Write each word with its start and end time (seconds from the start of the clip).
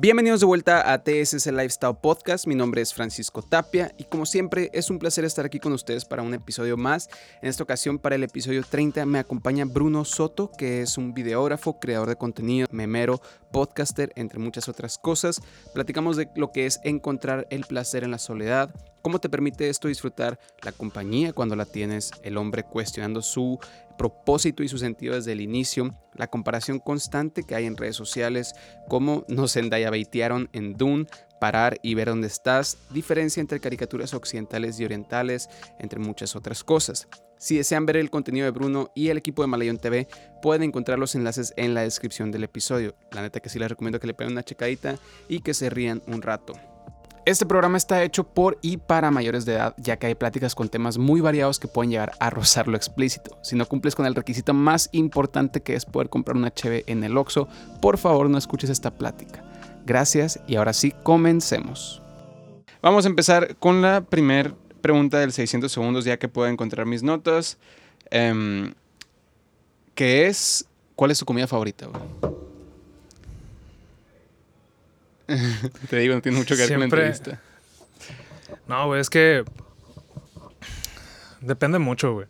Bienvenidos 0.00 0.38
de 0.38 0.46
vuelta 0.46 0.92
a 0.92 1.02
TSS 1.02 1.48
Lifestyle 1.48 1.96
Podcast. 2.00 2.46
Mi 2.46 2.54
nombre 2.54 2.80
es 2.80 2.94
Francisco 2.94 3.42
Tapia 3.42 3.92
y 3.98 4.04
como 4.04 4.26
siempre 4.26 4.70
es 4.72 4.90
un 4.90 5.00
placer 5.00 5.24
estar 5.24 5.44
aquí 5.44 5.58
con 5.58 5.72
ustedes 5.72 6.04
para 6.04 6.22
un 6.22 6.32
episodio 6.34 6.76
más. 6.76 7.10
En 7.42 7.48
esta 7.48 7.64
ocasión 7.64 7.98
para 7.98 8.14
el 8.14 8.22
episodio 8.22 8.62
30 8.62 9.04
me 9.06 9.18
acompaña 9.18 9.64
Bruno 9.64 10.04
Soto, 10.04 10.52
que 10.56 10.82
es 10.82 10.98
un 10.98 11.14
videógrafo, 11.14 11.80
creador 11.80 12.10
de 12.10 12.14
contenido, 12.14 12.68
memero, 12.70 13.20
podcaster, 13.50 14.12
entre 14.14 14.38
muchas 14.38 14.68
otras 14.68 14.98
cosas. 14.98 15.40
Platicamos 15.74 16.16
de 16.16 16.28
lo 16.36 16.52
que 16.52 16.66
es 16.66 16.78
encontrar 16.84 17.48
el 17.50 17.64
placer 17.64 18.04
en 18.04 18.12
la 18.12 18.18
soledad, 18.18 18.72
cómo 19.08 19.20
te 19.20 19.30
permite 19.30 19.70
esto 19.70 19.88
disfrutar 19.88 20.38
la 20.60 20.70
compañía 20.70 21.32
cuando 21.32 21.56
la 21.56 21.64
tienes, 21.64 22.10
el 22.22 22.36
hombre 22.36 22.62
cuestionando 22.62 23.22
su 23.22 23.58
propósito 23.96 24.62
y 24.62 24.68
su 24.68 24.76
sentido 24.76 25.14
desde 25.14 25.32
el 25.32 25.40
inicio, 25.40 25.94
la 26.14 26.26
comparación 26.26 26.78
constante 26.78 27.42
que 27.42 27.54
hay 27.54 27.64
en 27.64 27.78
redes 27.78 27.96
sociales, 27.96 28.52
cómo 28.86 29.24
nos 29.26 29.56
endayabeitearon 29.56 30.50
en 30.52 30.74
Dune, 30.74 31.06
parar 31.40 31.78
y 31.82 31.94
ver 31.94 32.08
dónde 32.08 32.26
estás, 32.26 32.76
diferencia 32.90 33.40
entre 33.40 33.60
caricaturas 33.60 34.12
occidentales 34.12 34.78
y 34.78 34.84
orientales, 34.84 35.48
entre 35.78 36.00
muchas 36.00 36.36
otras 36.36 36.62
cosas. 36.62 37.08
Si 37.38 37.56
desean 37.56 37.86
ver 37.86 37.96
el 37.96 38.10
contenido 38.10 38.44
de 38.44 38.50
Bruno 38.50 38.90
y 38.94 39.08
el 39.08 39.16
equipo 39.16 39.40
de 39.40 39.48
Malayón 39.48 39.78
TV, 39.78 40.06
pueden 40.42 40.64
encontrar 40.64 40.98
los 40.98 41.14
enlaces 41.14 41.54
en 41.56 41.72
la 41.72 41.80
descripción 41.80 42.30
del 42.30 42.44
episodio. 42.44 42.94
La 43.10 43.22
neta 43.22 43.40
que 43.40 43.48
sí 43.48 43.58
les 43.58 43.70
recomiendo 43.70 44.00
que 44.00 44.06
le 44.06 44.12
peguen 44.12 44.32
una 44.32 44.42
checadita 44.42 44.98
y 45.28 45.40
que 45.40 45.54
se 45.54 45.70
rían 45.70 46.02
un 46.08 46.20
rato. 46.20 46.52
Este 47.24 47.44
programa 47.44 47.76
está 47.76 48.02
hecho 48.02 48.24
por 48.24 48.58
y 48.62 48.78
para 48.78 49.10
mayores 49.10 49.44
de 49.44 49.54
edad, 49.54 49.74
ya 49.76 49.98
que 49.98 50.06
hay 50.06 50.14
pláticas 50.14 50.54
con 50.54 50.68
temas 50.68 50.98
muy 50.98 51.20
variados 51.20 51.58
que 51.58 51.68
pueden 51.68 51.90
llegar 51.90 52.12
a 52.20 52.30
rozar 52.30 52.68
lo 52.68 52.76
explícito. 52.76 53.36
Si 53.42 53.56
no 53.56 53.66
cumples 53.66 53.94
con 53.94 54.06
el 54.06 54.14
requisito 54.14 54.54
más 54.54 54.88
importante 54.92 55.62
que 55.62 55.74
es 55.74 55.84
poder 55.84 56.08
comprar 56.08 56.36
una 56.36 56.48
HB 56.48 56.84
en 56.86 57.04
el 57.04 57.16
Oxxo, 57.16 57.48
por 57.82 57.98
favor 57.98 58.30
no 58.30 58.38
escuches 58.38 58.70
esta 58.70 58.90
plática. 58.96 59.44
Gracias 59.84 60.40
y 60.46 60.56
ahora 60.56 60.72
sí, 60.72 60.92
comencemos. 61.02 62.02
Vamos 62.80 63.04
a 63.04 63.08
empezar 63.08 63.56
con 63.56 63.82
la 63.82 64.02
primera 64.02 64.54
pregunta 64.80 65.18
del 65.18 65.32
600 65.32 65.70
segundos, 65.70 66.04
ya 66.04 66.18
que 66.18 66.28
puedo 66.28 66.48
encontrar 66.48 66.86
mis 66.86 67.02
notas. 67.02 67.58
Em, 68.10 68.72
¿Qué 69.94 70.26
es? 70.26 70.64
¿Cuál 70.94 71.10
es 71.10 71.18
tu 71.18 71.24
comida 71.24 71.46
favorita? 71.46 71.88
Te 75.90 75.96
digo, 75.98 76.14
no 76.14 76.22
tiene 76.22 76.38
mucho 76.38 76.56
que 76.56 76.62
ver 76.62 76.70
con 76.70 76.78
la 76.80 76.84
entrevista. 76.84 77.40
No, 78.66 78.86
güey, 78.86 79.00
es 79.00 79.10
que. 79.10 79.44
Depende 81.40 81.78
mucho, 81.78 82.14
güey. 82.14 82.26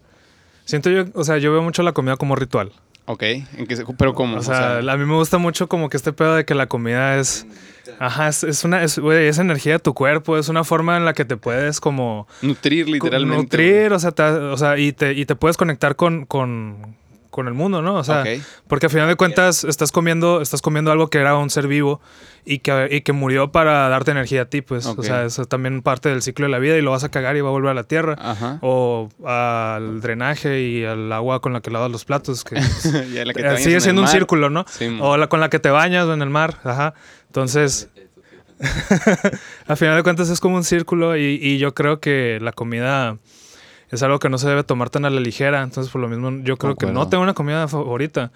Siento 0.64 0.90
yo, 0.90 1.04
o 1.14 1.24
sea, 1.24 1.38
yo 1.38 1.50
veo 1.52 1.62
mucho 1.62 1.82
la 1.82 1.92
comida 1.92 2.16
como 2.16 2.36
ritual. 2.36 2.72
Ok, 3.10 3.22
¿En 3.22 3.66
qué 3.66 3.82
pero 3.96 4.12
¿cómo? 4.12 4.36
O 4.36 4.42
sea, 4.42 4.78
a 4.78 4.96
mí 4.98 5.04
me 5.06 5.14
gusta 5.14 5.38
mucho 5.38 5.66
como 5.66 5.88
que 5.88 5.96
este 5.96 6.12
pedo 6.12 6.36
de 6.36 6.44
que 6.44 6.54
la 6.54 6.66
comida 6.66 7.18
es... 7.18 7.46
Ajá, 7.98 8.28
es, 8.28 8.64
una, 8.64 8.82
es, 8.82 8.98
güey, 8.98 9.28
es 9.28 9.38
energía 9.38 9.72
de 9.74 9.78
tu 9.78 9.94
cuerpo, 9.94 10.36
es 10.36 10.50
una 10.50 10.62
forma 10.62 10.98
en 10.98 11.06
la 11.06 11.14
que 11.14 11.24
te 11.24 11.38
puedes 11.38 11.80
como... 11.80 12.28
Nutrir 12.42 12.86
literalmente. 12.86 13.42
Nutrir, 13.44 13.94
o 13.94 13.98
sea, 13.98 14.12
o 14.52 14.58
sea 14.58 14.76
y, 14.76 14.92
te, 14.92 15.14
y 15.14 15.24
te 15.24 15.36
puedes 15.36 15.56
conectar 15.56 15.96
con, 15.96 16.26
con, 16.26 16.96
con 17.38 17.46
el 17.46 17.54
mundo, 17.54 17.82
¿no? 17.82 17.94
O 17.94 18.02
sea, 18.02 18.24
porque 18.66 18.86
al 18.86 18.90
final 18.90 19.06
de 19.06 19.14
cuentas 19.14 19.62
estás 19.62 19.92
comiendo, 19.92 20.42
estás 20.42 20.60
comiendo 20.60 20.90
algo 20.90 21.08
que 21.08 21.18
era 21.18 21.36
un 21.36 21.50
ser 21.50 21.68
vivo 21.68 22.00
y 22.44 22.58
que, 22.58 22.88
y 22.90 23.02
que 23.02 23.12
murió 23.12 23.52
para 23.52 23.88
darte 23.88 24.10
energía 24.10 24.42
a 24.42 24.44
ti, 24.46 24.60
pues. 24.60 24.86
O 24.86 25.00
sea, 25.04 25.24
eso 25.24 25.42
es 25.42 25.48
también 25.48 25.80
parte 25.82 26.08
del 26.08 26.20
ciclo 26.20 26.46
de 26.46 26.50
la 26.50 26.58
vida 26.58 26.76
y 26.76 26.82
lo 26.82 26.90
vas 26.90 27.04
a 27.04 27.10
cagar 27.10 27.36
y 27.36 27.40
va 27.40 27.50
a 27.50 27.52
volver 27.52 27.70
a 27.70 27.74
la 27.74 27.84
tierra. 27.84 28.58
O 28.60 29.08
al 29.24 30.00
drenaje 30.00 30.62
y 30.62 30.84
al 30.84 31.12
agua 31.12 31.40
con 31.40 31.52
la 31.52 31.60
que 31.60 31.70
lavas 31.70 31.92
los 31.92 32.04
platos, 32.04 32.42
que, 32.42 32.60
sigue 33.58 33.80
siendo 33.80 34.02
un 34.02 34.08
círculo, 34.08 34.50
¿no? 34.50 34.64
o 34.98 35.16
la 35.16 35.28
con 35.28 35.38
la 35.38 35.48
que 35.48 35.60
te 35.60 35.70
bañas 35.70 36.08
en 36.08 36.20
el 36.20 36.30
mar, 36.30 36.56
ajá. 36.64 36.94
Entonces... 37.26 37.88
al 39.68 39.76
final 39.76 39.94
de 39.94 40.02
cuentas 40.02 40.28
es 40.30 40.40
como 40.40 40.56
un 40.56 40.64
círculo 40.64 41.16
y, 41.16 41.38
y 41.40 41.58
yo 41.58 41.74
creo 41.74 42.00
que 42.00 42.40
la 42.42 42.50
comida 42.50 43.16
es 43.90 44.02
algo 44.02 44.18
que 44.18 44.28
no 44.28 44.38
se 44.38 44.48
debe 44.48 44.64
tomar 44.64 44.90
tan 44.90 45.04
a 45.04 45.10
la 45.10 45.20
ligera. 45.20 45.62
Entonces, 45.62 45.92
por 45.92 46.00
lo 46.00 46.08
mismo, 46.08 46.42
yo 46.44 46.56
creo 46.56 46.76
que 46.76 46.86
no 46.86 47.08
tengo 47.08 47.22
una 47.22 47.34
comida 47.34 47.68
favorita, 47.68 48.32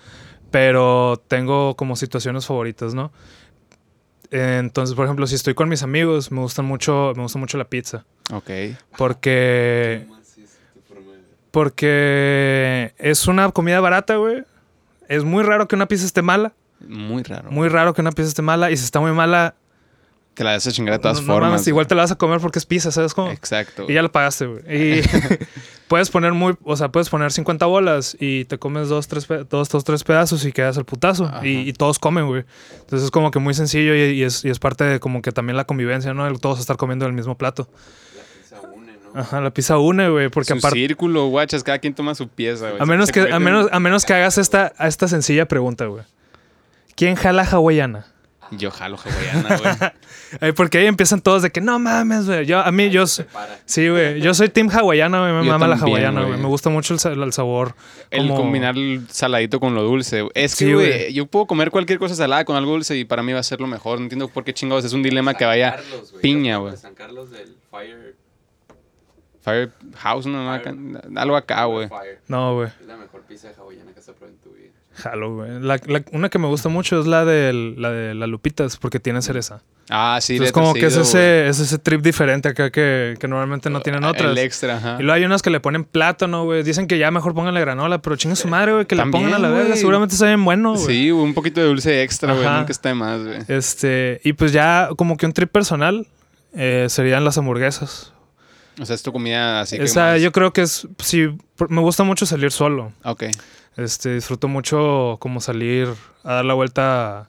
pero 0.51 1.23
tengo 1.29 1.77
como 1.77 1.97
situaciones 1.97 2.47
favoritas, 2.47 2.95
¿no? 2.95 3.13
Entonces, 4.31 4.97
por 4.97 5.05
ejemplo, 5.05 5.27
si 5.27 5.35
estoy 5.35 5.55
con 5.55 5.69
mis 5.69 5.83
amigos, 5.83 6.33
me 6.33 6.41
gusta 6.41 6.63
mucho, 6.63 7.13
me 7.17 7.23
gusta 7.23 7.39
mucho 7.39 7.59
la 7.59 7.67
pizza. 7.67 8.05
Ok. 8.33 8.51
Porque. 8.97 10.07
Porque 11.51 12.95
es 12.97 13.29
una 13.29 13.51
comida 13.51 13.79
barata, 13.81 14.17
güey. 14.17 14.45
Es 15.09 15.23
muy 15.23 15.43
raro 15.43 15.69
que 15.69 15.77
una 15.77 15.87
pizza 15.87 16.07
esté 16.07 16.23
mala. 16.23 16.55
Muy 16.81 17.23
raro. 17.23 17.51
Muy 17.51 17.69
raro 17.69 17.93
que 17.93 18.01
una 18.01 18.13
pizza 18.13 18.29
esté 18.29 18.41
mala. 18.41 18.71
Y 18.71 18.77
si 18.79 18.85
está 18.85 19.01
muy 19.01 19.13
mala, 19.13 19.55
te 20.35 20.45
la 20.45 20.53
vas 20.53 20.67
a 20.67 20.73
chingar 20.73 20.95
de 20.95 20.99
todas 20.99 21.21
formas. 21.21 21.67
igual 21.67 21.87
te 21.87 21.95
la 21.95 22.03
vas 22.03 22.13
a 22.13 22.17
comer 22.17 22.41
porque 22.41 22.59
es 22.59 22.67
pizza, 22.67 22.91
¿sabes 22.91 23.15
cómo? 23.15 23.31
Exacto. 23.31 23.85
Y 23.89 23.95
ya 23.95 24.03
la 24.03 24.11
pagaste, 24.11 24.47
güey. 24.47 24.63
Y 24.67 25.03
puedes 25.89 26.11
poner 26.11 26.33
muy, 26.33 26.55
o 26.65 26.77
sea, 26.77 26.91
puedes 26.91 27.11
poner 27.11 27.33
50 27.33 27.67
bolas 27.67 28.17
y 28.19 28.47
te 28.47 28.59
comes 28.59 28.89
dos, 28.89 29.09
tres, 29.09 29.29
dos, 29.51 29.69
dos 29.69 29.85
tres 29.85 30.05
pedazos 30.05 30.45
y 30.45 30.53
quedas 30.53 30.77
el 30.79 30.85
putazo. 30.85 31.31
Y, 31.43 31.73
todos 31.75 31.99
comen, 31.99 32.27
güey. 32.27 32.45
Entonces 32.81 33.05
es 33.05 33.11
como 33.11 33.31
que 33.31 33.39
muy 33.39 33.55
sencillo 33.55 33.95
y, 33.95 34.23
es, 34.23 34.45
y, 34.45 34.51
es, 34.51 34.59
parte 34.59 34.85
de 34.85 35.01
como 35.01 35.21
que 35.21 35.33
también 35.33 35.57
la 35.57 35.65
convivencia, 35.65 36.15
¿no? 36.15 36.27
El 36.27 36.41
todos 36.41 36.61
estar 36.61 36.77
comiendo 36.77 37.07
el 37.07 37.13
mismo 37.13 37.37
plato. 37.37 37.69
La 37.71 38.23
pizza 38.23 38.61
une, 38.75 38.93
¿no? 39.13 39.21
Ajá, 39.21 39.41
la 39.41 39.51
pizza 39.51 39.79
une, 39.79 40.09
güey. 40.09 40.29
Porque 40.31 40.55
aparte. 40.55 40.79
círculo, 40.79 41.27
guachas, 41.27 41.63
cada 41.63 41.79
quien 41.79 41.95
toma 41.95 42.15
su 42.15 42.29
pieza, 42.29 42.71
güey. 42.71 42.81
A 42.81 42.87
menos, 42.87 43.11
que, 43.11 43.21
a, 43.33 43.39
menos, 43.39 43.69
a 43.71 43.81
menos 43.81 44.07
que 44.07 44.15
hagas 44.15 44.39
esta, 44.39 44.73
esta 44.81 45.09
sencilla 45.09 45.47
pregunta, 45.47 45.85
güey. 45.87 46.05
¿Quién 46.95 47.17
jala 47.17 47.43
hawaiana? 47.45 48.12
Yo 48.59 48.71
jalo 48.71 48.99
hawaiana, 48.99 49.57
güey. 49.57 50.53
Porque 50.57 50.79
ahí 50.79 50.87
empiezan 50.87 51.23
todos 51.23 51.43
de 51.43 51.51
que 51.51 51.61
no 51.61 51.79
mames, 51.79 52.27
güey. 52.27 52.45
Yo, 52.45 52.61
a 52.61 52.71
mí, 52.71 52.91
yo. 52.91 53.07
Sí, 53.07 53.89
güey. 53.89 54.21
Yo 54.21 54.35
soy 54.35 54.51
team 54.51 54.69
hawaiana, 54.69 55.21
güey. 55.21 55.33
Me 55.33 55.51
mama 55.51 55.67
la 55.67 55.77
hawaiana, 55.77 56.25
güey. 56.25 56.39
Me 56.39 56.47
gusta 56.47 56.69
mucho 56.69 56.95
el, 56.95 57.33
sabor. 57.33 57.75
El 58.11 58.29
combinar 58.29 58.77
el 58.77 59.07
saladito 59.09 59.59
con 59.59 59.75
lo 59.75 59.83
dulce. 59.83 60.29
Es 60.35 60.57
que, 60.57 60.75
güey, 60.75 61.13
yo 61.13 61.27
puedo 61.27 61.47
comer 61.47 61.71
cualquier 61.71 61.99
cosa 61.99 62.15
salada 62.15 62.45
con 62.45 62.57
algo 62.57 62.73
dulce 62.73 62.97
y 62.97 63.05
para 63.05 63.23
mí 63.23 63.33
va 63.33 63.41
a 63.41 63.45
ser 63.45 63.61
lo 63.61 63.67
mejor. 63.67 63.99
No 63.99 64.05
entiendo 64.05 64.29
por 64.29 64.45
qué 64.45 64.53
chingados. 64.53 64.85
Es 64.85 64.93
un 64.93 65.03
dilema 65.03 65.35
que 65.35 65.45
vaya 65.45 65.77
piña, 66.21 66.59
güey. 66.59 66.77
San 66.77 66.95
Carlos 66.95 67.31
del 67.31 67.57
Fire. 67.71 68.17
Firehouse, 69.43 70.27
no, 70.27 70.53
algo 71.17 71.37
acá, 71.37 71.65
güey. 71.65 71.89
No, 72.29 72.55
güey. 72.55 72.69
Es 72.81 72.87
la 72.87 72.97
mejor 72.97 73.23
pizza 73.23 73.51
hawaiana 73.59 73.93
que 73.93 74.01
se 74.01 74.13
probado 74.13 74.37
en 74.37 74.39
tu 74.39 74.51
vida. 74.51 74.71
Jalo, 74.95 75.37
güey. 75.37 75.51
una 76.13 76.29
que 76.29 76.39
me 76.39 76.47
gusta 76.47 76.69
mucho 76.69 77.01
es 77.01 77.07
la 77.07 77.25
de 77.25 77.75
la 77.77 77.91
de 77.91 78.15
las 78.15 78.29
lupitas, 78.29 78.77
porque 78.77 79.01
tiene 79.01 79.23
cereza. 79.23 79.63
Ah, 79.89 80.19
sí, 80.21 80.37
Es 80.37 80.53
como 80.53 80.75
que 80.75 80.87
es 80.87 80.97
ese, 80.97 81.49
es 81.49 81.59
ese 81.59 81.79
trip 81.79 82.03
diferente 82.03 82.49
acá 82.49 82.71
que, 82.71 83.17
que 83.19 83.29
normalmente 83.29 83.69
no 83.69 83.81
tienen 83.81 84.05
otras. 84.05 84.31
El 84.31 84.39
extra, 84.39 84.77
ajá. 84.77 84.97
Y 84.99 85.03
luego 85.03 85.15
hay 85.15 85.25
unas 85.25 85.43
que 85.43 85.51
le 85.51 85.61
ponen 85.61 85.85
plátano, 85.85 86.45
güey. 86.45 86.63
Dicen 86.63 86.87
que 86.87 86.99
ya 86.99 87.11
mejor 87.11 87.35
pónganle 87.35 87.61
granola, 87.61 88.01
pero 88.01 88.17
chinga 88.17 88.37
su 88.37 88.49
madre, 88.49 88.73
güey, 88.73 88.87
que 88.87 88.95
le 88.95 89.05
pongan 89.07 89.35
a 89.35 89.39
la 89.39 89.51
verga. 89.51 89.77
Seguramente 89.77 90.15
saben 90.15 90.45
bueno, 90.45 90.75
güey. 90.75 90.87
Sí, 90.87 91.11
un 91.11 91.35
poquito 91.35 91.61
de 91.61 91.67
dulce 91.67 92.03
extra, 92.03 92.33
güey. 92.33 92.47
Nunca 92.49 92.71
está 92.73 92.91
de 92.91 92.95
más, 92.95 93.23
güey. 93.23 93.39
Este, 93.49 94.21
y 94.25 94.35
pues 94.35 94.53
ya 94.53 94.91
como 94.97 95.17
que 95.17 95.27
un 95.27 95.33
trip 95.33 95.51
personal 95.51 96.07
eh, 96.55 96.87
serían 96.89 97.25
las 97.25 97.39
hamburguesas. 97.39 98.13
O 98.81 98.87
sea, 98.87 98.95
es 98.95 99.03
tu 99.03 99.13
comida 99.13 99.61
así 99.61 99.77
que 99.77 99.85
Esa, 99.85 100.17
yo 100.17 100.33
creo 100.33 100.53
que 100.53 100.63
es. 100.63 100.87
Sí, 100.99 101.29
me 101.69 101.81
gusta 101.81 102.05
mucho 102.05 102.25
salir 102.25 102.53
solo. 102.53 102.93
Ok. 103.05 103.25
Este, 103.77 104.15
disfruto 104.15 104.49
mucho 104.49 105.17
como 105.19 105.41
salir 105.41 105.89
a 106.25 106.35
dar 106.35 106.45
la 106.45 106.55
vuelta 106.55 107.29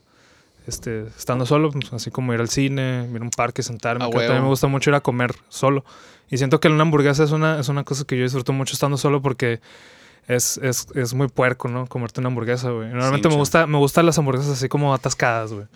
este, 0.66 1.06
estando 1.16 1.46
solo, 1.46 1.70
pues, 1.70 1.92
así 1.92 2.10
como 2.10 2.32
ir 2.34 2.40
al 2.40 2.48
cine, 2.48 3.08
ir 3.10 3.20
a 3.20 3.24
un 3.24 3.30
parque, 3.30 3.62
sentarme. 3.62 4.04
también 4.10 4.42
me 4.42 4.48
gusta 4.48 4.66
mucho 4.66 4.90
ir 4.90 4.96
a 4.96 5.00
comer 5.00 5.34
solo. 5.48 5.84
Y 6.30 6.38
siento 6.38 6.60
que 6.60 6.68
una 6.68 6.82
hamburguesa 6.82 7.24
es 7.24 7.32
una, 7.32 7.60
es 7.60 7.68
una 7.68 7.84
cosa 7.84 8.04
que 8.04 8.16
yo 8.16 8.24
disfruto 8.24 8.52
mucho 8.52 8.72
estando 8.74 8.96
solo 8.96 9.20
porque 9.20 9.60
es, 10.26 10.58
es, 10.58 10.86
es 10.94 11.14
muy 11.14 11.28
puerco, 11.28 11.68
¿no? 11.68 11.86
Comerte 11.86 12.20
una 12.20 12.28
hamburguesa, 12.28 12.70
güey. 12.70 12.88
Normalmente 12.88 13.28
me 13.28 13.36
gusta, 13.36 13.66
me 13.66 13.78
gustan 13.78 14.06
las 14.06 14.18
hamburguesas 14.18 14.52
así 14.52 14.68
como 14.68 14.94
atascadas, 14.94 15.52
güey. 15.52 15.66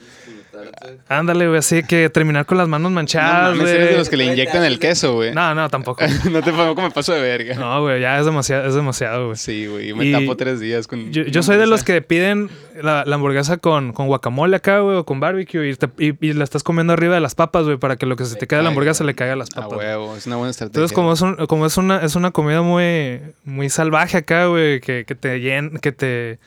Ándale, 1.08 1.46
güey, 1.46 1.58
así 1.58 1.82
que 1.82 2.08
terminar 2.10 2.46
con 2.46 2.58
las 2.58 2.68
manos 2.68 2.92
manchadas, 2.92 3.58
güey. 3.58 3.78
No, 3.78 3.84
de 3.86 3.96
los 3.96 4.08
que 4.08 4.16
le 4.16 4.24
inyectan 4.24 4.64
el 4.64 4.78
queso, 4.78 5.14
güey. 5.14 5.34
No, 5.34 5.54
no, 5.54 5.68
tampoco. 5.68 6.04
no 6.30 6.42
te 6.42 6.52
pongo 6.52 6.74
como 6.74 6.90
paso 6.90 7.12
de 7.12 7.20
verga. 7.20 7.54
No, 7.54 7.82
güey, 7.82 8.00
ya 8.00 8.18
es 8.18 8.24
demasiado, 8.24 8.66
es 8.66 8.74
demasiado, 8.74 9.26
güey. 9.26 9.36
Sí, 9.36 9.66
güey, 9.66 9.92
me 9.94 10.12
tapo 10.12 10.36
tres 10.36 10.60
días 10.60 10.86
con... 10.86 11.12
Yo, 11.12 11.42
soy 11.42 11.56
de 11.56 11.66
los 11.66 11.84
que 11.84 12.02
piden 12.02 12.50
la, 12.80 13.02
hamburguesa 13.02 13.56
con, 13.56 13.92
con, 13.92 14.06
guacamole 14.06 14.56
acá, 14.56 14.80
güey, 14.80 14.96
o 14.96 15.04
con 15.04 15.20
barbecue 15.20 15.76
y, 15.98 16.32
la 16.32 16.44
estás 16.44 16.62
comiendo 16.62 16.92
arriba 16.92 17.14
de 17.14 17.20
las 17.20 17.34
papas, 17.34 17.64
güey, 17.64 17.76
para 17.76 17.96
que 17.96 18.06
lo 18.06 18.16
que 18.16 18.24
se 18.24 18.36
te 18.36 18.46
quede 18.46 18.58
de 18.58 18.62
la 18.64 18.68
hamburguesa 18.70 19.04
le 19.04 19.14
caiga 19.14 19.34
a 19.34 19.36
las 19.36 19.50
papas. 19.50 19.72
Ah, 19.72 19.76
huevo, 19.76 20.16
es 20.16 20.26
una 20.26 20.36
buena 20.36 20.50
estrategia. 20.50 20.80
Entonces, 20.80 20.94
como 20.94 21.12
es, 21.12 21.20
un, 21.20 21.46
como 21.46 21.66
es, 21.66 21.76
una, 21.76 22.02
es 22.04 22.16
una 22.16 22.30
comida 22.30 22.62
muy, 22.62 23.20
muy 23.44 23.70
salvaje 23.70 24.18
acá, 24.18 24.46
güey, 24.46 24.80
que, 24.80 25.04
que 25.06 25.14
te 25.14 25.40
llena, 25.40 25.78
que 25.80 25.92
te 25.92 26.38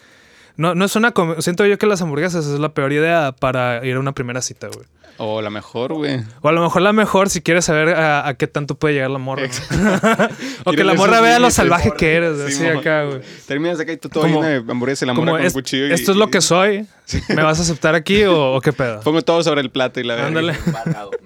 No, 0.62 0.76
no 0.76 0.86
es 0.86 0.96
una. 0.96 1.12
Siento 1.40 1.66
yo 1.66 1.80
que 1.80 1.88
las 1.88 2.04
hamburguesas 2.04 2.46
es 2.46 2.60
la 2.60 2.70
peor 2.70 2.94
idea 2.94 3.32
para 3.32 3.84
ir 3.84 3.96
a 3.96 4.00
una 4.00 4.12
primera 4.12 4.44
cita, 4.44 4.68
güey. 4.68 4.86
O 5.18 5.42
la 5.42 5.50
mejor, 5.50 5.92
güey. 5.94 6.20
O 6.42 6.50
a 6.50 6.52
lo 6.52 6.62
mejor 6.62 6.84
la 6.84 6.94
mejor 6.94 7.32
si 7.32 7.42
quieres 7.42 7.66
saber 7.66 7.96
a, 7.96 8.32
qué 8.38 8.46
tanto 8.46 8.76
puede 8.76 8.94
llegar 8.94 9.10
la 9.10 9.18
morra. 9.18 9.42
o 10.64 10.72
que 10.72 10.84
la 10.84 10.94
morra 10.94 11.20
vea 11.20 11.40
lo 11.40 11.50
salvaje 11.50 11.94
que 11.98 12.14
eres. 12.14 12.40
así 12.40 12.64
acá, 12.68 13.06
güey. 13.06 13.22
Terminas 13.48 13.80
acá 13.80 13.92
y 13.92 13.98
tú 13.98 14.08
todo 14.10 14.28
lleno 14.28 14.44
de 14.44 14.58
hamburguesas 14.58 15.02
y 15.02 15.06
la 15.08 15.14
morra 15.14 15.32
con 15.32 15.42
es, 15.42 15.54
cuchillo. 15.54 15.92
esto 15.92 16.12
es 16.12 16.18
lo 16.18 16.30
que 16.30 16.42
soy. 16.42 16.86
¿Me 17.30 17.42
vas 17.42 17.58
a 17.58 17.64
aceptar 17.64 17.96
aquí 17.96 18.24
o, 18.26 18.62
qué 18.62 18.72
pedo? 18.72 19.00
Pongo 19.04 19.24
todo 19.24 19.42
sobre 19.42 19.62
el 19.62 19.72
plato 19.72 20.00
y 20.00 20.04
la 20.04 20.14
verdad. 20.14 20.28
Ándale. 20.28 20.56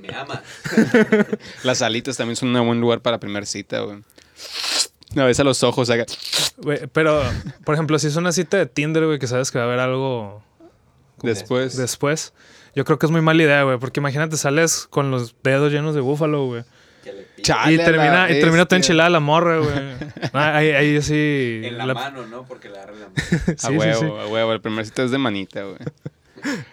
Me 0.01 0.15
ama. 0.15 0.41
Las 1.63 1.81
alitas 1.81 2.15
también 2.15 2.37
son 2.37 2.55
un 2.55 2.65
buen 2.65 2.79
lugar 2.79 3.01
para 3.01 3.19
primera 3.19 3.45
cita, 3.45 3.81
güey. 3.81 3.97
Una 5.13 5.25
vez 5.25 5.39
a 5.39 5.43
los 5.43 5.63
ojos 5.63 5.89
acá. 5.89 6.05
pero, 6.91 7.21
por 7.63 7.75
ejemplo, 7.75 7.97
si 7.99 8.07
es 8.07 8.15
una 8.15 8.31
cita 8.31 8.57
de 8.57 8.65
Tinder, 8.65 9.05
güey, 9.05 9.19
que 9.19 9.27
sabes 9.27 9.51
que 9.51 9.57
va 9.57 9.65
a 9.65 9.67
haber 9.67 9.79
algo... 9.79 10.43
Después. 11.21 11.77
Después. 11.77 12.33
Yo 12.75 12.83
creo 12.83 12.99
que 12.99 13.05
es 13.05 13.11
muy 13.11 13.21
mala 13.21 13.41
idea, 13.41 13.63
güey. 13.63 13.77
Porque 13.79 13.99
imagínate, 13.99 14.35
sales 14.37 14.87
con 14.89 15.09
los 15.09 15.35
dedos 15.43 15.71
llenos 15.71 15.95
de 15.95 16.01
búfalo, 16.01 16.45
güey. 16.45 16.63
y 17.37 17.77
termina, 17.77 18.29
y 18.29 18.39
termina 18.41 18.65
toda 18.65 18.77
enchilada 18.77 19.09
la 19.09 19.19
morra, 19.19 19.59
güey. 19.59 19.73
Ah, 20.33 20.57
ahí, 20.57 20.71
ahí 20.71 21.01
sí. 21.01 21.61
En 21.63 21.77
la, 21.77 21.93
mano, 21.93 22.25
¿no? 22.27 22.43
Porque 22.43 22.67
la 22.67 22.79
agarra 22.79 22.93
la 22.93 23.07
mano. 23.07 23.57
a 23.63 23.69
huevo, 23.69 24.19
a 24.19 24.27
huevo. 24.27 24.53
El 24.53 24.59
primer 24.59 24.85
cita 24.85 25.03
es 25.03 25.11
de 25.11 25.17
manita, 25.17 25.63
güey. 25.63 25.77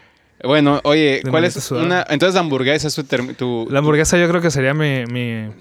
Bueno, 0.45 0.81
oye, 0.83 1.23
¿cuál 1.31 1.45
es 1.45 1.71
una. 1.71 2.05
Entonces, 2.09 2.35
la 2.35 2.41
hamburguesa 2.41 2.89
es 2.89 3.01
tu, 3.37 3.69
La 3.71 3.79
hamburguesa 3.79 4.19
yo 4.19 4.29
creo 4.29 4.41
que 4.41 4.51
sería 4.51 4.75
mi. 4.75 5.05
mi... 5.07 5.53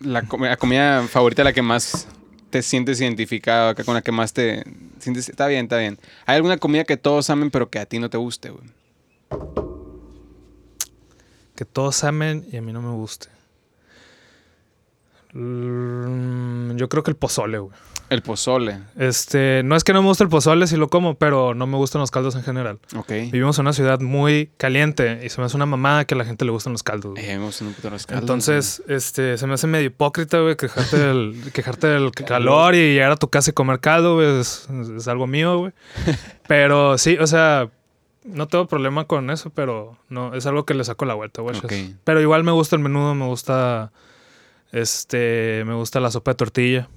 La, 0.00 0.22
comida 0.22 1.02
favorita, 1.08 1.44
la 1.44 1.52
que 1.52 1.62
más 1.62 2.08
te 2.48 2.62
sientes 2.62 3.00
identificado, 3.00 3.68
acá 3.70 3.84
con 3.84 3.94
la 3.94 4.02
que 4.02 4.12
más 4.12 4.32
te 4.32 4.64
sientes. 4.98 5.28
Está 5.28 5.46
bien, 5.46 5.64
está 5.64 5.78
bien. 5.78 5.98
¿Hay 6.26 6.36
alguna 6.36 6.56
comida 6.56 6.84
que 6.84 6.96
todos 6.96 7.30
amen, 7.30 7.50
pero 7.50 7.70
que 7.70 7.78
a 7.78 7.86
ti 7.86 7.98
no 7.98 8.10
te 8.10 8.16
guste, 8.16 8.50
güey? 8.50 8.64
Que 11.54 11.64
todos 11.64 12.02
amen 12.04 12.46
y 12.50 12.56
a 12.56 12.62
mí 12.62 12.72
no 12.72 12.80
me 12.80 12.92
guste. 12.92 13.28
Mm, 15.32 16.76
yo 16.76 16.88
creo 16.88 17.02
que 17.02 17.10
el 17.10 17.16
pozole, 17.16 17.58
güey. 17.58 17.76
El 18.10 18.22
pozole. 18.22 18.80
Este, 18.98 19.62
no 19.64 19.76
es 19.76 19.84
que 19.84 19.92
no 19.92 20.02
me 20.02 20.08
guste 20.08 20.24
el 20.24 20.30
pozole 20.30 20.66
si 20.66 20.76
lo 20.76 20.88
como, 20.88 21.14
pero 21.14 21.54
no 21.54 21.68
me 21.68 21.76
gustan 21.76 22.00
los 22.00 22.10
caldos 22.10 22.34
en 22.34 22.42
general. 22.42 22.80
Ok. 22.96 23.08
Vivimos 23.08 23.56
en 23.58 23.62
una 23.62 23.72
ciudad 23.72 24.00
muy 24.00 24.50
caliente 24.56 25.20
y 25.24 25.28
se 25.28 25.40
me 25.40 25.46
hace 25.46 25.54
una 25.54 25.64
mamada 25.64 26.04
que 26.04 26.14
a 26.14 26.18
la 26.18 26.24
gente 26.24 26.44
le 26.44 26.50
gustan 26.50 26.72
los 26.72 26.82
caldos. 26.82 27.16
Eh, 27.16 27.38
los 27.38 27.60
caldos. 27.60 28.08
Entonces, 28.10 28.82
este, 28.88 29.38
se 29.38 29.46
me 29.46 29.54
hace 29.54 29.68
medio 29.68 29.86
hipócrita, 29.86 30.40
güey, 30.40 30.56
quejarte 30.56 30.98
del, 31.06 31.52
quejarte 31.52 31.86
del 31.86 32.10
calor 32.10 32.74
y 32.74 32.94
llegar 32.94 33.12
a 33.12 33.16
tu 33.16 33.28
casa 33.28 33.50
y 33.50 33.54
comer 33.54 33.78
caldo, 33.78 34.16
güey, 34.16 34.40
es, 34.40 34.68
algo 35.06 35.28
mío, 35.28 35.58
güey. 35.58 35.72
pero 36.48 36.98
sí, 36.98 37.16
o 37.16 37.28
sea, 37.28 37.70
no 38.24 38.48
tengo 38.48 38.66
problema 38.66 39.04
con 39.04 39.30
eso, 39.30 39.50
pero 39.50 39.98
no, 40.08 40.34
es 40.34 40.46
algo 40.46 40.66
que 40.66 40.74
le 40.74 40.82
saco 40.82 41.04
la 41.04 41.14
vuelta, 41.14 41.42
güey. 41.42 41.56
Pero 42.02 42.20
igual 42.20 42.42
me 42.42 42.50
gusta 42.50 42.74
el 42.74 42.82
menudo, 42.82 43.14
me 43.14 43.26
gusta, 43.26 43.92
este, 44.72 45.62
me 45.64 45.74
gusta 45.74 46.00
la 46.00 46.10
sopa 46.10 46.32
de 46.32 46.34
tortilla. 46.34 46.88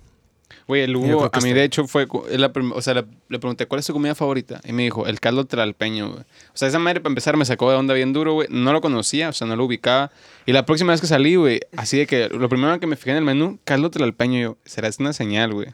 Güey, 0.67 0.83
el 0.83 0.95
Hugo, 0.95 1.29
a 1.31 1.39
mí 1.41 1.53
de 1.53 1.63
hecho 1.63 1.87
fue, 1.87 2.07
la, 2.31 2.51
o 2.73 2.81
sea, 2.81 2.93
le, 2.93 3.39
pregunté, 3.39 3.65
¿cuál 3.65 3.79
es 3.79 3.85
tu 3.85 3.93
comida 3.93 4.15
favorita? 4.15 4.61
Y 4.63 4.71
me 4.73 4.83
dijo, 4.83 5.07
el 5.07 5.19
caldo 5.19 5.45
tralpeño, 5.45 6.09
güey. 6.09 6.21
O 6.21 6.55
sea, 6.55 6.67
esa 6.67 6.79
madre 6.79 7.01
para 7.01 7.11
empezar 7.11 7.35
me 7.37 7.45
sacó 7.45 7.69
de 7.69 7.75
onda 7.75 7.93
bien 7.93 8.13
duro, 8.13 8.33
güey. 8.33 8.47
No 8.49 8.71
lo 8.71 8.81
conocía, 8.81 9.29
o 9.29 9.33
sea, 9.33 9.47
no 9.47 9.55
lo 9.55 9.65
ubicaba. 9.65 10.11
Y 10.45 10.51
la 10.51 10.65
próxima 10.65 10.91
vez 10.91 11.01
que 11.01 11.07
salí, 11.07 11.35
güey, 11.35 11.61
así 11.77 11.97
de 11.97 12.07
que 12.07 12.29
lo 12.29 12.49
primero 12.49 12.79
que 12.79 12.87
me 12.87 12.95
fijé 12.95 13.11
en 13.11 13.17
el 13.17 13.23
menú, 13.23 13.59
caldo 13.63 13.89
tralpeño, 13.89 14.39
yo, 14.39 14.57
será 14.65 14.87
es 14.87 14.99
una 14.99 15.13
señal, 15.13 15.53
güey. 15.53 15.67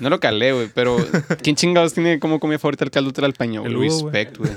No 0.00 0.08
lo 0.08 0.18
calé, 0.18 0.52
güey, 0.52 0.68
pero 0.74 0.96
¿quién 1.42 1.56
chingados 1.56 1.92
tiene 1.92 2.18
como 2.18 2.40
comida 2.40 2.58
favorita 2.58 2.84
el 2.84 2.90
caldo 2.90 3.12
tralpeño? 3.12 3.64
El 3.66 3.78
Respect, 3.78 4.38
güey. 4.38 4.50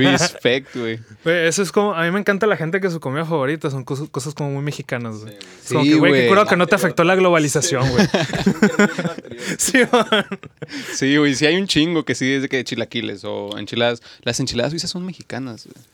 Respect, 0.00 0.76
güey. 0.76 0.98
Güey, 1.24 1.46
eso 1.46 1.62
es 1.62 1.72
como, 1.72 1.94
a 1.94 2.02
mí 2.02 2.10
me 2.10 2.20
encanta 2.20 2.46
la 2.46 2.56
gente 2.56 2.80
que 2.80 2.90
su 2.90 3.00
comida 3.00 3.24
favorita 3.24 3.70
son 3.70 3.84
cosas, 3.84 4.34
como 4.34 4.50
muy 4.50 4.62
mexicanas, 4.62 5.20
güey. 5.20 5.34
Sí, 5.62 5.94
güey, 5.94 6.12
que 6.12 6.28
creo 6.30 6.46
que 6.46 6.56
no 6.56 6.66
te 6.66 6.74
afectó 6.74 7.04
la 7.04 7.14
globalización, 7.14 7.88
güey. 7.90 8.06
sí, 9.58 9.78
Sí, 10.94 11.16
güey, 11.16 11.34
sí 11.34 11.46
hay 11.46 11.56
un 11.56 11.66
chingo 11.66 12.04
que 12.04 12.14
sí 12.14 12.32
es 12.32 12.42
de 12.42 12.48
que 12.48 12.62
chilaquiles 12.64 13.24
o 13.24 13.56
enchiladas. 13.58 14.02
Las 14.22 14.40
enchiladas 14.40 14.72
suizas 14.72 14.90
son 14.90 15.04
mexicanas, 15.04 15.66
güey. 15.66 15.84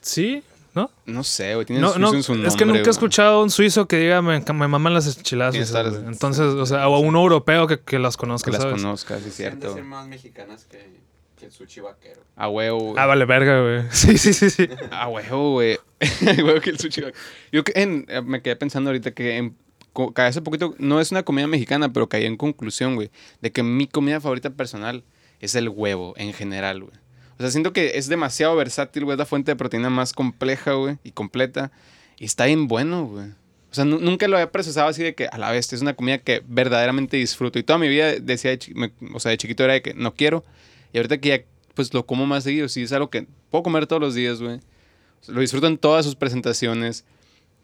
Sí, 0.00 0.42
¿no? 0.74 0.90
No 1.06 1.24
sé, 1.24 1.54
güey. 1.54 1.66
Tienen 1.66 1.82
no, 1.82 1.92
suizo 1.92 2.14
en 2.14 2.22
su 2.22 2.32
nombre. 2.32 2.48
Es 2.48 2.56
que 2.56 2.64
nunca 2.64 2.80
he 2.86 2.90
escuchado 2.90 3.40
a 3.40 3.42
un 3.42 3.50
suizo 3.50 3.86
que 3.88 3.96
diga 3.98 4.22
me, 4.22 4.40
me 4.40 4.68
maman 4.68 4.94
las 4.94 5.16
enchiladas 5.16 5.54
suizas. 5.54 5.94
Entonces, 6.06 6.46
o 6.46 6.66
sea, 6.66 6.88
o 6.88 6.98
un 7.00 7.16
europeo 7.16 7.66
que, 7.66 7.80
que 7.80 7.98
las 7.98 8.16
conozca. 8.16 8.50
Que 8.50 8.58
las 8.58 8.66
conozca, 8.66 9.18
sí, 9.18 9.28
es 9.28 9.34
cierto. 9.34 9.74
ser 9.74 9.84
más 9.84 10.06
mexicanas 10.06 10.64
que, 10.64 10.78
que 11.36 11.46
el 11.46 11.52
sushi 11.52 11.80
vaquero. 11.80 12.20
A 12.36 12.48
huevo, 12.48 12.94
Ah, 12.96 13.06
vale, 13.06 13.24
verga, 13.24 13.60
güey. 13.60 13.82
Sí, 13.90 14.18
sí, 14.18 14.32
sí, 14.32 14.50
sí. 14.50 14.68
A 14.90 15.08
huevo, 15.08 15.52
güey. 15.52 15.78
A 16.00 16.42
huevo 16.44 16.60
que 16.60 16.70
el 16.70 16.78
sushi 16.78 17.00
vaquero. 17.00 17.18
Yo 17.50 17.64
que 17.64 17.72
en, 17.74 18.06
eh, 18.08 18.22
me 18.22 18.42
quedé 18.42 18.56
pensando 18.56 18.90
ahorita 18.90 19.12
que 19.12 19.36
en 19.36 19.56
hace 20.16 20.42
poquito, 20.42 20.74
no 20.78 21.00
es 21.00 21.10
una 21.10 21.22
comida 21.22 21.46
mexicana, 21.46 21.92
pero 21.92 22.08
caí 22.08 22.24
en 22.24 22.36
conclusión, 22.36 22.94
güey, 22.94 23.10
de 23.40 23.52
que 23.52 23.62
mi 23.62 23.86
comida 23.86 24.20
favorita 24.20 24.50
personal 24.50 25.04
es 25.40 25.54
el 25.54 25.68
huevo 25.68 26.14
en 26.16 26.32
general, 26.32 26.82
güey. 26.82 26.94
O 27.38 27.42
sea, 27.42 27.50
siento 27.50 27.72
que 27.72 27.92
es 27.98 28.08
demasiado 28.08 28.56
versátil, 28.56 29.04
güey, 29.04 29.14
es 29.14 29.18
la 29.18 29.26
fuente 29.26 29.52
de 29.52 29.56
proteína 29.56 29.90
más 29.90 30.12
compleja, 30.12 30.72
güey, 30.72 30.98
y 31.04 31.12
completa. 31.12 31.70
Y 32.18 32.24
está 32.24 32.46
bien 32.46 32.66
bueno, 32.66 33.06
güey. 33.06 33.28
O 33.70 33.74
sea, 33.74 33.84
nunca 33.84 34.26
lo 34.28 34.36
había 34.36 34.50
procesado 34.50 34.88
así 34.88 35.02
de 35.02 35.14
que 35.14 35.26
a 35.26 35.36
la 35.36 35.52
vez 35.52 35.72
es 35.72 35.82
una 35.82 35.94
comida 35.94 36.18
que 36.18 36.42
verdaderamente 36.46 37.16
disfruto. 37.16 37.58
Y 37.58 37.62
toda 37.62 37.78
mi 37.78 37.88
vida 37.88 38.14
decía, 38.14 38.58
o 39.12 39.20
sea, 39.20 39.30
de 39.30 39.36
chiquito 39.36 39.62
era 39.62 39.74
de 39.74 39.82
que 39.82 39.94
no 39.94 40.14
quiero. 40.14 40.44
Y 40.92 40.96
ahorita 40.96 41.18
que 41.18 41.28
ya, 41.28 41.44
pues 41.74 41.92
lo 41.92 42.06
como 42.06 42.24
más 42.26 42.44
seguido. 42.44 42.68
Sí, 42.68 42.82
es 42.82 42.92
algo 42.92 43.10
que 43.10 43.28
puedo 43.50 43.62
comer 43.62 43.86
todos 43.86 44.00
los 44.00 44.14
días, 44.14 44.40
güey. 44.40 44.60
lo 45.28 45.40
disfruto 45.40 45.66
en 45.66 45.76
todas 45.76 46.06
sus 46.06 46.16
presentaciones 46.16 47.04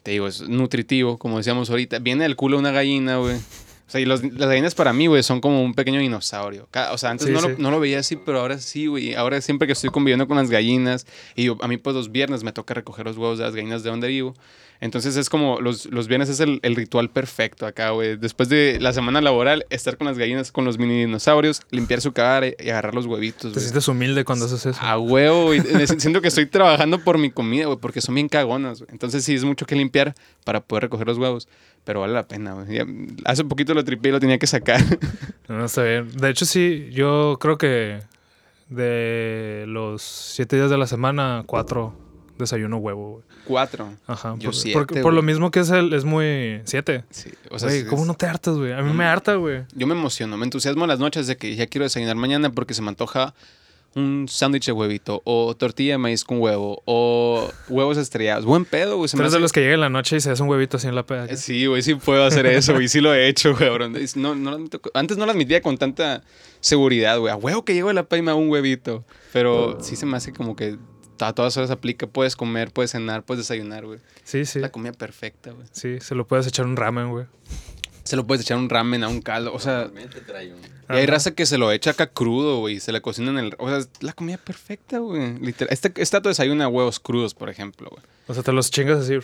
te 0.05 0.11
digo, 0.11 0.29
es 0.29 0.43
nutritivo, 0.43 1.19
como 1.19 1.39
decíamos 1.39 1.71
ahorita. 1.71 1.99
Viene 1.99 2.25
del 2.25 2.37
culo 2.37 2.59
una 2.59 2.71
gallina, 2.71 3.17
güey. 3.17 3.37
O 3.37 3.91
sea, 3.91 4.03
y 4.03 4.05
las 4.05 4.21
gallinas 4.21 4.75
para 4.75 4.93
mí, 4.93 5.07
güey, 5.07 5.23
son 5.23 5.41
como 5.41 5.65
un 5.65 5.73
pequeño 5.73 5.99
dinosaurio. 5.99 6.69
O 6.93 6.99
sea, 6.99 7.11
antes 7.11 7.27
no, 7.31 7.41
Lo, 7.41 7.49
no, 7.57 7.71
Lo, 7.71 7.81
veía 7.81 8.01
así, 8.01 8.17
pero 8.17 8.41
ahora 8.41 8.59
sí, 8.59 8.87
güey. 8.87 9.15
Ahora 9.15 9.41
siempre 9.41 9.67
que 9.67 9.73
estoy 9.73 9.89
conviviendo 9.89 10.29
con 10.29 10.37
las 10.37 10.51
gallinas, 10.51 11.07
y 11.35 11.49
a 11.49 11.69
mí 11.69 11.79
pues 11.79 11.97
los 11.97 12.13
viernes 12.13 12.45
me 12.45 12.53
toca 12.53 12.75
recoger 12.75 13.07
los 13.07 13.17
huevos 13.17 13.39
de 13.39 13.45
las 13.45 13.55
gallinas 13.55 13.83
de 13.83 13.89
donde 13.89 14.09
vivo. 14.09 14.35
Entonces 14.85 15.17
es 15.17 15.31
como, 15.31 15.63
los, 15.63 15.87
los 15.87 16.09
viernes 16.09 16.29
es 16.29 16.41
el, 16.41 16.61
el 16.63 16.77
ritual 16.77 17.09
perfecto 17.09 17.65
acá, 17.65 17.89
güey. 17.93 18.19
Después 18.19 18.51
de 18.51 18.77
la 18.83 18.93
semana 18.93 19.23
laboral, 19.23 19.65
estar 19.71 19.97
con 19.97 20.07
las 20.07 20.19
gallinas, 20.19 20.53
con 20.53 20.67
los 20.67 20.77
mini 20.77 21.07
dinosaurios, 21.07 21.63
limpiar 21.71 22.03
su 22.03 22.13
cara 22.13 22.49
y 22.49 22.69
agarrar 22.69 22.95
los 22.95 23.07
huevitos, 23.07 23.55
Te 23.55 23.61
sientes 23.61 23.89
humilde 23.89 24.27
cuando 24.27 24.45
haces 24.45 24.67
eso. 24.67 24.79
A 24.83 24.99
huevo, 24.99 25.45
güey. 25.45 25.63
Siento 25.87 26.21
que 26.21 26.29
estoy 26.29 26.45
trabajando 26.45 26.99
por 26.99 27.17
mi 27.17 27.31
comida, 27.31 27.65
güey, 27.65 27.79
porque 27.79 28.03
son 28.03 28.15
bien 28.15 28.29
cagonas, 28.29 28.81
güey. 28.81 28.91
Entonces 28.93 29.25
sí 29.25 29.35
es 29.35 29.45
mucho 29.45 29.65
que 29.65 29.75
limpiar 29.75 30.15
para 30.45 30.61
poder 30.61 30.83
recoger 30.83 31.07
los 31.07 31.17
huevos. 31.17 31.49
Pero 31.85 32.01
vale 32.01 32.13
la 32.13 32.29
pena, 32.29 32.53
güey. 32.53 32.81
Hace 33.25 33.43
poquito 33.45 33.73
lo 33.73 33.85
tripé 33.85 34.11
y 34.11 34.13
lo 34.13 34.21
tenía 34.21 34.39
que 34.39 34.47
sacar. 34.47 34.83
No, 35.49 35.65
está 35.65 35.83
bien. 35.83 36.11
De 36.15 36.29
hecho, 36.29 36.45
sí, 36.45 36.89
yo 36.91 37.39
creo 37.41 37.57
que 37.59 38.01
de 38.69 39.65
los 39.67 40.03
siete 40.03 40.57
días 40.57 40.71
de 40.71 40.79
la 40.79 40.87
semana, 40.87 41.43
cuatro 41.47 42.04
desayuno 42.39 42.79
huevo, 42.79 43.13
güey. 43.13 43.25
Cuatro. 43.47 43.93
Ajá. 44.07 44.35
Yo 44.39 44.51
por, 44.51 44.55
siete, 44.55 45.03
por, 45.03 45.13
lo 45.13 45.23
mismo 45.23 45.51
que 45.51 45.61
es 45.61 45.71
el, 45.71 45.93
es 45.93 46.05
muy. 46.05 46.61
Siete. 46.65 47.05
Sí. 47.11 47.31
O 47.51 47.59
sea, 47.59 47.71
¿cómo 47.89 48.05
no 48.05 48.15
te 48.15 48.27
hartas, 48.27 48.57
güey? 48.57 48.73
A 48.73 48.83
mí 48.83 48.93
me 48.93 49.05
harta, 49.05 49.35
güey. 49.35 49.65
Yo 49.75 49.87
me 49.87 49.95
emociono, 49.95 50.37
me 50.37 50.45
entusiasmo 50.45 50.87
las 50.87 50.99
noches 50.99 51.27
de 51.27 51.37
que 51.37 51.55
ya 51.55 51.67
quiero 51.67 51.85
desayunar 51.85 52.17
mañana 52.17 52.51
porque 52.51 52.75
se 52.75 52.83
me 52.83 52.89
antoja 52.89 53.35
un 53.97 54.27
sándwich 54.29 54.67
de 54.67 54.73
huevito, 54.73 55.23
o 55.25 55.55
tortilla 55.55 55.93
de 55.93 55.99
maíz 55.99 56.25
con 56.25 56.41
huevo, 56.41 56.83
o 56.85 57.49
huevos 57.69 57.97
estrellados. 57.97 58.45
Buen 58.45 58.65
pedo, 58.65 58.97
güey. 58.97 59.09
Tú 59.09 59.21
eres 59.21 59.33
de 59.33 59.41
los 59.41 59.53
que 59.53 59.61
llegan 59.61 59.75
en 59.75 59.81
la 59.81 59.89
noche 59.89 60.17
y 60.17 60.21
se 60.21 60.31
hace 60.31 60.43
un 60.43 60.49
huevito 60.49 60.77
así 60.77 60.89
en 60.89 60.95
la 60.95 61.05
peda. 61.05 61.35
Sí, 61.37 61.67
güey, 61.67 61.83
sí 61.83 61.95
puedo 61.95 62.25
hacer 62.25 62.47
eso, 62.47 62.75
güey. 62.75 62.89
Sí 62.89 63.01
lo 63.01 63.15
he 63.15 63.29
hecho, 63.29 63.57
güey. 63.57 63.71
No, 64.17 64.35
no, 64.35 64.59
antes 64.95 65.17
no 65.17 65.27
lo 65.27 65.33
admitía 65.33 65.63
con 65.63 65.79
tanta 65.79 66.23
seguridad, 66.61 67.19
güey. 67.19 67.33
A 67.33 67.37
huevo 67.37 67.65
que 67.65 67.75
llego 67.75 67.91
a 67.91 67.93
la 67.93 68.05
peda 68.05 68.19
y 68.19 68.23
me 68.23 68.31
hago 68.31 68.41
un 68.41 68.51
huevito. 68.51 69.05
Pero 69.33 69.79
sí 69.81 69.97
se 69.97 70.07
me 70.07 70.17
hace 70.17 70.33
como 70.33 70.57
que 70.57 70.77
a 71.21 71.33
todas 71.33 71.57
horas 71.57 71.71
aplica. 71.71 72.07
Puedes 72.07 72.37
comer, 72.37 72.71
puedes 72.71 72.93
cenar, 72.93 73.23
puedes 73.23 73.47
desayunar, 73.47 73.87
güey. 73.87 73.99
Sí, 74.25 74.45
sí. 74.45 74.59
La 74.59 74.71
comida 74.71 74.93
perfecta, 74.93 75.53
güey. 75.53 75.67
Sí, 75.73 76.01
se 76.01 76.15
lo 76.15 76.27
puedes 76.27 76.47
echar 76.47 76.67
un 76.67 76.77
ramen, 76.77 77.11
güey. 77.11 77.27
Se 78.05 78.17
lo 78.17 78.27
puedes 78.27 78.45
echar 78.45 78.59
un 78.59 78.69
ramen 78.69 79.03
a 79.03 79.09
un 79.09 79.23
caldo. 79.23 79.53
O 79.55 79.59
sea. 79.59 79.91
Y 80.91 80.93
hay 80.93 81.07
raza 81.07 81.35
que 81.35 81.47
se 81.47 81.57
lo 81.57 81.73
echa 81.73 81.93
acá 81.93 82.07
crudo, 82.07 82.59
güey. 82.59 82.81
Se 82.81 82.93
le 82.93 83.01
cocina 83.01 83.31
en 83.31 83.39
el. 83.39 83.55
O 83.59 83.69
sea, 83.69 83.79
es 83.79 83.89
la 84.01 84.13
comida 84.13 84.37
perfecta, 84.37 84.99
güey. 84.99 85.39
Literal. 85.39 85.73
Este, 85.73 85.93
este 85.97 86.21
desayuna 86.21 86.69
huevos 86.69 87.01
crudos, 87.01 87.35
por 87.35 87.49
ejemplo, 87.49 87.89
güey. 87.91 88.03
O 88.27 88.35
sea, 88.35 88.43
te 88.43 88.53
los 88.53 88.71
chingas 88.71 89.01
así. 89.01 89.19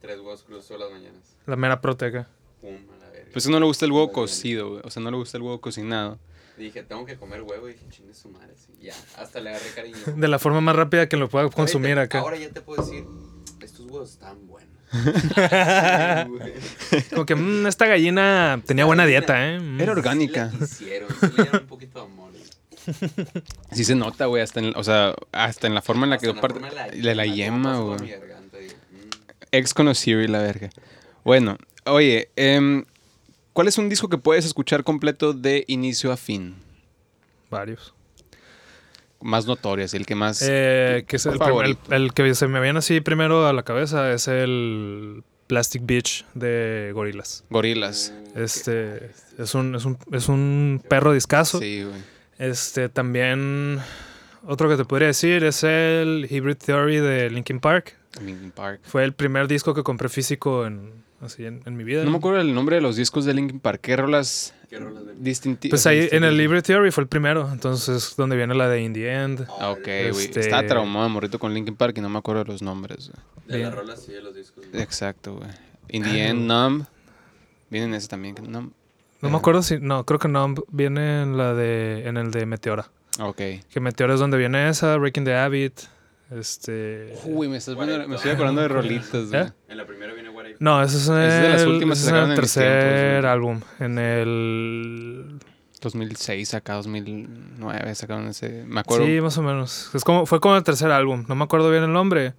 Tres 0.00 0.18
huevos 0.18 0.42
crudos 0.42 0.66
todas 0.66 0.82
las 0.82 0.90
mañanas. 0.92 1.22
La 1.46 1.56
mera 1.56 1.80
proteca. 1.80 2.28
Pum, 2.60 2.74
a 2.74 3.04
la 3.04 3.10
verga. 3.10 3.30
Pues 3.32 3.48
no 3.48 3.58
le 3.58 3.66
gusta 3.66 3.86
el 3.86 3.92
huevo 3.92 4.12
cocido, 4.12 4.70
güey. 4.70 4.82
O 4.84 4.90
sea, 4.90 5.02
no 5.02 5.10
le 5.10 5.16
gusta 5.16 5.38
el 5.38 5.42
huevo 5.42 5.60
cocinado. 5.60 6.18
Dije, 6.56 6.82
tengo 6.82 7.04
que 7.04 7.16
comer 7.16 7.42
huevo 7.42 7.68
y 7.68 7.74
dije, 7.74 7.86
chingue 7.90 8.14
su 8.14 8.30
madre. 8.30 8.54
Sí, 8.56 8.72
ya, 8.80 8.94
hasta 9.18 9.40
le 9.40 9.50
agarré 9.50 9.70
cariño. 9.74 9.98
De 10.16 10.28
la 10.28 10.38
forma 10.38 10.60
más 10.60 10.74
rápida 10.74 11.08
que 11.08 11.16
lo 11.16 11.28
pueda 11.28 11.48
consumir 11.50 11.98
acá. 11.98 12.20
Ahora 12.20 12.36
ya 12.36 12.50
te 12.50 12.62
puedo 12.62 12.82
decir, 12.82 13.04
estos 13.60 13.86
huevos 13.86 14.12
están 14.12 14.46
buenos. 14.46 14.76
Como 17.10 17.26
que 17.26 17.34
mmm, 17.34 17.66
esta 17.66 17.86
gallina 17.86 18.62
tenía 18.66 18.84
buena 18.84 19.04
dieta, 19.04 19.48
¿eh? 19.48 19.60
Era 19.78 19.92
orgánica. 19.92 20.52
hicieron, 20.60 21.08
le 21.20 21.28
dieron 21.28 21.62
un 21.62 21.66
poquito 21.66 21.98
de 21.98 22.04
amor. 22.06 22.26
Sí 23.72 23.84
se 23.84 23.94
nota, 23.94 24.26
güey, 24.26 24.42
hasta 24.42 24.60
en, 24.60 24.72
o 24.76 24.84
sea, 24.84 25.14
hasta 25.32 25.66
en 25.66 25.74
la 25.74 25.82
forma 25.82 26.04
en 26.04 26.10
la 26.10 26.18
que 26.18 26.32
parte 26.34 26.60
de 26.96 27.14
la, 27.14 27.26
yema, 27.26 27.80
güey. 27.80 27.98
Mm. 27.98 29.10
Ex 29.50 29.74
conocido 29.74 30.22
y 30.22 30.28
la 30.28 30.38
verga. 30.38 30.70
Bueno, 31.24 31.58
oye, 31.84 32.30
eh, 32.36 32.84
¿cuál 33.56 33.68
es 33.68 33.78
un 33.78 33.88
disco 33.88 34.10
que 34.10 34.18
puedes 34.18 34.44
escuchar 34.44 34.84
completo 34.84 35.32
de 35.32 35.64
inicio 35.66 36.12
a 36.12 36.18
fin? 36.18 36.56
Varios. 37.50 37.94
Más 39.22 39.46
notorios, 39.46 39.94
el 39.94 40.04
que 40.04 40.14
más. 40.14 40.44
Eh, 40.46 41.06
que 41.08 41.16
es 41.16 41.24
el, 41.24 41.38
el, 41.88 42.12
que 42.12 42.34
se 42.34 42.48
me 42.48 42.60
viene 42.60 42.80
así 42.80 43.00
primero 43.00 43.46
a 43.46 43.54
la 43.54 43.62
cabeza 43.62 44.12
es 44.12 44.28
el 44.28 45.24
Plastic 45.46 45.86
Beach 45.86 46.26
de 46.34 46.90
Gorilas. 46.92 47.44
Gorilas. 47.48 48.12
Este 48.34 49.10
es 49.38 49.54
un, 49.54 49.74
es 49.74 49.86
un, 49.86 49.96
es 50.12 50.28
un 50.28 50.82
perro 50.86 51.14
discazo. 51.14 51.58
Sí, 51.58 51.82
güey. 51.82 51.96
Este 52.38 52.90
también 52.90 53.78
otro 54.46 54.68
que 54.68 54.76
te 54.76 54.84
podría 54.84 55.08
decir 55.08 55.44
es 55.44 55.64
el 55.64 56.26
Hybrid 56.28 56.58
Theory 56.58 56.98
de 56.98 57.30
Linkin 57.30 57.60
Park. 57.60 57.96
Linkin 58.22 58.50
Park. 58.50 58.80
Fue 58.82 59.02
el 59.02 59.14
primer 59.14 59.48
disco 59.48 59.72
que 59.72 59.82
compré 59.82 60.10
físico 60.10 60.66
en, 60.66 61.05
así 61.20 61.44
en, 61.44 61.62
mi 61.76 61.84
vida. 61.84 62.04
No 62.04 62.10
me 62.10 62.18
acuerdo 62.18 62.40
el 62.40 62.54
nombre 62.54 62.76
de 62.76 62.82
los 62.82 62.96
discos 62.96 63.24
de 63.24 63.34
Linkin 63.34 63.60
Park. 63.60 63.80
¿Qué 63.82 63.96
rolas, 63.96 64.54
distintivas? 65.18 65.70
Pues 65.70 65.86
ahí 65.86 66.08
en 66.12 66.24
el 66.24 66.40
Hybrid 66.40 66.62
Theory 66.62 66.90
fue 66.90 67.02
el 67.02 67.08
primero. 67.08 67.50
Entonces, 67.50 68.14
donde 68.16 68.36
viene 68.36 68.54
la 68.54 68.68
de 68.68 68.82
In 68.82 68.92
the 68.92 69.12
End. 69.12 69.46
Ah, 69.60 69.70
ok, 69.70 69.84
güey. 70.12 70.26
Este... 70.26 70.40
Estaba 70.40 70.66
traumado, 70.66 71.08
morrito 71.08 71.38
con 71.38 71.54
Linkin 71.54 71.76
Park 71.76 71.96
y 71.98 72.00
no 72.00 72.08
me 72.08 72.18
acuerdo 72.18 72.44
de 72.44 72.52
los 72.52 72.62
nombres. 72.62 73.10
De 73.46 73.58
las 73.58 73.74
rolas, 73.74 74.02
sí, 74.02 74.12
de 74.12 74.22
los 74.22 74.34
discos. 74.34 74.64
Exacto, 74.72 75.36
güey. 75.36 75.50
In 75.88 76.02
the 76.02 76.26
End, 76.26 76.46
Numb. 76.46 76.86
Vienen 77.70 77.94
ese 77.94 78.08
también. 78.08 78.34
Numb. 78.48 78.72
No 79.20 79.30
me 79.30 79.36
acuerdo 79.36 79.62
si. 79.62 79.78
No, 79.80 80.04
creo 80.04 80.18
que 80.18 80.28
Numb 80.28 80.64
viene 80.68 81.22
en 81.22 81.36
la 81.36 81.54
de. 81.54 82.06
en 82.06 82.16
el 82.16 82.30
de 82.30 82.46
Meteora. 82.46 82.88
Ok. 83.18 83.36
Que 83.36 83.80
Meteora 83.80 84.14
es 84.14 84.20
donde 84.20 84.36
viene 84.36 84.68
esa, 84.68 84.96
Breaking 84.96 85.24
the 85.24 85.34
Habit. 85.34 85.80
Este. 86.30 87.14
Uy, 87.24 87.48
me, 87.48 87.58
estás 87.58 87.76
viendo, 87.76 88.08
me 88.08 88.16
estoy 88.16 88.32
acordando 88.32 88.60
de 88.60 88.68
rolitas, 88.68 89.32
¿Eh? 89.32 89.52
En 89.68 89.76
la 89.76 89.86
primera 89.86 90.12
viene 90.12 90.28
What 90.30 90.44
No, 90.58 90.82
ese 90.82 90.96
es, 90.96 91.08
el, 91.08 91.22
es 91.22 91.42
de 91.42 91.48
las 91.50 91.64
últimas 91.64 92.00
ese 92.00 92.10
es 92.10 92.28
el 92.28 92.34
tercer 92.34 93.26
álbum. 93.26 93.60
En 93.78 93.98
el. 93.98 95.38
2006 95.80 96.54
acá, 96.54 96.74
2009 96.74 97.94
sacaron 97.94 98.26
ese. 98.28 98.64
Me 98.66 98.80
acuerdo. 98.80 99.06
Sí, 99.06 99.20
más 99.20 99.38
o 99.38 99.42
menos. 99.42 99.90
Es 99.94 100.02
como, 100.02 100.26
fue 100.26 100.40
como 100.40 100.56
el 100.56 100.64
tercer 100.64 100.90
álbum. 100.90 101.24
No 101.28 101.36
me 101.36 101.44
acuerdo 101.44 101.70
bien 101.70 101.84
el 101.84 101.92
nombre. 101.92 102.34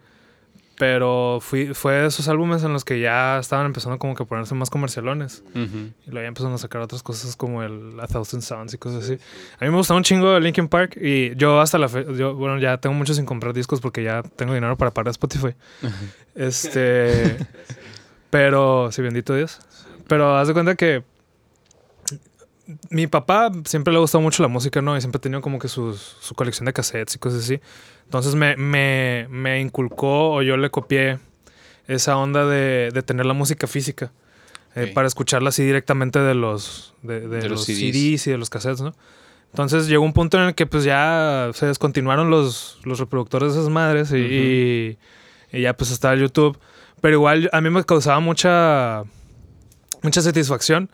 Pero 0.77 1.39
fui, 1.41 1.74
fue 1.74 1.93
de 1.93 2.07
esos 2.07 2.27
álbumes 2.27 2.63
en 2.63 2.72
los 2.72 2.86
que 2.86 3.00
ya 3.00 3.39
estaban 3.39 3.65
empezando 3.65 3.98
como 3.98 4.13
que 4.13 4.22
a 4.22 4.25
ponerse 4.27 4.53
más 4.53 4.69
comercialones. 4.69 5.43
Y 5.55 6.12
luego 6.12 6.22
ya 6.22 6.27
empezaron 6.27 6.53
a 6.53 6.60
sacar 6.60 6.81
otras 6.81 7.01
cosas 7.01 7.36
como 7.36 7.63
el 7.63 8.00
A 8.00 8.05
Thousand 8.05 8.43
Sounds 8.43 8.75
y 8.75 8.77
cosas 8.77 9.03
así. 9.05 9.13
A 9.60 9.65
mí 9.65 9.72
me 9.72 9.77
gustaba 9.77 9.98
un 9.98 10.03
chingo 10.03 10.39
Linkin 10.39 10.67
Park 10.67 10.96
y 11.01 11.36
yo 11.36 11.60
hasta 11.60 11.79
la 11.79 11.89
fe, 11.89 12.05
yo, 12.15 12.36
bueno, 12.36 12.60
ya 12.60 12.77
tengo 12.77 12.93
mucho 12.93 13.15
sin 13.15 13.25
comprar 13.25 13.53
discos 13.53 13.81
porque 13.81 14.03
ya 14.03 14.22
tengo 14.22 14.53
dinero 14.53 14.77
para 14.77 14.91
pagar 14.91 15.12
Spotify. 15.12 15.55
Este, 16.36 17.36
pero, 18.29 18.91
sí, 18.91 19.01
bendito 19.01 19.34
Dios. 19.34 19.60
Pero 20.07 20.38
haz 20.38 20.48
de 20.48 20.53
cuenta 20.53 20.75
que 20.75 21.03
mi 22.91 23.07
papá 23.07 23.51
siempre 23.65 23.91
le 23.91 23.98
ha 23.98 24.01
gustado 24.01 24.22
mucho 24.22 24.43
la 24.43 24.50
música, 24.50 24.81
¿no? 24.81 24.96
Y 24.96 25.01
siempre 25.01 25.17
ha 25.17 25.22
tenido 25.22 25.41
como 25.41 25.57
que 25.57 25.67
su, 25.67 25.96
su 25.96 26.36
colección 26.36 26.65
de 26.65 26.74
cassettes 26.74 27.15
y 27.15 27.17
cosas 27.17 27.43
así. 27.43 27.60
Entonces 28.07 28.35
me, 28.35 28.55
me, 28.55 29.27
me, 29.29 29.59
inculcó 29.59 30.31
o 30.31 30.41
yo 30.41 30.55
le 30.55 30.69
copié 30.69 31.19
esa 31.89 32.15
onda 32.15 32.45
de, 32.45 32.89
de 32.93 33.03
tener 33.03 33.25
la 33.25 33.33
música 33.33 33.67
física. 33.67 34.11
Eh, 34.75 34.91
para 34.93 35.07
escucharla 35.07 35.49
así 35.49 35.63
directamente 35.63 36.19
de 36.19 36.35
los, 36.35 36.93
de, 37.01 37.27
de, 37.27 37.49
los, 37.49 37.65
CDs. 37.65 38.27
y 38.27 38.31
de 38.31 38.37
los 38.37 38.51
cassettes, 38.51 38.81
¿no? 38.81 38.93
Entonces 39.49 39.87
llegó 39.87 40.05
un 40.05 40.13
punto 40.13 40.37
en 40.37 40.49
el 40.49 40.55
que 40.55 40.67
pues 40.67 40.83
ya 40.83 41.49
se 41.55 41.65
descontinuaron 41.65 42.29
los, 42.29 42.79
los 42.83 42.99
reproductores 42.99 43.53
de 43.53 43.59
esas 43.59 43.71
madres 43.71 44.11
y, 44.11 44.99
y, 45.51 45.61
ya 45.61 45.75
pues 45.75 45.89
estaba 45.89 46.15
YouTube. 46.15 46.59
Pero 47.01 47.15
igual 47.15 47.49
a 47.53 47.59
mí 47.61 47.71
me 47.71 47.83
causaba 47.85 48.19
mucha, 48.19 49.03
mucha 50.03 50.21
satisfacción 50.21 50.91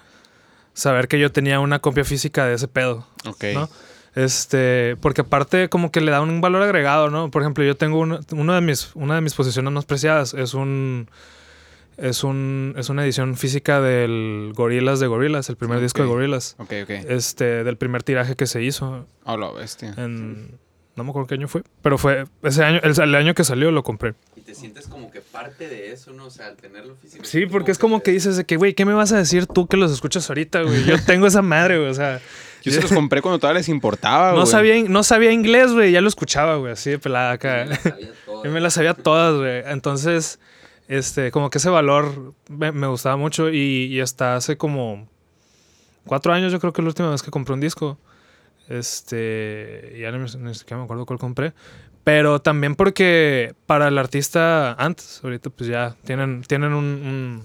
saber 0.74 1.10
que 1.10 1.20
yo 1.20 1.32
tenía 1.34 1.60
una 1.60 1.80
copia 1.80 2.06
física 2.06 2.46
de 2.46 2.54
ese 2.54 2.70
pedo. 2.70 3.06
Ok. 3.26 3.44
¿no? 3.54 3.70
Este, 4.16 4.96
porque 5.02 5.22
aparte 5.22 5.70
como 5.70 5.92
que 5.92 6.02
le 6.02 6.12
da 6.12 6.22
un 6.22 6.40
valor 6.40 6.62
agregado, 6.62 7.10
¿no? 7.10 7.32
Por 7.32 7.42
ejemplo, 7.42 7.64
yo 7.64 7.76
tengo 7.76 8.00
una, 8.00 8.56
de 8.56 8.62
mis, 8.62 8.96
una 8.96 9.16
de 9.16 9.22
mis 9.22 9.34
posiciones 9.34 9.74
más 9.74 9.86
preciadas, 9.86 10.34
es 10.36 10.54
un, 10.54 11.10
es 11.98 12.24
un, 12.24 12.76
es 12.78 12.90
una 12.90 13.04
edición 13.04 13.36
física 13.36 13.82
del 13.82 14.52
Gorilas 14.56 15.00
de 15.00 15.08
Gorilas, 15.08 15.50
el 15.50 15.56
primer 15.56 15.80
disco 15.80 16.04
de 16.04 16.08
Gorilas. 16.08 16.56
Ok, 16.60 16.74
ok. 16.84 16.90
Este, 16.90 17.64
del 17.64 17.78
primer 17.78 18.04
tiraje 18.04 18.36
que 18.36 18.46
se 18.46 18.62
hizo. 18.62 19.08
Ah, 19.26 19.36
la 19.36 19.52
bestia. 19.52 19.96
En, 19.98 20.60
no 20.96 21.04
me 21.04 21.10
acuerdo 21.10 21.28
qué 21.28 21.34
año 21.34 21.48
fue, 21.48 21.64
pero 21.82 21.98
fue 21.98 22.26
ese 22.44 22.64
año, 22.64 22.80
el, 22.84 23.16
año 23.16 23.34
que 23.34 23.44
salió 23.44 23.72
lo 23.72 23.84
compré. 23.84 24.14
Y 24.36 24.42
te 24.42 24.54
sientes 24.54 24.86
como 24.86 25.10
que 25.10 25.22
parte 25.22 25.68
de 25.68 25.92
eso, 25.92 26.14
¿no? 26.14 26.26
O 26.26 26.30
sea, 26.30 26.48
al 26.48 26.56
tenerlo 26.56 26.96
físico. 26.96 27.26
Sí, 27.26 27.48
porque 27.48 27.72
es 27.72 27.80
como 27.80 28.04
que, 28.04 28.12
dices 28.12 28.38
de 28.38 28.46
que, 28.46 28.58
güey, 28.58 28.76
¿qué 28.76 28.86
me 28.86 28.94
vas 28.94 29.12
a 29.12 29.18
decir 29.18 29.48
tú 29.48 29.66
que 29.66 29.76
los 29.76 29.92
escuchas 29.92 30.30
ahorita, 30.30 30.62
güey? 30.62 30.84
Yo 30.86 30.96
tengo 31.08 31.26
esa 31.26 31.42
madre, 31.42 31.80
güey, 31.80 31.90
o 31.90 31.94
sea. 31.96 32.22
Yo 32.64 32.72
se 32.72 32.82
los 32.82 32.92
compré 32.94 33.22
cuando 33.22 33.40
todavía 33.40 33.60
les 33.60 33.70
importaba, 33.70 34.32
güey. 34.32 34.40
No 34.40 34.46
sabía, 34.46 34.84
no 34.88 35.04
sabía 35.04 35.32
inglés, 35.32 35.74
güey, 35.74 35.92
ya 35.92 36.02
lo 36.02 36.08
escuchaba, 36.08 36.56
güey, 36.56 36.74
así 36.74 36.92
de 36.92 37.00
pelada 37.00 37.32
acá. 37.32 37.66
Yo 38.44 38.52
me 38.52 38.62
las 38.62 38.74
sabía 38.74 38.94
todas, 38.94 39.36
güey. 39.36 39.64
Entonces, 39.66 40.40
este, 40.88 41.32
como 41.32 41.50
que 41.50 41.58
ese 41.58 41.70
valor 41.70 42.34
me, 42.50 42.88
gustaba 42.88 43.18
mucho 43.18 43.50
y, 43.50 43.86
y 43.86 44.00
hasta 44.00 44.36
hace 44.36 44.58
como 44.58 45.08
cuatro 46.06 46.34
años 46.34 46.52
yo 46.52 46.60
creo 46.60 46.74
que 46.74 46.82
es 46.82 46.84
la 46.84 46.90
última 46.90 47.10
vez 47.10 47.22
que 47.22 47.32
compré 47.32 47.54
un 47.54 47.62
disco. 47.62 47.98
Este, 48.70 49.98
ya 50.00 50.12
no 50.12 50.20
me, 50.20 50.26
me 50.26 50.84
acuerdo 50.84 51.06
cuál 51.06 51.20
compré. 51.20 51.54
Pero 52.04 52.42
también 52.42 52.76
porque 52.76 53.56
para 53.66 53.88
el 53.88 53.98
artista 53.98 54.74
antes, 54.74 55.22
ahorita 55.24 55.50
pues 55.50 55.70
ya 55.70 55.96
tienen, 56.04 56.44
tienen 56.44 56.74
un 56.74 57.44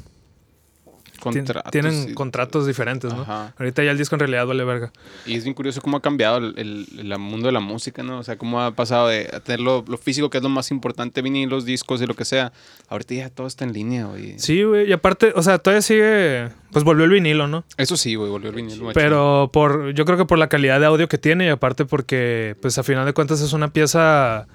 Contratos, 1.21 1.71
tienen 1.71 2.15
contratos 2.15 2.67
diferentes, 2.67 3.13
¿no? 3.13 3.25
Ahorita 3.59 3.83
ya 3.83 3.91
el 3.91 3.99
disco 3.99 4.15
en 4.15 4.21
realidad 4.21 4.47
vale 4.47 4.65
verga. 4.65 4.93
Y 5.27 5.37
es 5.37 5.45
bien 5.45 5.55
curioso 5.55 5.81
cómo 5.81 5.97
ha 5.97 6.03
cambiado 6.03 6.39
el, 6.39 7.15
mundo 7.19 7.47
de 7.47 7.53
la 7.53 7.61
música, 7.61 8.03
¿no? 8.03 8.19
O 8.19 8.23
sea, 8.23 8.37
cómo 8.37 8.61
ha 8.61 8.73
pasado 8.73 9.09
de 9.09 9.25
tener 9.45 9.61
lo, 9.61 9.85
físico, 9.99 10.31
que 10.31 10.39
es 10.39 10.43
lo 10.43 10.49
más 10.49 10.71
importante, 10.71 11.23
los 11.47 11.65
discos 11.65 12.01
y 12.03 12.07
lo 12.07 12.15
que 12.15 12.25
sea. 12.25 12.53
Ahorita 12.89 13.15
ya 13.15 13.31
todo 13.31 13.47
está 13.47 13.65
en 13.65 13.73
línea, 13.73 14.07
güey. 14.07 14.39
Sí, 14.39 14.63
güey. 14.63 14.89
Y 14.89 14.93
aparte, 14.93 15.33
o 15.35 15.43
sea, 15.43 15.59
todavía 15.59 15.83
sigue. 15.83 16.49
Pues 16.73 16.85
volvió 16.85 17.05
el 17.05 17.11
vinilo, 17.11 17.47
¿no? 17.49 17.65
Eso 17.77 17.97
sí, 17.97 18.15
güey, 18.15 18.31
volvió 18.31 18.51
el 18.51 18.57
vinilo. 18.57 18.91
Pero 18.93 19.51
por, 19.53 19.93
yo 19.95 20.05
creo 20.05 20.19
que 20.19 20.25
por 20.25 20.39
la 20.39 20.49
calidad 20.49 20.81
de 20.81 20.87
audio 20.87 21.09
que 21.09 21.19
tiene 21.19 21.47
y 21.47 21.49
aparte 21.49 21.85
porque, 21.85 22.57
pues 22.61 22.79
a 22.79 22.83
final 22.83 23.07
de 23.07 23.13
cuentas 23.13 23.41
es 23.41 23.53
una 23.53 23.69
pieza 23.73 24.47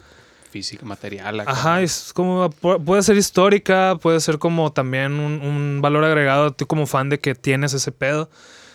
física, 0.54 0.86
material. 0.86 1.40
Ajá, 1.40 1.82
es 1.82 2.14
como, 2.14 2.52
puede 2.52 3.02
ser 3.02 3.18
histórica, 3.18 3.98
puede 4.00 4.20
ser 4.20 4.38
como 4.38 4.72
también 4.72 5.14
un, 5.14 5.82
valor 5.82 6.04
agregado 6.04 6.52
tú 6.52 6.68
como 6.68 6.86
fan 6.86 7.10
de 7.10 7.20
que 7.20 7.34
tienes 7.34 7.74
ese 7.74 7.92
pedo. 7.92 8.30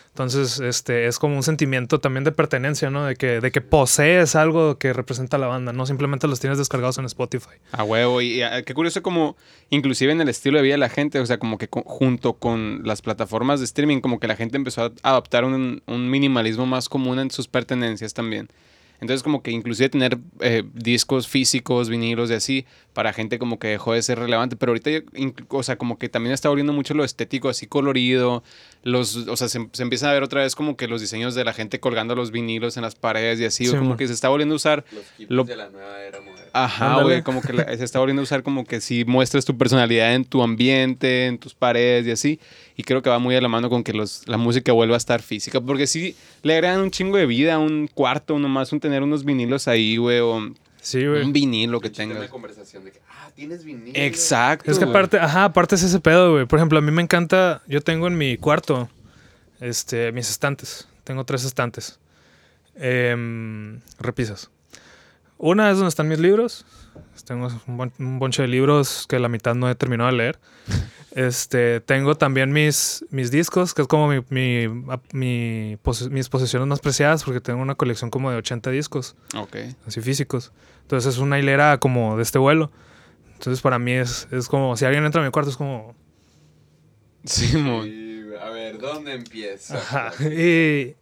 Entonces, 0.08 0.58
este, 0.58 1.06
es 1.06 1.20
como 1.20 1.36
un 1.36 1.44
sentimiento 1.44 2.00
también 2.00 2.24
de 2.24 2.32
pertenencia, 2.32 2.90
¿no? 2.90 3.04
De 3.04 3.14
que, 3.14 3.40
de 3.40 3.52
que 3.52 3.60
posees 3.60 4.34
algo 4.34 4.76
que 4.76 4.92
representa 4.92 5.38
la 5.38 5.46
banda, 5.46 5.72
no 5.72 5.86
simplemente 5.86 6.26
los 6.26 6.40
tienes 6.40 6.58
descargados 6.58 6.98
en 6.98 7.04
Spotify. 7.04 7.54
A 7.70 7.84
huevo, 7.84 8.20
y, 8.20 8.42
ah, 8.42 8.62
qué 8.62 8.74
curioso 8.74 9.00
como, 9.00 9.36
inclusive 9.70 10.10
en 10.10 10.20
el 10.20 10.28
estilo 10.28 10.56
de 10.56 10.64
vida 10.64 10.74
de 10.74 10.78
la 10.78 10.88
gente, 10.88 11.20
o 11.20 11.26
sea, 11.26 11.38
como 11.38 11.56
que 11.56 11.68
junto 11.70 12.32
con 12.32 12.80
las 12.82 13.00
plataformas 13.00 13.60
de 13.60 13.66
streaming, 13.66 14.00
como 14.00 14.18
que 14.18 14.26
la 14.26 14.34
gente 14.34 14.56
empezó 14.56 14.86
a 14.86 14.92
adoptar 15.10 15.44
un, 15.44 15.82
un 15.86 16.10
minimalismo 16.10 16.66
más 16.66 16.88
común 16.88 17.20
en 17.20 17.30
sus 17.30 17.46
pertenencias 17.46 18.12
también. 18.12 18.48
Entonces 19.00 19.22
como 19.22 19.42
que 19.42 19.50
inclusive 19.50 19.88
tener 19.88 20.18
eh, 20.40 20.64
discos 20.74 21.28
físicos, 21.28 21.88
vinilos 21.88 22.30
y 22.30 22.34
así, 22.34 22.66
para 22.98 23.12
gente 23.12 23.38
como 23.38 23.60
que 23.60 23.68
dejó 23.68 23.92
de 23.92 24.02
ser 24.02 24.18
relevante. 24.18 24.56
Pero 24.56 24.70
ahorita, 24.70 24.90
o 25.50 25.62
sea, 25.62 25.78
como 25.78 26.00
que 26.00 26.08
también 26.08 26.34
está 26.34 26.48
volviendo 26.48 26.72
mucho 26.72 26.94
lo 26.94 27.04
estético, 27.04 27.48
así 27.48 27.68
colorido. 27.68 28.42
Los, 28.82 29.14
o 29.14 29.36
sea, 29.36 29.48
se, 29.48 29.60
empieza 29.78 30.10
a 30.10 30.12
ver 30.12 30.24
otra 30.24 30.42
vez 30.42 30.56
como 30.56 30.76
que 30.76 30.88
los 30.88 31.00
diseños 31.00 31.36
de 31.36 31.44
la 31.44 31.52
gente 31.52 31.78
colgando 31.78 32.16
los 32.16 32.32
vinilos 32.32 32.76
en 32.76 32.82
las 32.82 32.96
paredes 32.96 33.38
y 33.38 33.44
así. 33.44 33.68
como 33.68 33.96
que 33.96 34.08
se 34.08 34.14
está 34.14 34.28
volviendo 34.30 34.56
a 34.56 34.56
usar... 34.56 34.84
Los 35.28 35.46
de 35.46 35.54
la 35.54 35.70
nueva 35.70 36.02
era 36.02 36.20
moderna. 36.20 36.50
Ajá, 36.52 37.00
güey, 37.04 37.22
como 37.22 37.40
que 37.40 37.52
se 37.52 37.84
está 37.84 38.00
volviendo 38.00 38.20
a 38.22 38.24
usar 38.24 38.42
como 38.42 38.64
que 38.64 38.80
si 38.80 39.04
muestras 39.04 39.44
tu 39.44 39.56
personalidad 39.56 40.16
en 40.16 40.24
tu 40.24 40.42
ambiente, 40.42 41.26
en 41.26 41.38
tus 41.38 41.54
paredes 41.54 42.04
y 42.04 42.10
así. 42.10 42.40
Y 42.76 42.82
creo 42.82 43.00
que 43.00 43.10
va 43.10 43.20
muy 43.20 43.36
a 43.36 43.40
la 43.40 43.48
mano 43.48 43.70
con 43.70 43.84
que 43.84 43.92
los, 43.92 44.26
la 44.26 44.38
música 44.38 44.72
vuelva 44.72 44.96
a 44.96 44.98
estar 44.98 45.22
física. 45.22 45.60
Porque 45.60 45.86
sí 45.86 46.16
le 46.42 46.54
agregan 46.54 46.80
un 46.80 46.90
chingo 46.90 47.16
de 47.16 47.26
vida 47.26 47.54
a 47.54 47.58
un 47.58 47.86
cuarto, 47.86 48.40
nomás 48.40 48.72
un 48.72 48.80
tener 48.80 49.04
unos 49.04 49.24
vinilos 49.24 49.68
ahí, 49.68 49.98
güey, 49.98 50.18
o 50.18 50.52
Sí, 50.80 51.06
güey. 51.06 51.22
Un 51.22 51.32
vinilo 51.32 51.80
que 51.80 51.90
tengas. 51.90 52.18
Una 52.18 52.28
conversación 52.28 52.84
de 52.84 52.92
que, 52.92 53.00
ah, 53.08 53.30
tienes 53.34 53.64
vinilo. 53.64 53.98
Exacto. 53.98 54.70
Es 54.70 54.78
que 54.78 54.84
aparte, 54.84 55.18
ajá, 55.18 55.44
aparte 55.44 55.74
es 55.74 55.82
ese 55.82 56.00
pedo, 56.00 56.32
güey. 56.32 56.46
Por 56.46 56.58
ejemplo, 56.58 56.78
a 56.78 56.82
mí 56.82 56.90
me 56.90 57.02
encanta, 57.02 57.62
yo 57.66 57.80
tengo 57.80 58.06
en 58.06 58.16
mi 58.16 58.36
cuarto, 58.36 58.88
este, 59.60 60.12
mis 60.12 60.30
estantes. 60.30 60.88
Tengo 61.04 61.24
tres 61.24 61.44
estantes. 61.44 61.98
Em, 62.76 63.80
repisas. 63.98 64.50
Una 65.36 65.70
es 65.70 65.76
donde 65.76 65.88
están 65.88 66.08
mis 66.08 66.18
libros. 66.18 66.64
Tengo 67.24 67.48
un, 67.66 68.18
bonche 68.18 68.42
de 68.42 68.48
libros 68.48 69.06
que 69.08 69.18
la 69.18 69.28
mitad 69.28 69.54
no 69.54 69.68
he 69.68 69.74
terminado 69.74 70.10
de 70.10 70.16
leer. 70.16 70.38
Este, 71.18 71.80
tengo 71.80 72.14
también 72.14 72.52
mis, 72.52 73.04
mis 73.10 73.32
discos, 73.32 73.74
que 73.74 73.82
es 73.82 73.88
como 73.88 74.06
mi, 74.06 74.22
mi, 74.30 75.76
mis 76.12 76.28
posiciones 76.28 76.68
más 76.68 76.78
preciadas, 76.78 77.24
porque 77.24 77.40
tengo 77.40 77.60
una 77.60 77.74
colección 77.74 78.08
como 78.08 78.30
de 78.30 78.36
80 78.36 78.70
discos. 78.70 79.16
Ok. 79.34 79.56
Así 79.84 80.00
físicos. 80.00 80.52
Entonces 80.82 81.12
es 81.14 81.18
una 81.18 81.40
hilera 81.40 81.78
como 81.78 82.16
de 82.16 82.22
este 82.22 82.38
vuelo. 82.38 82.70
Entonces 83.32 83.60
para 83.60 83.80
mí 83.80 83.94
es, 83.94 84.28
es 84.30 84.46
como, 84.46 84.76
si 84.76 84.84
alguien 84.84 85.04
entra 85.04 85.20
a 85.20 85.24
mi 85.24 85.32
cuarto, 85.32 85.50
es 85.50 85.56
como... 85.56 85.96
Sí, 87.24 87.50
a 88.40 88.50
ver, 88.50 88.78
¿dónde 88.78 89.14
empieza? 89.14 89.76
Ajá. 89.76 90.12
Y, 90.24 90.94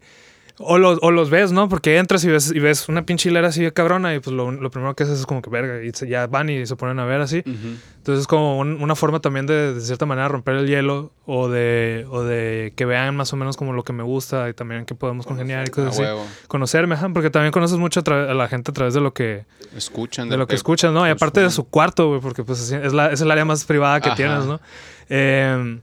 o, 0.59 0.79
los, 0.79 0.99
o 1.03 1.11
los 1.11 1.29
ves, 1.29 1.53
¿no? 1.53 1.69
Porque 1.69 1.99
entras 1.99 2.25
y 2.25 2.29
ves, 2.29 2.51
y 2.51 2.59
ves 2.59 2.89
una 2.89 3.05
pinche 3.05 3.29
hilera 3.29 3.49
así 3.49 3.63
de 3.63 3.73
cabrona 3.73 4.15
y 4.15 4.21
pues 4.21 4.35
lo, 4.35 4.51
lo, 4.51 4.71
primero 4.71 4.95
que 4.97 5.05
haces 5.05 5.21
es 5.21 5.27
como 5.27 5.43
que 5.43 5.51
verga 5.51 5.85
y 5.85 5.93
ya 6.09 6.27
van 6.27 6.49
y 6.49 6.67
se 6.67 6.77
ponen 6.77 6.99
a 6.99 7.05
ver 7.05 7.21
así. 7.21 7.43
Entonces 7.45 8.23
es 8.23 8.27
como 8.27 8.59
una 8.59 8.95
forma 8.95 9.21
también 9.21 9.47
de, 9.47 9.75
de 9.75 9.81
cierta 9.81 10.07
manera, 10.07 10.29
romper 10.29 10.57
el 10.57 10.67
hielo 10.67 11.13
o 11.27 11.49
de, 11.49 12.07
o 12.11 12.23
de 12.23 12.73
que 12.75 12.87
vean 12.87 13.17
más 13.17 13.33
o 13.33 13.37
menos 13.37 13.57
como 13.57 13.73
lo 13.73 13.85
que 13.85 13.93
me 13.93 14.03
gusta 14.03 14.49
y 14.49 14.55
también 14.55 14.87
que 14.87 14.95
podemos 14.95 15.27
congeniar 15.27 15.69
y 15.69 15.71
cosas 15.71 15.99
así. 15.99 16.05
Conocerme, 16.49 16.95
ajá, 16.95 17.11
porque 17.11 17.31
también 17.31 17.53
conoces 17.53 17.79
mucho 17.79 18.01
a, 18.07 18.35
la 18.35 18.49
gente 18.49 18.71
a 18.71 18.75
través 18.75 18.95
de 18.95 19.01
lo 19.01 19.13
que 19.13 19.45
escuchan. 19.77 20.29
De, 20.29 20.37
lo 20.37 20.47
que, 20.47 20.55
escuchan, 20.55 20.95
¿no? 20.95 21.07
Y 21.07 21.11
aparte 21.11 21.41
de 21.41 21.51
su 21.51 21.65
cuarto, 21.65 22.09
güey, 22.09 22.21
porque 22.21 22.45
pues 22.45 22.71
es, 22.71 22.93
la, 22.93 23.13
es 23.13 23.21
el 23.21 23.31
área 23.31 23.45
más 23.45 23.65
privada 23.65 24.01
que 24.01 24.11
tienes, 24.13 24.47
¿no? 24.47 24.61
Eh, 25.09 25.81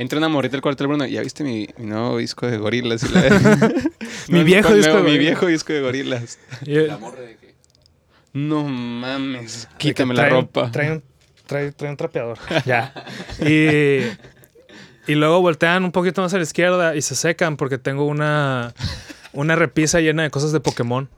Entra 0.00 0.16
una 0.16 0.30
morrita 0.30 0.52
del 0.52 0.62
cuarto 0.62 0.82
del 0.82 0.88
Bruno. 0.88 1.04
¿Ya 1.04 1.20
viste 1.20 1.44
mi, 1.44 1.68
nuevo 1.76 2.16
disco 2.16 2.46
de 2.46 2.56
gorilas? 2.56 3.02
mi 4.28 4.44
viejo 4.44 4.72
disco 4.72 4.96
de 4.96 5.02
Mi 5.02 5.18
viejo 5.18 5.44
disco 5.44 5.74
de 5.74 5.82
gorilas. 5.82 6.38
¿La 6.62 6.96
morra 6.96 7.20
de 7.20 7.36
qué? 7.36 7.54
No 8.32 8.64
mames. 8.64 9.68
Quítame 9.76 10.14
la 10.14 10.30
ropa. 10.30 10.70
Trae 10.70 10.92
un, 10.92 11.02
trae, 11.44 11.72
trae 11.72 11.90
un 11.90 11.98
trapeador. 11.98 12.38
ya. 12.64 12.94
Y, 13.40 13.98
y 15.06 15.16
luego 15.16 15.42
voltean 15.42 15.84
un 15.84 15.92
poquito 15.92 16.22
más 16.22 16.32
a 16.32 16.38
la 16.38 16.44
izquierda 16.44 16.96
y 16.96 17.02
se 17.02 17.14
secan 17.14 17.58
porque 17.58 17.76
tengo 17.76 18.06
una, 18.06 18.72
una 19.34 19.54
repisa 19.54 20.00
llena 20.00 20.22
de 20.22 20.30
cosas 20.30 20.52
de 20.52 20.60
Pokémon. 20.60 21.10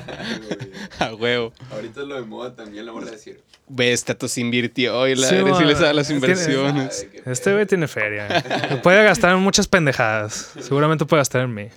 a 0.98 1.14
huevo. 1.14 1.54
Ahorita 1.70 2.02
es 2.02 2.06
lo 2.06 2.16
de 2.16 2.26
moda 2.26 2.54
también, 2.54 2.84
la 2.84 2.92
voy 2.92 3.08
a 3.08 3.12
decir. 3.12 3.40
Ves, 3.66 4.04
Tato 4.04 4.28
se 4.28 4.42
invirtió 4.42 5.08
y 5.08 5.14
la, 5.14 5.26
sí, 5.28 5.36
les 5.64 5.78
da 5.78 5.92
las 5.94 6.10
inversiones. 6.10 7.06
este 7.24 7.52
güey 7.52 7.66
tiene 7.66 7.88
feria. 7.88 8.28
puede 8.82 9.02
gastar 9.04 9.32
en 9.32 9.40
muchas 9.40 9.66
pendejadas. 9.66 10.52
Seguramente 10.60 11.06
puede 11.06 11.20
gastar 11.20 11.42
en 11.42 11.54
mí. 11.54 11.68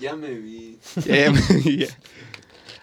ya 0.00 0.16
me 0.16 0.34
vi. 0.34 0.78
Ya 1.04 1.30
me 1.30 1.40
vi. 1.58 1.86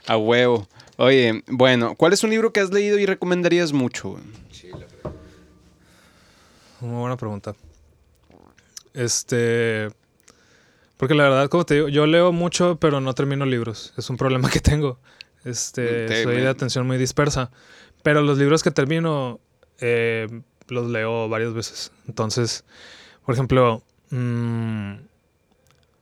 A 0.08 0.18
huevo. 0.18 0.68
Oye, 0.98 1.44
bueno, 1.48 1.96
¿cuál 1.96 2.14
es 2.14 2.24
un 2.24 2.30
libro 2.30 2.54
que 2.54 2.62
has 2.62 2.72
leído 2.72 2.98
y 2.98 3.06
recomendarías 3.06 3.74
mucho? 3.74 4.20
Sí, 4.52 4.70
la 4.70 5.12
Muy 6.80 7.00
buena 7.00 7.18
pregunta. 7.18 7.56
Este. 8.94 9.90
Porque 10.98 11.16
la 11.16 11.24
verdad, 11.24 11.50
como 11.50 11.66
te 11.66 11.74
digo, 11.74 11.90
yo 11.90 12.06
leo 12.06 12.32
mucho, 12.32 12.78
pero 12.80 13.02
no 13.02 13.14
termino 13.14 13.46
libros. 13.46 13.94
Es 13.98 14.10
un 14.10 14.16
problema 14.16 14.50
que 14.50 14.62
tengo. 14.62 15.00
Este, 15.46 16.24
soy 16.24 16.38
de 16.38 16.48
atención 16.48 16.88
muy 16.88 16.98
dispersa. 16.98 17.52
Pero 18.02 18.22
los 18.22 18.38
libros 18.38 18.64
que 18.64 18.72
termino 18.72 19.40
eh, 19.80 20.28
los 20.68 20.90
leo 20.90 21.30
varias 21.30 21.54
veces. 21.54 21.92
Entonces, 22.08 22.64
por 23.26 23.34
ejemplo, 23.34 23.82
mm, 24.10 24.94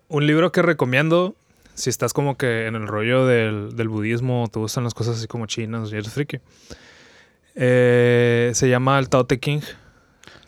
un 0.10 0.28
libro 0.28 0.52
que 0.52 0.62
recomiendo, 0.62 1.36
si 1.74 1.90
estás 1.90 2.14
como 2.14 2.38
que 2.38 2.68
en 2.68 2.76
el 2.76 2.88
rollo 2.88 3.26
del, 3.26 3.76
del 3.76 3.90
budismo, 3.90 4.48
te 4.52 4.60
gustan 4.60 4.84
las 4.84 4.94
cosas 4.94 5.18
así 5.18 5.28
como 5.28 5.46
chinas 5.46 5.92
y 5.92 5.96
eres 5.96 6.12
friki, 6.12 6.40
eh, 7.56 8.52
se 8.54 8.70
llama 8.70 9.00
El 9.00 9.10
Tao 9.10 9.26
Te 9.26 9.40
King, 9.40 9.62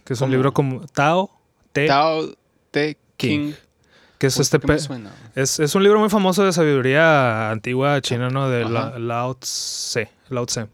que 0.05 0.13
es 0.13 0.21
un 0.21 0.31
libro 0.31 0.53
como 0.53 0.85
Tao 0.87 1.31
Te, 1.71 1.87
Tao 1.87 2.33
Te 2.71 2.97
King 3.17 3.53
que 4.17 4.27
es 4.27 4.39
este 4.39 4.59
es, 5.35 5.59
es, 5.59 5.75
un 5.75 5.83
libro 5.83 5.99
muy 5.99 6.09
famoso 6.09 6.45
de 6.45 6.53
sabiduría 6.53 7.51
antigua 7.51 7.99
china, 8.01 8.29
¿no? 8.29 8.49
De 8.49 8.63
Lao 8.63 9.35
Tse. 9.35 10.09
Lao 10.29 10.45
Tse. 10.45 10.67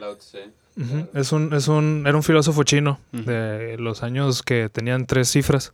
Lao 0.00 0.16
Tse. 0.16 0.50
es, 1.14 1.32
un, 1.32 1.52
es 1.52 1.68
un, 1.68 2.04
era 2.06 2.16
un 2.16 2.22
filósofo 2.22 2.62
chino 2.62 2.98
de 3.12 3.76
los 3.78 4.02
años 4.02 4.42
que 4.42 4.68
tenían 4.68 5.06
tres 5.06 5.30
cifras. 5.30 5.72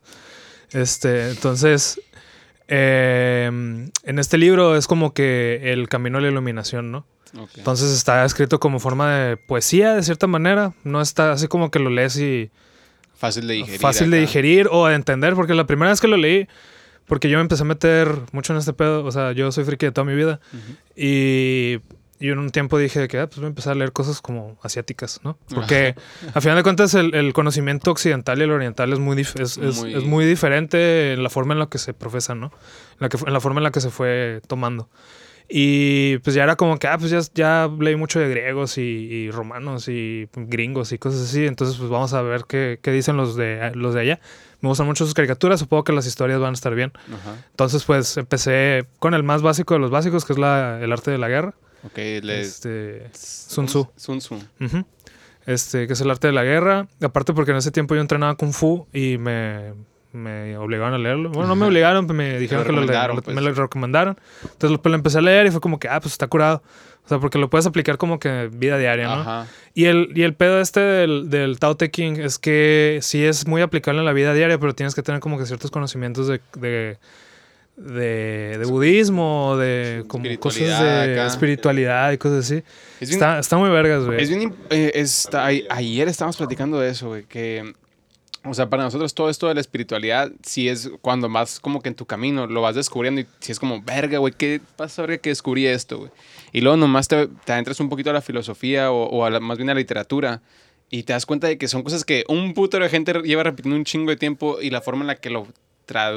Este, 0.71 1.29
entonces, 1.29 2.01
em, 2.67 3.89
en 4.03 4.19
este 4.19 4.37
libro 4.37 4.75
es 4.75 4.85
como 4.85 5.13
que 5.13 5.71
el 5.71 5.87
camino 5.89 6.17
a 6.17 6.21
la 6.21 6.27
iluminación, 6.27 6.91
¿no? 6.91 7.05
Entonces 7.55 7.91
está 7.91 8.25
escrito 8.25 8.59
como 8.59 8.79
forma 8.79 9.13
de 9.13 9.37
poesía, 9.37 9.93
de 9.93 10.03
cierta 10.03 10.27
manera. 10.27 10.73
No 10.83 11.01
está 11.01 11.31
así 11.31 11.47
como 11.47 11.71
que 11.71 11.79
lo 11.79 11.89
lees 11.89 12.17
y... 12.17 12.49
Fácil 13.15 13.47
de 13.47 13.55
digerir. 13.55 13.79
Fácil 13.79 14.11
de 14.11 14.19
digerir 14.19 14.67
o 14.71 14.87
de 14.87 14.95
entender, 14.95 15.35
porque 15.35 15.53
la 15.53 15.65
primera 15.65 15.91
vez 15.91 15.99
que 15.99 16.07
lo 16.07 16.17
leí 16.17 16.47
porque 17.09 17.27
yo 17.27 17.37
me 17.37 17.41
empecé 17.41 17.63
a 17.63 17.65
meter 17.65 18.07
mucho 18.31 18.53
en 18.53 18.59
este 18.59 18.71
pedo. 18.71 19.03
O 19.03 19.11
sea, 19.11 19.33
yo 19.33 19.51
soy 19.51 19.65
friki 19.65 19.87
de 19.87 19.91
toda 19.91 20.05
mi 20.05 20.15
vida. 20.15 20.39
Y, 20.95 21.79
y, 22.19 22.29
en 22.29 22.37
un 22.37 22.51
tiempo 22.51 22.77
dije 22.77 23.07
que 23.07 23.19
ah, 23.19 23.27
pues 23.27 23.37
voy 23.37 23.45
a 23.45 23.49
empezar 23.49 23.73
a 23.73 23.75
leer 23.75 23.91
cosas 23.91 24.21
como 24.21 24.57
asiáticas, 24.61 25.19
¿no? 25.23 25.37
Porque 25.53 25.95
a 26.33 26.39
final 26.39 26.55
de 26.55 26.63
cuentas 26.63 26.93
el, 26.93 27.33
conocimiento 27.33 27.89
occidental 27.89 28.39
y 28.39 28.43
el 28.43 28.51
oriental 28.51 28.93
es 28.93 28.99
muy, 28.99 29.19
es, 29.19 29.57
muy... 29.57 29.95
Es, 29.95 30.03
muy 30.03 30.25
diferente 30.25 31.13
en 31.13 31.23
la 31.23 31.31
forma 31.31 31.53
en 31.53 31.59
la 31.59 31.67
que 31.67 31.79
se 31.79 31.95
profesa, 31.95 32.35
¿no? 32.35 32.53
En 32.93 32.99
la, 32.99 33.09
que, 33.09 33.17
en 33.17 33.33
la 33.33 33.41
forma 33.41 33.59
en 33.59 33.63
la 33.63 33.71
que 33.71 33.81
se 33.81 33.89
fue 33.89 34.41
tomando. 34.47 34.87
Y 35.51 36.19
pues 36.19 36.35
ya 36.35 36.43
era 36.43 36.55
como 36.57 36.77
que, 36.77 36.87
ah, 36.87 36.99
pues 36.99 37.09
ya, 37.09 37.21
ya 37.33 37.71
leí 37.79 37.95
mucho 37.95 38.19
de 38.19 38.29
griegos 38.29 38.77
y, 38.77 39.31
romanos 39.31 39.87
y 39.87 40.29
gringos 40.35 40.91
y 40.91 40.99
cosas 40.99 41.21
así. 41.21 41.47
Entonces, 41.47 41.75
pues 41.77 41.89
vamos 41.89 42.13
a 42.13 42.21
ver 42.21 42.43
qué, 42.47 42.77
qué 42.83 42.91
dicen 42.91 43.17
los 43.17 43.35
de, 43.35 43.71
los 43.73 43.95
de 43.95 44.01
allá 44.01 44.19
me 44.61 44.69
gustan 44.69 44.87
mucho 44.87 45.05
sus 45.05 45.13
caricaturas, 45.13 45.59
supongo 45.59 45.83
que 45.83 45.93
las 45.93 46.05
historias 46.05 46.39
van 46.39 46.51
a 46.51 46.53
estar 46.53 46.75
bien. 46.75 46.91
Entonces, 47.51 47.83
pues 47.83 48.17
empecé 48.17 48.85
con 48.99 49.13
el 49.13 49.23
más 49.23 49.41
básico 49.41 49.73
de 49.73 49.79
los 49.79 49.91
básicos, 49.91 50.25
que 50.25 50.33
es 50.33 50.39
la, 50.39 50.79
el 50.81 50.91
arte 50.91 51.11
de 51.11 51.17
la 51.17 51.29
guerra. 51.29 51.53
Ok, 51.85 51.97
le... 51.97 52.41
este, 52.41 53.09
Sun 53.13 53.67
Tzu. 53.67 53.87
Sun 53.95 54.19
Tzu. 54.19 54.37
Este, 55.45 55.87
que 55.87 55.93
es 55.93 56.01
el 56.01 56.11
arte 56.11 56.27
de 56.27 56.33
la 56.33 56.43
guerra. 56.43 56.87
Aparte 57.01 57.33
porque 57.33 57.51
en 57.51 57.57
ese 57.57 57.71
tiempo 57.71 57.95
yo 57.95 58.01
entrenaba 58.01 58.35
Kung 58.35 58.53
Fu 58.53 58.85
y 58.93 59.17
me, 59.17 59.73
me 60.11 60.57
obligaron 60.57 60.93
a 60.93 60.97
leerlo. 60.97 61.29
Bueno, 61.29 61.47
no 61.47 61.55
me 61.55 61.65
obligaron, 61.65 62.05
me 62.07 62.37
dijeron 62.37 62.65
que 62.65 62.71
lo, 62.71 63.21
pues. 63.21 63.35
me 63.35 63.41
lo 63.41 63.53
recomendaron. 63.53 64.17
Entonces 64.43 64.77
pues, 64.79 64.91
lo 64.91 64.95
empecé 64.95 65.19
a 65.19 65.21
leer 65.21 65.47
y 65.47 65.51
fue 65.51 65.61
como 65.61 65.79
que, 65.79 65.87
ah, 65.87 65.99
pues 65.99 66.13
está 66.13 66.27
curado. 66.27 66.61
O 67.09 67.13
sea, 67.13 67.19
porque 67.19 67.39
lo 67.39 67.49
puedes 67.49 67.65
aplicar 67.65 67.97
como 67.97 68.19
que 68.19 68.51
vida 68.53 68.77
diaria, 68.77 69.07
¿no? 69.07 69.47
Y 69.73 69.85
el, 69.85 70.11
y 70.13 70.21
el 70.21 70.35
pedo 70.35 70.61
este 70.61 70.79
del, 70.79 71.31
del 71.31 71.57
Tao 71.57 71.75
Te 71.75 71.89
King 71.89 72.17
es 72.19 72.37
que 72.37 72.99
sí 73.01 73.25
es 73.25 73.47
muy 73.47 73.63
aplicable 73.63 73.99
en 73.99 74.05
la 74.05 74.13
vida 74.13 74.31
diaria, 74.31 74.59
pero 74.59 74.75
tienes 74.75 74.93
que 74.93 75.01
tener 75.01 75.19
como 75.19 75.39
que 75.39 75.47
ciertos 75.47 75.71
conocimientos 75.71 76.27
de, 76.27 76.39
de, 76.53 76.99
de, 77.77 78.63
budismo, 78.65 79.57
de 79.57 80.03
como 80.07 80.23
cosas 80.37 80.83
de 80.83 81.25
espiritualidad 81.25 82.11
y 82.11 82.19
cosas 82.19 82.45
así. 82.45 82.63
está, 82.99 83.39
está, 83.39 83.57
muy 83.57 83.71
vergas, 83.71 84.05
güey. 84.05 84.21
Es 84.21 84.29
bien, 84.29 84.53
eh, 84.69 84.91
está, 84.93 85.45
ayer 85.47 86.07
estábamos 86.07 86.37
platicando 86.37 86.79
de 86.79 86.91
eso, 86.91 87.07
güey, 87.07 87.23
que 87.23 87.73
o 88.49 88.53
sea, 88.53 88.69
para 88.69 88.83
nosotros 88.83 89.13
todo 89.13 89.29
esto 89.29 89.47
de 89.47 89.55
la 89.55 89.61
espiritualidad, 89.61 90.31
sí 90.43 90.67
es 90.67 90.89
cuando 91.01 91.29
más 91.29 91.59
como 91.59 91.81
que 91.81 91.89
en 91.89 91.95
tu 91.95 92.05
camino 92.05 92.47
lo 92.47 92.61
vas 92.61 92.75
descubriendo 92.75 93.21
y 93.21 93.27
si 93.39 93.51
es 93.51 93.59
como, 93.59 93.81
verga, 93.81 94.17
güey, 94.17 94.33
¿qué 94.33 94.61
pasa 94.75 95.01
ahora 95.01 95.17
que 95.17 95.29
descubrí 95.29 95.67
esto, 95.67 95.99
güey? 95.99 96.11
Y 96.51 96.61
luego 96.61 96.77
nomás 96.77 97.07
te, 97.07 97.27
te 97.27 97.53
entras 97.53 97.79
un 97.79 97.89
poquito 97.89 98.09
a 98.09 98.13
la 98.13 98.21
filosofía 98.21 98.91
o, 98.91 99.25
a 99.25 99.39
más 99.39 99.57
bien 99.57 99.69
a 99.69 99.73
la 99.73 99.79
literatura 99.79 100.41
y 100.89 101.03
te 101.03 101.13
das 101.13 101.25
cuenta 101.25 101.47
de 101.47 101.57
que 101.57 101.67
son 101.67 101.83
cosas 101.83 102.03
que 102.03 102.23
un 102.27 102.53
puto 102.53 102.79
de 102.79 102.89
gente 102.89 103.13
lleva 103.23 103.43
repitiendo 103.43 103.75
un 103.75 103.85
chingo 103.85 104.09
de 104.09 104.17
tiempo 104.17 104.59
y 104.61 104.69
la 104.69 104.81
forma 104.81 105.01
en 105.01 105.07
la 105.07 105.15
que 105.15 105.29
lo, 105.29 105.47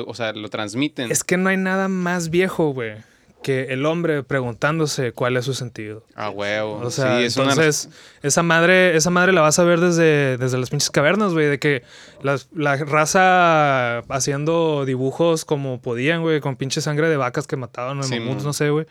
o 0.07 0.14
sea, 0.14 0.33
lo 0.33 0.49
transmiten. 0.49 1.11
Es 1.11 1.25
que 1.25 1.37
no 1.37 1.51
hay 1.51 1.57
nada 1.57 1.88
más 1.88 2.31
viejo, 2.31 2.73
güey 2.73 3.12
que 3.43 3.73
el 3.73 3.85
hombre 3.87 4.23
preguntándose 4.23 5.13
cuál 5.13 5.37
es 5.37 5.45
su 5.45 5.55
sentido. 5.55 6.05
Ah, 6.15 6.31
huevo. 6.31 6.81
O 6.83 6.91
sea, 6.91 7.21
entonces, 7.21 7.89
esa 8.23 8.43
madre, 8.43 8.97
esa 8.97 9.11
madre 9.11 9.33
la 9.33 9.41
vas 9.41 9.59
a 9.59 9.65
ver 9.65 9.81
desde, 9.81 10.39
desde 10.39 10.59
las 10.59 10.71
pinches 10.71 10.91
cavernas, 10.91 11.33
güey, 11.33 11.47
de 11.47 11.59
que 11.59 11.83
la, 12.23 12.77
raza 12.77 13.99
haciendo 14.09 14.85
dibujos 14.85 15.45
como 15.45 15.81
podían, 15.81 16.23
güey, 16.23 16.41
con 16.41 16.57
pinche 16.57 16.81
sangre 16.81 17.09
de 17.09 17.17
vacas 17.17 17.47
que 17.47 17.57
mataban, 17.57 18.01
o 18.01 18.03
no 18.03 18.53
sé, 18.53 18.71
güey, 18.71 18.87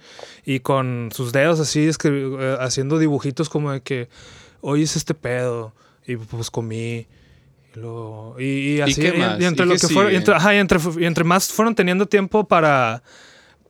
y 0.45 0.59
con 0.59 1.09
sus 1.13 1.31
dedos 1.31 1.59
así, 1.59 1.89
eh, 2.03 2.57
haciendo 2.59 2.99
dibujitos 2.99 3.49
como 3.49 3.71
de 3.71 3.81
que 3.81 4.09
hoy 4.61 4.83
es 4.83 4.95
este 4.95 5.13
pedo, 5.13 5.73
y 6.05 6.17
pues 6.17 6.51
comí. 6.51 7.07
Y, 7.73 7.79
lo, 7.79 8.35
y, 8.37 8.81
así, 8.81 9.01
¿Y, 9.01 9.45
entre 9.45 9.65
lo 9.65 9.75
que 9.75 9.87
fueron, 9.87 10.33
ajá, 10.35 10.53
y 10.53 10.57
entre 11.05 11.23
más 11.23 11.53
fueron 11.53 11.73
teniendo 11.73 12.05
tiempo 12.05 12.43
para 12.45 13.01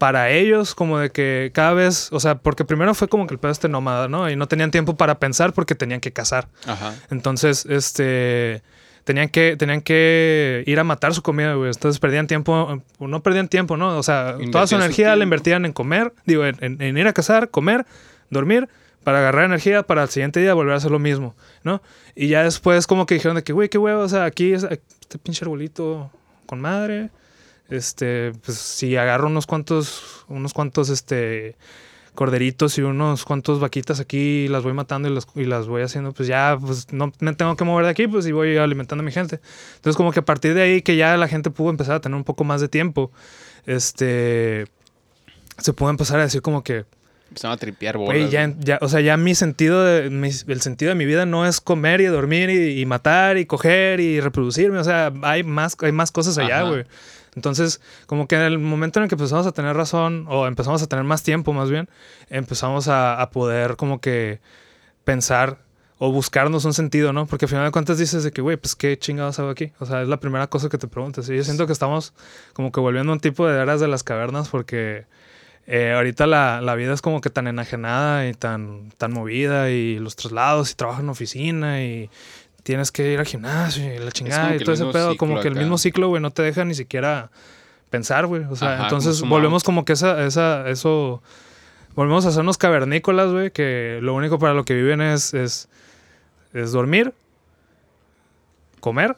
para 0.02 0.32
ellos, 0.32 0.74
como 0.74 0.98
de 0.98 1.12
que 1.12 1.52
cada 1.54 1.74
vez, 1.74 2.12
o 2.12 2.20
sea, 2.20 2.40
porque 2.40 2.66
primero 2.66 2.96
fue 2.96 3.08
como 3.08 3.28
que 3.28 3.36
el 3.36 3.40
pedo 3.40 3.52
este 3.52 3.70
nómada, 3.70 4.08
¿no? 4.08 4.32
Y 4.32 4.36
no 4.36 4.48
tenían 4.48 4.72
tiempo 4.72 4.98
para 4.98 5.20
pensar 5.20 5.54
porque 5.54 5.76
tenían 5.76 6.00
que 6.00 6.12
cazar. 6.12 6.48
Ajá. 6.66 6.96
Entonces, 7.12 7.68
este, 7.68 8.64
tenían 9.04 9.30
que, 9.30 9.58
tenían 9.58 9.82
que 9.82 10.64
ir 10.66 10.80
a 10.80 10.84
matar 10.84 11.14
su 11.14 11.22
comida, 11.22 11.54
güey. 11.54 11.70
Entonces 11.70 12.00
perdían 12.00 12.26
tiempo, 12.26 12.82
no 12.98 13.22
perdían 13.22 13.48
tiempo, 13.48 13.78
¿no? 13.78 13.96
O 13.96 14.02
sea, 14.02 14.38
toda 14.52 14.66
su 14.66 14.76
energía 14.76 15.16
la 15.16 15.24
invertían 15.24 15.66
en 15.66 15.72
comer, 15.72 16.12
digo, 16.26 16.46
en, 16.48 16.98
ir 16.98 17.08
a 17.08 17.14
cazar, 17.14 17.52
comer, 17.52 17.86
dormir, 18.32 18.70
para 19.04 19.20
agarrar 19.20 19.46
energía 19.46 19.84
para 19.84 20.02
el 20.02 20.10
siguiente 20.10 20.40
día 20.40 20.56
volver 20.56 20.74
a 20.74 20.78
hacer 20.78 20.90
lo 20.90 20.98
mismo, 20.98 21.36
¿no? 21.64 21.84
Y 22.16 22.30
ya 22.30 22.44
después 22.44 22.88
como 22.88 23.06
que 23.06 23.14
dijeron 23.14 23.36
de 23.36 23.44
que, 23.44 23.54
güey, 23.54 23.70
qué 23.70 23.78
huevo, 23.78 24.02
o 24.02 24.10
sea, 24.10 24.26
aquí 24.26 24.52
es 24.52 24.64
este 24.64 25.20
pinche 25.20 25.46
arbolito 25.46 26.10
con 26.48 26.60
madre. 26.60 27.12
Este, 27.72 28.34
pues 28.46 28.58
si 28.58 28.98
agarro 28.98 29.28
unos 29.28 29.48
cuantos, 29.48 30.26
unos 30.28 30.54
cuantos, 30.54 30.90
este, 30.90 31.56
corderitos 32.14 32.78
y 32.78 32.82
unos 32.82 33.24
cuantos 33.24 33.60
vaquitas 33.60 34.00
aquí, 34.00 34.48
las 34.50 34.64
voy 34.64 34.74
matando 34.74 35.08
y 35.08 35.14
las, 35.14 35.28
y 35.36 35.46
las 35.46 35.68
voy 35.68 35.82
haciendo, 35.82 36.12
pues 36.12 36.28
ya, 36.28 36.58
pues 36.60 36.92
no 36.92 37.12
me 37.20 37.34
tengo 37.34 37.56
que 37.56 37.64
mover 37.64 37.86
de 37.86 37.92
aquí, 37.92 38.08
pues 38.08 38.28
y 38.28 38.34
voy 38.34 38.58
alimentando 38.58 39.02
a 39.02 39.06
mi 39.06 39.12
gente. 39.12 39.40
Entonces 39.76 39.96
como 39.96 40.12
que 40.12 40.20
a 40.20 40.26
partir 40.26 40.54
de 40.54 40.62
ahí 40.62 40.82
que 40.82 40.98
ya 40.98 41.16
la 41.18 41.28
gente 41.28 41.50
pudo 41.50 41.70
empezar 41.70 41.96
a 41.96 42.02
tener 42.02 42.16
un 42.18 42.26
poco 42.26 42.44
más 42.44 42.60
de 42.60 42.68
tiempo, 42.68 43.12
este, 43.66 44.66
se 45.58 45.74
pudo 45.74 45.90
empezar 45.90 46.20
a 46.20 46.24
decir 46.24 46.42
como 46.42 46.64
que... 46.64 46.86
Empezaron 47.30 47.56
a 47.56 47.58
tripear 47.58 47.96
bolas. 47.96 48.30
ya, 48.30 48.54
ya, 48.60 48.78
o 48.82 48.90
sea, 48.90 49.00
ya 49.00 49.16
mi 49.16 49.34
sentido, 49.36 49.86
de, 49.86 50.08
el 50.08 50.62
sentido 50.62 50.90
de 50.90 50.96
mi 50.96 51.06
vida 51.06 51.26
no 51.26 51.46
es 51.46 51.62
comer 51.62 52.02
y 52.02 52.06
dormir 52.08 52.50
y, 52.50 52.86
matar 52.86 53.38
y 53.38 53.46
coger 53.46 54.02
y 54.02 54.20
reproducirme, 54.20 54.80
o 54.80 54.84
sea, 54.84 55.14
hay 55.22 55.44
más, 55.44 55.78
hay 55.82 55.94
más 55.94 56.12
cosas 56.12 56.38
allá, 56.38 56.64
güey. 56.64 56.84
Entonces, 57.36 57.82
como 58.08 58.28
que 58.28 58.36
en 58.36 58.42
el 58.42 58.60
momento 58.60 59.00
en 59.00 59.04
el 59.04 59.10
que 59.10 59.16
empezamos 59.16 59.48
a 59.48 59.52
tener 59.52 59.76
razón, 59.76 60.26
o 60.30 60.48
empezamos 60.48 60.82
a 60.84 60.88
tener 60.88 61.06
más 61.06 61.24
tiempo 61.24 61.54
más 61.54 61.70
bien, 61.70 61.90
empezamos 62.30 62.88
a, 62.90 63.30
poder 63.32 63.78
como 63.78 64.02
que 64.02 64.42
pensar 65.04 65.60
o 65.98 66.12
buscarnos 66.12 66.66
un 66.66 66.74
sentido, 66.74 67.14
¿no? 67.14 67.28
Porque 67.28 67.46
al 67.46 67.50
final 67.50 67.66
de 67.66 67.72
cuentas 67.72 67.98
dices 67.98 68.24
de 68.24 68.32
que, 68.32 68.42
güey, 68.42 68.58
pues 68.58 68.76
qué 68.76 68.98
chingados 68.98 69.40
hago 69.40 69.50
aquí. 69.50 69.72
O 69.80 69.86
sea, 69.86 70.02
es 70.02 70.08
la 70.08 70.20
primera 70.20 70.48
cosa 70.48 70.68
que 70.68 70.78
te 70.78 70.88
preguntas. 70.88 71.30
Y 71.30 71.38
yo 71.38 71.44
siento 71.44 71.68
que 71.68 71.74
estamos 71.74 72.14
como 72.54 72.72
que 72.72 72.80
volviendo 72.80 73.14
un 73.14 73.20
tipo 73.20 73.48
de 73.48 73.62
eras 73.62 73.80
de 73.80 73.88
las 73.88 74.04
cavernas 74.04 74.50
porque 74.50 75.06
eh, 75.68 75.94
ahorita 75.94 76.26
la, 76.26 76.60
la, 76.60 76.76
vida 76.76 76.94
es 76.94 77.02
como 77.02 77.22
que 77.22 77.30
tan 77.30 77.48
enajenada 77.48 78.28
y 78.28 78.34
tan, 78.34 78.90
tan 78.98 79.14
movida 79.14 79.70
y 79.70 80.00
los 80.00 80.16
traslados 80.16 80.72
y 80.72 80.76
trabajo 80.76 81.02
en 81.02 81.10
oficina 81.10 81.84
y 81.84 82.10
tienes 82.64 82.92
que 82.92 83.12
ir 83.12 83.20
al 83.20 83.26
gimnasio 83.26 83.94
y 83.94 84.00
la 84.00 84.12
chingada 84.12 84.56
y 84.56 84.60
todo 84.60 84.74
ese 84.74 84.86
pedo. 84.86 85.18
Como 85.18 85.40
que 85.40 85.48
el 85.48 85.56
mismo 85.56 85.78
ciclo, 85.78 86.10
güey, 86.10 86.22
no 86.22 86.32
te 86.32 86.42
deja 86.42 86.66
ni 86.66 86.76
siquiera 86.76 87.32
pensar, 87.90 88.26
güey. 88.26 88.44
O 88.46 88.56
sea, 88.56 88.84
entonces 88.84 89.22
volvemos 89.22 89.64
como 89.64 89.86
que 89.86 89.94
esa, 89.94 90.26
esa, 90.26 90.68
eso. 90.70 91.22
Volvemos 91.94 92.26
a 92.26 92.30
hacernos 92.30 92.58
cavernícolas, 92.58 93.32
güey, 93.32 93.52
que 93.52 94.00
lo 94.02 94.16
único 94.16 94.40
para 94.40 94.54
lo 94.54 94.64
que 94.64 94.74
viven 94.74 95.02
es, 95.02 95.34
es, 95.34 95.68
es 96.54 96.72
dormir, 96.72 97.14
comer. 98.80 99.18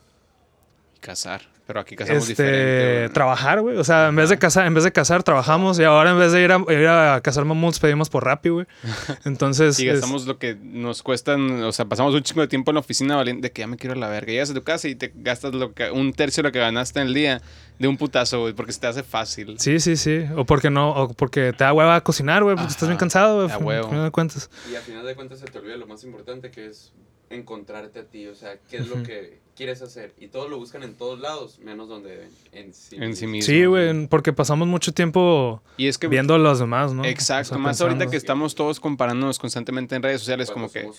Y 0.97 0.99
cazar. 0.99 1.52
Pero 1.73 1.81
aquí 1.81 1.95
casamos 1.95 2.29
este, 2.29 3.09
Trabajar, 3.15 3.61
güey. 3.61 3.77
O 3.77 3.83
sea, 3.83 4.09
en 4.09 4.15
vez 4.15 4.29
de 4.29 4.37
casar, 4.37 4.67
en 4.67 4.75
vez 4.75 4.83
de 4.83 4.91
casar, 4.91 5.23
trabajamos. 5.23 5.79
Y 5.79 5.83
ahora 5.83 6.11
en 6.11 6.19
vez 6.19 6.31
de 6.31 6.43
ir 6.43 6.51
a, 6.51 6.63
ir 6.71 6.87
a 6.87 7.19
cazar 7.21 7.45
mamuts, 7.45 7.79
pedimos 7.79 8.11
por 8.11 8.23
Rappi, 8.23 8.49
güey. 8.49 8.67
Entonces. 9.25 9.79
y 9.79 9.87
gastamos 9.87 10.27
lo 10.27 10.37
que 10.37 10.53
nos 10.53 11.01
cuestan. 11.01 11.63
O 11.63 11.71
sea, 11.71 11.85
pasamos 11.85 12.13
un 12.13 12.21
chingo 12.21 12.41
de 12.41 12.47
tiempo 12.47 12.69
en 12.69 12.75
la 12.75 12.81
oficina 12.81 13.15
valiente 13.15 13.47
de 13.47 13.51
que 13.51 13.61
ya 13.61 13.67
me 13.67 13.77
quiero 13.77 13.95
a 13.95 13.97
la 13.97 14.07
verga. 14.07 14.31
Llegas 14.31 14.51
a 14.51 14.53
tu 14.53 14.61
casa 14.61 14.87
y 14.87 14.93
te 14.93 15.11
gastas 15.15 15.55
lo 15.55 15.73
que, 15.73 15.89
un 15.89 16.13
tercio 16.13 16.43
de 16.43 16.49
lo 16.49 16.53
que 16.53 16.59
ganaste 16.59 16.99
en 16.99 17.07
el 17.07 17.15
día 17.15 17.41
de 17.79 17.87
un 17.87 17.97
putazo, 17.97 18.41
güey, 18.41 18.53
porque 18.53 18.71
se 18.71 18.79
te 18.79 18.85
hace 18.85 19.01
fácil. 19.01 19.57
Sí, 19.57 19.79
sí, 19.79 19.97
sí. 19.97 20.25
O 20.35 20.45
porque 20.45 20.69
no, 20.69 20.91
o 20.91 21.13
porque 21.15 21.53
te 21.53 21.63
da 21.63 21.73
hueva 21.73 21.95
a 21.95 22.01
cocinar, 22.01 22.43
güey, 22.43 22.55
porque 22.55 22.69
estás 22.69 22.87
bien 22.87 22.99
cansado, 22.99 23.47
güey. 23.47 23.51
A 23.51 23.57
huevo. 23.57 24.03
de 24.03 24.11
cuentas. 24.11 24.47
Y 24.71 24.75
al 24.75 24.83
final 24.83 25.03
de 25.07 25.15
cuentas 25.15 25.39
se 25.39 25.47
te 25.47 25.57
olvida 25.57 25.75
lo 25.77 25.87
más 25.87 26.03
importante 26.03 26.51
que 26.51 26.67
es 26.67 26.93
encontrarte 27.31 27.97
a 27.97 28.03
ti. 28.03 28.27
O 28.27 28.35
sea, 28.35 28.59
qué 28.69 28.77
es 28.77 28.87
lo 28.89 29.01
que 29.01 29.41
quieres 29.55 29.81
hacer. 29.81 30.13
Y 30.19 30.27
todos 30.27 30.49
lo 30.49 30.57
buscan 30.57 30.83
en 30.83 30.95
todos 30.95 31.19
lados, 31.19 31.59
menos 31.59 31.87
donde 31.87 32.27
en 32.51 32.73
sí, 32.73 32.95
en 32.99 33.15
sí 33.15 33.27
mismo. 33.27 33.45
Sí, 33.45 33.65
güey, 33.65 34.07
porque 34.07 34.33
pasamos 34.33 34.67
mucho 34.67 34.93
tiempo 34.93 35.61
y 35.77 35.87
es 35.87 35.97
que, 35.97 36.07
viendo 36.07 36.35
a 36.35 36.37
los 36.37 36.59
demás, 36.59 36.93
¿no? 36.93 37.05
Exacto, 37.05 37.57
más 37.59 37.81
ahorita 37.81 38.07
que 38.07 38.17
estamos 38.17 38.55
todos 38.55 38.79
comparándonos 38.79 39.39
constantemente 39.39 39.95
en 39.95 40.03
redes 40.03 40.19
sociales, 40.21 40.51
como 40.51 40.71
que 40.71 40.89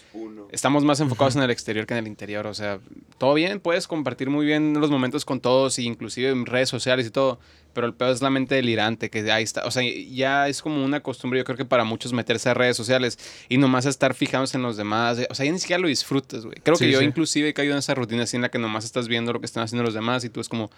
estamos 0.51 0.85
más 0.85 1.01
enfocados 1.01 1.37
en 1.37 1.43
el 1.43 1.51
exterior 1.51 1.87
que 1.87 1.95
en 1.95 1.99
el 1.99 2.07
interior. 2.07 2.47
O 2.47 2.55
sea, 2.55 2.81
todo 3.19 3.35
bien, 3.35 3.61
puedes 3.61 3.87
compartir 3.87 4.31
muy 4.31 4.47
bien 4.47 4.75
los 4.81 4.91
momentos 4.91 5.25
con 5.25 5.41
todos, 5.41 5.79
inclusive 5.79 6.31
en 6.31 6.47
redes 6.47 6.69
sociales 6.69 7.07
y 7.07 7.11
todo, 7.11 7.39
pero 7.75 7.87
el 7.87 7.93
peor 7.93 8.13
es 8.13 8.23
la 8.23 8.31
mente 8.31 8.55
delirante, 8.55 9.11
que 9.11 9.31
ahí 9.31 9.43
está. 9.43 9.67
O 9.67 9.71
sea, 9.71 9.83
ya 9.83 10.49
es 10.49 10.63
como 10.63 10.83
una 10.85 11.01
costumbre, 11.01 11.39
yo 11.39 11.45
creo 11.45 11.57
que 11.57 11.65
para 11.65 11.85
muchos 11.85 12.13
meterse 12.13 12.49
a 12.49 12.55
redes 12.55 12.77
sociales 12.77 13.19
y 13.49 13.59
nomás 13.59 13.85
estar 13.85 14.15
fijándose 14.15 14.57
en 14.57 14.63
los 14.63 14.77
demás. 14.77 15.19
O 15.29 15.35
sea, 15.35 15.45
ya 15.45 15.53
ni 15.53 15.59
siquiera 15.59 15.81
lo 15.81 15.89
disfrutas, 15.89 16.47
güey. 16.47 16.57
Creo 16.63 16.77
que 16.77 16.91
yo 16.91 17.03
inclusive 17.03 17.49
he 17.49 17.55
caído 17.55 17.73
en 17.73 17.81
esa 17.81 17.95
rutina 17.95 18.23
así 18.23 18.37
en 18.37 18.43
la 18.43 18.51
que 18.51 18.59
nomás 18.59 18.85
estás 18.85 19.09
viendo 19.09 19.33
lo 19.33 19.41
que 19.41 19.47
están 19.47 19.65
haciendo 19.65 19.85
los 19.85 19.95
demás 19.95 20.25
y 20.25 20.31
tú 20.31 20.41
es 20.41 20.49
como, 20.49 20.71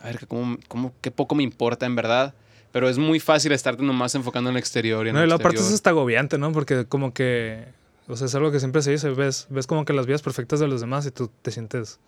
a 0.00 0.06
ver, 0.06 0.26
¿cómo, 0.26 0.56
cómo, 0.68 0.94
qué 1.00 1.10
poco 1.10 1.34
me 1.34 1.42
importa 1.42 1.84
en 1.86 1.96
verdad. 1.96 2.34
Pero 2.72 2.88
es 2.88 2.98
muy 2.98 3.18
fácil 3.18 3.50
estarte 3.50 3.82
nomás 3.82 4.14
enfocando 4.14 4.48
en 4.48 4.56
el 4.56 4.60
exterior. 4.60 5.04
Y 5.04 5.10
en 5.10 5.16
no, 5.16 5.24
y 5.24 5.26
la 5.26 5.38
parte 5.38 5.58
es 5.58 5.72
hasta 5.72 5.90
agobiante, 5.90 6.38
¿no? 6.38 6.52
Porque 6.52 6.84
como 6.84 7.12
que, 7.12 7.64
o 8.10 8.16
sea, 8.16 8.26
es 8.26 8.34
algo 8.34 8.50
que 8.50 8.58
siempre 8.58 8.82
se 8.82 8.90
dice, 8.90 9.10
ves, 9.10 9.46
ves 9.50 9.66
como 9.66 9.84
que 9.84 9.92
las 9.92 10.06
vidas 10.06 10.22
perfectas 10.22 10.60
de 10.60 10.68
los 10.68 10.80
demás 10.80 11.06
y 11.06 11.10
tú 11.10 11.30
te 11.42 11.50
sientes 11.50 12.00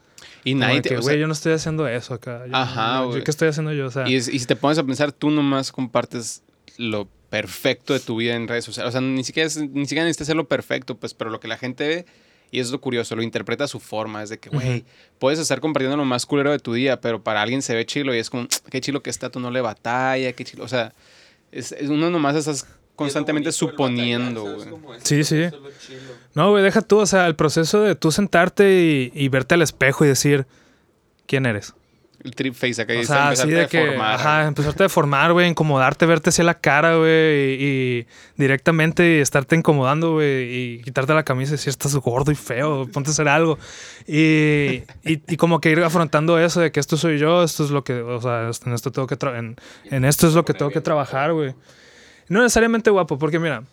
y 0.45 0.55
nadie 0.55 0.83
te, 0.83 0.97
güey, 0.97 1.19
yo 1.19 1.27
no 1.27 1.33
estoy 1.33 1.53
haciendo 1.53 1.87
eso 1.87 2.15
acá. 2.15 2.45
ajá, 2.53 3.05
güey. 3.05 3.25
¿Qué 3.25 3.31
estoy 3.31 3.49
haciendo 3.49 3.73
yo? 3.73 3.87
O 3.87 3.91
sea, 3.91 4.09
y, 4.09 4.21
si 4.21 4.47
te 4.47 4.57
pones 4.57 4.79
a 4.79 4.85
pensar, 4.85 5.13
tú 5.13 5.31
nomás 5.31 5.73
compartes 5.73 6.43
lo 6.77 7.09
perfecto 7.31 7.93
de 7.93 8.01
tu 8.01 8.17
vida 8.17 8.35
en 8.35 8.49
redes 8.49 8.65
sociales. 8.65 8.89
O 8.89 8.93
sea, 8.93 9.01
ni 9.01 9.25
siquiera, 9.25 9.49
ni 9.49 9.87
siquiera 9.87 10.05
necesitas 10.05 10.27
hacerlo 10.27 10.47
perfecto, 10.47 10.97
pues, 10.97 11.15
pero 11.15 11.31
lo 11.31 11.41
que 11.41 11.49
la 11.49 11.57
gente 11.57 11.87
ve, 11.87 12.07
y 12.51 12.61
eso 12.61 12.69
es 12.69 12.73
lo 12.73 12.81
curioso, 12.81 13.17
lo 13.17 13.23
interpreta 13.23 13.65
a 13.65 13.69
su 13.69 13.81
forma. 13.81 14.23
Es 14.23 14.31
de 14.31 14.39
que, 14.39 14.51
güey, 14.51 14.85
puedes 15.19 15.39
estar 15.39 15.61
compartiendo 15.61 15.97
lo 15.97 16.05
más 16.05 16.27
culero 16.27 16.51
de 16.51 16.59
tu 16.59 16.75
día, 16.75 17.01
pero 17.01 17.23
para 17.23 17.43
alguien 17.43 17.63
se 17.63 17.75
ve 17.75 17.87
chilo 17.87 18.15
y 18.15 18.19
es 18.19 18.31
como, 18.31 18.47
qué 18.71 18.81
chilo 18.81 19.03
que 19.03 19.11
está, 19.11 19.31
tú 19.31 19.41
no 19.41 19.51
le 19.51 19.61
batalla, 19.61 20.33
qué 20.33 20.45
chilo. 20.45 20.65
O 20.65 20.69
sea, 20.69 20.93
es, 21.51 21.73
es 21.73 21.89
uno 21.89 22.11
nomás 22.11 22.37
estás 22.37 22.67
constantemente 22.97 23.53
suponiendo, 23.53 24.43
güey. 24.43 25.01
Sí, 25.03 25.25
sí. 25.25 25.47
No, 26.35 26.51
güey, 26.51 26.63
deja 26.63 26.83
tú, 26.83 26.99
o 26.99 27.07
sea, 27.07 27.27
el 27.27 27.35
proceso 27.35 27.83
de 27.83 27.95
tú 27.95 28.13
sentarte 28.13 29.11
y, 29.13 29.29
verte 29.29 29.55
al 29.55 29.63
espejo 29.63 30.05
y 30.05 30.09
decir, 30.09 30.47
¿quién 31.27 31.47
eres? 31.47 31.75
El 32.23 32.37
trip 32.37 32.55
face 32.55 32.81
acá. 32.81 32.93
O 32.97 33.03
sea, 33.03 33.31
así 33.31 33.51
de 33.51 33.67
que, 33.67 33.85
formar, 33.85 34.15
ajá, 34.15 34.47
empezarte 34.47 34.85
a 34.85 34.89
formar, 34.89 35.33
güey, 35.33 35.49
incomodarte, 35.49 36.07
verte 36.07 36.31
hacia 36.31 36.45
la 36.45 36.55
cara, 36.55 36.97
güey, 36.97 37.61
y, 37.61 38.07
directamente 38.37 39.21
estarte 39.21 39.57
incomodando, 39.57 40.13
güey, 40.13 40.55
y 40.55 40.83
quitarte 40.83 41.13
la 41.15 41.25
camisa 41.25 41.51
y 41.51 41.57
decir, 41.57 41.71
estás 41.71 41.97
gordo 41.97 42.31
y 42.31 42.37
feo, 42.37 42.87
ponte 42.93 43.11
a 43.11 43.13
hacer 43.13 43.27
algo. 43.27 43.59
Y, 44.07 44.85
y, 45.05 45.37
como 45.37 45.61
que 45.61 45.71
ir 45.71 45.81
afrontando 45.81 46.39
eso 46.39 46.61
de 46.61 46.71
que 46.71 46.79
esto 46.79 46.97
soy 46.97 47.19
yo, 47.19 47.43
esto 47.43 47.65
es 47.65 47.71
lo 47.71 47.83
que, 47.83 47.95
o 47.95 48.21
sea, 48.21 48.51
en 48.65 48.73
esto 48.73 48.93
tengo 48.93 49.09
que, 49.09 49.17
en, 49.37 49.57
en 49.91 50.05
esto 50.05 50.29
es 50.29 50.35
lo 50.35 50.45
que 50.45 50.55
tengo 50.55 50.71
que 50.71 50.81
trabajar, 50.81 51.33
güey. 51.33 51.55
No 52.29 52.41
necesariamente 52.43 52.91
guapo, 52.91 53.19
porque 53.19 53.39
mira, 53.39 53.65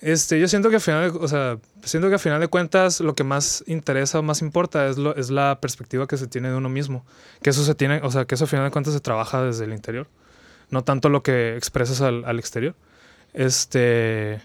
este, 0.00 0.38
yo 0.38 0.46
siento 0.46 0.68
que 0.68 0.76
al 0.76 0.80
final, 0.80 1.12
o 1.20 1.28
sea, 1.28 1.58
siento 1.82 2.08
que 2.08 2.14
al 2.14 2.20
final 2.20 2.40
de 2.40 2.48
cuentas 2.48 3.00
lo 3.00 3.14
que 3.14 3.24
más 3.24 3.64
interesa 3.66 4.18
o 4.18 4.22
más 4.22 4.42
importa 4.42 4.86
es, 4.88 4.98
lo, 4.98 5.16
es 5.16 5.30
la 5.30 5.58
perspectiva 5.60 6.06
que 6.06 6.16
se 6.16 6.26
tiene 6.26 6.50
de 6.50 6.56
uno 6.56 6.68
mismo. 6.68 7.04
Que 7.42 7.50
eso 7.50 7.64
se 7.64 7.74
tiene, 7.74 8.00
o 8.02 8.10
sea, 8.10 8.24
que 8.24 8.34
eso 8.34 8.44
al 8.44 8.48
final 8.48 8.66
de 8.66 8.70
cuentas 8.70 8.94
se 8.94 9.00
trabaja 9.00 9.42
desde 9.42 9.64
el 9.64 9.72
interior. 9.72 10.06
No 10.70 10.84
tanto 10.84 11.08
lo 11.08 11.22
que 11.22 11.56
expresas 11.56 12.00
al, 12.00 12.24
al 12.24 12.38
exterior. 12.38 12.74
Este. 13.32 14.40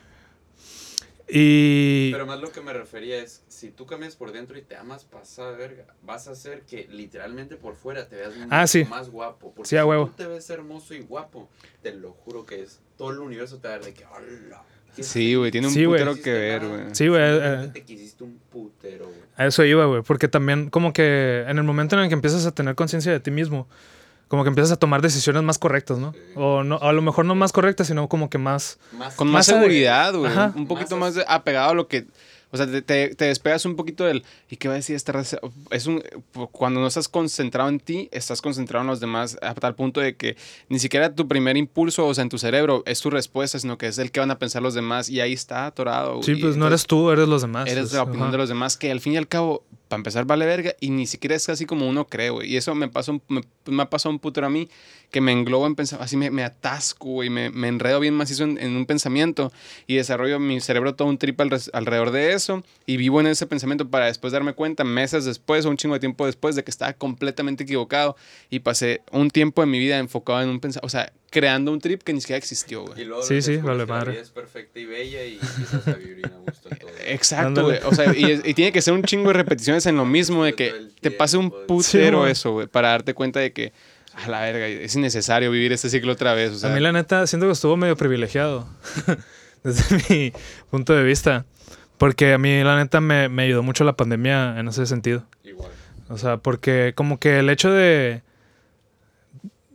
Y. 1.33 2.11
Pero 2.11 2.25
más 2.25 2.41
lo 2.41 2.51
que 2.51 2.59
me 2.59 2.73
refería 2.73 3.21
es, 3.21 3.43
si 3.47 3.69
tú 3.69 3.85
cambias 3.85 4.17
por 4.17 4.33
dentro 4.33 4.57
y 4.57 4.61
te 4.61 4.75
amas, 4.75 5.05
pasa 5.05 5.49
verga. 5.51 5.85
Vas 6.03 6.27
a 6.27 6.31
hacer 6.31 6.63
que 6.63 6.87
literalmente 6.91 7.55
por 7.55 7.75
fuera 7.75 8.07
te 8.09 8.17
veas 8.17 8.33
ah, 8.49 8.65
más 8.89 9.09
guapo. 9.09 9.53
Porque 9.55 9.69
sí, 9.69 9.77
si 9.77 9.81
huevo. 9.81 10.07
tú 10.07 10.13
te 10.17 10.27
ves 10.27 10.49
hermoso 10.49 10.93
y 10.93 10.99
guapo, 10.99 11.49
te 11.81 11.93
lo 11.93 12.11
juro 12.11 12.45
que 12.45 12.61
es. 12.61 12.81
Todo 12.97 13.11
el 13.11 13.19
universo 13.19 13.59
te 13.59 13.69
va 13.69 13.75
a 13.75 13.77
dar 13.77 13.85
de 13.85 13.93
que, 13.93 14.05
hola. 14.05 14.63
Sí, 14.99 15.35
güey, 15.35 15.51
tiene 15.51 15.67
un 15.67 15.73
putero 15.73 16.15
que 16.15 16.33
ver, 16.33 16.67
güey. 16.67 16.81
Sí, 16.91 17.07
güey. 17.07 17.21
Eh, 17.23 17.69
te 17.71 17.83
quisiste 17.83 18.25
un 18.25 18.37
putero, 18.51 19.05
güey. 19.05 19.19
A 19.37 19.45
eso 19.45 19.63
iba, 19.63 19.85
güey. 19.85 20.01
Porque 20.01 20.27
también, 20.27 20.69
como 20.69 20.91
que 20.91 21.45
en 21.47 21.57
el 21.57 21.63
momento 21.63 21.95
en 21.95 22.03
el 22.03 22.07
que 22.09 22.15
empiezas 22.15 22.45
a 22.45 22.51
tener 22.51 22.75
conciencia 22.75 23.11
de 23.11 23.21
ti 23.21 23.31
mismo, 23.31 23.69
como 24.31 24.43
que 24.43 24.47
empiezas 24.47 24.71
a 24.71 24.77
tomar 24.77 25.01
decisiones 25.01 25.43
más 25.43 25.59
correctas, 25.59 25.97
¿no? 25.97 26.15
O 26.35 26.63
no, 26.63 26.77
a 26.77 26.93
lo 26.93 27.01
mejor 27.01 27.25
no 27.25 27.35
más 27.35 27.51
correctas, 27.51 27.87
sino 27.87 28.07
como 28.07 28.29
que 28.29 28.37
más... 28.37 28.79
con 29.17 29.27
más, 29.27 29.45
seguridad, 29.45 30.13
güey. 30.15 30.31
Un 30.55 30.67
poquito 30.67 30.95
más, 30.95 31.19
apegado 31.27 31.71
a 31.71 31.73
lo 31.73 31.89
que... 31.89 32.05
O 32.49 32.55
sea, 32.55 32.65
te, 32.65 32.81
te, 32.81 33.25
despegas 33.25 33.65
un 33.65 33.75
poquito 33.75 34.05
del... 34.05 34.23
¿Y 34.49 34.55
qué 34.55 34.69
va 34.69 34.75
a 34.75 34.77
decir 34.77 34.95
esta 34.95 35.11
raza? 35.11 35.37
Es 35.69 35.85
un... 35.85 36.01
Cuando 36.53 36.79
no 36.79 36.87
estás 36.87 37.09
concentrado 37.09 37.67
en 37.67 37.81
ti, 37.81 38.07
estás 38.13 38.41
concentrado 38.41 38.83
en 38.83 38.87
los 38.87 39.01
demás 39.01 39.37
a 39.41 39.53
tal 39.53 39.75
punto 39.75 39.99
de 39.99 40.15
que 40.15 40.37
ni 40.69 40.79
siquiera 40.79 41.13
tu 41.13 41.27
primer 41.27 41.57
impulso, 41.57 42.07
o 42.07 42.13
sea, 42.13 42.21
en 42.21 42.29
tu 42.29 42.37
cerebro, 42.37 42.83
es 42.85 43.01
tu 43.01 43.09
respuesta, 43.09 43.59
sino 43.59 43.77
que 43.77 43.87
es 43.87 43.97
el 43.97 44.11
que 44.11 44.21
van 44.21 44.31
a 44.31 44.39
pensar 44.39 44.61
los 44.61 44.73
demás 44.73 45.09
y 45.09 45.19
ahí 45.19 45.33
está 45.33 45.65
atorado. 45.65 46.23
Sí, 46.23 46.35
pues 46.35 46.55
no 46.55 46.67
eres 46.67 46.87
tú, 46.87 47.11
eres 47.11 47.27
los 47.27 47.41
demás. 47.41 47.69
Eres 47.69 47.91
la 47.91 48.03
opinión 48.03 48.31
de 48.31 48.37
los 48.37 48.47
demás, 48.47 48.77
que 48.77 48.91
al 48.91 49.01
fin 49.01 49.11
y 49.11 49.17
al 49.17 49.27
cabo 49.27 49.65
para 49.91 49.99
empezar 49.99 50.23
vale 50.23 50.45
verga 50.45 50.73
y 50.79 50.89
ni 50.89 51.05
siquiera 51.05 51.35
es 51.35 51.49
así 51.49 51.65
como 51.65 51.85
uno 51.85 52.07
cree, 52.07 52.29
güey. 52.29 52.49
Y 52.49 52.55
eso 52.55 52.73
me, 52.75 52.87
pasó, 52.87 53.19
me, 53.27 53.41
me, 53.65 53.83
ha 53.83 53.89
pasado 53.89 54.13
un 54.13 54.19
putero 54.19 54.47
a 54.47 54.49
mí 54.49 54.69
que 55.11 55.21
me 55.21 55.33
englobo 55.33 55.67
en 55.67 55.75
pensar, 55.75 56.01
así 56.01 56.15
me, 56.15 56.31
me 56.31 56.43
atasco, 56.43 57.09
güey, 57.09 57.29
me, 57.29 57.49
me 57.49 57.67
enredo 57.67 57.99
bien 57.99 58.13
macizo 58.13 58.45
en, 58.45 58.57
en, 58.57 58.75
un 58.75 58.85
pensamiento 58.85 59.51
y 59.85 59.97
desarrollo 59.97 60.39
mi 60.39 60.59
cerebro 60.61 60.95
todo 60.95 61.07
un 61.09 61.17
trip 61.17 61.39
alrededor 61.41 62.11
de 62.11 62.33
eso 62.33 62.63
y 62.85 62.97
vivo 62.97 63.19
en 63.19 63.27
ese 63.27 63.45
pensamiento 63.45 63.89
para 63.89 64.05
después 64.05 64.31
darme 64.31 64.53
cuenta, 64.53 64.83
meses 64.83 65.25
después 65.25 65.65
o 65.65 65.69
un 65.69 65.77
chingo 65.77 65.95
de 65.95 65.99
tiempo 65.99 66.25
después, 66.25 66.55
de 66.55 66.63
que 66.63 66.71
estaba 66.71 66.93
completamente 66.93 67.63
equivocado 67.63 68.15
y 68.49 68.59
pasé 68.59 69.01
un 69.11 69.29
tiempo 69.29 69.61
en 69.61 69.69
mi 69.69 69.79
vida 69.79 69.97
enfocado 69.97 70.41
en 70.41 70.49
un 70.49 70.59
pensamiento, 70.59 70.85
o 70.85 70.89
sea, 70.89 71.11
creando 71.31 71.71
un 71.71 71.79
trip 71.79 72.03
que 72.03 72.13
ni 72.13 72.19
siquiera 72.19 72.37
existió, 72.37 72.85
güey. 72.85 73.07
Sí, 73.23 73.41
sí, 73.41 73.57
vale 73.57 73.85
madre. 73.85 74.19
Es 74.19 74.29
perfecta 74.29 74.79
y 74.79 74.85
bella 74.85 75.23
y 75.23 75.39
empiezas 75.41 75.87
a 75.87 75.93
vivir 75.93 76.29
gusto 76.45 76.69
todo. 76.69 76.91
Exacto, 77.05 77.63
güey. 77.63 77.79
O 77.85 77.95
sea, 77.95 78.13
y, 78.13 78.53
tiene 78.53 78.73
que 78.73 78.81
ser 78.81 78.93
un 78.93 79.03
chingo 79.03 79.27
de 79.29 79.33
repeticiones 79.33 79.85
en 79.85 79.95
lo 79.95 80.05
mismo, 80.17 80.43
de 80.43 80.53
que 80.53 80.73
te 80.99 81.09
pase 81.09 81.37
un 81.37 81.49
putero 81.67 82.27
eso, 82.27 82.51
güey, 82.51 82.67
para 82.67 82.89
darte 82.89 83.13
cuenta 83.13 83.39
de 83.39 83.53
que, 83.53 83.71
a 84.13 84.27
la 84.29 84.41
verga, 84.41 84.67
es 84.67 84.95
innecesario 84.95 85.51
vivir 85.51 85.71
este 85.71 85.89
ciclo 85.89 86.13
otra 86.13 86.33
vez. 86.33 86.51
O 86.51 86.59
sea, 86.59 86.71
a 86.71 86.73
mí, 86.73 86.79
la 86.79 86.91
neta, 86.91 87.25
siento 87.27 87.47
que 87.47 87.53
estuvo 87.53 87.77
medio 87.77 87.95
privilegiado, 87.95 88.67
desde 89.63 90.03
mi 90.09 90.33
punto 90.69 90.93
de 90.93 91.03
vista. 91.03 91.45
Porque 91.97 92.33
a 92.33 92.37
mí, 92.37 92.63
la 92.63 92.77
neta, 92.77 92.99
me, 92.99 93.29
me 93.29 93.43
ayudó 93.43 93.61
mucho 93.63 93.83
la 93.83 93.93
pandemia 93.93 94.59
en 94.59 94.67
ese 94.67 94.85
sentido. 94.87 95.23
Igual. 95.43 95.71
O 96.09 96.17
sea, 96.17 96.37
porque 96.37 96.93
como 96.95 97.19
que 97.19 97.39
el 97.39 97.49
hecho 97.49 97.71
de, 97.71 98.21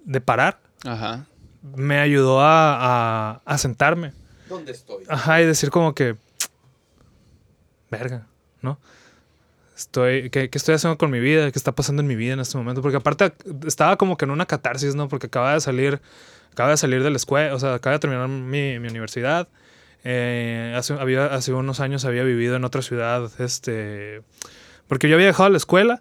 de 0.05 0.21
parar 0.21 0.61
Ajá. 0.85 1.27
me 1.63 1.99
ayudó 1.99 2.41
a, 2.41 3.41
a, 3.45 3.59
sentarme. 3.59 4.13
¿Dónde 4.49 4.73
estoy? 4.73 5.05
Ajá, 5.09 5.41
y 5.41 5.47
decir 5.47 5.71
como 5.71 5.95
que, 5.95 6.17
verga, 7.91 8.27
¿no? 8.61 8.79
Estoy, 9.77 10.31
¿qué, 10.31 10.49
¿qué, 10.49 10.57
estoy 10.57 10.75
haciendo 10.75 10.97
con 10.97 11.11
mi 11.11 11.21
vida? 11.21 11.51
¿Qué 11.53 11.59
está 11.59 11.73
pasando 11.73 12.01
en 12.01 12.09
mi 12.09 12.17
vida 12.17 12.33
en 12.33 12.41
este 12.41 12.57
momento? 12.57 12.81
Porque 12.81 12.97
aparte 12.97 13.33
estaba 13.67 13.97
como 13.97 14.17
que 14.17 14.25
en 14.25 14.31
una 14.31 14.47
catarsis, 14.47 14.95
¿no? 14.95 15.09
Porque 15.09 15.27
acaba 15.27 15.53
de 15.53 15.61
salir, 15.61 16.01
acaba 16.51 16.71
de 16.71 16.79
salir 16.79 17.03
de 17.03 17.11
la 17.11 17.17
escuela, 17.17 17.55
o 17.55 17.59
sea, 17.59 17.75
acaba 17.75 17.93
de 17.95 18.01
terminar 18.01 18.27
mi, 18.29 18.79
mi 18.79 18.89
universidad. 18.89 19.49
Eh, 20.03 20.75
hace, 20.77 20.95
había, 20.95 21.27
hace 21.27 21.53
unos 21.53 21.81
años 21.81 22.07
había 22.07 22.23
vivido 22.23 22.57
en 22.57 22.65
otra 22.65 22.81
ciudad, 22.81 23.31
este... 23.39 24.23
Porque 24.89 25.09
yo 25.09 25.17
había 25.17 25.27
dejado 25.27 25.51
la 25.51 25.57
escuela 25.57 26.01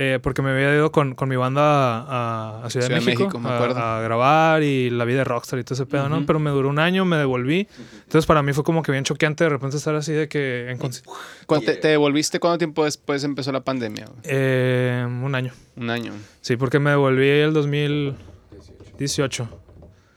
eh, 0.00 0.20
porque 0.22 0.42
me 0.42 0.50
había 0.50 0.72
ido 0.72 0.92
con, 0.92 1.16
con 1.16 1.28
mi 1.28 1.34
banda 1.34 1.60
a, 1.62 2.62
a 2.64 2.70
Ciudad, 2.70 2.88
de 2.88 3.00
México, 3.00 3.36
me 3.40 3.50
acuerdo. 3.50 3.80
A, 3.80 4.00
grabar 4.00 4.62
y 4.62 4.90
la 4.90 5.04
vida 5.04 5.18
de 5.18 5.24
rockstar 5.24 5.58
y 5.58 5.64
todo 5.64 5.74
ese 5.74 5.86
pedo, 5.86 6.08
¿no? 6.08 6.24
Pero 6.24 6.38
me 6.38 6.50
duró 6.50 6.68
un 6.68 6.78
año, 6.78 7.04
me 7.04 7.16
devolví. 7.16 7.66
Entonces 8.04 8.24
para 8.24 8.40
mí 8.44 8.52
fue 8.52 8.62
como 8.62 8.84
que 8.84 8.92
bien 8.92 9.02
choqueante 9.02 9.42
de 9.42 9.50
repente 9.50 9.76
estar 9.76 9.96
así 9.96 10.12
de 10.12 10.28
que... 10.28 10.70
En 10.70 10.78
te, 10.78 11.74
te, 11.74 11.88
devolviste 11.88 12.38
cuánto 12.38 12.58
tiempo 12.58 12.84
después 12.84 13.24
empezó 13.24 13.50
la 13.50 13.64
pandemia? 13.64 14.06
Eh, 14.22 15.04
un 15.04 15.34
año. 15.34 15.52
Un 15.74 15.90
año. 15.90 16.12
Sí, 16.42 16.56
porque 16.56 16.78
me 16.78 16.90
devolví 16.90 17.28
el 17.28 17.52
2018. 17.52 19.48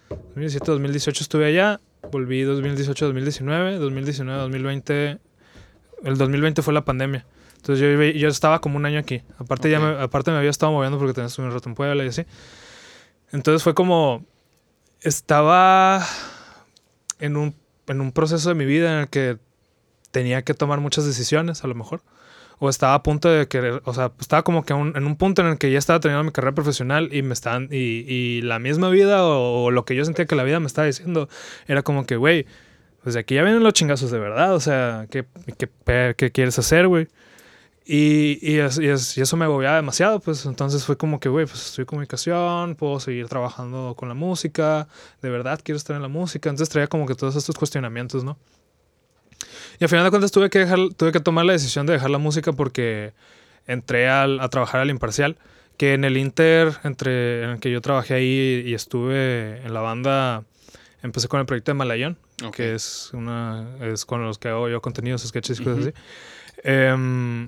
2017, 0.09 0.71
2018 0.73 1.23
estuve 1.23 1.47
allá. 1.47 1.79
Volví 2.11 2.43
2018, 2.43 3.05
2019, 3.05 3.77
2019, 3.77 4.41
2020. 4.41 5.17
El 6.03 6.17
2020 6.19 6.61
fue 6.61 6.71
la 6.71 6.85
pandemia. 6.85 7.25
Entonces 7.61 7.79
yo, 7.79 8.03
yo 8.03 8.27
estaba 8.27 8.59
como 8.59 8.77
un 8.77 8.85
año 8.87 8.99
aquí. 8.99 9.21
Aparte, 9.37 9.69
ya 9.69 9.79
me, 9.79 10.01
aparte 10.01 10.31
me 10.31 10.37
había 10.37 10.49
estado 10.49 10.71
moviendo 10.71 10.97
porque 10.97 11.13
tenía 11.13 11.29
un 11.37 11.51
rato 11.51 11.69
en 11.69 11.75
Puebla 11.75 12.03
y 12.03 12.07
así. 12.07 12.25
Entonces 13.31 13.61
fue 13.61 13.75
como. 13.75 14.25
Estaba 15.01 16.03
en 17.19 17.37
un, 17.37 17.55
en 17.87 18.01
un 18.01 18.11
proceso 18.11 18.49
de 18.49 18.55
mi 18.55 18.65
vida 18.65 18.93
en 18.93 18.99
el 19.01 19.07
que 19.09 19.37
tenía 20.09 20.41
que 20.41 20.55
tomar 20.55 20.79
muchas 20.79 21.05
decisiones, 21.05 21.63
a 21.63 21.67
lo 21.67 21.75
mejor. 21.75 22.01
O 22.57 22.67
estaba 22.67 22.95
a 22.95 23.03
punto 23.03 23.29
de 23.29 23.47
querer. 23.47 23.83
O 23.85 23.93
sea, 23.93 24.11
estaba 24.19 24.43
como 24.43 24.65
que 24.65 24.73
en 24.73 25.05
un 25.05 25.15
punto 25.15 25.43
en 25.43 25.49
el 25.49 25.57
que 25.59 25.71
ya 25.71 25.77
estaba 25.77 25.99
terminando 25.99 26.25
mi 26.25 26.31
carrera 26.31 26.55
profesional 26.55 27.13
y 27.13 27.21
me 27.21 27.33
estaban. 27.33 27.69
Y, 27.71 28.05
y 28.11 28.41
la 28.41 28.57
misma 28.57 28.89
vida 28.89 29.23
o, 29.23 29.65
o, 29.65 29.71
lo 29.71 29.85
que 29.85 29.95
yo 29.95 30.03
sentía 30.03 30.25
que 30.25 30.35
la 30.35 30.43
vida 30.43 30.59
me 30.59 30.67
estaba 30.67 30.87
diciendo 30.87 31.29
era 31.67 31.83
como 31.83 32.07
que, 32.07 32.15
güey, 32.15 32.47
pues 33.03 33.13
de 33.13 33.19
aquí 33.19 33.35
ya 33.35 33.43
vienen 33.43 33.61
los 33.61 33.73
chingazos 33.73 34.09
de 34.09 34.17
verdad. 34.17 34.55
O 34.55 34.59
sea, 34.59 35.05
¿qué, 35.11 35.25
qué, 35.59 36.15
qué 36.17 36.31
quieres 36.31 36.57
hacer, 36.57 36.87
güey? 36.87 37.07
Y, 37.93 38.39
y, 38.41 38.57
eso 38.57 39.35
me 39.35 39.43
agobiaba 39.43 39.75
demasiado, 39.75 40.21
pues 40.21 40.45
entonces 40.45 40.85
fue 40.85 40.95
como 40.95 41.19
que, 41.19 41.27
güey, 41.27 41.45
pues 41.45 41.65
estoy 41.65 41.81
en 41.81 41.87
comunicación, 41.87 42.75
puedo 42.75 43.01
seguir 43.01 43.27
trabajando 43.27 43.95
con 43.97 44.07
la 44.07 44.15
música, 44.15 44.87
de 45.21 45.29
verdad 45.29 45.59
quiero 45.61 45.75
estar 45.75 45.97
en 45.97 46.01
la 46.01 46.07
música, 46.07 46.49
entonces 46.49 46.71
traía 46.71 46.87
como 46.87 47.05
que 47.05 47.15
todos 47.15 47.35
estos 47.35 47.53
cuestionamientos, 47.57 48.23
¿no? 48.23 48.37
Y 49.77 49.83
al 49.83 49.89
final 49.89 50.05
de 50.05 50.09
cuentas 50.09 50.31
tuve 50.31 50.49
que, 50.49 50.59
dejar, 50.59 50.79
tuve 50.95 51.11
que 51.11 51.19
tomar 51.19 51.43
la 51.43 51.51
decisión 51.51 51.85
de 51.85 51.91
dejar 51.91 52.11
la 52.11 52.17
música 52.17 52.53
porque 52.53 53.11
entré 53.67 54.07
al, 54.07 54.39
a 54.39 54.47
trabajar 54.47 54.79
al 54.79 54.89
imparcial, 54.89 55.35
que 55.75 55.93
en 55.93 56.05
el 56.05 56.15
Inter, 56.15 56.71
entre, 56.85 57.43
en 57.43 57.49
el 57.49 57.59
que 57.59 57.71
yo 57.71 57.81
trabajé 57.81 58.13
ahí 58.13 58.63
y 58.65 58.73
estuve 58.73 59.57
en 59.65 59.73
la 59.73 59.81
banda, 59.81 60.45
empecé 61.03 61.27
con 61.27 61.41
el 61.41 61.45
proyecto 61.45 61.71
de 61.71 61.75
Malayón, 61.75 62.17
que 62.53 62.73
es, 62.73 63.09
una, 63.11 63.67
es 63.81 64.05
con 64.05 64.23
los 64.23 64.37
que 64.37 64.47
hago 64.47 64.69
yo 64.69 64.81
contenidos, 64.81 65.23
sketches 65.27 65.59
y 65.59 65.63
cosas 65.65 65.87
así. 65.87 65.93
Eh, 66.63 67.47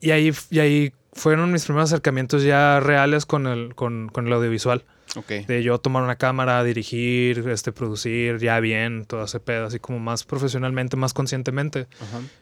y 0.00 0.10
ahí, 0.10 0.32
y 0.50 0.58
ahí 0.58 0.92
fueron 1.12 1.52
mis 1.52 1.64
primeros 1.64 1.90
acercamientos 1.90 2.42
ya 2.42 2.80
reales 2.80 3.26
con 3.26 3.46
el, 3.46 3.74
con, 3.74 4.08
con 4.08 4.26
el 4.26 4.32
audiovisual. 4.32 4.84
Okay. 5.16 5.44
De 5.46 5.62
yo 5.62 5.78
tomar 5.78 6.02
una 6.02 6.16
cámara, 6.16 6.62
dirigir, 6.62 7.48
este, 7.48 7.72
producir 7.72 8.38
ya 8.38 8.60
bien, 8.60 9.06
todo 9.06 9.24
ese 9.24 9.40
pedo, 9.40 9.66
así 9.66 9.78
como 9.78 9.98
más 9.98 10.24
profesionalmente, 10.24 10.96
más 10.96 11.14
conscientemente. 11.14 11.86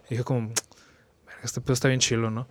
Y 0.07 0.14
dije 0.14 0.25
como, 0.25 0.53
este 1.45 1.61
pedo 1.61 1.75
está 1.75 1.88
bien 1.88 2.01
chilo, 2.01 2.31
¿no? 2.31 2.49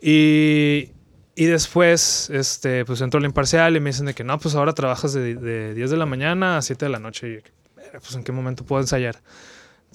Y, 0.00 0.92
y 1.34 1.46
después, 1.46 2.30
este, 2.30 2.84
pues 2.84 3.00
entro 3.00 3.18
al 3.18 3.24
imparcial 3.24 3.76
y 3.76 3.80
me 3.80 3.90
dicen 3.90 4.06
de 4.06 4.14
que 4.14 4.22
no, 4.22 4.38
pues 4.38 4.54
ahora 4.54 4.72
trabajas 4.72 5.12
de, 5.12 5.34
de 5.34 5.74
10 5.74 5.90
de 5.90 5.96
la 5.96 6.06
mañana 6.06 6.58
a 6.58 6.62
7 6.62 6.84
de 6.84 6.90
la 6.90 7.00
noche. 7.00 7.28
Y 7.28 7.66
pues 7.92 8.14
en 8.14 8.22
qué 8.22 8.32
momento 8.32 8.64
puedo 8.64 8.80
ensayar. 8.80 9.20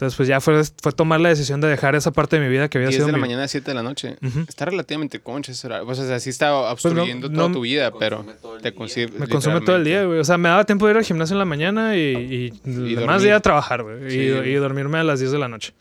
Entonces, 0.01 0.17
pues 0.17 0.27
ya 0.27 0.41
fue, 0.41 0.63
fue 0.81 0.91
tomar 0.93 1.21
la 1.21 1.29
decisión 1.29 1.61
de 1.61 1.67
dejar 1.67 1.93
esa 1.93 2.09
parte 2.09 2.39
de 2.39 2.41
mi 2.41 2.51
vida 2.51 2.69
que 2.69 2.79
había 2.79 2.87
10 2.87 2.95
sido. 2.95 3.05
de 3.05 3.11
la 3.11 3.19
mañana 3.19 3.43
a 3.43 3.47
7 3.47 3.69
de 3.69 3.75
la 3.75 3.83
noche. 3.83 4.17
Está 4.47 4.65
relativamente 4.65 5.19
concha 5.19 5.51
ese 5.51 5.67
horario. 5.67 5.85
Pues, 5.85 5.99
o 5.99 6.07
sea, 6.07 6.19
sí 6.19 6.31
está 6.31 6.59
pues 6.59 6.71
obstruyendo 6.71 7.29
toda 7.29 7.51
tu 7.51 7.61
vida, 7.61 7.91
pero 7.99 8.25
te 8.63 8.73
consume. 8.73 9.11
Me 9.19 9.27
consume 9.27 9.61
todo 9.61 9.75
el 9.75 9.83
día, 9.83 10.03
güey. 10.05 10.17
O 10.17 10.23
sea, 10.23 10.39
me 10.39 10.49
daba 10.49 10.65
tiempo 10.65 10.87
de 10.87 10.93
ir 10.93 10.97
al 10.97 11.03
gimnasio 11.03 11.35
en 11.35 11.37
la 11.37 11.45
mañana 11.45 11.95
y, 11.95 12.51
y, 12.65 12.95
demás 12.95 13.21
día 13.21 13.35
a 13.35 13.41
trabajar, 13.41 13.83
güey. 13.83 14.11
y, 14.11 14.53
dormirme 14.55 14.97
a 14.97 15.03
las 15.03 15.19
10 15.19 15.33
de 15.33 15.37
la 15.37 15.47
noche. 15.47 15.75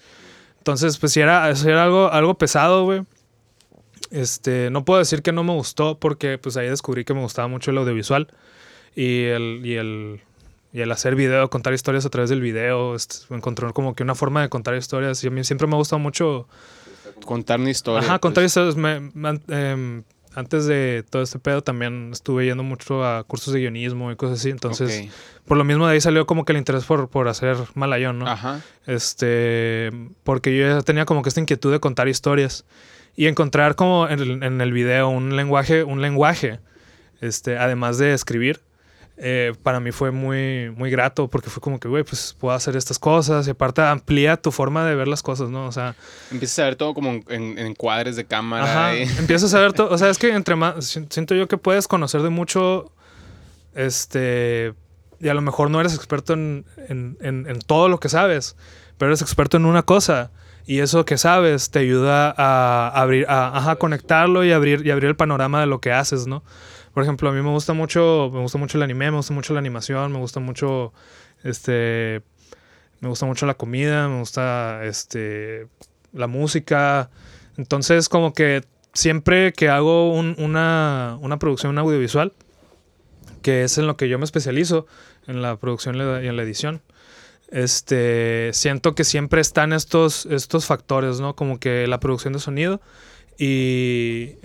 Entonces, 0.58 0.98
pues 0.98 1.12
sí 1.12 1.20
era, 1.20 1.48
eso 1.48 1.66
era 1.70 1.84
algo, 1.84 2.12
algo 2.12 2.34
pesado, 2.34 2.84
güey. 2.84 3.00
Este, 4.10 4.68
no 4.68 4.84
puedo 4.84 4.98
decir 4.98 5.22
que 5.22 5.32
no 5.32 5.44
me 5.44 5.54
gustó 5.54 5.98
porque 5.98 6.36
pues 6.36 6.58
ahí 6.58 6.68
descubrí 6.68 7.06
que 7.06 7.14
me 7.14 7.20
gustaba 7.20 7.48
mucho 7.48 7.70
el 7.70 7.78
audiovisual 7.78 8.28
y 8.94 9.24
el, 9.24 9.62
y 9.64 9.76
el 9.76 10.20
y 10.72 10.80
el 10.80 10.92
hacer 10.92 11.16
video, 11.16 11.50
contar 11.50 11.72
historias 11.72 12.06
a 12.06 12.10
través 12.10 12.30
del 12.30 12.40
video, 12.40 12.94
encontrar 13.30 13.72
como 13.72 13.94
que 13.94 14.02
una 14.02 14.14
forma 14.14 14.42
de 14.42 14.48
contar 14.48 14.76
historias. 14.76 15.22
Y 15.24 15.26
a 15.26 15.30
mí 15.30 15.42
siempre 15.44 15.66
me 15.66 15.74
ha 15.74 15.78
gustado 15.78 15.98
mucho 15.98 16.46
contar 17.24 17.60
una 17.60 17.70
historia. 17.70 18.06
Ajá, 18.06 18.18
contar 18.18 18.44
pues. 18.44 18.56
historias. 18.56 18.76
Em, 19.48 20.04
antes 20.34 20.66
de 20.66 21.04
todo 21.10 21.22
este 21.22 21.40
pedo 21.40 21.62
también 21.62 22.10
estuve 22.12 22.46
yendo 22.46 22.62
mucho 22.62 23.04
a 23.04 23.24
cursos 23.24 23.52
de 23.52 23.60
guionismo 23.60 24.12
y 24.12 24.16
cosas 24.16 24.38
así. 24.38 24.50
Entonces, 24.50 25.08
por 25.44 25.56
lo 25.56 25.64
mismo 25.64 25.86
de 25.86 25.94
ahí 25.94 26.00
salió 26.00 26.24
como 26.24 26.44
que 26.44 26.52
el 26.52 26.58
interés 26.58 26.84
por, 26.84 27.08
por 27.08 27.26
hacer 27.26 27.56
malayón, 27.74 28.20
¿no? 28.20 28.28
Ajá. 28.28 28.60
Este, 28.86 29.90
porque 30.22 30.56
yo 30.56 30.68
ya 30.68 30.82
tenía 30.82 31.04
como 31.04 31.22
que 31.22 31.30
esta 31.30 31.40
inquietud 31.40 31.72
de 31.72 31.80
contar 31.80 32.06
historias 32.06 32.64
y 33.16 33.26
encontrar 33.26 33.74
como 33.74 34.08
en 34.08 34.20
el, 34.20 34.42
en 34.44 34.60
el 34.60 34.72
video 34.72 35.08
un 35.08 35.34
lenguaje, 35.34 35.82
un 35.82 36.00
lenguaje, 36.00 36.60
este, 37.20 37.58
además 37.58 37.98
de 37.98 38.14
escribir 38.14 38.60
eh, 39.22 39.52
para 39.62 39.80
mí 39.80 39.92
fue 39.92 40.10
muy, 40.10 40.70
muy 40.70 40.90
grato 40.90 41.28
porque 41.28 41.50
fue 41.50 41.60
como 41.60 41.78
que, 41.78 41.88
güey, 41.88 42.04
pues 42.04 42.34
puedo 42.40 42.54
hacer 42.54 42.74
estas 42.74 42.98
cosas 42.98 43.46
y 43.46 43.50
aparte 43.50 43.82
amplía 43.82 44.38
tu 44.38 44.50
forma 44.50 44.86
de 44.86 44.94
ver 44.94 45.08
las 45.08 45.22
cosas, 45.22 45.50
¿no? 45.50 45.66
O 45.66 45.72
sea... 45.72 45.94
Empiezas 46.30 46.58
a 46.60 46.64
ver 46.64 46.76
todo 46.76 46.94
como 46.94 47.10
en, 47.28 47.58
en 47.58 47.74
cuadres 47.74 48.16
de 48.16 48.24
cámara. 48.24 48.64
Ajá, 48.64 48.94
empiezas 49.18 49.52
a 49.52 49.60
ver 49.60 49.74
todo, 49.74 49.90
o 49.90 49.98
sea, 49.98 50.08
es 50.08 50.16
que 50.16 50.32
entre 50.32 50.56
más, 50.56 50.84
siento 51.10 51.34
yo 51.34 51.48
que 51.48 51.58
puedes 51.58 51.86
conocer 51.86 52.22
de 52.22 52.30
mucho, 52.30 52.92
este, 53.74 54.72
y 55.20 55.28
a 55.28 55.34
lo 55.34 55.42
mejor 55.42 55.70
no 55.70 55.80
eres 55.80 55.94
experto 55.94 56.32
en, 56.32 56.64
en, 56.88 57.18
en 57.20 57.58
todo 57.66 57.90
lo 57.90 58.00
que 58.00 58.08
sabes, 58.08 58.56
pero 58.96 59.10
eres 59.10 59.20
experto 59.20 59.58
en 59.58 59.66
una 59.66 59.82
cosa. 59.82 60.30
Y 60.66 60.80
eso 60.80 61.04
que 61.04 61.18
sabes 61.18 61.70
te 61.70 61.80
ayuda 61.80 62.32
a 62.36 62.88
abrir, 62.94 63.26
a, 63.28 63.70
a 63.70 63.76
conectarlo 63.76 64.44
y 64.44 64.52
abrir, 64.52 64.86
y 64.86 64.90
abrir 64.90 65.08
el 65.08 65.16
panorama 65.16 65.60
de 65.60 65.66
lo 65.66 65.80
que 65.80 65.92
haces, 65.92 66.26
¿no? 66.26 66.42
Por 66.94 67.02
ejemplo, 67.02 67.28
a 67.28 67.32
mí 67.32 67.40
me 67.40 67.50
gusta 67.50 67.72
mucho, 67.72 68.30
me 68.32 68.40
gusta 68.40 68.58
mucho 68.58 68.78
el 68.78 68.82
anime, 68.82 69.10
me 69.10 69.16
gusta 69.16 69.32
mucho 69.32 69.52
la 69.52 69.60
animación, 69.60 70.12
me 70.12 70.18
gusta 70.18 70.40
mucho, 70.40 70.92
este, 71.44 72.22
me 73.00 73.08
gusta 73.08 73.26
mucho 73.26 73.46
la 73.46 73.54
comida, 73.54 74.08
me 74.08 74.18
gusta, 74.18 74.84
este, 74.84 75.68
la 76.12 76.26
música. 76.26 77.10
Entonces, 77.56 78.08
como 78.08 78.32
que 78.32 78.64
siempre 78.92 79.52
que 79.52 79.68
hago 79.68 80.12
una, 80.12 81.16
una 81.20 81.38
producción 81.38 81.78
audiovisual, 81.78 82.32
que 83.42 83.64
es 83.64 83.78
en 83.78 83.86
lo 83.86 83.96
que 83.96 84.08
yo 84.08 84.18
me 84.18 84.24
especializo, 84.24 84.86
en 85.26 85.42
la 85.42 85.56
producción 85.56 85.96
y 85.96 86.26
en 86.26 86.36
la 86.36 86.42
edición, 86.42 86.82
este, 87.50 88.50
siento 88.52 88.94
que 88.94 89.04
siempre 89.04 89.40
están 89.40 89.72
estos, 89.72 90.26
estos 90.26 90.66
factores, 90.66 91.20
¿no? 91.20 91.34
Como 91.34 91.58
que 91.58 91.86
la 91.86 92.00
producción 92.00 92.32
de 92.32 92.38
sonido, 92.38 92.80
y 93.42 94.36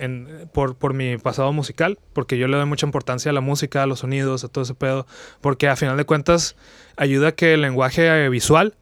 por, 0.54 0.74
por, 0.74 0.94
mi 0.94 1.18
pasado 1.18 1.52
musical, 1.52 1.98
porque 2.14 2.38
yo 2.38 2.48
le 2.48 2.56
doy 2.56 2.64
mucha 2.64 2.86
importancia 2.86 3.30
a 3.30 3.34
la 3.34 3.42
música, 3.42 3.82
a 3.82 3.86
los 3.86 3.98
sonidos, 3.98 4.42
a 4.42 4.48
todo 4.48 4.64
ese 4.64 4.72
pedo, 4.72 5.06
porque 5.42 5.68
a 5.68 5.76
final 5.76 5.98
de 5.98 6.06
cuentas 6.06 6.56
ayuda 6.96 7.28
a 7.28 7.32
que 7.32 7.52
el 7.52 7.60
lenguaje 7.60 8.26
visual 8.30 8.74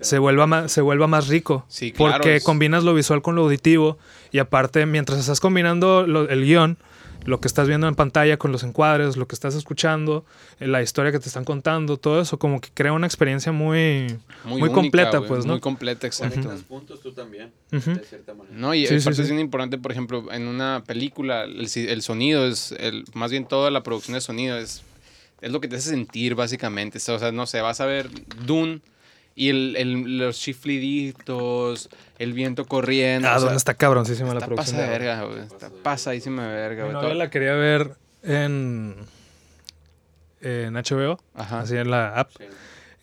se 0.00 0.18
vuelva 0.18 0.48
más, 0.48 0.72
se 0.72 0.80
vuelva 0.80 1.06
más 1.06 1.28
rico, 1.28 1.66
sí, 1.68 1.94
porque 1.96 2.40
combinas 2.40 2.82
lo 2.82 2.94
visual 2.94 3.22
con 3.22 3.36
lo 3.36 3.42
auditivo 3.42 3.96
y 4.32 4.40
aparte 4.40 4.86
mientras 4.86 5.20
estás 5.20 5.38
combinando 5.38 6.00
el 6.00 6.44
guion, 6.44 6.76
lo 7.30 7.40
que 7.40 7.48
estás 7.48 7.68
viendo 7.68 7.88
en 7.88 7.94
pantalla 7.94 8.36
con 8.36 8.52
los 8.52 8.64
encuadres, 8.64 9.16
lo 9.16 9.26
que 9.26 9.34
estás 9.34 9.54
escuchando, 9.54 10.24
eh, 10.58 10.66
la 10.66 10.82
historia 10.82 11.12
que 11.12 11.18
te 11.20 11.28
están 11.28 11.44
contando, 11.44 11.96
todo 11.96 12.20
eso 12.20 12.38
como 12.38 12.60
que 12.60 12.68
crea 12.74 12.92
una 12.92 13.06
experiencia 13.06 13.52
muy, 13.52 14.18
muy, 14.44 14.70
completa, 14.70 15.22
pues, 15.22 15.46
¿no? 15.46 15.54
Muy 15.54 15.60
completa, 15.60 16.06
exacto. 16.06 16.52
puntos 16.68 17.00
tú 17.00 17.12
también, 17.12 17.52
de 17.70 17.80
cierta 17.80 18.34
manera. 18.34 18.54
No, 18.54 18.74
y 18.74 18.84
es 18.84 19.28
bien 19.28 19.40
importante, 19.40 19.78
por 19.78 19.92
ejemplo, 19.92 20.30
en 20.32 20.48
una 20.48 20.82
película, 20.86 21.44
el, 21.44 21.68
el, 21.74 22.02
sonido 22.02 22.46
es, 22.46 22.72
el, 22.72 23.04
más 23.14 23.30
bien 23.30 23.46
toda 23.46 23.70
la 23.70 23.82
producción 23.82 24.14
de 24.14 24.20
sonido 24.20 24.58
es, 24.58 24.82
es 25.40 25.52
lo 25.52 25.60
que 25.60 25.68
te 25.68 25.76
hace 25.76 25.90
sentir, 25.90 26.34
básicamente. 26.34 26.98
O 26.98 27.18
sea, 27.18 27.32
no 27.32 27.46
sé, 27.46 27.60
vas 27.60 27.80
a 27.80 27.86
ver 27.86 28.10
Dune 28.44 28.80
y 29.34 29.48
el, 29.48 29.76
el, 29.76 30.18
los 30.18 30.38
chifliditos, 30.38 31.88
el 32.18 32.32
viento 32.32 32.66
corriendo. 32.66 33.28
Ah, 33.28 33.38
¿dónde 33.38 33.56
está 33.56 33.74
cabroncísima 33.74 34.34
la 34.34 34.40
producción? 34.40 34.76
Pasa 34.76 34.90
de 34.90 34.98
verga, 34.98 35.24
güey. 35.24 35.40
Está 35.40 35.70
pasadísima 35.82 36.46
de 36.46 36.54
verga, 36.54 36.84
güey. 36.84 36.92
No, 36.94 37.14
la 37.14 37.30
quería 37.30 37.54
ver 37.54 37.92
en, 38.22 38.96
en 40.40 40.74
HBO, 40.74 41.18
Ajá. 41.34 41.60
así 41.60 41.76
en 41.76 41.90
la 41.90 42.08
app. 42.18 42.30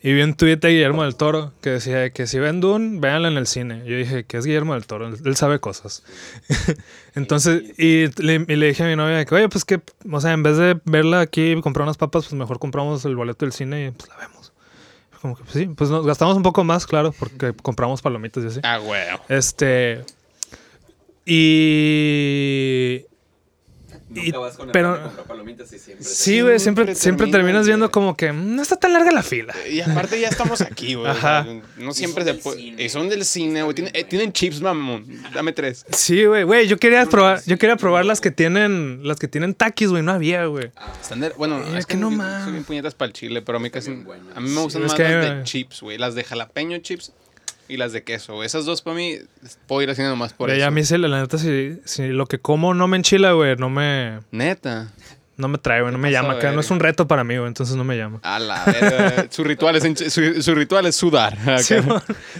Y 0.00 0.12
vi 0.12 0.22
un 0.22 0.34
tweet 0.34 0.58
de 0.58 0.68
Guillermo 0.68 1.02
del 1.02 1.16
Toro 1.16 1.52
que 1.60 1.70
decía 1.70 2.10
que 2.10 2.28
si 2.28 2.38
ven 2.38 2.60
Dune, 2.60 3.00
véanla 3.00 3.28
en 3.28 3.36
el 3.36 3.48
cine. 3.48 3.82
Yo 3.84 3.96
dije, 3.96 4.22
que 4.24 4.36
es 4.36 4.44
Guillermo 4.44 4.74
del 4.74 4.86
Toro? 4.86 5.08
Él, 5.08 5.36
sabe 5.36 5.58
cosas. 5.58 6.04
Entonces, 7.16 7.76
y 7.78 8.06
le, 8.22 8.44
y 8.46 8.56
le, 8.56 8.66
dije 8.68 8.84
a 8.84 8.86
mi 8.86 8.94
novia 8.94 9.24
que, 9.24 9.34
oye, 9.34 9.48
pues 9.48 9.64
que, 9.64 9.80
o 10.08 10.20
sea, 10.20 10.32
en 10.32 10.44
vez 10.44 10.56
de 10.56 10.78
verla 10.84 11.20
aquí 11.20 11.50
y 11.50 11.60
comprar 11.60 11.82
unas 11.82 11.96
papas, 11.96 12.26
pues 12.26 12.38
mejor 12.38 12.60
compramos 12.60 13.04
el 13.06 13.16
boleto 13.16 13.44
del 13.44 13.52
cine 13.52 13.86
y 13.86 13.90
pues 13.90 14.08
la 14.08 14.18
vemos. 14.18 14.37
Como 15.20 15.36
que, 15.36 15.42
pues 15.42 15.54
sí, 15.54 15.66
pues 15.66 15.90
nos 15.90 16.06
gastamos 16.06 16.36
un 16.36 16.42
poco 16.42 16.62
más, 16.64 16.86
claro, 16.86 17.12
porque 17.18 17.52
compramos 17.54 18.02
palomitas 18.02 18.44
y 18.44 18.46
así. 18.46 18.60
Ah, 18.62 18.78
güey. 18.78 19.02
Este. 19.28 20.04
Y. 21.26 23.04
Nunca 24.24 24.38
vas 24.38 24.56
con 24.56 24.68
el 24.68 24.72
pero, 24.72 25.02
comprar 25.02 25.24
palomitas 25.26 25.72
y 25.72 25.78
siempre. 25.78 26.04
Sí, 26.04 26.40
güey, 26.40 26.58
siempre, 26.58 26.94
siempre, 26.94 27.26
terminas 27.28 27.66
viendo 27.66 27.90
como 27.90 28.16
que 28.16 28.32
mm, 28.32 28.56
no 28.56 28.62
está 28.62 28.76
tan 28.76 28.92
larga 28.92 29.10
la 29.10 29.22
fila. 29.22 29.54
Y 29.70 29.80
aparte 29.80 30.20
ya 30.20 30.28
estamos 30.28 30.60
aquí, 30.60 30.94
güey. 30.94 31.08
Ajá. 31.08 31.46
no 31.76 31.92
siempre 31.92 32.24
se 32.24 32.34
puede. 32.34 32.60
Y 32.82 32.88
son 32.88 33.08
del 33.08 33.24
cine, 33.24 33.62
güey. 33.62 33.74
Tienen, 33.74 33.94
eh, 33.94 34.04
tienen, 34.04 34.32
chips, 34.32 34.60
mamón. 34.60 35.06
Dame 35.32 35.52
tres. 35.52 35.84
Sí, 35.92 36.24
güey, 36.24 36.44
güey. 36.44 36.66
Yo 36.68 36.78
quería 36.78 37.06
probar, 37.06 37.42
yo 37.46 37.58
quería 37.58 37.76
probar 37.76 38.04
las 38.04 38.20
que 38.20 38.30
tienen, 38.30 39.00
las 39.04 39.18
que 39.18 39.28
tienen 39.28 39.54
taquis, 39.54 39.90
güey. 39.90 40.02
No 40.02 40.12
había, 40.12 40.46
güey. 40.46 40.70
Ah. 40.76 40.92
bueno, 41.36 41.62
es, 41.76 41.86
que, 41.86 41.96
no 41.96 42.10
más. 42.10 42.44
Soy 42.44 42.52
bien 42.52 42.64
puñetas 42.64 42.94
para 42.94 43.08
el 43.08 43.12
chile, 43.12 43.42
pero 43.42 43.58
a 43.58 43.60
mí 43.60 43.70
casi. 43.70 43.90
A 44.34 44.40
mí 44.40 44.50
me 44.50 44.60
gustan 44.60 44.82
más 44.82 44.98
las 44.98 44.98
de 44.98 45.40
chips, 45.44 45.80
güey. 45.80 45.98
Las 45.98 46.14
de 46.14 46.24
jalapeño 46.24 46.78
chips 46.78 47.12
y 47.68 47.76
las 47.76 47.92
de 47.92 48.02
queso. 48.02 48.42
Esas 48.42 48.64
dos 48.64 48.82
para 48.82 48.96
mí 48.96 49.18
puedo 49.66 49.82
ir 49.82 49.90
haciendo 49.90 50.16
más 50.16 50.32
por 50.32 50.50
eso. 50.50 50.66
a 50.66 50.70
mí 50.70 50.84
sí, 50.84 50.98
la 50.98 51.20
neta, 51.20 51.38
si, 51.38 51.78
si, 51.84 52.08
lo 52.08 52.26
que 52.26 52.38
como 52.38 52.74
no 52.74 52.88
me 52.88 52.96
enchila, 52.96 53.32
güey, 53.32 53.56
no 53.56 53.70
me... 53.70 54.20
Neta. 54.30 54.90
No 55.38 55.46
me 55.46 55.58
trae, 55.58 55.82
güey, 55.82 55.92
no 55.92 55.98
me 55.98 56.10
llama. 56.10 56.34
No 56.52 56.60
es 56.60 56.70
un 56.72 56.80
reto 56.80 57.06
para 57.06 57.22
mí, 57.22 57.36
güey, 57.36 57.46
entonces 57.46 57.76
no 57.76 57.84
me 57.84 57.96
llama. 57.96 58.18
A 58.24 58.40
la 58.40 58.64
verga. 58.64 59.26
su, 59.30 59.44
ritual 59.44 59.76
es 59.76 60.12
su, 60.12 60.54
ritual 60.56 60.86
es 60.86 60.96
sudar. 60.96 61.38
Sí, 61.62 61.76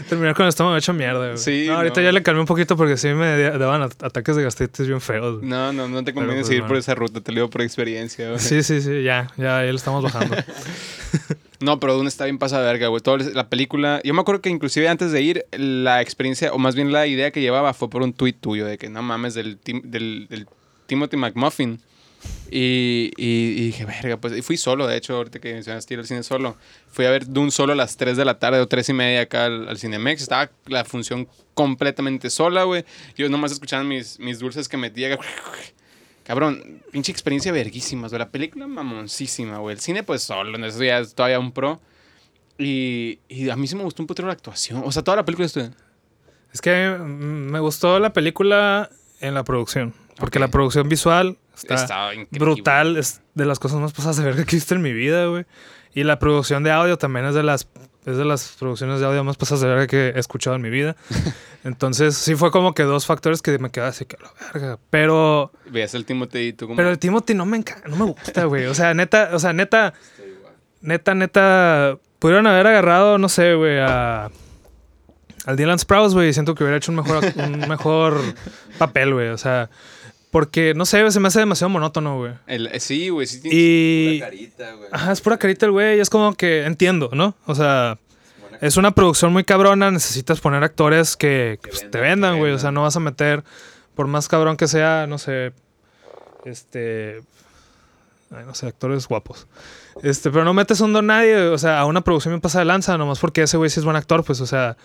terminar 0.08 0.34
con 0.34 0.46
el 0.46 0.48
estómago 0.48 0.76
hecho 0.76 0.92
mierda, 0.92 1.26
güey. 1.26 1.38
Sí. 1.38 1.66
No, 1.68 1.76
ahorita 1.76 2.02
ya 2.02 2.10
le 2.10 2.24
calmé 2.24 2.40
un 2.40 2.46
poquito 2.48 2.76
porque 2.76 2.96
sí 2.96 3.06
me 3.10 3.50
daban 3.56 3.82
ataques 3.82 4.34
de 4.34 4.42
gastritis 4.42 4.88
bien 4.88 5.00
feos. 5.00 5.40
No, 5.44 5.72
no, 5.72 5.86
no 5.86 6.02
te 6.02 6.12
conviene 6.12 6.40
pues 6.40 6.48
seguir 6.48 6.64
por 6.64 6.76
esa 6.76 6.96
ruta, 6.96 7.20
te 7.20 7.30
lo 7.30 7.36
digo 7.36 7.50
por 7.50 7.62
experiencia, 7.62 8.30
güey. 8.30 8.40
Sí, 8.40 8.64
sí, 8.64 8.80
sí, 8.80 9.04
ya, 9.04 9.30
ya, 9.36 9.64
ya 9.64 9.70
lo 9.70 9.76
estamos 9.76 10.02
bajando. 10.02 10.34
No, 11.60 11.80
pero 11.80 11.94
Dune 11.94 12.08
está 12.08 12.24
bien 12.24 12.38
pasada 12.38 12.64
verga, 12.70 12.88
güey. 12.88 13.02
Toda 13.02 13.18
la 13.18 13.48
película. 13.48 14.00
Yo 14.04 14.14
me 14.14 14.20
acuerdo 14.20 14.40
que 14.40 14.48
inclusive 14.48 14.88
antes 14.88 15.10
de 15.10 15.22
ir, 15.22 15.46
la 15.52 16.00
experiencia, 16.00 16.52
o 16.52 16.58
más 16.58 16.74
bien 16.74 16.92
la 16.92 17.06
idea 17.06 17.32
que 17.32 17.40
llevaba 17.40 17.74
fue 17.74 17.90
por 17.90 18.02
un 18.02 18.12
tuit 18.12 18.40
tuyo 18.40 18.64
de 18.64 18.78
que 18.78 18.88
no 18.88 19.02
mames 19.02 19.34
del, 19.34 19.58
del, 19.64 20.46
Timothy 20.86 21.16
McMuffin. 21.16 21.80
Y, 22.50 23.12
y, 23.16 23.66
dije, 23.66 23.84
verga, 23.84 24.16
pues 24.16 24.36
y 24.36 24.42
fui 24.42 24.56
solo, 24.56 24.88
de 24.88 24.96
hecho, 24.96 25.16
ahorita 25.16 25.38
que 25.38 25.52
mencionaste 25.52 25.94
ir 25.94 26.00
al 26.00 26.06
cine 26.06 26.22
solo. 26.22 26.56
Fui 26.90 27.04
a 27.04 27.10
ver 27.10 27.26
Dune 27.26 27.50
solo 27.50 27.72
a 27.72 27.76
las 27.76 27.96
3 27.96 28.16
de 28.16 28.24
la 28.24 28.38
tarde 28.38 28.60
o 28.60 28.66
3 28.66 28.88
y 28.88 28.92
media 28.92 29.20
acá 29.22 29.46
al, 29.46 29.68
al 29.68 29.78
Cinemex. 29.78 30.22
Estaba 30.22 30.50
la 30.66 30.84
función 30.84 31.28
completamente 31.54 32.30
sola, 32.30 32.64
güey. 32.64 32.84
Yo 33.16 33.28
nomás 33.28 33.50
escuchaba 33.50 33.82
mis, 33.82 34.18
mis 34.20 34.38
dulces 34.38 34.68
que 34.68 34.76
metía. 34.76 35.18
Cabrón, 36.28 36.82
pinche 36.92 37.10
experiencia 37.10 37.50
verguísima, 37.52 38.06
güey. 38.06 38.18
La 38.18 38.28
película 38.28 38.66
mamoncísima, 38.66 39.56
güey. 39.60 39.76
El 39.76 39.80
cine, 39.80 40.02
pues 40.02 40.22
solo, 40.22 40.58
eso 40.66 40.84
ya 40.84 40.98
es 40.98 41.14
todavía 41.14 41.40
un 41.40 41.52
pro. 41.52 41.80
Y, 42.58 43.20
y 43.30 43.48
a 43.48 43.56
mí 43.56 43.66
sí 43.66 43.74
me 43.74 43.82
gustó 43.82 44.02
un 44.02 44.06
putero 44.06 44.28
la 44.28 44.34
actuación. 44.34 44.82
O 44.84 44.92
sea, 44.92 45.02
toda 45.02 45.16
la 45.16 45.24
película 45.24 45.46
estuvo. 45.46 45.70
Es 46.52 46.60
que 46.60 46.98
me 47.00 47.60
gustó 47.60 47.98
la 47.98 48.12
película 48.12 48.90
en 49.20 49.32
la 49.32 49.42
producción. 49.42 49.94
Porque 50.18 50.38
la 50.38 50.48
producción 50.48 50.90
visual 50.90 51.38
está, 51.54 52.10
brutal. 52.30 52.98
Es 52.98 53.22
de 53.32 53.46
las 53.46 53.58
cosas 53.58 53.80
más 53.80 53.94
pasadas 53.94 54.18
de 54.18 54.24
ver 54.24 54.34
que 54.34 54.42
he 54.42 54.44
visto 54.44 54.74
en 54.74 54.82
mi 54.82 54.92
vida, 54.92 55.24
güey. 55.28 55.46
Y 55.94 56.04
la 56.04 56.18
producción 56.18 56.62
de 56.62 56.72
audio 56.72 56.98
también 56.98 57.24
es 57.24 57.34
de 57.34 57.42
las 57.42 57.70
es 58.08 58.16
de 58.16 58.24
las 58.24 58.56
producciones 58.58 59.00
de 59.00 59.06
audio 59.06 59.22
más 59.22 59.36
pasadas 59.36 59.60
de 59.60 59.68
verga 59.68 59.86
que 59.86 60.08
he 60.08 60.18
escuchado 60.18 60.56
en 60.56 60.62
mi 60.62 60.70
vida. 60.70 60.96
Entonces, 61.64 62.16
sí 62.16 62.34
fue 62.34 62.50
como 62.50 62.74
que 62.74 62.84
dos 62.84 63.04
factores 63.04 63.42
que 63.42 63.58
me 63.58 63.70
quedaba 63.70 63.90
así 63.90 64.06
que 64.06 64.16
la 64.20 64.30
verga. 64.52 64.78
Pero. 64.90 65.52
Veas 65.70 65.94
el 65.94 66.04
Timothy 66.04 66.38
y 66.38 66.52
tú 66.54 66.66
como. 66.66 66.76
Pero 66.76 66.90
el 66.90 66.98
Timothy 66.98 67.34
no 67.34 67.44
me 67.44 67.58
encanta, 67.58 67.88
no 67.88 67.96
me 67.96 68.04
gusta, 68.06 68.44
güey. 68.44 68.66
O 68.66 68.74
sea, 68.74 68.94
neta, 68.94 69.30
o 69.32 69.38
sea, 69.38 69.52
neta. 69.52 69.92
Neta, 70.80 71.14
neta. 71.14 71.98
Pudieron 72.18 72.46
haber 72.46 72.66
agarrado, 72.66 73.18
no 73.18 73.28
sé, 73.28 73.54
güey, 73.54 73.78
a. 73.78 74.30
Al 75.44 75.56
Dylan 75.56 75.78
Sprouse, 75.78 76.14
güey. 76.14 76.32
Siento 76.32 76.54
que 76.54 76.64
hubiera 76.64 76.78
hecho 76.78 76.92
un 76.92 76.96
mejor, 76.96 77.24
un 77.36 77.68
mejor 77.68 78.20
papel, 78.78 79.12
güey. 79.12 79.28
O 79.28 79.38
sea. 79.38 79.68
Porque, 80.30 80.74
no 80.74 80.84
sé, 80.84 81.10
se 81.10 81.20
me 81.20 81.28
hace 81.28 81.38
demasiado 81.38 81.70
monótono, 81.70 82.18
güey. 82.18 82.32
Eh, 82.46 82.80
sí, 82.80 83.08
güey. 83.08 83.26
Sí 83.26 83.40
y... 83.44 84.16
Es 84.16 84.20
pura 84.20 84.30
carita, 84.30 84.72
güey. 84.72 84.88
Ajá, 84.92 85.12
es 85.12 85.20
pura 85.20 85.38
carita 85.38 85.66
el 85.66 85.72
güey. 85.72 86.00
Es 86.00 86.10
como 86.10 86.34
que 86.34 86.64
entiendo, 86.64 87.10
¿no? 87.14 87.34
O 87.46 87.54
sea, 87.54 87.98
es 88.60 88.76
una 88.76 88.90
producción 88.90 89.32
muy 89.32 89.44
cabrona. 89.44 89.90
Necesitas 89.90 90.40
poner 90.40 90.62
actores 90.62 91.16
que, 91.16 91.58
pues, 91.62 91.90
te 91.90 91.98
vendan, 91.98 92.38
güey. 92.38 92.52
O 92.52 92.58
sea, 92.58 92.70
no 92.72 92.82
vas 92.82 92.96
a 92.96 93.00
meter, 93.00 93.42
por 93.94 94.06
más 94.06 94.28
cabrón 94.28 94.56
que 94.56 94.68
sea, 94.68 95.06
no 95.08 95.18
sé, 95.18 95.52
este... 96.44 97.22
Ay, 98.30 98.44
no 98.44 98.54
sé, 98.54 98.66
actores 98.66 99.08
guapos. 99.08 99.46
Este, 100.02 100.30
pero 100.30 100.44
no 100.44 100.52
metes 100.52 100.80
un 100.80 100.92
don 100.92 101.06
nadie, 101.06 101.36
o 101.36 101.56
sea, 101.58 101.80
a 101.80 101.86
una 101.86 102.02
producción 102.02 102.34
me 102.34 102.40
pasa 102.40 102.58
de 102.58 102.66
lanza, 102.66 102.98
nomás 102.98 103.18
porque 103.18 103.42
ese 103.42 103.56
güey 103.56 103.70
sí 103.70 103.80
es 103.80 103.84
buen 103.84 103.96
actor, 103.96 104.22
pues, 104.22 104.40
o 104.42 104.46
sea, 104.46 104.76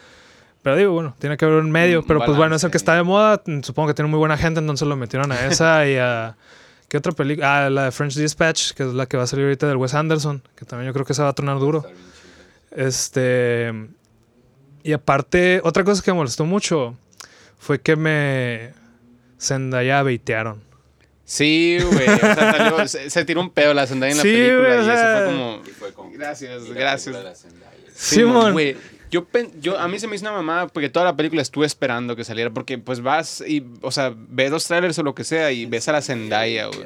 pero 0.63 0.77
digo, 0.77 0.93
bueno, 0.93 1.13
tiene 1.19 1.35
que 1.35 1.43
haber 1.43 1.59
un 1.59 1.69
medio. 1.69 2.03
pero 2.03 2.23
pues 2.25 2.37
bueno, 2.37 2.55
es 2.55 2.63
el 2.63 2.71
que 2.71 2.77
está 2.77 2.95
de 2.95 3.03
moda. 3.03 3.43
Supongo 3.61 3.89
que 3.89 3.93
tiene 3.93 4.09
muy 4.09 4.17
buena 4.17 4.37
gente, 4.37 4.61
entonces 4.61 4.87
lo 4.87 4.95
metieron 4.95 5.31
a 5.31 5.45
esa 5.45 5.87
y 5.87 5.97
a. 5.97 6.37
¿Qué 6.87 6.97
otra 6.97 7.11
película? 7.11 7.65
Ah, 7.65 7.69
la 7.69 7.85
de 7.85 7.91
French 7.91 8.15
Dispatch, 8.15 8.71
que 8.71 8.83
es 8.83 8.93
la 8.93 9.05
que 9.05 9.17
va 9.17 9.23
a 9.23 9.27
salir 9.27 9.45
ahorita 9.45 9.67
del 9.67 9.77
Wes 9.77 9.93
Anderson, 9.93 10.41
que 10.55 10.63
también 10.63 10.87
yo 10.87 10.93
creo 10.93 11.05
que 11.05 11.13
se 11.13 11.21
va 11.21 11.29
a 11.29 11.33
tronar 11.33 11.59
duro. 11.59 11.83
Este. 12.71 13.73
Y 14.83 14.93
aparte, 14.93 15.59
otra 15.63 15.83
cosa 15.83 16.01
que 16.01 16.11
me 16.11 16.17
molestó 16.17 16.45
mucho 16.45 16.95
fue 17.59 17.81
que 17.81 17.95
me. 17.97 18.71
Zendaya 19.41 20.01
beitearon. 20.01 20.61
Sí, 21.25 21.79
güey. 21.81 22.07
O 22.07 22.87
sea, 22.87 23.09
se, 23.09 23.25
tiró 23.25 23.41
un 23.41 23.49
pedo 23.49 23.73
la 23.73 23.85
Zendaya 23.85 24.11
en 24.11 24.17
la 24.17 24.23
película. 24.23 24.75
y 24.75 25.61
eso 25.61 25.73
fue 25.77 25.93
como. 25.93 26.11
Gracias, 26.11 26.69
gracias. 26.69 27.45
Simón. 27.93 28.53
Güey. 28.53 28.77
Yo, 29.13 29.27
yo, 29.61 29.77
a 29.77 29.87
mí 29.87 29.99
se 29.99 30.07
me 30.07 30.15
hizo 30.15 30.25
una 30.25 30.31
mamada 30.31 30.67
porque 30.67 30.89
toda 30.89 31.05
la 31.05 31.15
película 31.15 31.43
estuve 31.43 31.67
esperando 31.67 32.15
que 32.15 32.23
saliera. 32.23 32.49
Porque 32.49 32.79
pues 32.79 32.99
vas 32.99 33.43
y, 33.47 33.63
o 33.81 33.91
sea, 33.91 34.11
ves 34.15 34.49
dos 34.49 34.65
trailers 34.65 34.97
o 34.97 35.03
lo 35.03 35.13
que 35.13 35.23
sea 35.23 35.51
y 35.51 35.67
ves 35.67 35.87
a 35.87 35.91
la 35.91 36.01
Zendaya, 36.01 36.65
güey. 36.65 36.83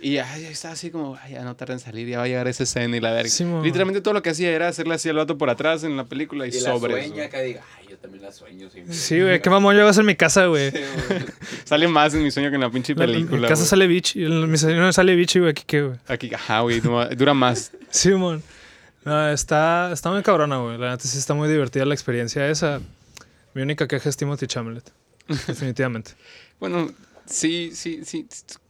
Y 0.00 0.18
ay, 0.18 0.44
está 0.44 0.70
así 0.70 0.90
como, 0.90 1.18
ay, 1.20 1.32
ya 1.32 1.42
no 1.42 1.56
tarda 1.56 1.74
en 1.74 1.80
salir, 1.80 2.06
ya 2.06 2.18
va 2.18 2.24
a 2.24 2.28
llegar 2.28 2.46
esa 2.46 2.62
escena 2.62 2.96
y 2.96 3.00
la 3.00 3.10
verga. 3.10 3.32
Literalmente 3.64 4.00
todo 4.00 4.14
lo 4.14 4.22
que 4.22 4.30
hacía 4.30 4.50
era 4.50 4.68
hacerle 4.68 4.94
así 4.94 5.08
al 5.08 5.16
vato 5.16 5.36
por 5.36 5.50
atrás 5.50 5.82
en 5.82 5.96
la 5.96 6.04
película 6.04 6.46
y, 6.46 6.50
y 6.50 6.52
sobre. 6.52 6.94
La 6.94 7.08
sueña 7.08 7.28
que 7.28 7.42
diga, 7.42 7.62
ay, 7.76 7.86
yo 7.90 7.98
también 7.98 8.22
la 8.22 8.30
sueño. 8.30 8.68
Sí, 8.90 9.20
güey, 9.20 9.42
qué 9.42 9.50
mamón 9.50 9.74
yo 9.74 9.88
hago 9.88 9.98
en 9.98 10.06
mi 10.06 10.14
casa, 10.14 10.46
güey. 10.46 10.70
sale 11.64 11.88
más 11.88 12.14
en 12.14 12.22
mi 12.22 12.30
sueño 12.30 12.50
que 12.50 12.54
en 12.54 12.60
la 12.60 12.70
pinche 12.70 12.94
película. 12.94 13.36
En 13.36 13.42
mi 13.42 13.48
casa 13.48 13.64
sale 13.64 13.88
bichi, 13.88 14.24
en 14.24 14.48
mi 14.48 14.56
sueño 14.56 14.92
sale 14.92 15.16
bichi, 15.16 15.40
güey, 15.40 15.50
aquí 15.50 15.64
qué, 15.66 15.82
güey. 15.82 15.98
Aquí, 16.06 16.32
ajá, 16.32 16.60
güey, 16.60 16.80
dura 16.80 17.34
más. 17.34 17.72
sí, 17.90 18.10
mon. 18.10 18.40
No, 19.06 19.28
está, 19.28 19.92
está 19.92 20.10
muy 20.10 20.22
cabrona, 20.24 20.58
güey. 20.58 20.78
La 20.78 20.90
neta 20.90 21.04
sí 21.04 21.16
está 21.16 21.32
muy 21.32 21.48
divertida 21.48 21.84
la 21.84 21.94
experiencia 21.94 22.50
esa. 22.50 22.80
Mi 23.54 23.62
única 23.62 23.86
queja 23.86 24.08
es 24.08 24.16
Timothy 24.16 24.48
Chamlet. 24.48 24.92
definitivamente. 25.46 26.10
Bueno, 26.58 26.90
sí, 27.24 27.70
sí, 27.72 28.04
sí. 28.04 28.26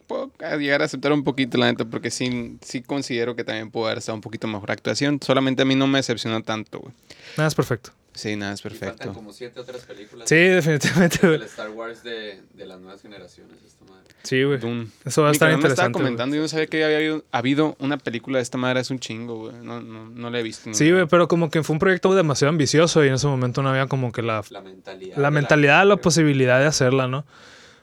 Puedo 0.07 0.31
llegar 0.59 0.83
a 0.83 0.85
aceptar 0.85 1.13
un 1.13 1.25
poquito, 1.25 1.57
la 1.57 1.67
neta, 1.67 1.87
porque 1.87 2.11
sí, 2.11 2.59
sí 2.61 2.83
considero 2.83 3.35
que 3.35 3.45
también 3.45 3.71
puede 3.71 3.87
haber 3.87 3.99
estado 3.99 4.15
un 4.15 4.21
poquito 4.21 4.47
mejor 4.47 4.71
actuación. 4.71 5.19
Solamente 5.23 5.63
a 5.63 5.65
mí 5.65 5.75
no 5.75 5.87
me 5.87 6.01
decepcionó 6.01 6.43
tanto, 6.43 6.81
güey. 6.81 6.93
Nada 7.39 7.49
es 7.49 7.55
perfecto. 7.55 7.93
Sí, 8.17 8.35
nada, 8.35 8.55
es 8.55 8.63
perfecto. 8.63 9.13
como 9.13 9.33
siete 9.33 9.61
otras 9.61 9.83
películas. 9.83 10.29
Sí, 10.29 10.37
definitivamente, 10.37 11.19
güey. 11.23 11.35
El 11.35 11.43
Star 11.43 11.71
Wars 11.71 12.03
de, 12.03 12.41
de, 12.55 12.67
las 12.67 12.81
nuevas 12.81 13.01
generaciones, 13.01 13.59
esta 13.65 13.85
madre. 13.85 14.07
Sí, 14.25 14.43
güey. 14.43 14.59
Eso 15.05 15.23
va 15.23 15.29
a 15.29 15.33
estar 15.33 15.53
interesante. 15.53 15.63
Me 15.63 15.69
estaba 15.69 15.93
comentando, 15.93 16.37
yo 16.37 16.43
no 16.43 16.49
sabía 16.49 16.67
que 16.67 16.85
había 16.85 17.21
habido, 17.31 17.77
una 17.79 17.99
película 17.99 18.39
de 18.39 18.43
esta 18.43 18.59
madre, 18.59 18.81
es 18.81 18.91
un 18.91 18.99
chingo, 18.99 19.37
güey. 19.37 19.57
No, 19.63 19.81
no, 19.81 20.09
no 20.09 20.31
la 20.31 20.41
he 20.41 20.43
visto. 20.43 20.73
Sí, 20.75 20.91
güey, 20.91 21.07
pero 21.07 21.29
como 21.29 21.51
que 21.51 21.63
fue 21.63 21.75
un 21.75 21.79
proyecto 21.79 22.15
demasiado 22.15 22.49
ambicioso 22.49 23.05
y 23.05 23.09
en 23.09 23.15
ese 23.15 23.27
momento 23.29 23.63
no 23.63 23.69
había 23.69 23.87
como 23.87 24.11
que 24.11 24.23
la... 24.23 24.43
La 24.51 24.63
mentalidad. 24.63 25.17
La 25.17 25.31
mentalidad, 25.31 25.79
la, 25.79 25.85
la 25.85 25.97
posibilidad 25.97 26.59
de 26.59 26.67
hacerla, 26.67 27.07
¿no? 27.07 27.25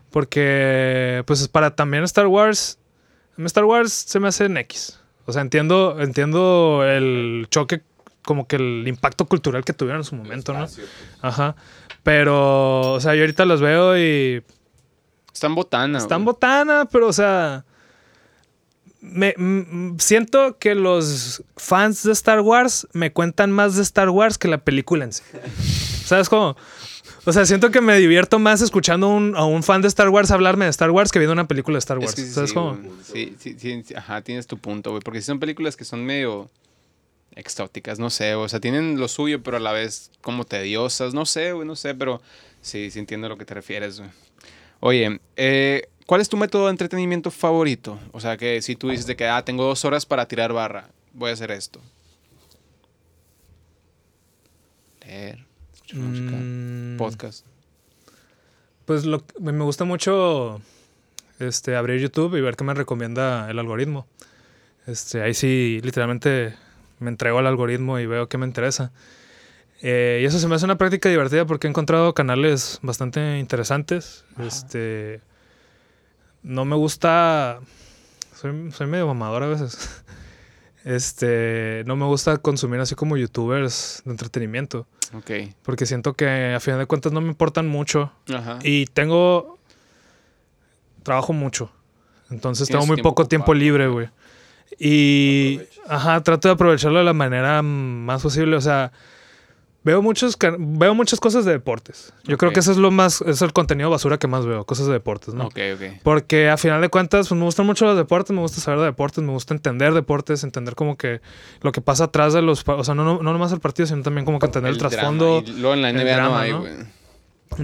Porque, 0.10 1.24
pues 1.26 1.47
para 1.47 1.76
también 1.76 2.03
Star 2.03 2.28
Wars 2.28 2.78
Star 3.38 3.66
Wars 3.66 3.91
se 3.91 4.20
me 4.20 4.28
hace 4.28 4.45
en 4.45 4.58
X. 4.58 4.99
O 5.26 5.34
sea, 5.34 5.41
entiendo, 5.41 5.97
entiendo 5.99 6.84
el 6.86 7.47
choque, 7.49 7.82
como 8.26 8.47
que 8.47 8.55
el 8.57 8.86
impacto 8.88 9.26
cultural 9.26 9.63
que 9.65 9.74
tuvieron 9.74 10.01
en 10.01 10.05
su 10.05 10.15
momento, 10.15 10.53
¿no? 10.53 10.59
pues. 10.59 10.80
Ajá. 11.21 11.55
Pero, 12.03 12.91
o 12.93 12.99
sea, 12.99 13.15
yo 13.15 13.21
ahorita 13.21 13.45
los 13.45 13.61
veo 13.61 13.97
y 13.97 14.43
Están 15.34 15.55
botana. 15.55 15.97
están 15.99 16.19
güey. 16.24 16.34
botana, 16.34 16.86
pero, 16.91 17.07
o 17.07 17.13
sea. 17.13 17.65
Me, 19.05 19.36
siento 19.99 20.57
que 20.57 20.76
los 20.76 21.43
fans 21.57 22.03
de 22.03 22.13
Star 22.13 22.39
Wars 22.39 22.88
me 22.93 23.11
cuentan 23.11 23.51
más 23.51 23.76
de 23.76 23.82
Star 23.82 24.09
Wars 24.09 24.38
que 24.38 24.47
la 24.47 24.59
película 24.59 25.03
en 25.03 25.11
sí. 25.11 25.24
¿Sabes 26.05 26.30
cómo? 26.30 26.55
O 27.26 27.34
sea, 27.34 27.45
siento 27.45 27.69
que 27.69 27.82
me 27.82 27.97
divierto 27.97 28.39
más 28.39 28.61
escuchando 28.61 29.09
un- 29.09 29.36
a 29.36 29.43
un 29.43 29.61
fan 29.61 29.82
de 29.82 29.89
Star 29.89 30.07
Wars 30.07 30.32
hablarme 30.32 30.65
de 30.65 30.71
Star 30.71 30.91
Wars 30.91 31.11
que 31.11 31.19
viendo 31.19 31.34
una 31.34 31.47
película 31.49 31.76
de 31.76 31.80
Star 31.80 31.97
Wars. 31.97 32.11
Es 32.11 32.15
que 32.15 32.21
sí, 32.24 32.32
¿Sabes 32.32 32.49
sí, 32.51 32.53
cómo? 32.53 32.78
Sí, 33.03 33.36
sí, 33.39 33.57
sí, 33.59 33.93
ajá, 33.93 34.21
tienes 34.21 34.47
tu 34.47 34.57
punto, 34.57 34.91
güey. 34.91 35.01
Porque 35.03 35.19
sí 35.19 35.26
son 35.28 35.39
películas 35.39 35.76
que 35.76 35.84
son 35.84 36.05
medio 36.05 36.49
exóticas, 37.36 38.00
no 38.00 38.10
sé, 38.10 38.36
o 38.36 38.48
sea, 38.50 38.60
tienen 38.60 39.00
lo 39.00 39.08
suyo, 39.08 39.42
pero 39.44 39.58
a 39.58 39.60
la 39.60 39.72
vez 39.72 40.12
como 40.22 40.46
tediosas, 40.46 41.14
no 41.14 41.26
sé, 41.26 41.52
güey, 41.54 41.68
no 41.68 41.76
sé, 41.76 41.96
pero 41.96 42.22
sí, 42.62 42.92
sí 42.92 43.00
entiendo 43.00 43.28
a 43.28 43.30
lo 43.30 43.38
que 43.38 43.46
te 43.46 43.54
refieres, 43.54 44.00
güey. 44.00 44.12
Oye, 44.80 45.20
eh, 45.38 45.88
¿cuál 46.06 46.22
es 46.22 46.30
tu 46.30 46.38
método 46.38 46.66
de 46.66 46.72
entretenimiento 46.72 47.32
favorito? 47.32 48.00
O 48.12 48.20
sea, 48.20 48.38
que 48.38 48.62
si 48.62 48.76
tú 48.76 48.90
dices 48.90 49.06
de 49.08 49.16
que, 49.16 49.28
ah, 49.28 49.44
tengo 49.46 49.64
dos 49.66 49.86
horas 49.86 50.06
para 50.06 50.28
tirar 50.28 50.52
barra, 50.54 50.90
voy 51.14 51.30
a 51.30 51.34
hacer 51.34 51.52
esto. 51.52 51.80
Leer, 55.06 55.46
escuchar 55.74 56.00
música, 56.00 56.36
Mm, 56.36 56.98
podcast. 56.98 57.46
Pues 58.86 59.06
lo, 59.06 59.26
que- 59.26 59.40
me 59.40 59.64
gusta 59.64 59.86
mucho 59.86 60.62
este, 61.40 61.76
abrir 61.76 62.00
YouTube 62.02 62.36
y 62.38 62.42
ver 62.42 62.56
qué 62.56 62.64
me 62.64 62.74
recomienda 62.74 63.50
el 63.50 63.60
algoritmo. 63.60 64.08
Este, 64.88 65.22
ahí 65.22 65.34
sí, 65.34 65.80
literalmente 65.84 66.56
me 67.04 67.10
entrego 67.10 67.38
al 67.38 67.47
algoritmo 67.47 67.99
y 67.99 68.08
veo 68.08 68.28
qué 68.28 68.38
me 68.38 68.45
interesa. 68.45 68.91
Eh, 69.82 70.20
y 70.22 70.26
eso 70.26 70.39
se 70.39 70.47
me 70.47 70.56
hace 70.56 70.66
una 70.66 70.78
práctica 70.78 71.10
divertida 71.10 71.45
porque 71.45 71.68
he 71.68 71.70
encontrado 71.70 72.14
canales 72.14 72.80
bastante 72.82 73.38
interesantes. 73.38 74.24
Este, 74.39 75.22
no 76.41 76.66
me 76.66 76.76
gusta. 76.76 77.60
Soy, 78.34 78.72
soy 78.72 78.88
medio 78.88 79.08
mamador 79.08 79.43
a 79.43 79.47
veces. 79.47 80.04
Este, 80.86 81.84
no 81.86 81.95
me 81.95 82.04
gusta 82.04 82.36
consumir 82.39 82.82
así 82.82 82.93
como 82.93 83.16
youtubers 83.16 84.01
de 84.04 84.12
entretenimiento. 84.12 84.86
Ok. 85.14 85.32
Porque 85.62 85.86
siento 85.86 86.14
que 86.14 86.54
a 86.54 86.60
final 86.60 86.78
de 86.78 86.88
cuentas 86.88 87.14
no 87.14 87.22
me 87.22 87.30
importan 87.30 87.70
mucho. 87.70 88.12
Ajá. 88.34 88.60
Y 88.64 88.88
tengo. 88.88 89.60
Trabajo 91.04 91.32
mucho. 91.32 91.72
Entonces 92.30 92.68
tengo 92.68 92.86
muy 92.86 92.97
tiempo 92.97 93.12
poco 93.12 93.28
tiempo 93.30 93.54
libre, 93.54 93.88
güey. 93.88 94.10
Y. 94.80 95.59
Ajá, 95.88 96.21
trato 96.21 96.47
de 96.47 96.53
aprovecharlo 96.53 96.99
de 96.99 97.05
la 97.05 97.13
manera 97.13 97.61
más 97.61 98.21
posible. 98.21 98.55
O 98.55 98.61
sea. 98.61 98.91
Veo, 99.86 100.01
muchos, 100.01 100.38
veo 100.59 100.95
muchas 100.95 101.19
cosas 101.19 101.43
de 101.43 101.51
deportes. 101.51 102.13
Yo 102.24 102.38
creo 102.38 102.53
que 102.53 102.61
eso 102.61 102.71
es 102.71 102.78
lo 102.78 102.89
más, 102.89 103.19
es 103.19 103.41
el 103.41 103.51
contenido 103.51 103.89
basura 103.89 104.17
que 104.17 104.28
más 104.28 104.45
veo, 104.45 104.63
cosas 104.63 104.88
de 104.88 104.93
deportes, 104.93 105.34
¿no? 105.34 105.47
Ok, 105.47 105.59
ok. 105.76 105.99
Porque 106.03 106.49
a 106.49 106.55
final 106.55 106.80
de 106.80 106.88
cuentas, 106.88 107.28
pues 107.28 107.38
me 107.38 107.43
gustan 107.43 107.65
mucho 107.65 107.86
los 107.86 107.97
deportes, 107.97 108.34
me 108.34 108.39
gusta 108.39 108.61
saber 108.61 108.80
de 108.80 108.86
deportes, 108.86 109.21
me 109.21 109.34
gusta 109.34 109.53
entender 109.53 109.93
deportes, 109.93 110.45
entender 110.45 110.76
como 110.76 110.95
que 110.95 111.19
lo 111.59 111.74
que 111.74 111.82
pasa 111.82 112.05
atrás 112.05 112.32
de 112.32 112.41
los, 112.41 112.63
o 112.65 112.84
sea, 112.86 112.95
no, 112.95 113.03
no, 113.03 113.21
no 113.21 113.34
nomás 113.34 113.51
el 113.51 113.59
partido, 113.59 113.86
sino 113.86 114.03
también 114.03 114.24
como 114.24 114.39
que 114.39 114.45
entender 114.45 114.71
el, 114.71 114.78
trasfondo. 114.78 115.43
y 115.45 115.51
luego 115.51 115.74
en 115.74 115.82
la 115.82 115.91
NBA 115.91 116.21
no 116.21 116.38
hay, 116.38 116.51
¿no? 116.51 116.63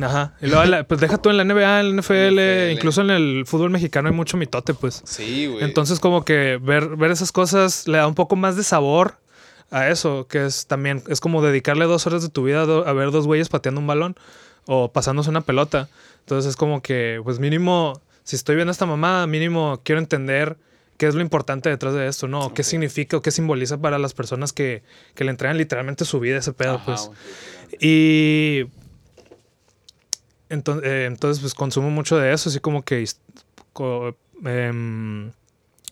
Ajá. 0.02 0.34
Y 0.42 0.48
luego, 0.48 0.64
la- 0.66 0.84
pues 0.84 1.00
deja 1.02 1.18
tú 1.18 1.30
en 1.30 1.38
la 1.38 1.44
NBA, 1.44 1.80
en 1.82 1.96
la 1.96 2.02
NFL, 2.02 2.40
NFL. 2.40 2.72
incluso 2.74 3.02
en 3.02 3.10
el 3.10 3.44
fútbol 3.46 3.70
mexicano 3.70 4.10
hay 4.10 4.16
mucho 4.16 4.38
mitote, 4.38 4.74
pues. 4.74 5.02
Sí, 5.06 5.48
güey. 5.48 5.64
Entonces, 5.64 6.00
como 6.00 6.24
que 6.26 6.60
ver, 6.62 6.96
ver 6.96 7.12
esas 7.12 7.32
cosas 7.32 7.88
le 7.88 7.98
da 7.98 8.08
un 8.08 8.16
poco 8.16 8.36
más 8.36 8.56
de 8.56 8.64
sabor 8.64 9.16
a 9.72 9.90
eso, 9.90 10.28
que 10.28 10.46
es 10.46 10.66
también, 10.68 11.04
es 11.08 11.20
como 11.20 11.42
dedicarle 11.44 11.86
dos 11.86 12.08
horas 12.08 12.22
de 12.24 12.30
tu 12.30 12.44
vida 12.44 12.62
a, 12.62 12.90
a 12.90 12.94
ver 12.94 13.12
dos 13.12 13.26
güeyes 13.28 13.50
pateando 13.50 13.80
un 13.82 13.88
balón 13.88 14.16
o 14.66 14.92
pasándose 14.92 15.30
una 15.30 15.42
pelota. 15.42 15.90
Entonces, 16.22 16.50
es 16.52 16.56
como 16.56 16.82
que, 16.82 17.20
pues 17.24 17.40
mínimo, 17.40 18.02
si 18.24 18.36
estoy 18.36 18.56
viendo 18.56 18.72
esta 18.72 18.86
mamada, 18.86 19.26
mínimo 19.28 19.82
quiero 19.84 20.00
entender 20.00 20.58
qué 20.98 21.08
es 21.08 21.16
lo 21.16 21.22
importante 21.22 21.70
detrás 21.70 21.94
de 21.94 22.08
esto, 22.08 22.28
¿no? 22.28 22.54
¿Qué 22.54 22.62
Ok. 22.62 22.68
significa 22.68 23.16
o 23.18 23.22
qué 23.22 23.32
simboliza 23.32 23.78
para 23.78 23.98
las 23.98 24.14
personas 24.14 24.52
que, 24.54 24.84
que 25.16 25.24
le 25.24 25.32
entregan 25.32 25.58
literalmente 25.58 26.04
su 26.04 26.20
vida 26.20 26.36
a 26.36 26.40
ese 26.40 26.52
pedo, 26.52 26.76
Ajá, 26.76 26.86
pues. 26.86 27.10
Y 27.80 28.66
entonces, 30.50 31.08
entonces, 31.08 31.39
pues 31.41 31.54
consumo 31.54 31.89
mucho 31.89 32.18
de 32.18 32.34
eso, 32.34 32.50
así 32.50 32.60
como 32.60 32.84
que 32.84 33.06
co- 33.74 34.16
em, 34.45 35.32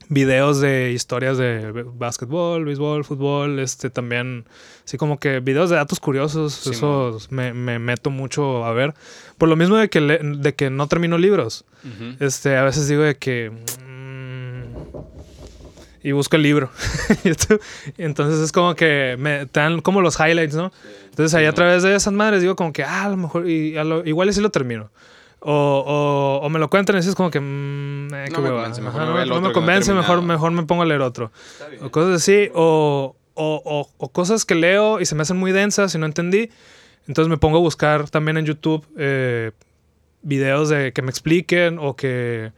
videos 0.10 0.62
de 0.62 0.92
historias 0.94 1.38
de 1.38 1.72
básquetbol, 1.72 2.64
béisbol, 2.66 3.04
fútbol, 3.04 3.60
este 3.60 3.90
también, 3.90 4.46
así 4.86 4.98
como 4.98 5.20
que 5.20 5.40
videos 5.42 5.70
de 5.70 5.76
datos 5.76 6.00
curiosos, 6.00 6.54
Sí, 6.54 6.70
eso 6.72 7.18
me, 7.30 7.54
me 7.54 7.78
meto 7.78 8.10
mucho 8.10 8.64
a 8.66 8.72
ver. 8.72 8.94
Por 9.38 9.50
lo 9.50 9.56
mismo 9.58 9.76
de 9.76 9.90
que, 9.90 10.00
le- 10.02 10.20
de 10.24 10.54
que 10.56 10.70
no 10.70 10.88
termino 10.88 11.18
libros, 11.18 11.66
este, 12.20 12.56
a 12.58 12.64
veces 12.64 12.88
digo 12.88 13.02
de 13.04 13.16
que... 13.16 13.52
y 16.08 16.12
busco 16.14 16.36
el 16.36 16.44
libro. 16.44 16.70
Entonces 17.98 18.40
es 18.40 18.52
como 18.52 18.76
que 18.76 19.16
me 19.20 19.46
te 19.46 19.60
dan 19.60 19.82
como 19.82 20.02
los 20.02 20.20
highlights, 20.20 20.56
¿no? 20.56 20.72
Entonces 21.10 21.34
ahí 21.36 21.46
a 21.46 21.54
través 21.54 21.84
de 21.84 21.96
esas 21.96 22.14
madres 22.14 22.42
digo 22.42 22.56
como 22.56 22.72
que, 22.74 22.84
ah, 22.84 23.06
a 23.06 23.10
lo 23.10 23.18
mejor, 23.18 23.50
y 23.50 23.78
a 23.78 23.84
lo- 23.84 24.06
igual 24.06 24.30
y 24.30 24.34
sí 24.34 24.42
lo 24.42 24.50
termino. 24.50 24.90
O, 25.40 25.52
o, 26.42 26.46
o 26.46 26.50
me 26.50 26.60
lo 26.60 26.70
cuentan 26.70 26.96
y 26.96 27.00
es 27.00 27.14
como 27.16 27.30
que, 27.30 27.40
mm, 27.40 28.14
eh, 28.14 28.30
No 28.32 28.42
me 28.42 28.50
convence, 28.50 28.82
mejor 28.82 29.02
Ajá, 29.02 29.12
me 29.12 29.14
no, 29.14 29.14
me 29.20 29.24
que 29.36 29.42
no 29.42 29.54
convence, 29.54 29.94
mejor, 29.94 30.22
mejor 30.24 30.52
me 30.52 30.64
pongo 30.64 30.82
a 30.82 30.86
leer 30.86 31.02
otro. 31.02 31.32
O 31.82 31.92
cosas 31.92 32.16
así, 32.22 32.50
o- 32.54 33.16
o 33.36 34.10
cosas 34.12 34.46
que 34.46 34.56
leo 34.56 35.00
y 35.00 35.06
se 35.06 35.14
me 35.16 35.22
hacen 35.22 35.38
muy 35.38 35.52
densas 35.52 35.94
y 35.94 35.98
no 36.00 36.06
entendí. 36.06 36.50
Entonces 37.08 37.30
me 37.30 37.38
pongo 37.38 37.58
a 37.58 37.62
buscar 37.62 38.10
también 38.10 38.38
en 38.38 38.46
YouTube 38.46 38.86
eh, 38.98 39.52
videos 40.24 40.70
de 40.70 40.92
que 40.92 41.02
me 41.04 41.10
expliquen 41.12 41.78
o 41.80 41.96
que, 41.96 42.52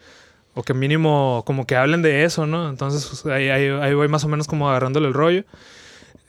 o 0.59 0.63
que 0.63 0.73
mínimo 0.73 1.43
como 1.45 1.65
que 1.65 1.77
hablen 1.77 2.01
de 2.01 2.25
eso, 2.25 2.45
¿no? 2.45 2.69
Entonces 2.69 3.05
pues, 3.05 3.25
ahí, 3.33 3.47
ahí, 3.47 3.69
ahí 3.69 3.93
voy 3.93 4.09
más 4.09 4.25
o 4.25 4.27
menos 4.27 4.45
como 4.45 4.69
agarrándole 4.69 5.07
el 5.07 5.13
rollo. 5.13 5.45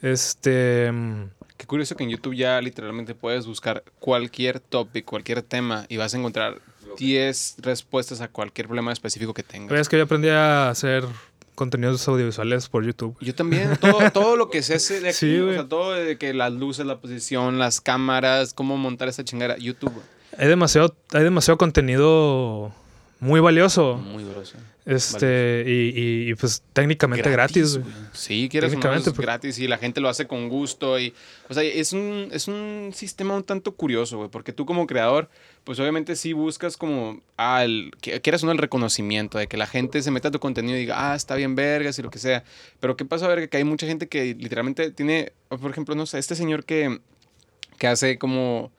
Este... 0.03 0.91
mm, 0.93 1.25
Qué 1.57 1.67
curioso 1.67 1.97
que 1.97 2.05
en 2.05 2.11
YouTube 2.11 2.35
ya 2.35 2.61
literalmente 2.61 3.15
puedes 3.15 3.45
buscar 3.47 3.83
cualquier 3.99 4.61
topic, 4.61 5.05
cualquier 5.05 5.43
tema 5.43 5.85
y 5.89 5.97
vas 5.97 6.15
a 6.15 6.19
encontrar 6.19 6.59
10 6.97 7.57
respuestas 7.59 8.21
a 8.21 8.29
cualquier 8.29 8.67
problema 8.69 8.93
específico 8.93 9.35
que 9.35 9.43
tengas. 9.43 9.79
Es 9.79 9.89
que 9.89 9.99
yo 9.99 10.05
aprendí 10.05 10.29
a 10.29 10.71
hacer 10.71 11.05
contenidos 11.57 12.07
audiovisuales 12.09 12.69
por 12.69 12.87
YouTube. 12.87 13.17
Yo 13.21 13.35
también, 13.35 13.77
todo, 13.77 14.11
todo 14.13 14.37
lo 14.37 14.49
que 14.49 14.63
sé 14.63 14.77
ese 14.77 15.01
de 15.01 15.09
aquí, 15.11 15.19
Sí, 15.19 15.39
o 15.39 15.53
sea, 15.53 15.69
todo 15.69 15.93
de 15.93 16.17
que 16.17 16.33
las 16.33 16.53
luces, 16.53 16.87
la 16.87 17.01
posición, 17.01 17.59
las 17.59 17.81
cámaras, 17.81 18.55
cómo 18.55 18.79
montar 18.79 19.09
esta 19.09 19.25
chingada, 19.25 19.59
YouTube. 19.59 19.93
Hay 20.39 20.49
demasiado, 20.49 20.95
hay 21.13 21.25
demasiado 21.25 21.59
contenido 21.59 22.73
muy 23.21 23.41
valioso. 23.41 23.97
muy 23.97 24.25
grosso. 24.25 24.57
Este, 24.87 25.63
y, 25.67 25.71
y- 26.01 26.31
y, 26.31 26.35
pues 26.35 26.63
técnicamente 26.73 27.31
gratis. 27.31 27.79
Sí, 28.13 28.49
quieres 28.51 28.71
Técnicamente, 28.71 29.11
es 29.11 29.15
pues. 29.15 29.25
gratis 29.25 29.59
y 29.59 29.69
la 29.69 29.79
gente 29.79 30.01
lo 30.01 30.09
hace 30.09 30.27
con 30.27 30.49
gusto 30.49 30.99
y 30.99 31.15
o 31.49 31.55
sea, 31.55 31.63
es 31.63 31.93
un 31.93 32.29
es 32.33 32.49
un 32.49 32.91
sistema 32.95 33.37
un 33.37 33.45
tanto 33.45 33.73
curioso, 33.77 34.17
güey, 34.17 34.31
porque 34.31 34.53
tú 34.53 34.65
como 34.67 34.87
creador, 34.87 35.29
pues 35.65 35.79
obviamente 35.79 36.17
sí 36.17 36.33
buscas 36.33 36.77
como 36.77 37.21
ah, 37.37 37.63
el 37.63 37.93
que- 38.01 38.21
quieras 38.21 38.43
uno 38.43 38.53
el 38.53 38.59
reconocimiento 38.59 39.39
de 39.39 39.47
que 39.47 39.57
la 39.59 39.67
gente 39.67 40.03
se 40.03 40.11
meta 40.11 40.29
a 40.29 40.31
tu 40.33 40.41
contenido 40.41 40.77
y 40.77 40.81
diga, 40.81 41.13
"Ah, 41.13 41.15
está 41.15 41.35
bien 41.37 41.55
vergas" 41.55 41.99
y 41.99 42.03
lo 42.03 42.11
que 42.11 42.19
sea. 42.19 42.43
Pero 42.81 42.97
qué 42.97 43.05
pasa 43.05 43.27
a 43.27 43.29
ver 43.29 43.49
que 43.49 43.59
hay 43.59 43.65
mucha 43.65 43.87
gente 43.87 44.09
que 44.09 44.35
literalmente 44.35 44.91
tiene, 44.91 45.33
por 45.49 45.71
ejemplo, 45.71 45.95
no 45.95 46.07
sé, 46.07 46.19
este 46.19 46.35
señor 46.35 46.65
que 46.65 46.99
que 47.79 47.87
hace 47.87 48.19
como 48.19 48.73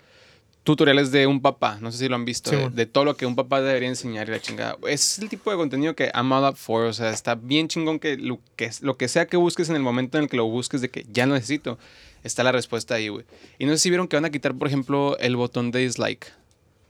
tutoriales 0.63 1.11
de 1.11 1.25
un 1.25 1.41
papá, 1.41 1.77
no 1.81 1.91
sé 1.91 1.97
si 1.97 2.07
lo 2.07 2.15
han 2.15 2.25
visto, 2.25 2.49
Sí, 2.51 2.55
de, 2.55 2.61
bueno. 2.63 2.75
de 2.75 2.85
todo 2.85 3.05
lo 3.05 3.17
que 3.17 3.25
un 3.25 3.35
papá 3.35 3.61
debería 3.61 3.89
enseñar 3.89 4.27
y 4.27 4.31
la 4.31 4.39
chingada. 4.39 4.77
Es 4.87 5.17
el 5.19 5.27
tipo 5.29 5.49
de 5.49 5.57
contenido 5.57 5.95
que 5.95 6.11
I'm 6.13 6.31
all 6.31 6.43
up 6.47 6.55
for, 6.55 6.85
o 6.85 6.93
sea, 6.93 7.09
está 7.09 7.35
bien 7.35 7.67
chingón 7.67 7.99
que 7.99 8.17
lo 8.17 8.39
que, 8.55 8.69
lo 8.81 8.95
que 8.97 9.07
sea 9.07 9.25
que 9.25 9.37
busques 9.37 9.69
en 9.69 9.75
el 9.75 9.81
momento 9.81 10.17
en 10.17 10.25
el 10.25 10.29
que 10.29 10.37
lo 10.37 10.45
busques 10.45 10.81
de 10.81 10.89
que 10.89 11.05
ya 11.11 11.25
lo 11.25 11.33
necesito, 11.33 11.79
está 12.23 12.43
la 12.43 12.51
respuesta 12.51 12.95
ahí, 12.95 13.07
güey. 13.09 13.25
Y 13.57 13.65
no 13.65 13.71
sé 13.71 13.79
si 13.79 13.89
vieron 13.89 14.07
que 14.07 14.15
van 14.17 14.25
a 14.25 14.29
quitar, 14.29 14.53
por 14.53 14.67
ejemplo, 14.67 15.17
el 15.17 15.35
botón 15.35 15.71
de 15.71 15.79
dislike 15.79 16.31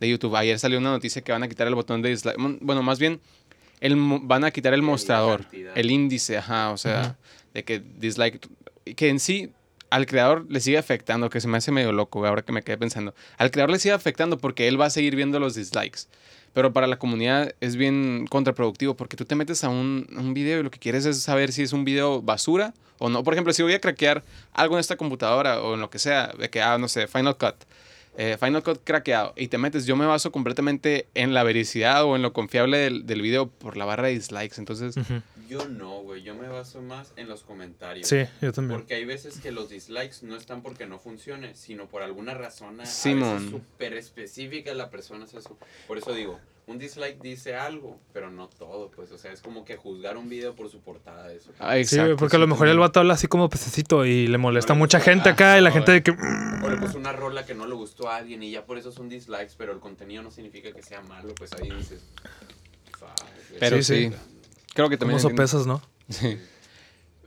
de 0.02 0.10
YouTube. 0.10 0.36
Ayer 0.36 0.60
salió 0.60 0.78
una 0.80 0.92
noticia 0.92 1.22
que 1.22 1.32
van 1.32 1.44
a 1.44 1.48
quitar 1.48 1.68
el 1.68 1.76
botón 1.76 2.02
de 2.02 2.10
dislike. 2.10 2.36
Bueno, 2.60 2.84
más 2.84 3.00
bien, 3.00 3.22
el, 3.80 3.96
van 4.24 4.44
a 4.44 4.52
quitar 4.52 4.74
el 4.74 4.82
mostrador, 4.82 5.46
el 5.76 5.92
índice, 5.92 6.38
ajá, 6.38 6.72
o 6.72 6.78
sea, 6.78 7.18
de 7.54 7.64
que 7.64 7.80
dislike, 7.80 8.46
que 8.98 9.08
en 9.10 9.20
sí 9.20 9.52
al 9.92 10.06
creador 10.06 10.46
le 10.50 10.62
sigue 10.62 10.78
afectando, 10.78 11.30
que 11.30 11.42
se 11.42 11.50
me 11.50 11.58
hace 11.58 11.72
medio 11.72 11.92
loco, 11.92 12.26
ahora 12.26 12.42
que 12.42 12.54
me 12.54 12.64
quedé 12.64 12.78
pensando. 12.78 13.14
Al 13.38 13.52
creador 13.52 13.72
le 13.72 13.78
sigue 13.78 13.94
afectando 13.94 14.38
porque 14.38 14.68
él 14.68 14.80
va 14.80 14.86
a 14.86 14.90
seguir 14.90 15.16
viendo 15.18 15.40
los 15.40 15.54
dislikes. 15.54 16.08
Pero 16.54 16.72
para 16.72 16.88
la 16.88 16.98
comunidad 16.98 17.54
es 17.60 17.76
bien 17.76 18.26
contraproductivo 18.30 18.96
porque 18.96 19.18
tú 19.18 19.26
te 19.26 19.36
metes 19.36 19.64
a 19.64 19.70
un, 19.70 20.08
video 20.34 20.62
y 20.62 20.64
lo 20.64 20.72
que 20.72 20.80
quieres 20.80 21.06
es 21.06 21.22
saber 21.22 21.52
si 21.52 21.62
es 21.62 21.74
un 21.74 21.84
video 21.84 22.22
basura 22.22 22.74
o 23.00 23.10
no. 23.10 23.24
Por 23.24 23.34
ejemplo, 23.34 23.54
si 23.54 23.64
voy 23.64 23.74
a 23.74 23.82
craquear 23.82 24.24
algo 24.54 24.76
en 24.76 24.80
esta 24.80 24.96
computadora 24.96 25.62
o 25.62 25.74
en 25.74 25.82
lo 25.82 25.90
que 25.90 26.00
sea, 26.00 26.34
de 26.40 26.50
que, 26.50 26.62
ah, 26.62 26.78
no 26.78 26.88
sé, 26.88 27.08
Final 27.08 27.38
Cut. 27.38 27.56
eh, 28.18 28.38
Final 28.40 28.64
Cut 28.64 28.82
craqueado 28.86 29.34
y 29.36 29.50
te 29.50 29.58
metes, 29.58 29.86
yo 29.86 29.98
me 29.98 30.06
baso 30.06 30.32
completamente 30.32 31.08
en 31.16 31.34
la 31.34 31.44
vericidad 31.44 32.06
o 32.06 32.16
en 32.16 32.22
lo 32.22 32.32
confiable 32.32 32.78
del, 32.78 33.06
del 33.06 33.22
video 33.22 33.50
por 33.50 33.76
la 33.76 33.84
barra 33.84 34.08
de 34.08 34.14
dislikes. 34.14 34.56
Entonces, 34.58 34.96
yo 35.52 35.68
no, 35.68 36.02
güey. 36.02 36.24
Yo 36.24 36.34
me 36.34 36.48
baso 36.48 36.82
más 36.82 37.12
en 37.18 37.28
los 37.28 37.44
comentarios. 37.44 38.08
Sí, 38.08 38.24
yo 38.42 38.54
también. 38.54 38.80
Porque 38.80 38.96
hay 38.96 39.04
veces 39.04 39.40
que 39.40 39.52
los 39.52 39.70
dislikes 39.70 40.18
no 40.22 40.38
están 40.38 40.62
porque 40.62 40.88
no 40.88 40.98
funcione, 40.98 41.56
sino 41.56 41.90
por 41.90 42.04
alguna 42.04 42.34
razón 42.34 42.80
súper 42.86 43.94
específica 43.94 44.74
la 44.74 44.90
persona 44.90 45.26
hace 45.26 45.40
eso. 45.40 45.58
Por 45.88 45.98
eso 45.98 46.14
digo, 46.14 46.40
un 46.68 46.80
dislike 46.80 47.22
dice 47.22 47.56
algo, 47.56 48.00
pero 48.14 48.32
no 48.32 48.48
todo, 48.48 48.92
pues. 48.92 49.12
O 49.12 49.18
sea, 49.18 49.34
es 49.34 49.42
como 49.42 49.66
que 49.66 49.76
juzgar 49.76 50.16
un 50.16 50.30
video 50.30 50.56
por 50.56 50.70
su 50.70 50.80
portada. 50.80 51.34
Eso. 51.34 51.52
Ah, 51.60 51.76
sí, 51.84 52.00
porque 52.18 52.38
a 52.38 52.40
lo 52.40 52.48
mejor 52.48 52.70
el 52.70 52.80
vato 52.80 53.02
habla 53.02 53.16
así 53.16 53.28
como 53.28 53.50
pececito 53.50 54.06
y 54.06 54.28
le 54.28 54.38
molesta 54.38 54.72
a 54.72 54.78
mucha 54.78 55.02
gente 55.02 55.28
acá 55.28 55.58
y 55.58 55.62
la 55.62 55.72
gente 55.72 55.92
de 55.92 56.02
que. 56.02 56.12
O 56.12 56.70
le 56.70 56.78
puso 56.78 56.98
una 56.98 57.12
rola 57.12 57.46
que 57.46 57.56
no 57.56 57.68
le 57.68 57.76
gustó 57.76 58.10
a 58.10 58.16
alguien 58.16 58.42
y 58.42 58.52
ya 58.52 58.66
por 58.66 58.78
eso 58.78 58.94
son 58.94 59.10
dislikes, 59.10 59.56
pero 59.58 59.74
el 59.74 59.82
contenido 59.82 60.24
no 60.24 60.32
significa 60.32 60.72
que 60.72 60.82
sea 60.82 61.02
malo, 61.02 61.36
pues 61.36 61.52
ahí 61.54 61.70
dices. 61.72 62.06
Pero 63.60 63.84
sí, 63.84 64.12
Creo 64.74 64.90
que 64.90 64.98
también. 64.98 65.20
Como 65.20 65.30
sopesas, 65.30 65.66
¿no? 65.66 65.82
Sí. 66.10 66.38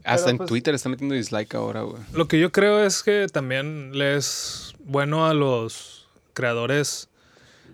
Hasta 0.04 0.28
en 0.28 0.36
pues 0.36 0.48
Twitter 0.48 0.74
está 0.74 0.90
metiendo 0.90 1.14
dislike 1.14 1.54
ahora, 1.54 1.80
güey. 1.80 2.02
Lo 2.12 2.28
que 2.28 2.38
yo 2.38 2.52
creo 2.52 2.84
es 2.84 3.02
que 3.02 3.26
también 3.32 3.96
le 3.96 4.16
es 4.16 4.74
bueno 4.80 5.26
a 5.26 5.32
los 5.32 6.06
creadores 6.34 7.08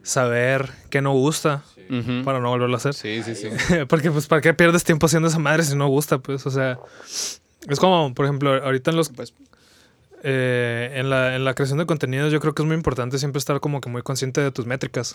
saber 0.04 0.70
qué 0.90 1.02
no 1.02 1.12
gusta 1.12 1.64
para 2.24 2.38
no 2.38 2.50
volverlo 2.50 2.76
a 2.76 2.78
hacer. 2.78 2.94
Sí, 2.94 3.22
sí, 3.24 3.34
sí. 3.34 3.48
Porque, 3.88 4.12
pues, 4.12 4.28
¿para 4.28 4.40
qué 4.40 4.54
pierdes 4.54 4.84
tiempo 4.84 5.06
haciendo 5.06 5.28
esa 5.28 5.40
madre 5.40 5.64
si 5.64 5.74
no 5.74 5.88
gusta? 5.88 6.18
Pues, 6.18 6.46
o 6.46 6.50
sea, 6.50 6.78
es 7.68 7.80
como, 7.80 8.14
por 8.14 8.26
ejemplo, 8.26 8.62
ahorita 8.62 8.92
en 8.92 8.96
los. 8.96 9.08
Pues, 9.08 9.34
eh, 10.22 10.92
en, 10.94 11.10
la, 11.10 11.34
en 11.34 11.44
la 11.44 11.54
creación 11.54 11.78
de 11.78 11.86
contenidos, 11.86 12.30
yo 12.30 12.38
creo 12.38 12.54
que 12.54 12.62
es 12.62 12.66
muy 12.66 12.76
importante 12.76 13.18
siempre 13.18 13.38
estar 13.38 13.58
como 13.58 13.80
que 13.80 13.88
muy 13.88 14.02
consciente 14.02 14.40
de 14.40 14.52
tus 14.52 14.66
métricas. 14.66 15.14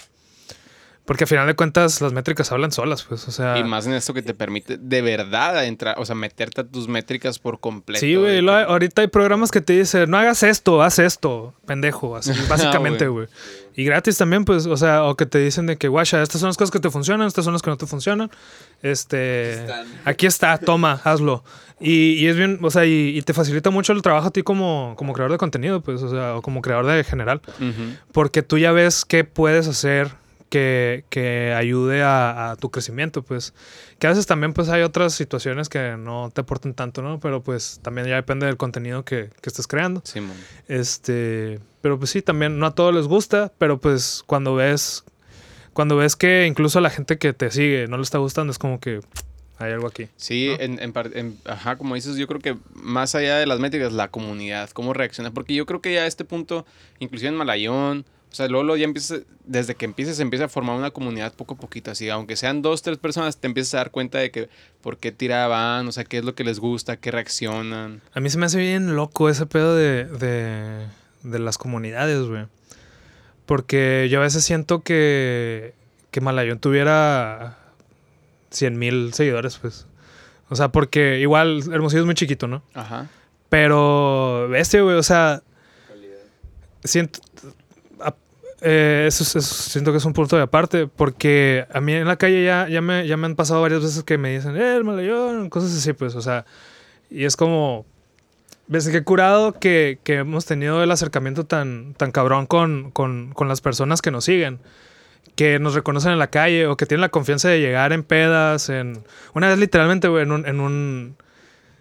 Porque 1.05 1.25
al 1.25 1.27
final 1.27 1.45
de 1.45 1.55
cuentas 1.55 2.01
las 2.01 2.13
métricas 2.13 2.51
hablan 2.51 2.71
solas, 2.71 3.03
pues, 3.03 3.27
o 3.27 3.31
sea... 3.31 3.59
Y 3.59 3.63
más 3.63 3.85
en 3.85 3.93
esto 3.93 4.11
que 4.15 4.23
te 4.23 4.33
permite 4.33 4.77
de 4.77 5.01
verdad 5.03 5.63
entrar, 5.65 5.99
o 5.99 6.05
sea, 6.05 6.15
meterte 6.15 6.61
a 6.61 6.63
tus 6.63 6.87
métricas 6.87 7.37
por 7.37 7.59
completo. 7.59 7.99
Sí, 7.99 8.15
güey, 8.15 8.47
ahorita 8.47 9.03
hay 9.03 9.07
programas 9.07 9.51
que 9.51 9.61
te 9.61 9.73
dicen, 9.73 10.09
no 10.09 10.17
hagas 10.17 10.41
esto, 10.41 10.81
haz 10.81 10.97
esto, 10.97 11.53
pendejo, 11.67 12.15
así, 12.15 12.31
básicamente, 12.49 13.07
güey. 13.07 13.27
y 13.75 13.83
gratis 13.83 14.17
también, 14.17 14.45
pues, 14.45 14.65
o 14.65 14.77
sea, 14.77 15.03
o 15.03 15.15
que 15.15 15.27
te 15.27 15.37
dicen 15.37 15.67
de 15.67 15.77
que, 15.77 15.87
guacha, 15.87 16.23
estas 16.23 16.41
son 16.41 16.49
las 16.49 16.57
cosas 16.57 16.71
que 16.71 16.79
te 16.79 16.89
funcionan, 16.89 17.27
estas 17.27 17.45
son 17.45 17.53
las 17.53 17.61
que 17.61 17.69
no 17.69 17.77
te 17.77 17.85
funcionan. 17.85 18.31
Este... 18.81 19.63
Aquí 20.05 20.25
está, 20.25 20.57
toma, 20.57 21.01
hazlo. 21.03 21.43
Y, 21.79 22.13
y, 22.13 22.27
es 22.27 22.35
bien, 22.35 22.57
o 22.63 22.71
sea, 22.71 22.85
y, 22.85 23.21
te 23.21 23.33
facilita 23.33 23.69
mucho 23.69 23.93
el 23.93 24.01
trabajo 24.01 24.29
a 24.29 24.31
ti 24.31 24.41
como, 24.41 24.95
como 24.97 25.13
creador 25.13 25.33
de 25.33 25.37
contenido, 25.37 25.81
pues, 25.81 26.01
o 26.01 26.09
sea, 26.09 26.35
o 26.37 26.41
como 26.41 26.63
creador 26.63 26.87
de 26.87 27.03
general. 27.03 27.41
Porque 28.11 28.41
tú 28.41 28.57
ya 28.57 28.71
ves 28.71 29.05
qué 29.05 29.23
puedes 29.23 29.67
hacer 29.67 30.24
que, 30.49 31.53
ayude 31.57 32.01
a, 32.03 32.55
tu 32.59 32.71
crecimiento, 32.71 33.23
pues. 33.23 33.53
Que 33.99 34.07
a 34.07 34.09
veces 34.09 34.25
también 34.25 34.53
pues 34.53 34.69
hay 34.69 34.81
otras 34.81 35.13
situaciones 35.13 35.69
que 35.69 35.95
no 35.97 36.31
te 36.33 36.41
aportan 36.41 36.73
tanto, 36.73 37.01
¿no? 37.01 37.19
Pero 37.19 37.43
pues 37.43 37.79
también 37.81 38.07
ya 38.07 38.15
depende 38.15 38.45
del 38.45 38.57
contenido 38.57 39.03
que, 39.05 39.29
que 39.41 39.49
estés 39.49 39.67
creando. 39.67 40.01
Sí, 40.03 40.21
este, 40.67 41.59
pero 41.81 41.97
pues 41.97 42.09
sí, 42.09 42.21
también 42.21 42.59
no 42.59 42.65
a 42.65 42.75
todos 42.75 42.93
les 42.93 43.07
gusta, 43.07 43.51
pero 43.57 43.79
pues 43.79 44.23
cuando 44.25 44.55
ves, 44.55 45.03
cuando 45.73 45.97
ves 45.97 46.15
que 46.15 46.45
incluso 46.45 46.79
a 46.79 46.81
la 46.81 46.89
gente 46.89 47.17
que 47.17 47.33
te 47.33 47.51
sigue 47.51 47.87
no 47.87 47.97
le 47.97 48.03
está 48.03 48.17
gustando, 48.17 48.51
es 48.51 48.59
como 48.59 48.79
que 48.79 49.01
hay 49.57 49.71
algo 49.71 49.87
aquí. 49.87 50.07
Sí, 50.17 50.49
en, 50.59 50.79
en, 50.81 51.37
ajá, 51.45 51.77
como 51.77 51.95
dices, 51.95 52.17
yo 52.17 52.27
creo 52.27 52.41
que 52.41 52.57
más 52.73 53.15
allá 53.15 53.37
de 53.37 53.45
las 53.45 53.59
métricas, 53.59 53.93
la 53.93 54.09
comunidad, 54.09 54.69
cómo 54.71 54.93
reacciona, 54.93 55.31
porque 55.31 55.53
yo 55.53 55.65
creo 55.65 55.81
que 55.81 55.93
ya 55.93 56.01
a 56.01 56.07
este 56.07 56.25
punto, 56.25 56.65
inclusive 56.99 57.29
en 57.29 57.35
Malayón, 57.35 58.05
o 58.35 58.37
sea, 58.37 58.49
luego, 58.49 58.75
ya 58.75 58.83
empieza, 58.83 59.19
desde 59.45 59.75
que 59.75 59.85
empieces, 59.85 60.19
empieza 60.19 60.43
a 60.43 60.49
formar 60.49 60.75
una 60.75 60.91
comunidad 60.91 61.33
poco 61.33 61.53
a 61.53 61.57
poquito. 61.57 61.91
Así, 61.91 62.09
aunque 62.09 62.35
sean 62.35 62.61
dos, 62.61 62.81
tres 62.81 62.97
personas, 62.97 63.37
te 63.37 63.47
empiezas 63.47 63.75
a 63.75 63.77
dar 63.77 63.91
cuenta 63.91 64.17
de 64.17 64.29
que 64.29 64.49
por 64.81 64.97
qué 64.97 65.13
tiraban, 65.13 65.87
o 65.87 65.93
sea, 65.93 66.03
qué 66.03 66.17
es 66.17 66.25
lo 66.25 66.35
que 66.35 66.43
les 66.43 66.59
gusta, 66.59 66.97
qué 66.97 67.11
reaccionan. 67.11 68.01
A 68.13 68.19
mí 68.19 68.29
se 68.29 68.37
me 68.37 68.45
hace 68.45 68.57
bien 68.57 68.97
loco 68.97 69.29
ese 69.29 69.45
pedo 69.45 69.73
de, 69.73 70.03
de, 71.23 71.39
las 71.39 71.57
comunidades, 71.57 72.23
güey. 72.23 72.45
Porque 73.45 74.09
yo 74.11 74.19
a 74.19 74.23
veces 74.23 74.43
siento 74.43 74.81
que, 74.81 75.73
que 76.11 76.19
Malayón 76.19 76.59
tuviera 76.59 77.57
100 78.49 78.77
mil 78.77 79.13
seguidores, 79.13 79.59
pues. 79.59 79.87
O 80.49 80.57
sea, 80.57 80.73
porque 80.73 81.21
igual 81.21 81.63
Hermosillo 81.71 82.01
es 82.01 82.05
muy 82.05 82.15
chiquito, 82.15 82.49
¿no? 82.49 82.63
Ajá. 82.73 83.07
Pero, 83.47 84.49
bestia, 84.49 84.81
güey, 84.81 84.97
o 84.97 85.03
sea. 85.03 85.41
Siento, 86.83 87.21
eh, 88.65 89.05
eso, 89.07 89.23
siento 89.41 89.91
que 89.91 89.99
es 89.99 90.05
un 90.05 90.13
punto 90.13 90.35
de 90.35 90.41
aparte, 90.41 90.87
porque 90.87 91.65
a 91.71 91.79
mí 91.81 91.93
en 91.93 92.07
la 92.07 92.17
calle 92.17 92.43
ya, 92.43 92.67
ya, 92.67 92.81
me, 92.81 93.07
ya 93.07 93.15
me 93.15 93.27
han 93.27 93.35
pasado 93.35 93.61
varias 93.61 93.83
veces 93.83 94.03
que 94.03 94.17
me 94.17 94.33
dicen, 94.33 94.57
eh, 94.57 94.75
el 94.75 94.83
malayón, 94.83 95.49
cosas 95.49 95.75
así, 95.77 95.93
pues, 95.93 96.15
o 96.15 96.21
sea, 96.21 96.45
y 97.09 97.25
es 97.25 97.35
como, 97.35 97.85
ves 98.67 98.89
que 98.89 99.03
curado 99.03 99.53
que, 99.53 99.99
que 100.03 100.15
hemos 100.15 100.45
tenido 100.45 100.81
el 100.83 100.91
acercamiento 100.91 101.45
tan, 101.45 101.93
tan 101.93 102.11
cabrón 102.11 102.47
con, 102.47 102.91
con, 102.91 103.31
con 103.33 103.47
las 103.47 103.61
personas 103.61 104.01
que 104.01 104.11
nos 104.11 104.25
siguen 104.25 104.59
que 105.35 105.59
nos 105.59 105.75
reconocen 105.75 106.13
en 106.13 106.19
la 106.19 106.27
calle 106.27 106.65
o 106.67 106.77
que 106.77 106.85
tienen 106.85 107.01
la 107.01 107.09
confianza 107.09 107.49
de 107.49 107.59
llegar 107.59 107.91
en 107.93 108.03
pedas, 108.03 108.69
en... 108.69 109.03
Una 109.33 109.49
vez 109.49 109.59
literalmente, 109.59 110.07
güey, 110.07 110.23
en 110.23 110.31
un, 110.31 110.47
en 110.47 110.59
un, 110.59 111.17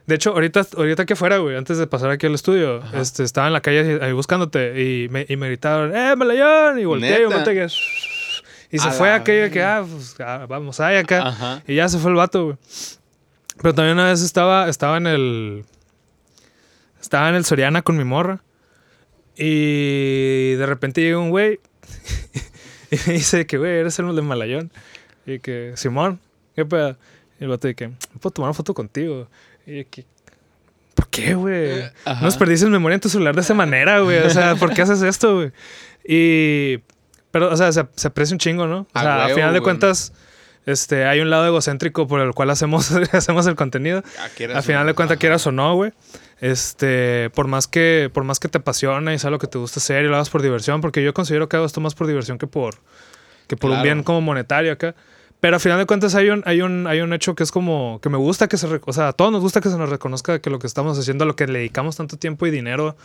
de 0.07 0.15
hecho, 0.15 0.31
ahorita, 0.31 0.67
ahorita 0.77 1.07
que 1.07 1.17
fuera, 1.17 1.39
güey, 1.39 1.57
antes 1.57 1.79
de 1.79 1.87
pasar 1.87 2.11
aquí 2.11 2.27
al 2.27 2.35
estudio, 2.35 2.83
este, 2.93 3.23
estaba 3.23 3.47
en 3.47 3.53
la 3.53 3.61
calle 3.61 3.99
ahí 4.03 4.13
buscándote 4.13 4.81
y 4.83 5.09
me, 5.09 5.25
y 5.29 5.37
me 5.37 5.47
gritaron, 5.49 5.97
¡eh, 5.97 6.15
Malayón! 6.17 6.79
Y 6.79 6.85
volteé 6.85 7.23
y 7.23 7.25
volteé 7.25 7.69
y 8.75 8.79
se 8.81 8.91
fue 8.91 9.13
aquello 9.13 9.53
que, 9.53 9.63
ah, 9.63 9.85
pues, 9.89 10.17
ah, 10.19 10.47
vamos 10.49 10.81
ahí 10.81 10.97
acá. 10.97 11.63
Y 11.65 11.77
ya 11.77 11.89
se 11.89 11.97
fue 11.99 12.11
el 12.11 12.17
vato, 12.17 12.45
güey. 12.45 12.57
Pero 13.63 13.73
también 13.73 13.97
una 13.97 14.09
vez 14.09 14.21
estaba, 14.21 14.69
estaba 14.69 14.97
en 14.97 15.07
el. 15.07 15.65
Estaba 17.01 17.29
en 17.29 17.37
el 17.37 17.45
Soriana 17.45 17.83
con 17.83 17.97
mi 17.97 18.03
morra. 18.03 18.43
Y 19.37 20.55
de 20.55 20.67
repente 20.67 21.03
llega 21.03 21.19
un 21.19 21.31
güey. 21.31 21.61
y 22.91 22.97
me 23.07 23.13
dice 23.13 23.47
que, 23.47 23.59
güey, 23.59 23.79
eres 23.79 23.97
el 24.01 24.17
de 24.17 24.23
Malayón. 24.23 24.73
Y 25.25 25.39
que, 25.39 25.75
Simón, 25.77 26.19
¿qué 26.57 26.65
pedo? 26.65 26.97
Y 27.39 27.45
el 27.45 27.51
vato 27.51 27.69
dice 27.69 27.77
que, 27.77 27.91
¿puedo 28.19 28.33
tomar 28.33 28.49
una 28.49 28.55
foto 28.55 28.75
contigo? 28.75 29.29
Y 29.67 29.85
¿por 30.95 31.09
qué, 31.09 31.35
güey? 31.35 31.81
Eh, 31.81 31.93
no 32.07 32.27
desperdices 32.27 32.69
memoria 32.69 32.95
en 32.95 33.01
tu 33.01 33.09
celular 33.09 33.35
de 33.35 33.41
esa 33.41 33.55
manera, 33.55 34.01
güey. 34.01 34.19
O 34.19 34.31
sea, 34.31 34.55
¿por 34.57 34.73
qué 34.73 34.83
haces 34.83 35.03
esto, 35.03 35.37
güey? 35.37 35.53
Y. 36.05 36.83
Pero, 37.31 37.51
o 37.53 37.57
sea, 37.57 37.73
se, 37.73 37.81
aprecia 37.81 38.35
un 38.35 38.39
chingo, 38.39 38.67
¿no? 38.67 38.87
O 38.95 39.01
sea, 39.01 39.25
a 39.25 39.29
final 39.31 39.53
de 39.53 39.61
cuentas, 39.61 40.13
este, 40.67 41.05
hay 41.05 41.21
un 41.21 41.31
lado 41.31 41.47
egocéntrico 41.47 42.07
por 42.07 42.21
el 42.21 42.33
cual 42.33 42.51
hacemos, 42.51 42.91
hacemos 43.13 43.47
el 43.47 43.57
contenido. 43.57 44.03
Ah, 44.19 44.29
a 44.55 44.63
final 44.63 44.87
de 44.87 44.95
cuentas, 44.95 45.19
quieras 45.19 45.47
o 45.47 45.53
no, 45.53 45.75
güey. 45.75 45.93
Este, 46.41 47.31
por 47.35 47.47
más 47.47 47.67
que, 47.67 48.11
por 48.13 48.25
más 48.25 48.39
que 48.39 48.49
te 48.49 48.59
apasiona 48.59 49.15
y 49.15 49.19
sea 49.19 49.31
lo 49.31 49.39
que 49.39 49.47
te 49.47 49.59
gusta 49.59 49.81
hacer 49.81 50.05
y 50.05 50.09
lo 50.09 50.15
hagas 50.15 50.31
por 50.31 50.43
diversión, 50.43 50.81
porque 50.81 51.03
yo 51.03 51.15
considero 51.15 51.49
que 51.49 51.57
hago 51.57 51.67
esto 51.67 51.81
más 51.81 51.95
por 51.95 52.07
diversión 52.07 52.39
que 52.39 52.47
por, 52.47 52.77
que 53.47 53.57
por 53.57 53.71
un 53.71 53.83
bien 53.83 54.03
como 54.03 54.21
monetario 54.21 54.73
acá. 54.73 54.95
Pero 55.45 55.57
al 55.57 55.61
final 55.61 55.77
de 55.77 55.85
cuentas 55.85 56.15
hay 56.15 56.31
un, 56.31 56.43
hay 56.47 56.63
un, 56.63 56.87
hay 56.87 57.03
un 57.03 57.13
hecho 57.13 57.35
que 57.35 57.43
es 57.43 57.53
como 57.53 58.01
que 58.03 58.09
me 58.09 58.17
gusta 58.17 58.49
que 58.49 58.57
se, 58.57 58.67
o 58.67 58.93
sea, 58.95 59.09
a 59.09 59.13
todos 59.13 59.31
nos 59.31 59.43
gusta 59.43 59.61
que 59.61 59.69
se 59.69 59.77
nos 59.77 59.91
reconozca 59.91 60.39
que 60.39 60.49
lo 60.49 60.59
que 60.59 60.67
estamos 60.67 60.99
haciendo, 60.99 61.25
a 61.25 61.27
lo 61.27 61.37
que 61.37 61.47
le 61.47 61.59
dedicamos 61.59 61.97
tanto 61.97 62.17
tiempo 62.17 62.47
y 62.47 62.51
dinero 62.51 62.97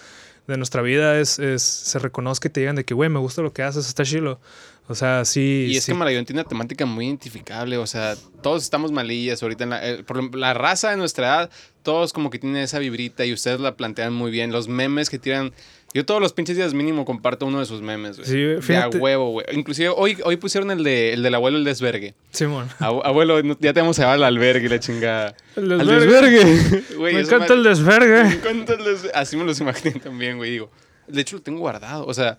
de 0.47 0.55
nuestra 0.55 0.81
vida 0.81 1.19
es, 1.19 1.37
es 1.37 1.61
se 1.61 1.99
reconozca 1.99 2.47
y 2.47 2.51
te 2.51 2.61
digan 2.61 2.77
de 2.77 2.85
que, 2.85 2.93
güey, 2.93 3.09
me 3.09 3.19
gusta 3.19 3.41
lo 3.41 3.51
que 3.51 3.61
haces, 3.61 3.89
está 3.89 4.05
chilo. 4.05 4.39
O 4.87 4.95
sea, 4.95 5.25
sí. 5.25 5.67
Y 5.69 5.75
es 5.75 5.85
que 5.85 5.93
Malayón 5.93 6.23
tiene 6.23 6.39
una 6.39 6.47
temática 6.47 6.85
muy 6.85 7.07
identificable. 7.07 7.77
O 7.77 7.85
sea, 7.85 8.15
todos 8.41 8.63
estamos 8.63 8.93
malillas 8.93 9.43
ahorita. 9.43 9.65
En 9.65 9.69
la, 9.71 9.85
eh, 9.85 10.03
por 10.03 10.33
la 10.33 10.53
raza 10.53 10.91
de 10.91 10.95
nuestra 10.95 11.27
edad, 11.27 11.49
todos 11.83 12.13
como 12.13 12.29
que 12.29 12.39
tienen 12.39 12.63
esa 12.63 12.79
vibrita 12.79 13.25
y 13.25 13.33
ustedes 13.33 13.59
la 13.59 13.75
plantean 13.75 14.13
muy 14.13 14.31
bien. 14.31 14.53
Los 14.53 14.69
memes 14.69 15.09
que 15.09 15.19
tiran 15.19 15.51
yo 15.93 16.05
todos 16.05 16.21
los 16.21 16.33
pinches 16.33 16.55
días 16.55 16.73
mínimo 16.73 17.03
comparto 17.03 17.45
uno 17.45 17.59
de 17.59 17.65
sus 17.65 17.81
memes, 17.81 18.17
güey. 18.17 18.29
Sí, 18.29 18.61
fíjate. 18.61 18.97
De 18.97 19.01
a 19.01 19.01
huevo, 19.01 19.31
güey. 19.31 19.45
Inclusive 19.53 19.89
hoy, 19.89 20.17
hoy 20.23 20.37
pusieron 20.37 20.69
el, 20.71 20.83
de, 20.83 21.13
el 21.13 21.23
del 21.23 21.33
abuelo 21.35 21.57
el 21.57 21.63
desvergue. 21.63 22.13
Simón. 22.31 22.69
abuelo, 22.79 23.41
ya 23.59 23.73
te 23.73 23.79
vamos 23.81 23.97
a 23.99 24.03
llevar 24.03 24.15
al 24.15 24.23
albergue, 24.23 24.69
la 24.69 24.79
chingada. 24.79 25.35
El 25.55 25.69
desvergue. 25.69 26.83
me 26.99 27.19
encanta 27.19 27.53
el 27.53 27.63
desvergue. 27.63 28.23
Me 28.23 28.33
encanta 28.35 28.73
el 28.73 28.83
desvergue. 28.83 29.11
Así 29.13 29.35
me 29.35 29.43
los 29.43 29.59
imaginé 29.59 29.99
también, 29.99 30.37
güey. 30.37 30.51
Digo, 30.51 30.69
de 31.07 31.21
hecho 31.21 31.37
lo 31.37 31.41
tengo 31.41 31.59
guardado. 31.59 32.05
O 32.05 32.13
sea, 32.13 32.37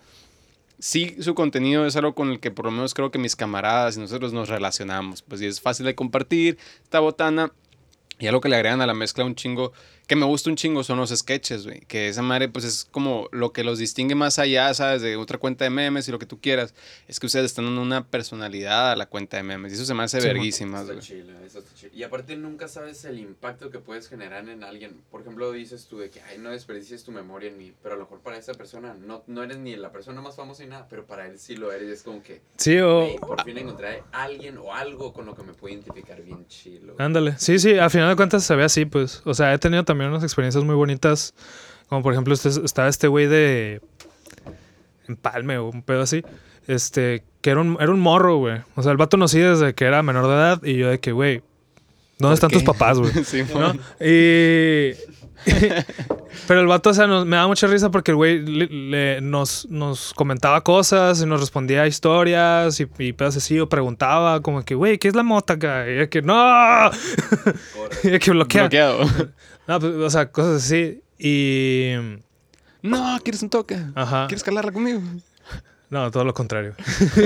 sí 0.79 1.15
su 1.19 1.35
contenido 1.35 1.85
es 1.85 1.95
algo 1.95 2.15
con 2.15 2.31
el 2.31 2.39
que 2.39 2.51
por 2.51 2.65
lo 2.65 2.71
menos 2.71 2.93
creo 2.93 3.11
que 3.11 3.19
mis 3.19 3.35
camaradas 3.35 3.97
y 3.97 3.99
nosotros 3.99 4.33
nos 4.33 4.49
relacionamos. 4.49 5.21
Pues 5.21 5.39
sí, 5.39 5.45
es 5.45 5.61
fácil 5.61 5.85
de 5.85 5.93
compartir, 5.93 6.57
está 6.83 6.99
botana. 6.99 7.51
Y 8.17 8.27
algo 8.27 8.39
que 8.39 8.49
le 8.49 8.55
agregan 8.55 8.81
a 8.81 8.87
la 8.87 8.93
mezcla 8.93 9.25
un 9.25 9.35
chingo 9.35 9.73
que 10.11 10.17
me 10.17 10.25
gusta 10.25 10.49
un 10.49 10.57
chingo 10.57 10.83
son 10.83 10.97
los 10.97 11.09
sketches, 11.09 11.65
güey. 11.65 11.79
Que 11.87 12.09
esa 12.09 12.21
madre, 12.21 12.49
pues 12.49 12.65
es 12.65 12.85
como 12.91 13.29
lo 13.31 13.53
que 13.53 13.63
los 13.63 13.79
distingue 13.79 14.13
más 14.13 14.39
allá, 14.39 14.73
¿sabes? 14.73 15.01
De 15.01 15.15
otra 15.15 15.37
cuenta 15.37 15.63
de 15.63 15.69
memes 15.69 16.05
y 16.09 16.11
lo 16.11 16.19
que 16.19 16.25
tú 16.25 16.41
quieras. 16.41 16.73
Es 17.07 17.17
que 17.17 17.27
ustedes 17.27 17.45
están 17.45 17.63
dando 17.63 17.81
una 17.81 18.05
personalidad 18.05 18.91
a 18.91 18.97
la 18.97 19.05
cuenta 19.05 19.37
de 19.37 19.43
memes. 19.43 19.71
Y 19.71 19.75
eso 19.75 19.85
se 19.85 19.93
me 19.93 20.03
hace 20.03 20.19
verguísima, 20.19 20.83
güey. 20.83 20.99
Y 21.93 22.03
aparte 22.03 22.35
nunca 22.35 22.67
sabes 22.67 23.05
el 23.05 23.19
impacto 23.19 23.69
que 23.69 23.79
puedes 23.79 24.09
generar 24.09 24.49
en 24.49 24.65
alguien. 24.65 24.99
Por 25.09 25.21
ejemplo, 25.21 25.49
dices 25.53 25.87
tú 25.89 25.99
de 25.99 26.09
que, 26.09 26.21
ay, 26.23 26.39
no 26.39 26.49
desperdicies 26.49 27.05
tu 27.05 27.13
memoria 27.13 27.49
en 27.49 27.57
mí. 27.57 27.71
Pero 27.81 27.95
a 27.95 27.97
lo 27.97 28.03
mejor 28.03 28.19
para 28.19 28.37
esa 28.37 28.53
persona 28.53 28.93
no, 28.93 29.23
no 29.27 29.43
eres 29.43 29.59
ni 29.59 29.77
la 29.77 29.93
persona 29.93 30.19
más 30.19 30.35
famosa 30.35 30.63
ni 30.63 30.71
nada. 30.71 30.87
Pero 30.89 31.05
para 31.05 31.25
él 31.25 31.39
sí 31.39 31.55
lo 31.55 31.71
eres. 31.71 31.87
Es 31.87 32.03
como 32.03 32.21
que, 32.21 32.41
sí, 32.57 32.77
o... 32.79 33.15
por 33.21 33.45
fin 33.45 33.57
encontré 33.57 34.03
a 34.11 34.23
alguien 34.23 34.57
o 34.57 34.73
algo 34.73 35.13
con 35.13 35.25
lo 35.25 35.35
que 35.35 35.43
me 35.43 35.53
puedo 35.53 35.73
identificar 35.73 36.21
bien 36.21 36.45
chilo. 36.47 36.95
Ándale. 36.97 37.35
Sí, 37.37 37.59
sí, 37.59 37.79
al 37.79 37.89
final 37.89 38.09
de 38.09 38.17
cuentas 38.17 38.43
se 38.43 38.57
ve 38.57 38.65
así, 38.65 38.83
pues. 38.83 39.21
O 39.23 39.33
sea, 39.33 39.53
he 39.53 39.57
tenido 39.57 39.85
también 39.85 40.00
unas 40.07 40.23
experiencias 40.23 40.63
muy 40.63 40.75
bonitas. 40.75 41.33
Como 41.87 42.03
por 42.03 42.13
ejemplo, 42.13 42.33
este, 42.33 42.49
estaba 42.49 42.87
este 42.87 43.07
güey 43.07 43.27
de. 43.27 43.81
Empalme 45.07 45.57
o 45.57 45.69
un 45.69 45.81
pedo 45.81 46.01
así. 46.01 46.23
Este, 46.67 47.23
que 47.41 47.49
era 47.49 47.61
un, 47.61 47.77
era 47.79 47.91
un 47.91 47.99
morro, 47.99 48.37
güey. 48.37 48.61
O 48.75 48.83
sea, 48.83 48.91
el 48.91 48.97
vato 48.97 49.17
nos 49.17 49.31
sigue 49.31 49.49
desde 49.49 49.73
que 49.73 49.85
era 49.85 50.03
menor 50.03 50.27
de 50.27 50.33
edad. 50.33 50.63
Y 50.63 50.77
yo 50.77 50.89
de 50.89 50.99
que, 50.99 51.11
güey, 51.11 51.41
¿dónde 52.17 52.35
están 52.35 52.51
tus 52.51 52.63
papás, 52.63 52.99
güey? 52.99 53.11
sí, 53.25 53.43
¿No? 53.53 53.73
Y. 54.05 54.95
Pero 56.47 56.61
el 56.61 56.67
vato, 56.67 56.91
o 56.91 56.93
sea, 56.93 57.07
me 57.07 57.35
da 57.35 57.47
mucha 57.47 57.67
risa 57.67 57.89
porque 57.91 58.11
el 58.11 58.17
güey 58.17 59.21
nos, 59.21 59.67
nos 59.69 60.13
comentaba 60.13 60.61
cosas 60.61 61.21
y 61.21 61.25
nos 61.25 61.39
respondía 61.39 61.87
historias 61.87 62.79
y, 62.79 62.87
y 62.99 63.13
pedos 63.13 63.37
así, 63.37 63.59
o 63.59 63.67
preguntaba 63.67 64.41
como 64.41 64.63
que, 64.63 64.75
güey, 64.75 64.97
¿qué 64.97 65.07
es 65.07 65.15
la 65.15 65.23
mota 65.23 65.53
acá? 65.53 65.85
Y 65.89 66.07
que, 66.07 66.21
¡no! 66.21 66.33
y 68.03 68.19
que 68.19 68.31
bloquea. 68.31 68.63
Bloqueado. 68.63 69.03
No, 69.71 69.79
pues, 69.79 69.93
o 69.93 70.09
sea, 70.09 70.29
cosas 70.29 70.65
así. 70.65 71.01
Y... 71.17 71.93
No, 72.81 73.17
¿quieres 73.23 73.41
un 73.41 73.49
toque? 73.49 73.81
Ajá. 73.95 74.27
¿Quieres 74.27 74.43
calarla 74.43 74.73
conmigo? 74.73 75.01
No, 75.89 76.11
todo 76.11 76.25
lo 76.25 76.33
contrario. 76.33 76.75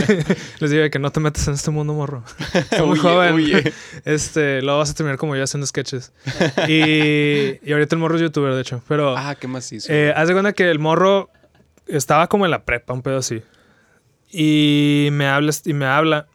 Les 0.60 0.70
digo 0.70 0.88
que 0.92 1.00
no 1.00 1.12
te 1.12 1.20
metas 1.20 1.48
en 1.48 1.56
este 1.56 1.72
mundo, 1.72 1.94
morro. 1.94 2.24
muy 2.86 3.00
joven. 3.00 3.74
Este, 4.06 4.62
lo 4.62 4.78
vas 4.78 4.92
a 4.92 4.94
terminar 4.94 5.18
como 5.18 5.36
yo 5.36 5.44
haciendo 5.44 5.66
sketches. 5.66 6.14
Y, 6.68 7.68
y 7.68 7.74
ahorita 7.74 7.96
el 7.96 8.00
morro 8.00 8.16
es 8.16 8.22
youtuber, 8.22 8.54
de 8.54 8.62
hecho. 8.62 8.84
Pero. 8.88 9.18
Ah, 9.18 9.34
¿qué 9.34 9.48
más 9.48 9.72
hizo? 9.72 9.92
Eh, 9.92 10.14
haz 10.16 10.28
de 10.28 10.36
cuenta 10.36 10.54
que 10.54 10.70
el 10.70 10.78
morro 10.78 11.32
estaba 11.88 12.28
como 12.28 12.46
en 12.46 12.52
la 12.52 12.64
prepa, 12.64 12.94
un 12.94 13.02
pedo 13.02 13.18
así. 13.18 13.42
Y 14.32 15.10
me 15.14 15.28
habla, 15.28 15.52
y 15.66 15.74
me 15.74 15.88
habla. 15.88 16.28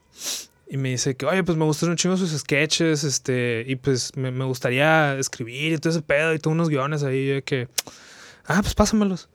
Y 0.73 0.77
me 0.77 0.91
dice 0.91 1.17
que, 1.17 1.27
oye, 1.27 1.43
pues 1.43 1.59
me 1.59 1.65
gustan 1.65 1.91
un 1.91 1.97
chingo 1.97 2.17
sus 2.17 2.31
sketches, 2.31 3.03
este, 3.03 3.65
y 3.67 3.75
pues 3.75 4.17
me, 4.17 4.31
me 4.31 4.45
gustaría 4.45 5.19
escribir 5.19 5.73
y 5.73 5.79
todo 5.79 5.91
ese 5.91 6.01
pedo, 6.01 6.33
y 6.33 6.39
tengo 6.39 6.55
unos 6.55 6.69
guiones 6.69 7.03
ahí 7.03 7.27
de 7.27 7.43
que, 7.43 7.67
ah, 8.47 8.61
pues 8.63 8.75
pásamelos. 8.77 9.29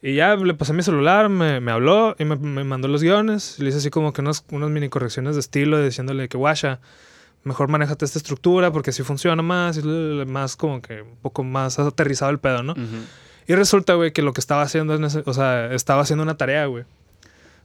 Y 0.00 0.14
ya 0.14 0.34
le 0.34 0.54
pasé 0.54 0.72
mi 0.72 0.82
celular, 0.82 1.28
me, 1.28 1.60
me 1.60 1.72
habló 1.72 2.16
y 2.18 2.24
me, 2.24 2.36
me, 2.36 2.64
mandó 2.64 2.88
los 2.88 3.02
guiones. 3.02 3.58
Le 3.58 3.68
hice 3.68 3.78
así 3.78 3.90
como 3.90 4.14
que 4.14 4.22
unas, 4.22 4.46
unas 4.50 4.70
mini 4.70 4.88
correcciones 4.88 5.34
de 5.34 5.40
estilo, 5.40 5.82
diciéndole 5.82 6.26
que, 6.30 6.38
guasha, 6.38 6.80
mejor 7.44 7.68
manéjate 7.68 8.06
esta 8.06 8.18
estructura 8.18 8.72
porque 8.72 8.90
así 8.90 9.02
funciona 9.02 9.42
más, 9.42 9.76
y 9.76 9.82
más 9.82 10.56
como 10.56 10.80
que 10.80 11.02
un 11.02 11.16
poco 11.16 11.44
más 11.44 11.78
aterrizado 11.78 12.30
el 12.30 12.38
pedo, 12.38 12.62
¿no? 12.62 12.74
Y 13.46 13.54
resulta, 13.54 13.94
güey, 13.94 14.12
que 14.12 14.22
lo 14.22 14.32
que 14.32 14.40
estaba 14.40 14.62
haciendo 14.62 14.98
o 15.24 15.34
sea, 15.34 15.74
estaba 15.74 16.02
haciendo 16.02 16.22
una 16.22 16.36
tarea, 16.36 16.64
güey. 16.66 16.84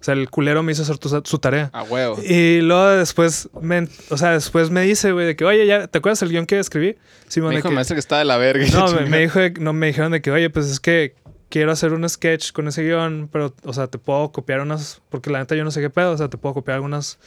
O 0.04 0.06
sea, 0.06 0.16
el 0.16 0.30
culero 0.30 0.64
me 0.64 0.74
hizo 0.74 0.82
hacer 0.82 0.98
su 1.24 1.40
tarea. 1.40 1.70
A 1.72 1.84
huevo. 1.84 2.22
Y 2.22 2.60
luego 2.60 2.90
después, 2.90 3.48
me, 3.62 3.88
o 4.10 4.18
sea, 4.18 4.32
después 4.32 4.70
me 4.70 4.82
dice, 4.82 5.14
güey, 5.14 5.26
de 5.26 5.38
que, 5.38 5.46
oye, 5.46 5.66
ya, 5.66 5.88
¿te 5.88 6.00
acuerdas 6.00 6.22
el 6.24 6.30
guion 6.30 6.46
que 6.46 6.60
escribí? 6.60 6.98
Sí, 7.30 7.40
me 7.40 7.56
dijo 7.56 7.70
que, 7.70 7.74
maestro 7.76 7.96
que 7.96 8.02
estaba 8.02 8.20
de 8.20 8.26
la 8.26 8.36
verga. 8.36 8.66
No, 8.74 8.92
me, 8.92 9.06
me, 9.06 9.20
dijo, 9.22 9.40
no, 9.62 9.72
me 9.72 9.88
dijeron 9.88 10.12
de 10.12 10.22
que, 10.22 10.30
oye, 10.30 10.50
pues 10.50 10.70
es 10.70 10.82
que 10.82 11.16
quiero 11.48 11.72
hacer 11.72 11.94
un 11.94 12.10
sketch 12.10 12.52
con 12.52 12.68
ese 12.68 12.84
guion, 12.84 13.30
pero, 13.32 13.54
o 13.64 13.72
sea, 13.72 13.88
te 13.88 13.98
puedo 13.98 14.30
copiar 14.34 14.60
unas, 14.60 15.02
porque 15.08 15.30
la 15.30 15.40
neta 15.40 15.56
yo 15.56 15.64
no 15.64 15.72
sé 15.72 15.80
qué 15.80 15.90
pedo, 15.90 16.12
o 16.12 16.18
sea, 16.18 16.28
te 16.28 16.38
puedo 16.38 16.54
copiar 16.54 16.76
algunas, 16.76 17.18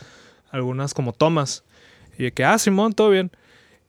algunas 0.51 0.93
como 0.93 1.15
tomas. 1.15 1.65
Y 2.19 2.25
de 2.25 2.33
que, 2.33 2.45
ah, 2.45 2.59
Simón, 2.59 2.93
todo 2.93 3.09
bien. 3.09 3.31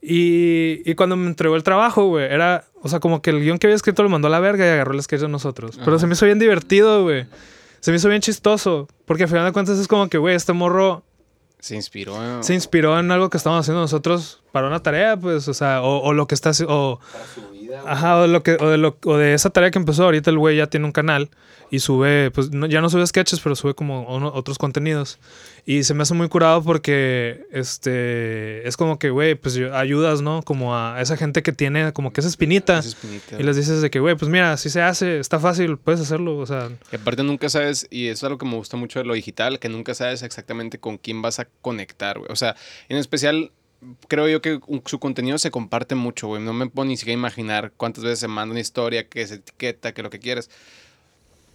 Y, 0.01 0.81
y 0.89 0.95
cuando 0.95 1.17
me 1.17 1.27
entregó 1.27 1.57
el 1.57 1.63
trabajo, 1.63 2.05
güey, 2.05 2.23
era, 2.23 2.63
o 2.81 2.88
sea, 2.88 3.01
como 3.01 3.21
que 3.21 3.31
el 3.31 3.41
guion 3.41 3.57
que 3.57 3.67
había 3.67 3.75
escrito 3.75 4.01
lo 4.01 4.07
mandó 4.07 4.29
a 4.29 4.31
la 4.31 4.39
verga 4.39 4.65
y 4.65 4.69
agarró 4.69 4.93
el 4.93 5.03
sketch 5.03 5.23
de 5.23 5.27
nosotros. 5.27 5.77
Pero 5.83 5.99
se 5.99 6.07
me 6.07 6.13
hizo 6.13 6.25
bien 6.25 6.39
divertido, 6.39 7.03
güey. 7.03 7.25
Se 7.80 7.91
me 7.91 7.97
hizo 7.97 8.09
bien 8.09 8.21
chistoso. 8.21 8.88
Porque 9.05 9.23
al 9.23 9.30
final 9.30 9.45
de 9.45 9.53
cuentas 9.53 9.78
es 9.80 9.88
como 9.88 10.09
que, 10.09 10.17
güey, 10.17 10.36
este 10.36 10.53
morro. 10.53 11.03
Se 11.59 11.75
inspiró. 11.75 12.43
Se 12.43 12.53
inspiró 12.53 12.99
en 12.99 13.09
algo 13.11 13.30
que 13.30 13.38
estábamos 13.38 13.65
haciendo 13.65 13.82
nosotros 13.82 14.41
para 14.51 14.67
una 14.67 14.82
tarea, 14.82 15.17
pues, 15.17 15.47
o 15.47 15.53
sea, 15.53 15.82
o, 15.82 16.01
o 16.01 16.13
lo 16.13 16.28
que 16.28 16.36
está 16.36 16.51
o, 16.67 16.99
Ajá, 17.86 18.22
o, 18.22 18.28
lo 18.28 18.43
que, 18.43 18.57
o, 18.59 18.70
de 18.70 18.78
lo, 18.78 18.97
o 19.05 19.18
de 19.18 19.34
esa 19.34 19.49
tarea 19.49 19.72
que 19.72 19.80
empezó 19.80 20.03
ahorita 20.05 20.30
el 20.30 20.38
güey 20.38 20.57
ya 20.57 20.68
tiene 20.68 20.86
un 20.86 20.91
canal 20.91 21.30
y 21.70 21.80
sube, 21.80 22.32
pues 22.32 22.49
ya 22.70 22.82
no 22.82 22.89
sube 22.89 23.05
sketches, 23.05 23.39
pero 23.41 23.55
sube 23.55 23.74
como 23.74 24.07
otros 24.07 24.57
contenidos. 24.57 25.20
Y 25.65 25.84
se 25.84 25.93
me 25.93 26.03
hace 26.03 26.13
muy 26.13 26.30
curado 26.30 26.63
porque 26.63 27.45
este 27.51 28.65
es 28.68 28.78
como 28.78 28.99
que, 28.99 29.09
güey, 29.09 29.36
pues 29.36 29.57
ayudas, 29.57 30.22
¿no? 30.22 30.41
Como 30.43 30.76
a 30.76 31.01
esa 31.01 31.18
gente 31.18 31.43
que 31.43 31.51
tiene 31.51 31.91
como 31.91 32.13
que 32.13 32.22
esa 32.22 32.30
espinita. 32.30 32.82
Y 33.38 33.43
les 33.43 33.57
dices 33.57 33.82
de 33.82 33.89
que, 33.89 33.99
güey, 33.99 34.15
pues 34.15 34.32
mira, 34.32 34.55
si 34.55 34.70
se 34.70 34.82
hace, 34.82 35.20
está 35.20 35.39
fácil, 35.39 35.78
puedes 35.78 35.99
hacerlo, 35.99 36.38
o 36.38 36.45
sea. 36.45 36.70
Y 36.91 36.95
aparte 36.95 37.24
nunca 37.24 37.49
sabes, 37.49 37.88
y 37.89 38.07
eso 38.07 38.20
es 38.20 38.24
algo 38.24 38.38
que 38.38 38.45
me 38.45 38.55
gusta 38.55 38.78
mucho 38.78 38.99
de 38.99 39.05
lo 39.05 39.13
digital, 39.13 39.59
que 39.59 39.68
nunca 39.68 39.93
sabes 39.93 40.24
exactamente 40.24 40.80
con 40.80 40.97
quién 40.97 41.22
vas 41.22 41.39
a 41.39 41.47
conectar, 41.61 42.18
güey. 42.18 42.32
O 42.32 42.36
sea, 42.38 42.55
en 42.88 42.97
especial 42.97 43.51
creo 44.07 44.28
yo 44.28 44.41
que 44.41 44.59
su 44.86 44.99
contenido 44.99 45.38
se 45.38 45.51
comparte 45.51 45.95
mucho, 45.95 46.28
güey. 46.28 46.41
No 46.41 46.53
me 46.53 46.67
puedo 46.67 46.88
ni 46.88 46.97
siquiera 46.97 47.17
imaginar 47.17 47.71
cuántas 47.78 48.03
veces 48.03 48.19
se 48.19 48.28
manda 48.28 48.51
una 48.51 48.59
historia, 48.59 49.07
que 49.07 49.25
se 49.28 49.36
etiqueta, 49.36 49.93
que 49.93 50.03
lo 50.03 50.09
que 50.09 50.19
quieres. 50.19 50.49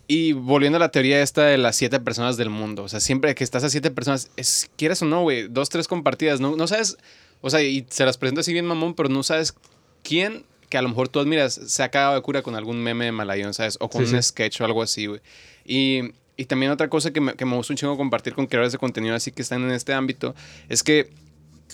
Y 0.08 0.32
volviendo 0.32 0.76
a 0.76 0.80
la 0.80 0.90
teoría 0.90 1.22
esta 1.22 1.44
de 1.44 1.58
las 1.58 1.76
siete 1.76 1.98
personas 2.00 2.36
del 2.36 2.50
mundo. 2.50 2.84
O 2.84 2.88
sea, 2.88 3.00
siempre 3.00 3.34
que 3.34 3.44
estás 3.44 3.64
a 3.64 3.70
siete 3.70 3.90
personas, 3.90 4.30
es, 4.36 4.70
quieres 4.76 5.00
o 5.02 5.06
no, 5.06 5.22
güey, 5.22 5.48
dos, 5.48 5.68
tres 5.68 5.88
compartidas. 5.88 6.40
No, 6.40 6.56
no 6.56 6.66
sabes, 6.66 6.98
o 7.40 7.50
sea, 7.50 7.62
y 7.62 7.86
se 7.88 8.04
las 8.04 8.18
presento 8.18 8.40
así 8.40 8.52
bien 8.52 8.66
mamón, 8.66 8.94
pero 8.94 9.08
no 9.08 9.22
sabes 9.22 9.54
quién 10.02 10.44
que 10.68 10.78
a 10.78 10.82
lo 10.82 10.88
mejor 10.88 11.08
tú 11.08 11.20
admiras 11.20 11.52
se 11.52 11.82
ha 11.82 11.90
cagado 11.90 12.14
de 12.14 12.22
cura 12.22 12.40
con 12.40 12.54
algún 12.54 12.82
meme 12.82 13.04
de 13.04 13.12
Malayón, 13.12 13.52
¿sabes? 13.52 13.76
O 13.78 13.90
con 13.90 14.04
un 14.04 14.22
sketch 14.22 14.62
o 14.62 14.64
algo 14.64 14.82
así, 14.82 15.04
güey. 15.04 15.20
Y, 15.66 16.00
y, 16.38 16.46
también 16.46 16.72
otra 16.72 16.88
cosa 16.88 17.12
que 17.12 17.20
me, 17.20 17.34
que 17.34 17.44
me 17.44 17.56
gusta 17.56 17.74
un 17.74 17.76
chingo 17.76 17.96
compartir 17.98 18.34
con 18.34 18.46
creadores 18.46 18.72
de 18.72 18.78
contenido 18.78 19.14
así 19.14 19.32
que 19.32 19.42
están 19.42 19.62
en 19.64 19.70
este 19.72 19.92
ámbito 19.92 20.34
es 20.70 20.82
que 20.82 21.10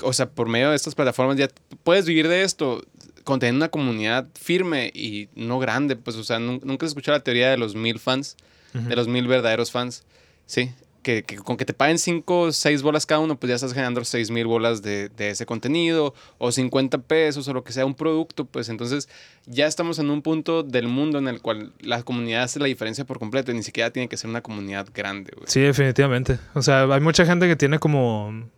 o 0.03 0.13
sea, 0.13 0.31
por 0.31 0.49
medio 0.49 0.71
de 0.71 0.77
estas 0.77 0.95
plataformas 0.95 1.37
ya 1.37 1.49
puedes 1.83 2.07
vivir 2.07 2.29
de 2.29 2.43
esto, 2.43 2.83
conteniendo 3.25 3.65
una 3.65 3.69
comunidad 3.69 4.27
firme 4.35 4.91
y 4.95 5.29
no 5.35 5.59
grande, 5.59 5.97
pues, 5.97 6.17
o 6.17 6.25
sea, 6.25 6.39
nunca 6.39 6.87
has 6.87 6.93
escuchado 6.93 7.19
la 7.19 7.23
teoría 7.25 7.51
de 7.51 7.59
los 7.59 7.75
mil 7.75 7.99
fans, 7.99 8.37
de 8.73 8.97
los 8.97 9.09
mil 9.09 9.27
verdaderos 9.27 9.71
fans, 9.71 10.05
¿sí? 10.47 10.73
Que, 11.03 11.23
con 11.25 11.57
que 11.57 11.65
te 11.65 11.73
paguen 11.73 11.99
5 11.99 12.41
o 12.41 12.53
6 12.53 12.83
bolas 12.83 13.07
cada 13.07 13.21
uno, 13.21 13.39
pues 13.39 13.49
ya 13.49 13.55
estás 13.55 13.73
generando 13.73 14.05
6 14.05 14.31
mil 14.31 14.47
bolas 14.47 14.83
de, 14.83 15.09
de, 15.09 15.31
ese 15.31 15.47
contenido, 15.47 16.15
o 16.37 16.53
50 16.53 16.99
pesos, 16.99 17.49
o 17.49 17.55
lo 17.55 17.65
que 17.65 17.73
sea, 17.73 17.87
un 17.87 17.95
producto, 17.95 18.45
pues 18.45 18.69
entonces 18.69 19.09
ya 19.47 19.67
estamos 19.67 19.99
en 19.99 20.11
un 20.11 20.21
punto 20.21 20.63
del 20.63 20.87
mundo 20.89 21.19
en 21.19 21.29
el 21.29 21.41
cual 21.41 21.73
la 21.81 22.03
comunidad 22.03 22.43
hace 22.43 22.59
la 22.61 22.67
diferencia 22.67 23.05
por 23.05 23.19
completo, 23.19 23.53
y 23.53 23.55
ni 23.55 23.63
siquiera 23.63 23.91
tiene 23.91 24.09
que 24.09 24.17
ser 24.17 24.29
una 24.29 24.43
comunidad 24.43 24.89
grande, 24.95 25.33
güey. 25.35 25.49
Sí, 25.49 25.61
definitivamente. 25.61 26.39
O 26.55 26.63
sea, 26.63 26.83
hay 26.85 27.01
mucha 27.01 27.25
gente 27.25 27.47
que 27.47 27.57
tiene 27.57 27.79
como 27.79 28.49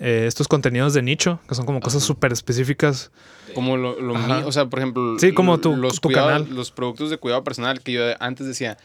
eh, 0.00 0.24
estos 0.26 0.48
contenidos 0.48 0.94
de 0.94 1.02
nicho, 1.02 1.40
que 1.48 1.54
son 1.54 1.66
como 1.66 1.80
cosas 1.80 2.02
súper 2.02 2.32
específicas. 2.32 3.10
Como 3.54 3.76
lo, 3.76 3.96
mío, 3.96 4.46
o 4.46 4.52
sea, 4.52 4.66
por 4.66 4.80
ejemplo, 4.80 5.18
sí, 5.18 5.32
como 5.32 5.58
tu, 5.58 5.76
los, 5.76 6.00
tu 6.00 6.10
canal. 6.10 6.48
los 6.50 6.70
productos 6.70 7.10
de 7.10 7.18
cuidado 7.18 7.44
personal 7.44 7.80
que 7.80 7.92
yo 7.92 8.02
antes 8.18 8.46
decía, 8.46 8.76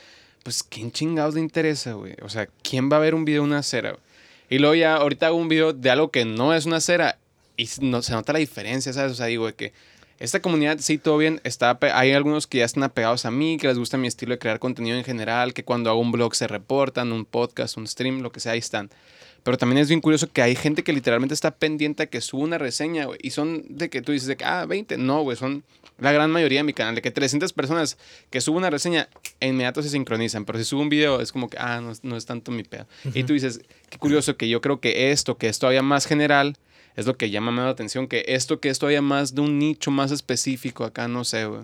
pues, 0.43 0.63
¿quién 0.63 0.91
chingados 0.91 1.33
le 1.33 1.41
interesa, 1.41 1.93
güey? 1.93 2.15
O 2.21 2.29
sea, 2.29 2.47
¿quién 2.61 2.89
va 2.91 2.97
a 2.97 2.99
ver 2.99 3.15
un 3.15 3.25
video 3.25 3.41
de 3.41 3.47
una 3.47 3.63
cera? 3.63 3.97
Y 4.49 4.59
luego 4.59 4.75
ya, 4.75 4.95
ahorita 4.95 5.27
hago 5.27 5.37
un 5.37 5.47
video 5.47 5.73
de 5.73 5.89
algo 5.89 6.09
que 6.11 6.25
no 6.25 6.53
es 6.53 6.65
una 6.65 6.79
cera 6.79 7.17
y 7.57 7.67
no, 7.81 8.01
se 8.01 8.13
nota 8.13 8.33
la 8.33 8.39
diferencia, 8.39 8.93
¿sabes? 8.93 9.11
O 9.11 9.15
sea, 9.15 9.25
digo, 9.25 9.53
que 9.53 9.73
esta 10.19 10.41
comunidad, 10.41 10.79
sí, 10.79 10.97
todo 10.97 11.17
bien, 11.17 11.39
está, 11.43 11.77
hay 11.93 12.13
algunos 12.13 12.47
que 12.47 12.59
ya 12.59 12.65
están 12.65 12.83
apegados 12.83 13.25
a 13.25 13.31
mí, 13.31 13.57
que 13.57 13.67
les 13.67 13.77
gusta 13.77 13.97
mi 13.97 14.07
estilo 14.07 14.33
de 14.33 14.39
crear 14.39 14.59
contenido 14.59 14.97
en 14.97 15.03
general, 15.03 15.53
que 15.53 15.63
cuando 15.63 15.89
hago 15.89 15.99
un 15.99 16.11
blog 16.11 16.35
se 16.35 16.47
reportan, 16.47 17.11
un 17.11 17.25
podcast, 17.25 17.77
un 17.77 17.87
stream, 17.87 18.21
lo 18.21 18.31
que 18.31 18.39
sea, 18.39 18.53
ahí 18.53 18.59
están. 18.59 18.89
Pero 19.43 19.57
también 19.57 19.79
es 19.79 19.87
bien 19.87 20.01
curioso 20.01 20.31
que 20.31 20.41
hay 20.41 20.55
gente 20.55 20.83
que 20.83 20.93
literalmente 20.93 21.33
está 21.33 21.51
pendiente 21.51 22.03
a 22.03 22.05
que 22.07 22.21
suba 22.21 22.43
una 22.43 22.57
reseña, 22.57 23.05
güey. 23.05 23.19
Y 23.21 23.31
son 23.31 23.63
de 23.69 23.89
que 23.89 24.01
tú 24.01 24.11
dices 24.11 24.27
de 24.27 24.37
que, 24.37 24.45
ah, 24.45 24.65
20. 24.65 24.97
No, 24.97 25.21
güey, 25.21 25.37
son 25.37 25.63
la 25.97 26.11
gran 26.11 26.31
mayoría 26.31 26.59
de 26.59 26.63
mi 26.63 26.73
canal. 26.73 26.95
De 26.95 27.01
que 27.01 27.11
300 27.11 27.53
personas 27.53 27.97
que 28.29 28.41
suben 28.41 28.59
una 28.59 28.69
reseña, 28.69 29.09
en 29.39 29.49
inmediato 29.49 29.81
se 29.81 29.89
sincronizan. 29.89 30.45
Pero 30.45 30.59
si 30.59 30.65
subo 30.65 30.81
un 30.81 30.89
video, 30.89 31.21
es 31.21 31.31
como 31.31 31.49
que, 31.49 31.57
ah, 31.57 31.81
no, 31.81 31.93
no 32.03 32.17
es 32.17 32.25
tanto 32.25 32.51
mi 32.51 32.63
pedo. 32.63 32.87
Y 33.13 33.23
tú 33.23 33.33
dices, 33.33 33.61
qué 33.89 33.97
curioso 33.97 34.37
que 34.37 34.49
yo 34.49 34.61
creo 34.61 34.79
que 34.79 35.11
esto, 35.11 35.37
que 35.37 35.47
es 35.47 35.59
todavía 35.59 35.81
más 35.81 36.05
general, 36.05 36.57
es 36.95 37.05
lo 37.05 37.15
que 37.15 37.29
llama 37.29 37.51
más 37.51 37.65
la 37.65 37.71
atención. 37.71 38.07
Que 38.07 38.25
esto, 38.27 38.59
que 38.59 38.69
es 38.69 38.79
todavía 38.79 39.01
más 39.01 39.35
de 39.35 39.41
un 39.41 39.59
nicho 39.59 39.91
más 39.91 40.11
específico 40.11 40.83
acá, 40.83 41.07
no 41.07 41.23
sé, 41.23 41.45
güey. 41.45 41.61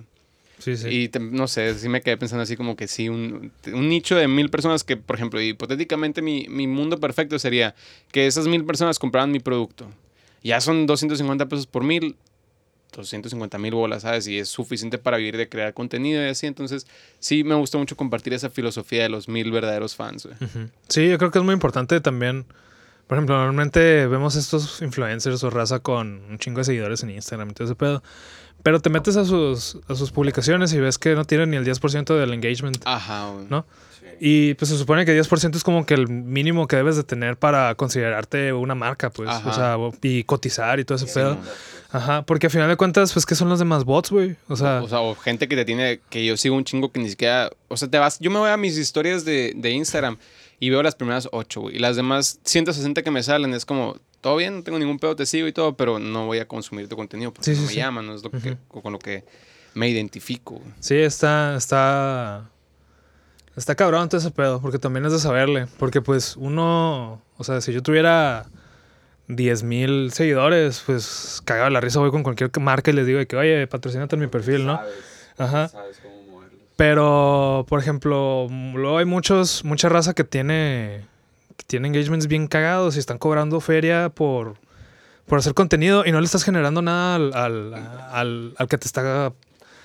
Y 0.65 1.11
no 1.19 1.47
sé, 1.47 1.73
sí 1.75 1.89
me 1.89 2.01
quedé 2.01 2.17
pensando 2.17 2.43
así 2.43 2.55
como 2.55 2.75
que 2.75 2.87
sí, 2.87 3.09
un, 3.09 3.51
nicho 3.65 4.15
de 4.15 4.27
mil 4.27 4.49
personas 4.49 4.83
que, 4.83 4.97
por 4.97 5.15
ejemplo, 5.15 5.41
hipotéticamente 5.41 6.21
mi, 6.21 6.47
mundo 6.67 6.99
perfecto 6.99 7.37
sería 7.39 7.75
que 8.11 8.27
esas 8.27 8.47
mil 8.47 8.65
personas 8.65 8.99
compraran 8.99 9.31
mi 9.31 9.39
producto. 9.39 9.89
Ya 10.43 10.61
son 10.61 10.85
250 10.85 11.47
pesos 11.47 11.67
por 11.67 11.83
mil. 11.83 12.15
250 12.93 13.57
mil 13.57 13.73
bolas, 13.73 14.03
¿sabes? 14.03 14.25
Y 14.27 14.37
es 14.37 14.47
suficiente 14.47 14.97
para 14.97 15.17
vivir 15.17 15.35
de 15.35 15.49
crear 15.49 15.73
contenido 15.73 16.23
y 16.23 16.29
así. 16.29 16.47
Entonces, 16.47 16.87
sí 17.19 17.43
me 17.43 17.55
gusta 17.55 17.77
mucho 17.77 17.97
compartir 17.97 18.33
esa 18.33 18.49
filosofía 18.49 19.03
de 19.03 19.09
los 19.09 19.27
mil 19.27 19.51
verdaderos 19.51 19.95
fans, 19.95 20.25
güey. 20.25 20.37
Sí, 20.87 21.09
yo 21.09 21.17
creo 21.17 21.29
que 21.31 21.39
es 21.39 21.43
muy 21.43 21.53
importante 21.53 21.99
también. 21.99 22.45
Por 23.07 23.17
ejemplo, 23.17 23.35
normalmente 23.37 24.07
vemos 24.07 24.35
estos 24.35 24.81
influencers 24.81 25.43
o 25.43 25.49
raza 25.49 25.79
con 25.79 26.23
un 26.29 26.39
chingo 26.39 26.59
de 26.59 26.65
seguidores 26.65 27.03
en 27.03 27.11
Instagram 27.11 27.51
y 27.51 27.53
todo 27.53 27.65
ese 27.65 27.75
pedo. 27.75 28.01
Pero 28.63 28.79
te 28.79 28.89
metes 28.89 29.15
a 29.15 29.25
sus, 29.25 29.77
a 29.87 29.93
sus 29.93 30.11
publicaciones 30.11 30.73
y 30.73 30.79
ves 30.79 30.97
que 30.97 31.13
no 31.13 31.23
tienen 31.25 31.51
ni 31.51 31.57
el 31.57 31.65
10% 31.65 32.17
del 32.17 32.33
engagement. 32.33 32.81
Ajá, 32.85 33.29
güey. 33.29 33.45
¿No? 33.47 33.65
Y 34.19 34.53
pues 34.55 34.69
se 34.69 34.77
supone 34.77 35.05
que 35.05 35.19
10% 35.19 35.55
es 35.55 35.63
como 35.63 35.85
que 35.85 35.93
el 35.93 36.07
mínimo 36.07 36.67
que 36.67 36.75
debes 36.77 36.95
de 36.95 37.03
tener 37.03 37.37
para 37.37 37.75
considerarte 37.75 38.53
una 38.53 38.73
marca, 38.73 39.09
pues. 39.09 39.29
O 39.45 39.53
sea, 39.53 39.77
y 40.01 40.23
cotizar 40.23 40.79
y 40.79 40.85
todo 40.85 40.97
ese 40.97 41.07
pedo. 41.13 41.37
Ajá, 41.91 42.23
porque 42.23 42.47
al 42.47 42.51
final 42.51 42.67
de 42.67 42.75
cuentas, 42.75 43.13
pues, 43.13 43.25
¿qué 43.25 43.35
son 43.35 43.49
los 43.49 43.59
demás 43.59 43.83
bots, 43.83 44.11
güey? 44.11 44.35
O 44.47 44.55
sea, 44.55 44.81
o, 44.81 44.87
sea, 44.87 45.01
o 45.01 45.15
gente 45.15 45.47
que 45.47 45.55
te 45.55 45.63
tiene, 45.65 45.99
que 46.09 46.25
yo 46.25 46.35
sigo 46.35 46.55
un 46.55 46.65
chingo 46.65 46.91
que 46.91 46.99
ni 46.99 47.09
siquiera, 47.09 47.51
o 47.67 47.77
sea, 47.77 47.89
te 47.89 47.97
vas, 47.99 48.19
yo 48.19 48.31
me 48.31 48.39
voy 48.39 48.49
a 48.49 48.57
mis 48.57 48.77
historias 48.77 49.23
de, 49.23 49.53
de 49.55 49.69
Instagram 49.71 50.17
y 50.59 50.69
veo 50.69 50.81
las 50.83 50.95
primeras 50.95 51.27
8, 51.31 51.61
güey. 51.61 51.75
Y 51.75 51.79
las 51.79 51.95
demás 51.95 52.39
160 52.43 53.03
que 53.03 53.11
me 53.11 53.23
salen 53.23 53.53
es 53.53 53.65
como, 53.65 53.97
todo 54.21 54.37
bien, 54.37 54.57
no 54.57 54.63
tengo 54.63 54.79
ningún 54.79 54.99
pedo, 54.99 55.15
te 55.15 55.25
sigo 55.25 55.47
y 55.47 55.53
todo, 55.53 55.75
pero 55.75 55.99
no 55.99 56.25
voy 56.25 56.39
a 56.39 56.47
consumir 56.47 56.87
tu 56.87 56.95
contenido 56.95 57.33
porque 57.33 57.51
no 57.51 57.61
me 57.61 57.73
llaman, 57.75 58.07
no 58.07 58.15
es 58.15 58.23
lo 58.23 58.31
que, 58.31 58.57
con 58.67 58.91
lo 58.91 58.99
que 58.99 59.23
me 59.73 59.89
identifico. 59.89 60.61
Sí, 60.79 60.95
está, 60.95 61.55
está, 61.55 62.49
está 63.55 63.75
cabrón 63.75 64.09
todo 64.09 64.19
ese 64.19 64.31
pedo, 64.31 64.61
porque 64.61 64.79
también 64.79 65.05
es 65.05 65.11
de 65.11 65.19
saberle, 65.19 65.67
porque 65.77 66.01
pues 66.01 66.35
uno, 66.37 67.21
o 67.37 67.43
sea, 67.43 67.61
si 67.61 67.73
yo 67.73 67.83
tuviera 67.83 68.47
10 69.27 69.63
mil 69.63 70.11
seguidores, 70.11 70.81
pues 70.85 71.41
cagaba 71.45 71.69
la 71.69 71.81
risa 71.81 71.99
voy 71.99 72.11
con 72.11 72.23
cualquier 72.23 72.49
marca 72.59 72.91
y 72.91 72.93
les 72.93 73.05
digo 73.05 73.23
que, 73.27 73.35
oye, 73.35 73.67
patrocínate 73.67 74.15
en 74.15 74.21
mi 74.21 74.27
perfil, 74.27 74.65
¿no? 74.65 74.79
Ajá. 75.37 75.69
Pero, 76.75 77.65
por 77.69 77.79
ejemplo, 77.79 78.47
luego 78.49 78.97
hay 78.97 79.05
muchos, 79.05 79.63
mucha 79.63 79.87
raza 79.87 80.13
que 80.13 80.25
tiene, 80.25 81.05
que 81.55 81.63
tiene 81.65 81.87
engagements 81.87 82.27
bien 82.27 82.47
cagados 82.47 82.97
y 82.97 82.99
están 82.99 83.17
cobrando 83.17 83.61
feria 83.61 84.09
por, 84.09 84.55
por 85.25 85.39
hacer 85.39 85.53
contenido 85.53 86.03
y 86.05 86.11
no 86.11 86.19
le 86.19 86.25
estás 86.25 86.43
generando 86.43 86.81
nada 86.81 87.15
al, 87.15 87.33
al, 87.33 88.53
al, 88.57 88.67
que 88.67 88.77
te 88.77 88.87
está 88.87 89.31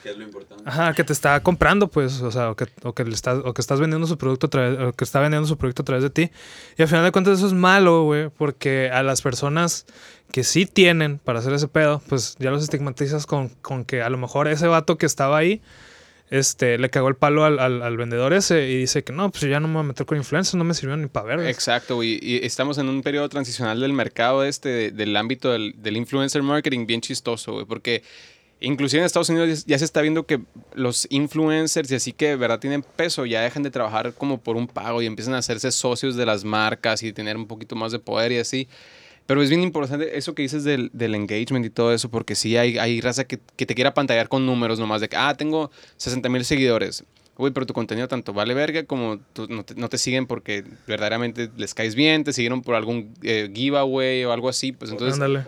que 0.03 0.11
es 0.11 0.16
lo 0.16 0.24
importante. 0.24 0.64
Ajá, 0.66 0.95
que 0.95 1.05
te 1.05 1.12
está 1.12 1.41
comprando, 1.43 1.88
pues, 1.88 2.22
o 2.22 2.30
sea, 2.32 2.51
o 2.51 2.57
que, 2.57 2.66
o 2.82 2.95
que, 2.95 3.05
le 3.05 3.14
estás, 3.14 3.38
o 3.45 3.53
que 3.53 3.61
estás 3.61 3.78
vendiendo 3.80 4.07
su 4.07 4.16
producto 4.16 4.47
a 4.47 4.51
través, 4.51 4.78
o 4.80 4.93
que 4.95 5.05
está 5.05 5.20
vendiendo 5.20 5.47
su 5.47 5.59
producto 5.59 5.82
a 5.82 5.84
través 5.84 6.03
de 6.03 6.11
ti. 6.11 6.30
Y 6.78 6.82
al 6.82 6.88
final 6.88 7.05
de 7.05 7.12
cuentas 7.12 7.38
eso 7.38 7.47
es 7.47 7.53
malo, 7.53 8.05
güey, 8.05 8.30
porque 8.30 8.91
a 8.91 9.03
las 9.03 9.20
personas 9.20 9.84
que 10.32 10.43
sí 10.43 10.64
tienen 10.64 11.18
para 11.18 11.41
hacer 11.41 11.53
ese 11.53 11.68
pedo, 11.68 12.01
pues 12.09 12.36
ya 12.38 12.51
los 12.51 12.62
estigmatizas 12.62 13.26
con, 13.26 13.51
con 13.61 13.84
que 13.84 14.03
a 14.03 14.09
lo 14.09 14.16
mejor 14.16 14.49
ese 14.49 14.66
vato 14.66 14.97
que 14.97 15.07
estaba 15.07 15.36
ahí 15.36 15.61
este, 16.31 16.78
le 16.78 16.91
cagó 16.91 17.09
el 17.09 17.16
palo 17.16 17.45
al, 17.45 17.59
al, 17.59 17.97
vendedor 17.97 18.33
ese 18.33 18.68
y 18.68 18.76
dice 18.76 19.03
que 19.03 19.12
no, 19.12 19.31
pues 19.31 19.43
ya 19.43 19.59
no 19.59 19.66
me 19.66 19.74
voy 19.74 19.81
a 19.81 19.87
meter 19.89 20.07
con 20.07 20.16
influencers, 20.16 20.55
no 20.55 20.62
me 20.62 20.74
sirvió 20.74 20.97
ni 20.97 21.09
para 21.09 21.37
ver. 21.37 21.49
Exacto, 21.49 22.03
y, 22.05 22.41
estamos 22.45 22.78
en 22.78 22.89
un 22.89 23.03
periodo 23.03 23.28
transicional 23.28 23.81
del 23.81 23.93
mercado 23.93 24.45
este, 24.45 24.93
del 24.93 25.16
ámbito 25.16 25.51
del, 25.51 25.74
del, 25.83 25.97
influencer 25.97 26.43
marketing 26.45 26.87
bien 26.87 27.01
chistoso, 27.01 27.55
güey, 27.55 27.66
porque 27.66 28.05
inclusive 28.61 29.01
en 29.01 29.07
Estados 29.07 29.28
Unidos 29.28 29.64
ya 29.66 29.76
se 29.76 29.85
está 29.85 30.03
viendo 30.03 30.24
que 30.24 30.41
los 30.74 31.09
influencers 31.11 31.91
y 31.91 31.97
así 31.97 32.12
que 32.12 32.28
de 32.28 32.37
verdad 32.37 32.61
tienen 32.61 32.83
peso, 32.83 33.26
ya 33.26 33.41
dejan 33.41 33.64
de 33.64 33.72
trabajar 33.72 34.14
como 34.14 34.39
por 34.39 34.57
un 34.57 34.68
pago 34.68 35.03
y 35.03 35.07
empiezan 35.07 35.35
a 35.35 35.39
hacerse 35.39 35.72
socios 35.72 36.14
de 36.14 36.26
las 36.26 36.45
marcas 36.45 37.03
y 37.03 37.12
tener 37.12 37.37
un 37.37 37.49
poquito 37.49 37.74
más 37.74 37.91
de 37.91 37.99
poder 37.99 38.31
y 38.31 38.39
así. 38.39 38.68
Pero 39.31 39.43
es 39.43 39.49
bien 39.49 39.62
importante 39.62 40.18
eso 40.18 40.35
que 40.35 40.43
dices 40.43 40.64
del, 40.64 40.91
del 40.93 41.14
engagement 41.14 41.64
y 41.64 41.70
todo 41.70 41.95
eso, 41.95 42.11
porque 42.11 42.35
sí 42.35 42.57
hay, 42.57 42.78
hay 42.78 43.01
raza 43.01 43.22
que, 43.22 43.39
que, 43.55 43.64
te 43.64 43.76
quiera 43.76 43.95
pantallar 43.95 44.28
con 44.28 44.45
números 44.45 44.81
nomás 44.81 45.01
de 45.01 45.09
que, 45.09 45.16
ah, 45.16 45.37
tengo 45.37 45.70
60 45.99 46.28
mil 46.28 46.45
seguidores. 46.45 47.05
Uy, 47.37 47.53
pero 47.53 47.64
tu 47.64 47.72
contenido 47.72 48.09
tanto 48.09 48.33
vale 48.33 48.55
verga 48.55 48.83
como 48.87 49.20
no, 49.49 49.62
te, 49.62 49.76
no, 49.76 49.89
te, 49.89 49.99
siguen 49.99 50.26
porque 50.26 50.64
verdaderamente 50.89 51.49
les 51.57 51.74
caes 51.74 51.95
bien, 51.95 52.24
te 52.24 52.33
siguieron 52.33 52.61
por 52.61 52.74
algún 52.74 53.14
eh, 53.22 53.49
giveaway 53.55 54.24
o 54.24 54.33
algo 54.33 54.49
así. 54.49 54.72
Pues 54.72 54.91
entonces. 54.91 55.14
Ándale. 55.14 55.45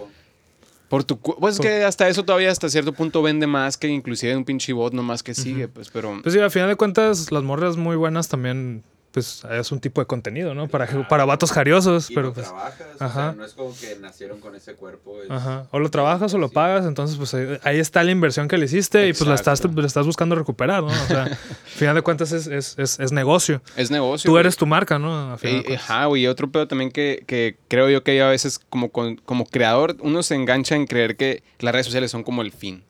Por 0.88 1.02
tu 1.02 1.18
pues 1.18 1.56
es 1.56 1.60
que 1.60 1.82
hasta 1.82 2.08
eso 2.08 2.24
todavía 2.24 2.52
hasta 2.52 2.68
cierto 2.68 2.92
punto 2.92 3.20
vende 3.20 3.48
más 3.48 3.76
que 3.76 3.88
inclusive 3.88 4.36
un 4.36 4.44
pinche 4.44 4.72
bot 4.74 4.92
nomás 4.92 5.24
que 5.24 5.34
sigue, 5.34 5.66
pues, 5.66 5.90
pero. 5.90 6.20
Pues 6.22 6.32
sí, 6.32 6.38
al 6.38 6.52
final 6.52 6.68
de 6.68 6.76
cuentas, 6.76 7.32
las 7.32 7.42
morras 7.42 7.76
muy 7.76 7.96
buenas 7.96 8.28
también 8.28 8.84
pues 9.12 9.44
es 9.50 9.70
un 9.70 9.80
tipo 9.80 10.00
de 10.00 10.06
contenido, 10.06 10.54
¿no? 10.54 10.68
Para, 10.68 10.86
para 11.08 11.24
vatos 11.24 11.52
jariosos. 11.52 12.08
pero 12.08 12.28
lo 12.28 12.32
pues, 12.32 12.48
trabajas, 12.48 12.86
ajá. 12.98 13.06
O 13.06 13.12
sea, 13.12 13.32
no 13.32 13.44
es 13.44 13.52
como 13.52 13.76
que 13.78 13.96
nacieron 14.00 14.40
con 14.40 14.54
ese 14.54 14.74
cuerpo. 14.74 15.16
Ajá. 15.28 15.66
O 15.70 15.78
lo 15.78 15.90
trabajas 15.90 16.32
o 16.32 16.38
lo 16.38 16.48
pagas, 16.48 16.86
entonces 16.86 17.16
pues 17.16 17.34
ahí, 17.62 17.78
está 17.78 18.02
la 18.02 18.10
inversión 18.10 18.48
que 18.48 18.56
le 18.56 18.64
hiciste 18.64 19.06
y 19.08 19.12
pues 19.12 19.28
la 19.28 19.34
estás, 19.34 19.62
la 19.64 19.86
estás 19.86 20.06
buscando 20.06 20.34
recuperar, 20.34 20.82
¿no? 20.82 20.88
O 20.88 21.06
sea, 21.06 21.24
al 21.24 21.36
final 21.66 21.94
de 21.94 22.02
cuentas 22.02 22.32
es, 22.32 22.46
es, 22.46 22.78
es, 22.78 22.98
es, 22.98 23.12
negocio. 23.12 23.60
Es 23.76 23.90
negocio. 23.90 24.30
Tú 24.30 24.38
eres 24.38 24.56
tu 24.56 24.66
marca, 24.66 24.98
¿no? 24.98 25.36
Y, 25.42 25.74
ajá, 25.74 26.06
güey. 26.06 26.22
Y 26.22 26.26
otro 26.26 26.50
pedo 26.50 26.66
también 26.66 26.90
que, 26.90 27.24
que 27.26 27.56
creo 27.68 27.90
yo 27.90 28.02
que 28.02 28.20
a 28.22 28.28
veces 28.28 28.58
como, 28.58 28.90
como 28.90 29.46
creador 29.46 29.96
uno 30.00 30.22
se 30.22 30.34
engancha 30.34 30.74
en 30.74 30.86
creer 30.86 31.16
que 31.16 31.42
las 31.58 31.72
redes 31.72 31.86
sociales 31.86 32.10
son 32.10 32.22
como 32.22 32.40
el 32.40 32.52
fin. 32.52 32.84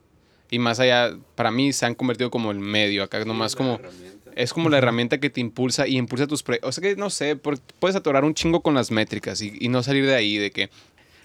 Y 0.50 0.58
más 0.58 0.80
allá, 0.80 1.16
para 1.34 1.50
mí 1.50 1.72
se 1.72 1.86
han 1.86 1.94
convertido 1.94 2.30
como 2.30 2.50
el 2.50 2.58
medio, 2.58 3.02
acá 3.02 3.24
nomás 3.24 3.56
como... 3.56 3.80
Es 4.37 4.53
como 4.53 4.68
la 4.68 4.78
herramienta 4.78 5.18
que 5.18 5.30
te 5.30 5.41
impulsa 5.41 5.87
y 5.87 5.97
impulsa 5.97 6.26
tus 6.26 6.43
proyectos. 6.43 6.68
O 6.68 6.72
sea 6.72 6.83
que 6.83 6.97
no 6.97 7.11
sé, 7.11 7.37
puedes 7.37 7.97
atorar 7.97 8.24
un 8.24 8.35
chingo 8.35 8.61
con 8.61 8.74
las 8.74 8.91
métricas 8.91 9.41
y, 9.41 9.68
no 9.68 9.83
salir 9.83 10.07
de 10.07 10.14
ahí, 10.14 10.37
de 10.39 10.51
que 10.51 10.70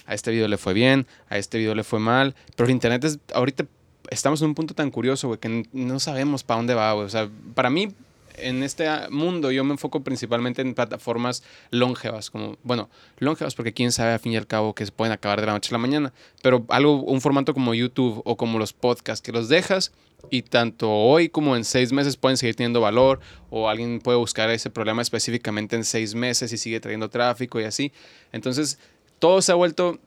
a 0.05 0.14
este 0.14 0.32
video 0.32 0.47
le 0.47 0.58
fue 0.58 0.74
bien, 0.74 1.08
a 1.30 1.38
este 1.38 1.58
video 1.58 1.76
le 1.76 1.84
fue 1.84 1.99
mal. 1.99 2.36
Pero 2.55 2.68
el 2.68 2.72
internet 2.72 3.03
es, 3.03 3.20
ahorita 3.34 3.66
estamos 4.10 4.41
en 4.41 4.49
un 4.49 4.55
punto 4.55 4.74
tan 4.74 4.91
curioso, 4.91 5.28
güey, 5.28 5.39
que 5.39 5.66
no 5.72 5.99
sabemos 5.99 6.43
para 6.43 6.58
dónde 6.58 6.74
va, 6.74 6.93
güey. 6.93 7.05
O 7.05 7.10
sea, 7.10 7.30
para 7.53 7.70
mí, 7.70 7.89
en 8.38 8.64
este 8.64 8.88
mundo 9.10 9.51
yo 9.51 9.64
me 9.64 9.72
enfoco 9.72 10.01
principalmente 10.01 10.62
en 10.62 10.74
plataformas 10.74 11.43
longevas, 11.72 12.30
como, 12.30 12.58
bueno, 12.64 12.89
longevas 13.20 13.55
porque 13.55 13.74
quién 13.74 13.91
sabe 13.91 14.14
a 14.14 14.20
fin 14.20 14.34
y 14.34 14.38
al 14.38 14.47
cabo 14.47 14.74
que 14.74 14.86
se 14.86 14.91
pueden 14.91 15.12
acabar 15.12 15.41
de 15.41 15.47
la 15.47 15.53
noche 15.53 15.70
a 15.72 15.74
la 15.74 15.80
mañana, 15.80 16.14
pero 16.41 16.66
algo, 16.70 17.01
un 17.01 17.22
formato 17.22 17.53
como 17.53 17.74
YouTube 17.74 18.22
o 18.26 18.38
como 18.38 18.60
los 18.60 18.74
podcasts, 18.74 19.22
que 19.22 19.32
los 19.32 19.49
dejas 19.49 19.91
y 20.30 20.41
tanto 20.41 20.91
hoy 20.91 21.30
como 21.30 21.55
en 21.55 21.63
seis 21.63 21.93
meses 21.93 22.18
pueden 22.18 22.38
seguir 22.38 22.55
teniendo 22.55 22.82
valor 22.82 23.20
o 23.49 23.70
alguien 23.70 23.99
puede 23.99 24.18
buscar 24.18 24.49
ese 24.49 24.70
problema 24.70 25.01
específicamente 25.01 25.76
en 25.76 25.84
seis 25.84 26.15
meses 26.15 26.51
y 26.51 26.57
sigue 26.57 26.80
trayendo 26.80 27.09
tráfico 27.09 27.59
y 27.59 27.63
así. 27.63 27.91
Entonces, 28.32 28.80
todo 29.20 29.41
se 29.41 29.51
ha 29.51 29.55
vuelto, 29.55 29.99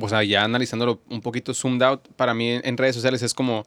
o 0.00 0.08
sea, 0.08 0.22
ya 0.22 0.44
analizándolo 0.44 1.00
un 1.08 1.20
poquito 1.20 1.54
zoomed 1.54 1.82
out, 1.82 2.08
para 2.16 2.34
mí 2.34 2.50
en 2.50 2.76
redes 2.76 2.94
sociales 2.94 3.22
es 3.22 3.34
como 3.34 3.64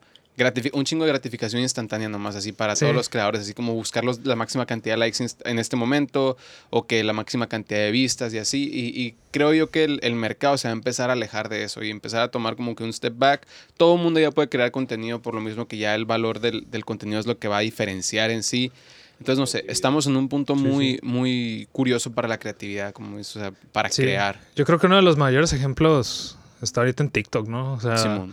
un 0.72 0.84
chingo 0.84 1.04
de 1.04 1.10
gratificación 1.10 1.62
instantánea 1.62 2.08
nomás, 2.08 2.36
así 2.36 2.52
para 2.52 2.74
todos 2.74 2.94
los 2.94 3.08
creadores, 3.08 3.42
así 3.42 3.54
como 3.54 3.74
buscar 3.74 4.04
la 4.04 4.36
máxima 4.36 4.64
cantidad 4.64 4.94
de 4.94 4.98
likes 4.98 5.24
en 5.44 5.58
este 5.58 5.76
momento 5.76 6.36
o 6.70 6.86
que 6.86 7.04
la 7.04 7.12
máxima 7.12 7.48
cantidad 7.48 7.80
de 7.80 7.90
vistas 7.90 8.32
y 8.32 8.38
así. 8.38 8.70
Y, 8.72 9.14
creo 9.30 9.54
yo 9.54 9.70
que 9.70 9.84
el, 9.84 10.14
mercado 10.14 10.58
se 10.58 10.68
va 10.68 10.72
a 10.72 10.76
empezar 10.76 11.10
a 11.10 11.14
alejar 11.14 11.48
de 11.48 11.64
eso 11.64 11.82
y 11.82 11.90
empezar 11.90 12.22
a 12.22 12.28
tomar 12.28 12.56
como 12.56 12.74
que 12.74 12.84
un 12.84 12.92
step 12.92 13.14
back. 13.16 13.46
Todo 13.76 13.96
el 13.96 14.02
mundo 14.02 14.20
ya 14.20 14.30
puede 14.30 14.48
crear 14.48 14.70
contenido 14.70 15.20
por 15.20 15.34
lo 15.34 15.40
mismo 15.40 15.66
que 15.66 15.76
ya 15.76 15.94
el 15.94 16.04
valor 16.04 16.40
del, 16.40 16.84
contenido 16.84 17.20
es 17.20 17.26
lo 17.26 17.38
que 17.38 17.48
va 17.48 17.58
a 17.58 17.60
diferenciar 17.60 18.30
en 18.30 18.42
sí. 18.42 18.72
Entonces, 19.18 19.38
no 19.38 19.46
sé, 19.46 19.64
estamos 19.68 20.06
en 20.06 20.16
un 20.16 20.28
punto 20.28 20.56
muy, 20.56 20.98
muy 21.02 21.68
curioso 21.72 22.10
para 22.12 22.26
la 22.26 22.38
creatividad, 22.38 22.92
como 22.92 23.18
o 23.18 23.24
sea, 23.24 23.52
para 23.72 23.88
crear. 23.88 24.40
Yo 24.56 24.64
creo 24.64 24.78
que 24.78 24.86
uno 24.86 24.96
de 24.96 25.02
los 25.02 25.16
mayores 25.16 25.52
ejemplos 25.52 26.36
está 26.60 26.80
ahorita 26.80 27.04
en 27.04 27.10
TikTok, 27.10 27.46
¿no? 27.46 27.74
O 27.74 27.80
sea, 27.80 28.26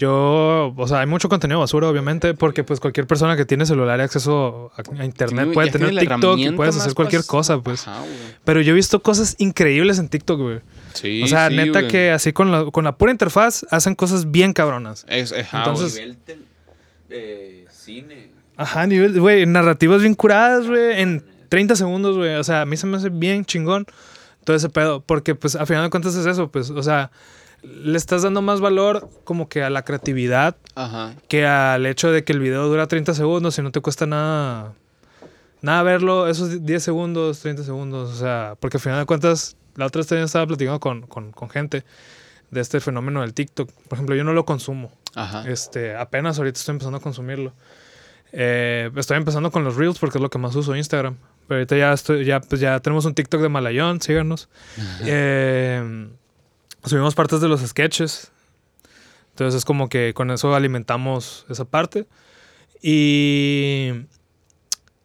yo, 0.00 0.72
o 0.74 0.88
sea, 0.88 1.00
hay 1.00 1.06
mucho 1.06 1.28
contenido 1.28 1.60
basura, 1.60 1.86
obviamente, 1.86 2.32
porque 2.32 2.64
pues 2.64 2.80
cualquier 2.80 3.06
persona 3.06 3.36
que 3.36 3.44
tiene 3.44 3.66
celular 3.66 4.00
y 4.00 4.02
acceso 4.02 4.72
a, 4.74 5.04
internet 5.04 5.52
puede 5.52 5.70
tener 5.70 5.94
TikTok 5.94 6.38
y 6.38 6.50
puedes 6.52 6.74
hacer 6.78 6.94
cualquier 6.94 7.26
cosa, 7.26 7.60
pues. 7.60 7.84
Pero 8.42 8.62
yo 8.62 8.72
he 8.72 8.74
visto 8.74 9.02
cosas 9.02 9.34
increíbles 9.36 9.98
en 9.98 10.08
TikTok, 10.08 10.40
güey. 10.40 10.60
Sí, 10.94 11.22
o 11.22 11.26
sea, 11.26 11.50
neta 11.50 11.86
que 11.86 12.10
así 12.12 12.32
con 12.32 12.50
la, 12.50 12.70
con 12.70 12.84
la 12.84 12.96
pura 12.96 13.12
interfaz 13.12 13.66
hacen 13.70 13.94
cosas 13.94 14.30
bien 14.30 14.54
cabronas. 14.54 15.04
Es, 15.06 15.34
Entonces, 15.52 15.96
nivel 15.96 16.16
eh, 17.10 17.66
cine. 17.70 18.30
Ajá, 18.56 18.86
nivel, 18.86 19.20
güey, 19.20 19.44
narrativas 19.44 20.00
bien 20.00 20.14
curadas, 20.14 20.66
güey, 20.66 20.98
en 20.98 21.22
30 21.50 21.76
segundos, 21.76 22.16
güey. 22.16 22.36
O 22.36 22.44
sea, 22.44 22.62
a 22.62 22.64
mí 22.64 22.78
se 22.78 22.86
me 22.86 22.96
hace 22.96 23.10
bien 23.10 23.44
chingón 23.44 23.84
todo 24.44 24.56
ese 24.56 24.70
pedo, 24.70 25.02
porque 25.02 25.34
pues 25.34 25.56
a 25.56 25.66
final 25.66 25.84
de 25.84 25.90
cuentas 25.90 26.14
es 26.14 26.24
eso, 26.24 26.50
pues, 26.50 26.70
o 26.70 26.82
sea, 26.82 27.10
le 27.62 27.96
estás 27.96 28.22
dando 28.22 28.42
más 28.42 28.60
valor 28.60 29.08
como 29.24 29.48
que 29.48 29.62
a 29.62 29.70
la 29.70 29.82
creatividad 29.84 30.56
que 31.28 31.46
al 31.46 31.86
hecho 31.86 32.10
de 32.10 32.24
que 32.24 32.32
el 32.32 32.40
video 32.40 32.68
dura 32.68 32.86
30 32.86 33.14
segundos 33.14 33.58
y 33.58 33.62
no 33.62 33.70
te 33.70 33.80
cuesta 33.80 34.06
nada 34.06 34.72
nada 35.62 35.82
verlo 35.82 36.28
esos 36.28 36.64
10 36.64 36.82
segundos, 36.82 37.40
30 37.40 37.64
segundos, 37.64 38.10
o 38.10 38.16
sea, 38.16 38.56
porque 38.60 38.76
al 38.76 38.80
final 38.80 38.98
de 39.00 39.06
cuentas 39.06 39.56
la 39.76 39.86
otra 39.86 40.00
vez 40.00 40.12
estaba 40.12 40.46
platicando 40.46 40.80
con, 40.80 41.50
gente 41.50 41.84
de 42.50 42.60
este 42.60 42.80
fenómeno 42.80 43.20
del 43.20 43.34
TikTok. 43.34 43.70
Por 43.88 43.96
ejemplo, 43.96 44.16
yo 44.16 44.24
no 44.24 44.32
lo 44.32 44.44
consumo. 44.44 44.92
Este, 45.46 45.96
apenas 45.96 46.38
ahorita 46.38 46.58
estoy 46.58 46.74
empezando 46.74 46.98
a 46.98 47.00
consumirlo. 47.00 47.52
Eh, 48.32 48.90
estoy 48.96 49.16
empezando 49.16 49.50
con 49.50 49.64
los 49.64 49.76
Reels 49.76 49.98
porque 49.98 50.18
es 50.18 50.22
lo 50.22 50.30
que 50.30 50.38
más 50.38 50.54
uso 50.56 50.74
Instagram. 50.74 51.16
Pero 51.46 51.58
ahorita 51.58 51.76
ya 51.76 51.92
estoy, 51.92 52.24
ya, 52.24 52.40
pues 52.40 52.60
ya 52.60 52.78
tenemos 52.80 53.04
un 53.04 53.14
TikTok 53.14 53.40
de 53.40 53.48
Malayón, 53.48 54.00
síganos. 54.00 54.48
eh, 55.04 56.08
Subimos 56.84 57.14
partes 57.14 57.40
de 57.40 57.48
los 57.48 57.60
sketches. 57.60 58.30
Entonces 59.30 59.58
es 59.58 59.64
como 59.64 59.88
que 59.88 60.12
con 60.14 60.30
eso 60.30 60.54
alimentamos 60.54 61.46
esa 61.48 61.64
parte. 61.64 62.06
Y, 62.82 63.90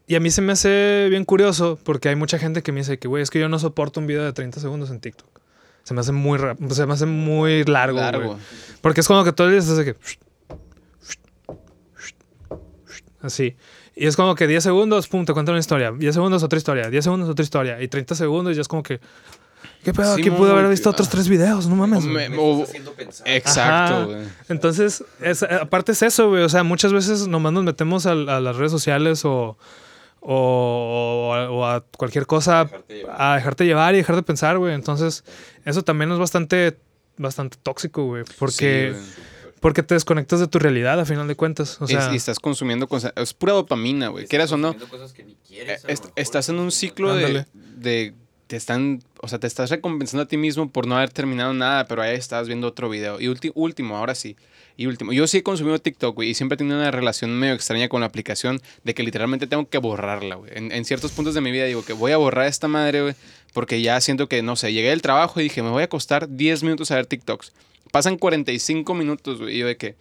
y 0.07 0.15
a 0.15 0.19
mí 0.19 0.31
se 0.31 0.41
me 0.41 0.53
hace 0.53 1.07
bien 1.09 1.25
curioso 1.25 1.77
porque 1.83 2.09
hay 2.09 2.15
mucha 2.15 2.39
gente 2.39 2.63
que 2.63 2.71
me 2.71 2.79
dice 2.79 2.99
que, 2.99 3.07
güey, 3.07 3.23
es 3.23 3.29
que 3.29 3.39
yo 3.39 3.49
no 3.49 3.59
soporto 3.59 3.99
un 3.99 4.07
video 4.07 4.23
de 4.23 4.33
30 4.33 4.59
segundos 4.59 4.89
en 4.89 4.99
TikTok. 4.99 5.29
Se 5.83 5.93
me 5.93 6.01
hace 6.01 6.11
muy, 6.11 6.39
se 6.71 6.85
me 6.85 6.93
hace 6.93 7.05
muy 7.05 7.63
largo. 7.63 7.99
largo. 7.99 8.39
Porque 8.81 9.01
es 9.01 9.07
como 9.07 9.23
que 9.23 9.33
todo 9.33 9.47
el 9.47 9.53
día 9.53 9.61
se 9.61 9.71
hace 9.73 9.85
que... 9.85 9.95
Así. 13.21 13.55
Y 13.95 14.07
es 14.07 14.15
como 14.15 14.35
que 14.35 14.47
10 14.47 14.63
segundos, 14.63 15.07
pum, 15.07 15.25
te 15.25 15.33
cuento 15.33 15.51
una 15.51 15.59
historia. 15.59 15.91
10 15.91 16.13
segundos, 16.13 16.43
otra 16.43 16.57
historia. 16.57 16.89
10 16.89 17.03
segundos, 17.03 17.29
otra 17.29 17.43
historia. 17.43 17.81
Y 17.81 17.87
30 17.87 18.15
segundos, 18.15 18.55
ya 18.55 18.61
es 18.61 18.67
como 18.67 18.83
que. 18.83 18.99
¿Qué 19.85 19.93
pedo? 19.93 20.13
Aquí 20.13 20.31
pude 20.31 20.51
haber 20.51 20.67
visto 20.67 20.89
otros 20.89 21.07
tres 21.09 21.29
videos, 21.29 21.67
no 21.67 21.75
mames. 21.75 22.03
exacto, 23.23 24.07
güey. 24.07 24.25
Entonces, 24.49 25.03
aparte 25.61 25.91
es 25.91 26.01
eso, 26.01 26.29
güey. 26.29 26.43
O 26.43 26.49
sea, 26.49 26.63
muchas 26.63 26.91
veces 26.91 27.27
nomás 27.27 27.53
nos 27.53 27.63
metemos 27.63 28.07
a, 28.07 28.15
las 28.15 28.55
redes 28.55 28.71
sociales 28.71 29.23
o, 29.25 29.57
o, 30.21 31.65
a 31.65 31.85
cualquier 31.97 32.25
cosa 32.25 32.67
a 33.15 33.35
dejarte 33.35 33.65
llevar 33.65 33.93
y 33.93 33.97
dejar 33.97 34.15
de 34.15 34.23
pensar, 34.23 34.57
güey. 34.57 34.73
Entonces, 34.73 35.23
eso 35.65 35.83
también 35.83 36.11
es 36.11 36.17
bastante, 36.17 36.79
bastante 37.17 37.57
tóxico, 37.61 38.05
güey. 38.05 38.23
Porque. 38.39 38.95
Porque 39.59 39.81
te 39.81 39.95
desconectas 39.95 40.39
de 40.39 40.47
tu 40.47 40.59
realidad 40.59 40.99
a 40.99 41.05
final 41.05 41.27
de 41.27 41.35
cuentas. 41.35 41.81
O 41.81 41.87
sea, 41.87 42.13
y 42.13 42.17
estás 42.17 42.39
consumiendo 42.39 42.87
cosas. 42.87 43.13
Es 43.15 43.33
pura 43.33 43.53
dopamina, 43.53 44.09
güey. 44.09 44.27
Quieras 44.27 44.51
o 44.51 44.57
no. 44.57 44.75
Eh, 45.49 45.77
estás 46.15 46.49
en 46.49 46.59
un 46.59 46.71
ciclo 46.71 47.15
de, 47.15 47.45
de, 47.53 48.13
Te 48.45 48.57
están. 48.57 49.01
O 49.25 49.27
sea, 49.27 49.39
te 49.39 49.47
estás 49.47 49.71
recompensando 49.71 50.21
a 50.21 50.27
ti 50.27 50.37
mismo 50.37 50.69
por 50.69 50.85
no 50.85 50.95
haber 50.95 51.09
terminado 51.09 51.51
nada, 51.51 51.87
pero 51.87 52.03
ahí 52.03 52.15
estás 52.15 52.45
viendo 52.45 52.67
otro 52.67 52.89
video. 52.89 53.19
Y 53.19 53.27
último, 53.27 53.97
ahora 53.97 54.13
sí. 54.13 54.35
Y 54.77 54.85
último, 54.85 55.13
yo 55.13 55.25
sí 55.25 55.37
he 55.37 55.43
consumido 55.43 55.79
TikTok, 55.79 56.13
güey, 56.13 56.29
y 56.29 56.33
siempre 56.35 56.53
he 56.53 56.57
tenido 56.57 56.77
una 56.77 56.91
relación 56.91 57.31
medio 57.31 57.55
extraña 57.55 57.89
con 57.89 58.01
la 58.01 58.05
aplicación 58.05 58.61
de 58.83 58.93
que 58.93 59.01
literalmente 59.01 59.47
tengo 59.47 59.67
que 59.67 59.79
borrarla, 59.79 60.35
güey. 60.35 60.51
En, 60.53 60.85
ciertos 60.85 61.11
puntos 61.11 61.33
de 61.33 61.41
mi 61.41 61.49
vida 61.49 61.65
digo 61.65 61.83
que 61.83 61.93
voy 61.93 62.11
a 62.11 62.17
borrar 62.17 62.45
esta 62.45 62.67
madre, 62.67 63.01
güey, 63.01 63.15
porque 63.51 63.81
ya 63.81 63.99
siento 63.99 64.29
que, 64.29 64.43
no 64.43 64.55
sé, 64.55 64.73
llegué 64.73 64.89
del 64.89 65.01
trabajo 65.01 65.39
y 65.39 65.43
dije, 65.43 65.63
me 65.63 65.71
voy 65.71 65.81
a 65.81 65.85
acostar 65.85 66.29
10 66.29 66.61
minutos 66.61 66.91
a 66.91 66.95
ver 66.95 67.07
TikToks. 67.07 67.51
Pasan 67.91 68.17
45 68.17 68.93
minutos, 68.93 69.39
güey. 69.39 69.55
Y 69.55 69.57
yo 69.57 69.65
de 69.65 69.77
que, 69.77 69.95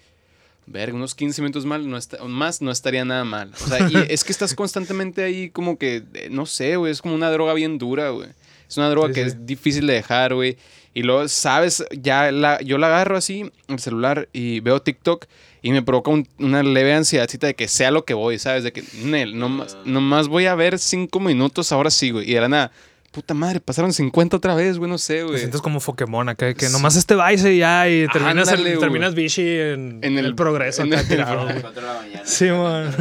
ver, 0.67 0.93
unos 0.93 1.15
15 1.15 1.41
minutos 1.41 1.65
mal, 1.65 1.89
no 1.89 1.97
está, 1.97 2.23
más 2.25 2.61
no 2.61 2.71
estaría 2.71 3.07
nada 3.07 3.25
mal. 3.25 3.53
O 3.65 3.69
sea, 3.69 3.89
y 3.89 4.13
es 4.13 4.23
que 4.23 4.33
estás 4.33 4.55
constantemente 4.55 5.25
ahí 5.25 5.49
como 5.49 5.79
que, 5.79 6.03
eh, 6.13 6.29
no 6.31 6.45
sé, 6.45 6.77
güey, 6.77 6.93
es 6.93 7.01
como 7.01 7.15
una 7.15 7.31
droga 7.31 7.55
bien 7.55 7.79
dura, 7.79 8.11
güey. 8.11 8.29
Es 8.69 8.77
una 8.77 8.89
droga 8.91 9.13
que 9.13 9.23
es 9.23 9.47
difícil 9.47 9.87
de 9.87 9.95
dejar, 9.95 10.35
güey. 10.35 10.57
Y 10.95 11.03
luego, 11.03 11.27
¿sabes? 11.29 11.85
Ya 11.91 12.31
la, 12.31 12.61
yo 12.61 12.79
la 12.79 12.87
agarro 12.87 13.17
así, 13.17 13.51
el 13.69 13.79
celular, 13.81 14.29
y 14.33 14.61
veo 14.61 14.81
TikTok 14.81 15.27
y 15.61 15.73
me 15.73 15.83
provoca 15.83 16.13
una 16.39 16.63
leve 16.63 16.95
ansiedadcita 16.95 17.47
de 17.47 17.55
que 17.55 17.69
sea 17.69 17.91
lo 17.91 18.05
que 18.05 18.15
voy, 18.15 18.39
¿sabes? 18.39 18.65
De 18.65 18.73
que, 18.73 18.85
Nel, 19.03 19.37
nomás, 19.39 19.77
nomás 19.85 20.29
voy 20.29 20.47
a 20.47 20.55
ver 20.55 20.79
5 20.79 21.19
minutos, 21.21 21.73
ahora 21.73 21.91
sí, 21.91 22.11
güey. 22.11 22.31
Y 22.31 22.35
de 22.35 22.41
la 22.43 22.49
nada, 22.49 22.73
puta 23.15 23.33
madre, 23.33 23.61
pasaron 23.61 23.93
50 23.93 24.37
otra 24.37 24.57
vez, 24.57 24.77
güey, 24.77 24.91
no 24.91 24.99
sé, 24.99 25.23
güey. 25.23 25.35
Te 25.35 25.39
sientes 25.39 25.63
como 25.63 25.79
Pokémon 25.79 26.29
acá, 26.29 26.53
que 26.53 26.69
nomás 26.69 26.97
este 26.97 27.15
vice 27.15 27.55
y 27.55 27.59
ya, 27.59 27.89
y 27.89 28.09
terminas, 28.09 28.51
el, 28.51 28.79
terminas 28.81 29.15
bichi 29.15 29.43
en, 29.43 30.01
en 30.03 30.19
el, 30.19 30.35
progreso 30.35 30.83
en 30.83 30.93
acá 30.93 31.07
tirado, 31.07 31.47
Sí, 32.25 32.47
man. 32.47 32.93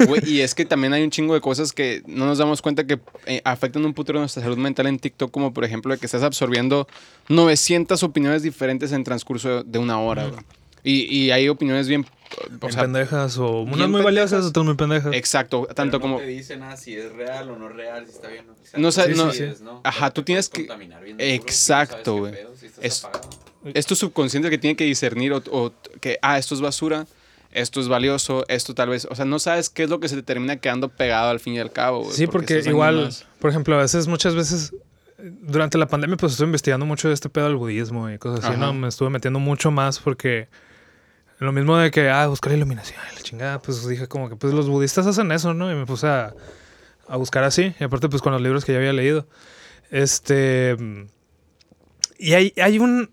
Güey, 0.06 0.22
y 0.26 0.40
es 0.40 0.54
que 0.54 0.64
también 0.64 0.92
hay 0.92 1.04
un 1.04 1.10
chingo 1.10 1.34
de 1.34 1.40
cosas 1.40 1.72
que 1.72 2.02
no 2.06 2.26
nos 2.26 2.38
damos 2.38 2.60
cuenta 2.60 2.84
que 2.84 2.98
eh, 3.26 3.40
afectan 3.44 3.84
un 3.84 3.94
putero 3.94 4.18
nuestra 4.18 4.42
salud 4.42 4.58
mental 4.58 4.88
en 4.88 4.98
TikTok, 4.98 5.30
como 5.30 5.52
por 5.52 5.64
ejemplo 5.64 5.92
de 5.92 6.00
que 6.00 6.06
estás 6.06 6.24
absorbiendo 6.24 6.88
900 7.28 8.02
opiniones 8.02 8.42
diferentes 8.42 8.90
en 8.90 9.04
transcurso 9.04 9.62
de 9.62 9.78
una 9.78 10.00
hora, 10.00 10.26
güey. 10.26 10.40
Y, 10.84 11.02
y 11.16 11.30
hay 11.30 11.48
opiniones 11.48 11.88
bien 11.88 12.06
o 12.60 12.68
pendejas 12.68 13.38
o 13.38 13.62
unas 13.62 13.88
muy 13.88 14.02
valiosas, 14.02 14.44
otras 14.46 14.64
muy 14.64 14.74
pendejas. 14.74 15.14
Exacto, 15.14 15.68
tanto 15.74 16.00
como. 16.00 16.16
No 16.16 16.20
te 16.20 16.28
dicen 16.28 16.60
nada 16.60 16.76
si 16.76 16.94
es 16.94 17.12
real 17.12 17.50
o 17.50 17.58
no 17.58 17.68
real, 17.68 18.06
si 18.06 18.12
está 18.12 18.28
bien 18.28 18.46
o 18.48 18.52
no. 18.52 18.80
no, 18.80 18.92
sé, 19.32 19.56
no, 19.62 19.80
Ajá, 19.84 20.10
tú 20.10 20.22
tienes 20.22 20.48
que. 20.48 20.68
Exacto, 21.18 22.18
güey. 22.18 22.34
es, 22.80 23.06
es, 23.74 23.86
tu 23.86 23.94
subconsciente 23.94 24.50
que 24.50 24.58
tiene 24.58 24.76
que 24.76 24.84
discernir 24.84 25.32
o, 25.32 25.72
que, 26.00 26.18
ah, 26.22 26.38
esto 26.38 26.54
es 26.54 26.60
basura, 26.60 27.06
esto 27.52 27.80
es 27.80 27.88
valioso, 27.88 28.44
esto 28.48 28.74
tal 28.74 28.88
vez. 28.88 29.06
O 29.10 29.14
sea, 29.14 29.24
no 29.24 29.38
sabes 29.38 29.70
qué 29.70 29.84
es 29.84 29.90
lo 29.90 30.00
que 30.00 30.08
se 30.08 30.16
te 30.16 30.22
termina 30.22 30.56
quedando 30.56 30.88
pegado 30.88 31.30
al 31.30 31.40
fin 31.40 31.54
y 31.54 31.58
al 31.58 31.72
cabo, 31.72 32.10
Sí, 32.10 32.26
porque, 32.26 32.62
igual, 32.64 33.10
por 33.38 33.50
ejemplo, 33.50 33.74
a 33.76 33.78
veces, 33.78 34.06
muchas 34.06 34.34
veces 34.34 34.72
durante 35.22 35.78
la 35.78 35.86
pandemia 35.86 36.16
pues 36.16 36.32
estuve 36.32 36.46
investigando 36.46 36.84
mucho 36.84 37.06
de 37.06 37.14
este 37.14 37.28
pedo 37.28 37.44
del 37.44 37.54
budismo 37.54 38.10
y 38.10 38.18
cosas 38.18 38.44
así, 38.44 38.58
¿no? 38.58 38.72
Me 38.72 38.88
estuve 38.88 39.08
metiendo 39.08 39.38
mucho 39.38 39.70
más 39.70 40.00
porque 40.00 40.48
lo 41.44 41.52
mismo 41.52 41.76
de 41.76 41.90
que, 41.90 42.08
ah, 42.08 42.26
buscar 42.26 42.52
iluminación, 42.52 43.00
la 43.14 43.20
chingada, 43.20 43.60
pues 43.60 43.86
dije 43.86 44.06
como 44.08 44.28
que, 44.28 44.36
pues 44.36 44.52
los 44.52 44.68
budistas 44.68 45.06
hacen 45.06 45.32
eso, 45.32 45.54
¿no? 45.54 45.70
Y 45.70 45.74
me 45.74 45.86
puse 45.86 46.06
a, 46.06 46.34
a 47.08 47.16
buscar 47.16 47.44
así, 47.44 47.74
y 47.78 47.84
aparte 47.84 48.08
pues 48.08 48.22
con 48.22 48.32
los 48.32 48.40
libros 48.40 48.64
que 48.64 48.72
ya 48.72 48.78
había 48.78 48.92
leído. 48.92 49.26
Este... 49.90 50.76
Y 52.18 52.34
hay, 52.34 52.52
hay 52.56 52.78
un... 52.78 53.10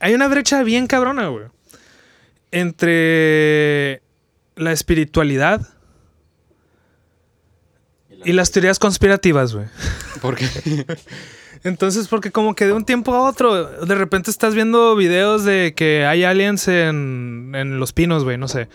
Hay 0.00 0.14
una 0.14 0.28
brecha 0.28 0.62
bien 0.62 0.86
cabrona, 0.86 1.28
güey. 1.28 1.46
Entre 2.50 4.02
la 4.56 4.72
espiritualidad 4.72 5.66
y 8.24 8.32
las 8.32 8.50
teorías 8.50 8.78
conspirativas, 8.78 9.54
güey. 9.54 9.66
¿Por 10.20 10.36
qué? 10.36 10.46
Entonces, 11.64 12.08
porque 12.08 12.30
como 12.30 12.54
que 12.54 12.66
de 12.66 12.72
un 12.72 12.84
tiempo 12.84 13.14
a 13.14 13.22
otro, 13.22 13.86
de 13.86 13.94
repente 13.94 14.30
estás 14.30 14.54
viendo 14.54 14.94
videos 14.96 15.44
de 15.44 15.72
que 15.74 16.04
hay 16.04 16.24
aliens 16.24 16.68
en, 16.68 17.52
en 17.54 17.80
Los 17.80 17.94
Pinos, 17.94 18.22
güey, 18.22 18.36
no 18.36 18.48
sé. 18.48 18.68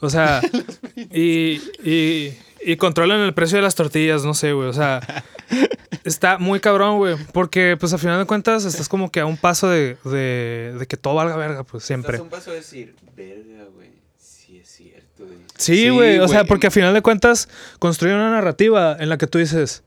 O 0.00 0.10
sea, 0.10 0.42
y, 0.96 1.60
y, 1.84 2.36
y, 2.60 2.76
controlan 2.76 3.20
el 3.20 3.32
precio 3.32 3.58
de 3.58 3.62
las 3.62 3.76
tortillas, 3.76 4.24
no 4.24 4.34
sé, 4.34 4.52
güey. 4.52 4.68
O 4.68 4.72
sea, 4.72 5.00
está 6.04 6.38
muy 6.38 6.58
cabrón, 6.58 6.98
güey. 6.98 7.16
Porque, 7.32 7.76
pues, 7.78 7.92
a 7.92 7.98
final 7.98 8.18
de 8.18 8.26
cuentas, 8.26 8.64
estás 8.64 8.88
como 8.88 9.12
que 9.12 9.20
a 9.20 9.26
un 9.26 9.36
paso 9.36 9.68
de, 9.68 9.96
de, 10.04 10.74
de 10.76 10.86
que 10.88 10.96
todo 10.96 11.14
valga 11.14 11.36
verga, 11.36 11.62
pues, 11.62 11.84
siempre. 11.84 12.16
Estás 12.16 12.20
a 12.20 12.24
un 12.24 12.30
paso 12.30 12.50
de 12.50 12.56
decir, 12.56 12.96
verga, 13.16 13.66
güey. 13.72 13.92
Sí, 14.18 14.58
es 14.58 14.68
cierto. 14.68 15.24
Sí, 15.62 15.88
güey. 15.88 16.18
o 16.18 16.28
sea, 16.28 16.44
porque 16.44 16.66
a 16.66 16.70
final 16.70 16.94
de 16.94 17.02
cuentas, 17.02 17.48
construyen 17.78 18.16
una 18.16 18.30
narrativa 18.30 18.96
en 18.98 19.08
la 19.08 19.18
que 19.18 19.26
tú 19.26 19.38
dices... 19.38 19.82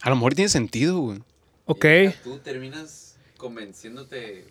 A 0.00 0.10
lo 0.10 0.16
mejor 0.16 0.34
tiene 0.34 0.50
sentido, 0.50 0.98
güey. 0.98 1.22
Ok. 1.66 1.86
tú 2.22 2.38
terminas 2.38 3.16
convenciéndote. 3.38 4.46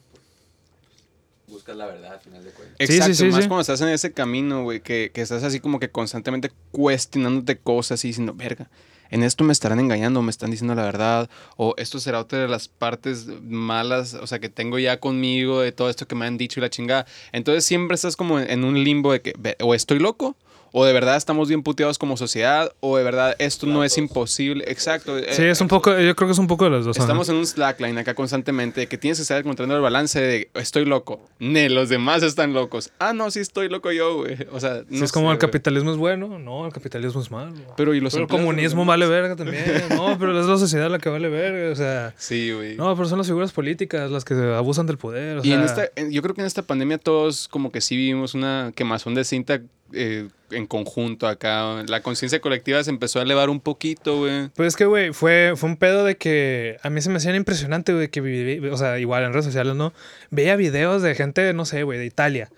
Buscas 1.48 1.76
la 1.76 1.86
verdad 1.86 2.14
al 2.14 2.20
final 2.20 2.44
de 2.44 2.52
cuentas. 2.52 2.76
Exacto, 2.80 3.14
sí, 3.14 3.26
sí, 3.26 3.26
más 3.26 3.48
cuando 3.48 3.62
estás 3.62 3.82
en 3.82 3.90
ese 3.90 4.14
camino, 4.14 4.64
güey, 4.64 4.82
que, 4.82 5.12
que, 5.14 5.22
estás 5.22 5.44
así 5.44 5.60
como 5.60 5.80
que 5.80 5.90
constantemente 5.90 6.52
cuestionándote 6.72 7.58
cosas 7.58 8.04
y 8.04 8.08
diciendo, 8.08 8.34
verga, 8.34 8.70
en 9.14 9.22
esto 9.22 9.44
me 9.44 9.54
estarán 9.54 9.80
engañando, 9.80 10.24
me 10.24 10.32
están 10.32 10.50
diciendo 10.50 10.74
la 10.74 10.82
verdad, 10.82 11.30
o 11.56 11.76
esto 11.78 12.00
será 12.00 12.20
otra 12.20 12.40
de 12.40 12.48
las 12.48 12.68
partes 12.68 13.28
malas, 13.44 14.16
o 14.16 14.26
sea, 14.26 14.40
que 14.40 14.50
tengo 14.50 14.80
ya 14.80 15.00
conmigo 15.00 15.62
de 15.62 15.72
todo 15.72 15.92
esto 15.92 16.08
que 16.08 16.16
me 16.16 16.26
han 16.26 16.40
dicho 16.40 16.60
y 16.60 16.62
la 16.62 16.72
chingada. 16.72 17.06
Entonces 17.32 17.64
siempre 17.64 17.94
estás 17.94 18.16
como 18.16 18.40
en 18.40 18.64
un 18.64 18.84
limbo 18.84 19.12
de 19.12 19.22
que, 19.22 19.36
o 19.62 19.76
estoy 19.76 20.00
loco, 20.00 20.36
o 20.76 20.86
de 20.86 20.92
verdad 20.92 21.16
estamos 21.18 21.48
bien 21.50 21.62
puteados 21.62 22.00
como 22.00 22.18
sociedad, 22.18 22.74
o 22.80 22.98
de 22.98 23.04
verdad 23.04 23.36
esto 23.38 23.68
no 23.68 23.84
es 23.84 23.96
imposible. 24.00 24.66
Exacto. 24.68 25.16
Sí, 25.30 25.44
es 25.44 25.62
un 25.62 25.68
poco, 25.68 25.92
yo 26.00 26.16
creo 26.16 26.28
que 26.28 26.32
es 26.32 26.40
un 26.40 26.48
poco 26.48 26.64
de 26.64 26.72
los 26.72 26.84
dos. 26.84 26.98
Estamos 26.98 27.30
en 27.30 27.36
un 27.36 27.46
slackline 27.46 27.96
acá 28.00 28.16
constantemente 28.16 28.88
que 28.88 28.98
tienes 28.98 29.20
que 29.20 29.22
estar 29.22 29.38
encontrando 29.38 29.76
el 29.76 29.82
balance 29.82 30.20
de 30.20 30.50
estoy 30.56 30.86
loco. 30.86 31.22
Ne, 31.38 31.70
los 31.70 31.90
demás 31.90 32.24
están 32.24 32.54
locos. 32.54 32.90
Ah, 32.98 33.14
no, 33.14 33.30
sí 33.30 33.40
estoy 33.40 33.70
loco 33.70 33.92
yo, 33.92 34.16
güey. 34.16 34.36
O 34.52 34.60
sea, 34.60 34.82
no 34.90 35.06
es 35.06 35.12
como 35.12 35.32
el 35.32 35.38
capitalismo 35.38 35.92
es 35.92 35.98
bueno, 35.98 36.40
no, 36.40 36.66
el 36.66 36.74
capitalismo 36.74 37.22
es 37.22 37.30
malo. 37.30 37.54
Pero 37.78 37.94
y 37.94 38.00
los 38.00 38.16
el 38.16 38.28
comunismo 38.28 38.84
vale 38.84 39.06
verga 39.06 39.36
también. 39.36 39.64
no, 39.92 40.18
pero 40.20 40.40
es 40.40 40.48
la 40.48 40.58
sociedad 40.58 40.90
la 40.90 40.98
que 40.98 41.10
vale 41.10 41.30
verga, 41.30 41.72
o 41.72 41.76
sea. 41.76 42.16
Sí, 42.18 42.52
güey. 42.52 42.78
No, 42.78 42.96
pero 42.96 43.08
son 43.08 43.20
las 43.20 43.28
figuras 43.28 43.52
políticas 43.52 44.10
las 44.10 44.26
que 44.26 44.34
abusan 44.34 44.88
del 44.88 44.98
poder. 44.98 45.46
y 45.46 45.52
en 45.52 45.62
esta, 45.62 45.92
yo 46.10 46.24
creo 46.24 46.34
que 46.34 46.42
en 46.42 46.48
esta 46.48 46.64
pandemia 46.64 46.98
todos 46.98 47.48
como 47.48 47.72
que 47.72 47.80
sí 47.80 47.96
vivimos 47.96 48.34
una 48.34 48.72
quemazón 48.76 49.14
de 49.14 49.24
cinta 49.24 49.62
eh, 49.94 50.28
en 50.52 50.68
conjunto 50.68 51.28
acá. 51.28 51.84
La 51.88 52.02
conciencia 52.02 52.40
colectiva 52.40 52.84
se 52.84 52.90
empezó 52.90 53.20
a 53.20 53.24
elevar 53.24 53.50
un 53.50 53.60
poquito, 53.60 54.20
güey. 54.20 54.50
Pues 54.50 54.70
es 54.70 54.76
que, 54.76 54.86
güey, 54.86 55.14
fue, 55.14 55.54
fue 55.56 55.70
un 55.70 55.78
pedo 55.78 56.04
de 56.04 56.18
que 56.18 56.78
a 56.84 56.90
mí 56.90 57.02
se 57.02 57.10
me 57.10 57.18
hacía 57.18 57.36
impresionante, 57.36 57.94
güey, 57.94 58.10
que 58.10 58.70
o 58.72 58.78
sea, 58.78 59.00
igual 59.00 59.24
en 59.24 59.34
redes 59.34 59.46
sociales, 59.46 59.76
¿no? 59.76 59.94
Veía 60.30 60.56
videos 60.56 61.02
de 61.02 61.16
gente, 61.16 61.54
no 61.54 61.66
sé, 61.66 61.84
güey, 61.84 62.00
de 62.00 62.06
Italia, 62.06 62.50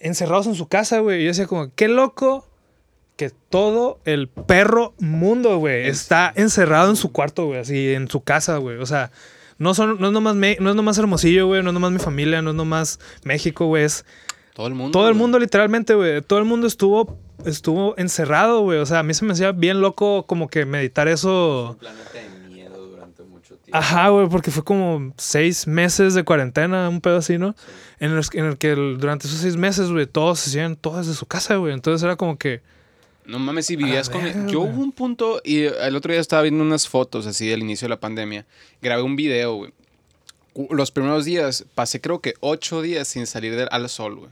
encerrados 0.00 0.46
en 0.46 0.54
su 0.54 0.68
casa, 0.68 1.00
güey. 1.00 1.20
Y 1.20 1.24
yo 1.24 1.28
decía 1.28 1.46
como, 1.46 1.72
qué 1.74 1.88
loco 1.88 2.48
que 3.16 3.30
todo 3.30 3.98
el 4.04 4.28
perro 4.28 4.94
mundo, 4.98 5.58
güey, 5.58 5.86
está 5.86 6.32
encerrado 6.36 6.90
en 6.90 6.96
su 6.96 7.12
cuarto, 7.12 7.46
güey, 7.46 7.60
así, 7.60 7.94
en 7.94 8.08
su 8.08 8.22
casa, 8.22 8.58
güey. 8.58 8.76
O 8.76 8.86
sea, 8.86 9.10
no, 9.58 9.74
son, 9.74 9.98
no, 9.98 10.08
es 10.08 10.12
nomás 10.12 10.36
no 10.36 10.70
es 10.70 10.76
nomás 10.76 10.98
Hermosillo, 10.98 11.46
güey, 11.46 11.62
no 11.62 11.70
es 11.70 11.74
nomás 11.74 11.92
mi 11.92 11.98
familia, 11.98 12.42
no 12.42 12.50
es 12.50 12.56
nomás 12.56 13.00
México, 13.24 13.66
güey, 13.66 13.84
es 13.84 14.04
todo 14.56 14.68
el 14.68 14.74
mundo. 14.74 14.98
Todo 14.98 15.10
el 15.10 15.14
mundo, 15.14 15.38
literalmente, 15.38 15.92
güey. 15.92 16.22
Todo 16.22 16.38
el 16.38 16.46
mundo 16.46 16.66
estuvo, 16.66 17.18
estuvo 17.44 17.94
encerrado, 17.98 18.62
güey. 18.62 18.78
O 18.78 18.86
sea, 18.86 19.00
a 19.00 19.02
mí 19.02 19.12
se 19.12 19.26
me 19.26 19.34
hacía 19.34 19.52
bien 19.52 19.82
loco 19.82 20.22
como 20.22 20.48
que 20.48 20.64
meditar 20.64 21.08
eso. 21.08 21.72
Un 21.72 21.76
planeta 21.76 22.10
de 22.14 22.48
miedo 22.48 22.86
durante 22.86 23.22
mucho 23.24 23.56
tiempo. 23.58 23.76
Ajá, 23.76 24.08
güey, 24.08 24.30
porque 24.30 24.50
fue 24.50 24.64
como 24.64 25.12
seis 25.18 25.66
meses 25.66 26.14
de 26.14 26.24
cuarentena, 26.24 26.88
un 26.88 27.02
pedo 27.02 27.18
así, 27.18 27.36
¿no? 27.36 27.54
En, 28.00 28.12
el, 28.12 28.24
en 28.32 28.44
el 28.46 28.56
que 28.56 28.70
durante 28.70 29.26
esos 29.26 29.40
seis 29.40 29.58
meses, 29.58 29.90
güey, 29.90 30.06
todos 30.06 30.38
se 30.38 30.48
hacían 30.48 30.76
todas 30.76 31.06
de 31.06 31.12
su 31.12 31.26
casa, 31.26 31.56
güey. 31.56 31.74
Entonces 31.74 32.02
era 32.02 32.16
como 32.16 32.38
que... 32.38 32.62
No 33.26 33.38
mames, 33.38 33.66
si 33.66 33.76
vivías 33.76 34.08
con... 34.08 34.48
Yo 34.48 34.62
hubo 34.62 34.80
un 34.82 34.92
punto, 34.92 35.42
y 35.44 35.64
el 35.64 35.96
otro 35.96 36.12
día 36.12 36.20
estaba 36.22 36.40
viendo 36.40 36.64
unas 36.64 36.88
fotos 36.88 37.26
así 37.26 37.46
del 37.46 37.60
inicio 37.60 37.84
de 37.84 37.90
la 37.90 38.00
pandemia. 38.00 38.46
Grabé 38.80 39.02
un 39.02 39.16
video, 39.16 39.54
güey. 39.56 39.74
Los 40.70 40.90
primeros 40.92 41.26
días 41.26 41.66
pasé 41.74 42.00
creo 42.00 42.22
que 42.22 42.32
ocho 42.40 42.80
días 42.80 43.06
sin 43.06 43.26
salir 43.26 43.68
al 43.70 43.88
sol, 43.90 44.16
güey. 44.16 44.30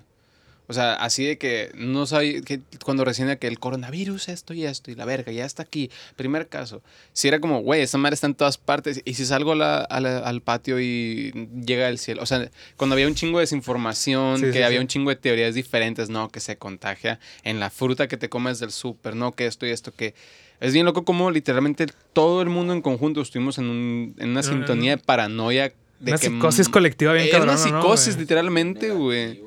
O 0.66 0.72
sea, 0.72 0.94
así 0.94 1.24
de 1.26 1.36
que 1.36 1.70
no 1.74 2.06
sabía 2.06 2.40
que 2.40 2.60
cuando 2.82 3.04
recién 3.04 3.36
que 3.38 3.46
el 3.46 3.58
coronavirus, 3.58 4.28
esto 4.28 4.54
y 4.54 4.64
esto, 4.64 4.90
y 4.90 4.94
la 4.94 5.04
verga, 5.04 5.30
ya 5.30 5.44
está 5.44 5.62
aquí. 5.62 5.90
Primer 6.16 6.48
caso. 6.48 6.82
Si 7.12 7.28
era 7.28 7.38
como, 7.38 7.60
güey, 7.60 7.82
esta 7.82 7.98
madre 7.98 8.14
está 8.14 8.26
en 8.26 8.34
todas 8.34 8.56
partes. 8.56 9.02
Y 9.04 9.14
si 9.14 9.26
salgo 9.26 9.52
al 9.52 10.42
patio 10.42 10.80
y 10.80 11.48
llega 11.64 11.88
el 11.88 11.98
cielo. 11.98 12.22
O 12.22 12.26
sea, 12.26 12.50
cuando 12.76 12.94
había 12.94 13.06
un 13.06 13.14
chingo 13.14 13.38
de 13.38 13.42
desinformación, 13.42 14.52
que 14.52 14.64
había 14.64 14.80
un 14.80 14.88
chingo 14.88 15.10
de 15.10 15.16
teorías 15.16 15.54
diferentes, 15.54 16.08
no, 16.08 16.30
que 16.30 16.40
se 16.40 16.56
contagia 16.56 17.20
en 17.42 17.60
la 17.60 17.68
fruta 17.68 18.08
que 18.08 18.16
te 18.16 18.30
comes 18.30 18.58
del 18.58 18.70
súper, 18.70 19.16
no, 19.16 19.32
que 19.32 19.46
esto 19.46 19.66
y 19.66 19.70
esto, 19.70 19.92
que. 19.92 20.14
Es 20.60 20.72
bien 20.72 20.86
loco 20.86 21.04
como 21.04 21.30
literalmente 21.30 21.86
todo 22.12 22.40
el 22.40 22.48
mundo 22.48 22.72
en 22.72 22.80
conjunto 22.80 23.20
estuvimos 23.20 23.58
en, 23.58 23.66
un, 23.66 24.14
en 24.18 24.30
una 24.30 24.42
sintonía 24.42 24.92
de 24.92 25.02
paranoia. 25.02 25.72
De 25.98 26.12
una 26.12 26.16
psicosis 26.18 26.68
colectiva 26.68 27.12
bien 27.12 27.28
cabrón, 27.28 27.50
Una 27.50 27.58
psicosis, 27.58 28.16
literalmente, 28.16 28.90
güey. 28.90 29.42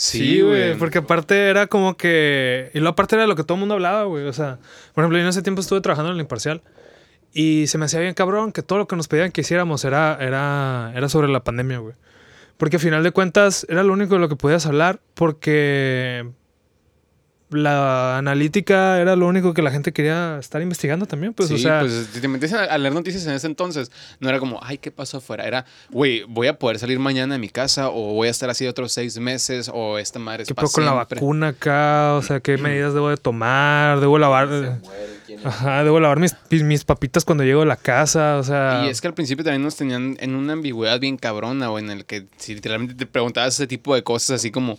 Sí, 0.00 0.40
güey, 0.40 0.78
porque 0.78 0.96
aparte 0.96 1.50
era 1.50 1.66
como 1.66 1.98
que... 1.98 2.70
Y 2.72 2.80
lo 2.80 2.88
aparte 2.88 3.16
era 3.16 3.24
de 3.24 3.28
lo 3.28 3.36
que 3.36 3.44
todo 3.44 3.56
el 3.56 3.60
mundo 3.60 3.74
hablaba, 3.74 4.04
güey. 4.04 4.26
O 4.26 4.32
sea, 4.32 4.58
por 4.94 5.04
ejemplo, 5.04 5.18
yo 5.18 5.24
en 5.24 5.28
ese 5.28 5.42
tiempo 5.42 5.60
estuve 5.60 5.82
trabajando 5.82 6.10
en 6.10 6.14
el 6.14 6.22
imparcial 6.22 6.62
y 7.34 7.66
se 7.66 7.76
me 7.76 7.84
hacía 7.84 8.00
bien 8.00 8.14
cabrón 8.14 8.50
que 8.52 8.62
todo 8.62 8.78
lo 8.78 8.88
que 8.88 8.96
nos 8.96 9.08
pedían 9.08 9.30
que 9.30 9.42
hiciéramos 9.42 9.84
era, 9.84 10.16
era, 10.18 10.90
era 10.96 11.10
sobre 11.10 11.28
la 11.28 11.44
pandemia, 11.44 11.80
güey. 11.80 11.94
Porque 12.56 12.76
al 12.76 12.82
final 12.82 13.02
de 13.02 13.10
cuentas 13.10 13.66
era 13.68 13.82
lo 13.82 13.92
único 13.92 14.14
de 14.14 14.20
lo 14.20 14.30
que 14.30 14.36
podías 14.36 14.64
hablar 14.64 15.00
porque 15.12 16.30
la 17.50 18.18
analítica 18.18 19.00
era 19.00 19.16
lo 19.16 19.26
único 19.26 19.54
que 19.54 19.62
la 19.62 19.70
gente 19.70 19.92
quería 19.92 20.38
estar 20.38 20.62
investigando 20.62 21.06
también, 21.06 21.34
pues, 21.34 21.50
o 21.50 21.58
sea... 21.58 21.80
pues 21.80 22.08
si 22.12 22.20
te 22.20 22.56
a, 22.56 22.78
leer 22.78 22.94
noticias 22.94 23.26
en 23.26 23.32
ese 23.32 23.46
entonces, 23.46 23.90
no 24.20 24.28
era 24.28 24.38
como, 24.38 24.60
ay, 24.62 24.78
¿qué 24.78 24.90
pasó 24.90 25.18
afuera? 25.18 25.44
Era, 25.44 25.64
güey, 25.90 26.24
voy 26.28 26.46
a 26.46 26.58
poder 26.58 26.78
salir 26.78 26.98
mañana 26.98 27.34
de 27.34 27.40
mi 27.40 27.48
casa 27.48 27.90
o 27.90 28.14
voy 28.14 28.28
a 28.28 28.30
estar 28.30 28.50
así 28.50 28.66
otros 28.66 28.92
seis 28.92 29.18
meses 29.18 29.70
o 29.72 29.98
esta 29.98 30.18
madre 30.18 30.42
es 30.44 30.48
¿Qué 30.48 30.54
pasó 30.54 30.72
con 30.72 30.84
la 30.84 30.92
vacuna 30.92 31.48
acá? 31.48 32.14
O 32.14 32.22
sea, 32.22 32.40
¿qué 32.40 32.56
medidas 32.58 32.94
debo 32.94 33.08
de 33.10 33.16
tomar? 33.16 34.00
¿Debo 34.00 34.18
lavar...? 34.18 34.80
Ajá, 35.44 35.84
debo 35.84 36.00
lavar 36.00 36.18
mis, 36.18 36.34
mis 36.50 36.84
papitas 36.84 37.24
cuando 37.24 37.44
llego 37.44 37.62
a 37.62 37.66
la 37.66 37.76
casa, 37.76 38.36
o 38.36 38.42
sea... 38.42 38.82
Y 38.84 38.88
es 38.88 39.00
que 39.00 39.06
al 39.06 39.14
principio 39.14 39.44
también 39.44 39.62
nos 39.62 39.76
tenían 39.76 40.16
en 40.20 40.34
una 40.34 40.54
ambigüedad 40.54 41.00
bien 41.00 41.16
cabrona 41.16 41.70
o 41.70 41.78
en 41.78 41.90
el 41.90 42.04
que 42.04 42.26
si 42.36 42.54
literalmente 42.54 42.94
te 42.94 43.06
preguntabas 43.06 43.54
ese 43.54 43.66
tipo 43.66 43.94
de 43.94 44.02
cosas 44.02 44.36
así 44.36 44.50
como 44.50 44.78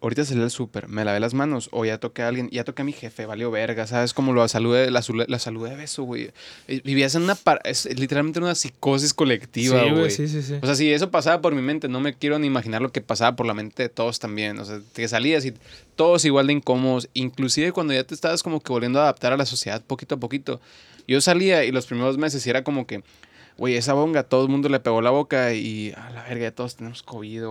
ahorita 0.00 0.24
salí 0.24 0.42
al 0.42 0.50
súper, 0.50 0.88
me 0.88 1.04
lavé 1.04 1.20
las 1.20 1.34
manos, 1.34 1.68
o 1.72 1.84
ya 1.84 1.98
toqué 1.98 2.22
a 2.22 2.28
alguien, 2.28 2.48
ya 2.50 2.64
toqué 2.64 2.82
a 2.82 2.84
mi 2.84 2.92
jefe, 2.92 3.26
valió 3.26 3.50
verga, 3.50 3.86
¿sabes? 3.86 4.12
Como 4.12 4.32
lo 4.32 4.46
saludé, 4.48 4.90
la, 4.90 5.02
la 5.28 5.38
saludé 5.38 5.70
de 5.70 5.76
beso, 5.76 6.02
güey. 6.04 6.30
Vivías 6.84 7.14
en 7.14 7.22
una, 7.22 7.36
es 7.64 7.86
literalmente 7.98 8.38
una 8.38 8.54
psicosis 8.54 9.14
colectiva, 9.14 9.82
güey. 9.90 10.10
Sí, 10.10 10.28
sí, 10.28 10.42
sí, 10.42 10.54
O 10.62 10.66
sea, 10.66 10.74
si 10.74 10.92
eso 10.92 11.10
pasaba 11.10 11.40
por 11.40 11.54
mi 11.54 11.62
mente, 11.62 11.88
no 11.88 12.00
me 12.00 12.14
quiero 12.14 12.38
ni 12.38 12.46
imaginar 12.46 12.82
lo 12.82 12.92
que 12.92 13.00
pasaba 13.00 13.36
por 13.36 13.46
la 13.46 13.54
mente 13.54 13.84
de 13.84 13.88
todos 13.88 14.18
también. 14.18 14.58
O 14.58 14.64
sea, 14.64 14.80
te 14.92 15.06
salías 15.08 15.44
y 15.44 15.54
todos 15.96 16.24
igual 16.24 16.48
de 16.48 16.54
incómodos, 16.54 17.08
inclusive 17.14 17.72
cuando 17.72 17.94
ya 17.94 18.04
te 18.04 18.14
estabas 18.14 18.42
como 18.42 18.60
que 18.60 18.72
volviendo 18.72 19.00
a 19.00 19.04
adaptar 19.04 19.32
a 19.32 19.36
la 19.36 19.46
sociedad 19.46 19.82
poquito 19.82 20.16
a 20.16 20.18
poquito. 20.18 20.60
Yo 21.08 21.20
salía 21.20 21.64
y 21.64 21.72
los 21.72 21.86
primeros 21.86 22.18
meses 22.18 22.46
era 22.46 22.64
como 22.64 22.86
que 22.86 23.02
güey, 23.58 23.76
esa 23.76 23.94
bonga, 23.94 24.22
todo 24.22 24.42
el 24.42 24.50
mundo 24.50 24.68
le 24.68 24.80
pegó 24.80 25.00
la 25.00 25.10
boca 25.10 25.54
y 25.54 25.92
a 25.96 26.10
la 26.10 26.24
verga, 26.24 26.50
todos 26.50 26.76
tenemos 26.76 27.02
COVID. 27.02 27.44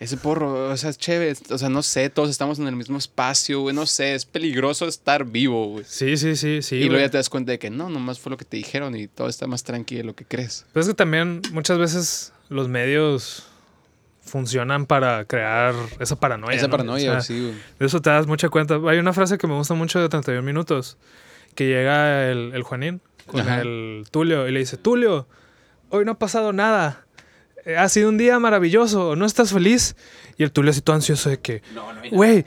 Ese 0.00 0.16
porro, 0.16 0.70
o 0.70 0.76
sea, 0.76 0.90
es 0.90 0.98
chévere, 0.98 1.36
o 1.50 1.58
sea, 1.58 1.68
no 1.68 1.82
sé, 1.82 2.10
todos 2.10 2.30
estamos 2.30 2.58
en 2.58 2.66
el 2.66 2.76
mismo 2.76 2.98
espacio, 2.98 3.60
güey, 3.60 3.74
no 3.74 3.86
sé, 3.86 4.14
es 4.14 4.24
peligroso 4.24 4.86
estar 4.86 5.24
vivo, 5.24 5.68
güey. 5.68 5.84
Sí, 5.86 6.16
sí, 6.16 6.36
sí, 6.36 6.62
sí. 6.62 6.76
Y 6.76 6.88
luego 6.88 7.04
ya 7.04 7.10
te 7.10 7.16
das 7.16 7.30
cuenta 7.30 7.52
de 7.52 7.58
que 7.58 7.70
no, 7.70 7.88
nomás 7.88 8.18
fue 8.18 8.30
lo 8.30 8.36
que 8.36 8.44
te 8.44 8.56
dijeron 8.56 8.96
y 8.96 9.06
todo 9.06 9.28
está 9.28 9.46
más 9.46 9.62
tranquilo 9.62 9.98
de 9.98 10.04
lo 10.04 10.14
que 10.14 10.24
crees. 10.24 10.66
Pero 10.72 10.82
es 10.82 10.88
que 10.88 10.94
también 10.94 11.42
muchas 11.52 11.78
veces 11.78 12.32
los 12.48 12.68
medios 12.68 13.46
funcionan 14.22 14.86
para 14.86 15.24
crear 15.26 15.74
esa 16.00 16.16
paranoia. 16.16 16.56
Esa 16.56 16.68
paranoia, 16.68 17.20
sí, 17.20 17.40
güey. 17.40 17.54
De 17.78 17.86
eso 17.86 18.00
te 18.00 18.10
das 18.10 18.26
mucha 18.26 18.48
cuenta. 18.48 18.80
Hay 18.88 18.98
una 18.98 19.12
frase 19.12 19.38
que 19.38 19.46
me 19.46 19.54
gusta 19.54 19.74
mucho 19.74 20.00
de 20.00 20.08
31 20.08 20.42
minutos, 20.42 20.96
que 21.54 21.66
llega 21.68 22.30
el, 22.30 22.52
el 22.54 22.62
Juanín 22.62 23.00
con 23.26 23.48
el 23.48 24.06
Tulio 24.10 24.48
y 24.48 24.52
le 24.52 24.58
dice, 24.58 24.76
Tulio, 24.76 25.28
hoy 25.90 26.04
no 26.04 26.12
ha 26.12 26.18
pasado 26.18 26.52
nada. 26.52 27.03
Eh, 27.66 27.76
ha 27.76 27.88
sido 27.88 28.08
un 28.08 28.18
día 28.18 28.38
maravilloso, 28.38 29.16
¿no 29.16 29.24
estás 29.24 29.52
feliz? 29.52 29.96
Y 30.36 30.42
el 30.42 30.52
Tulio 30.52 30.70
así 30.70 30.80
todo 30.80 30.96
ansioso 30.96 31.30
de 31.30 31.38
que, 31.38 31.62
güey, 32.10 32.44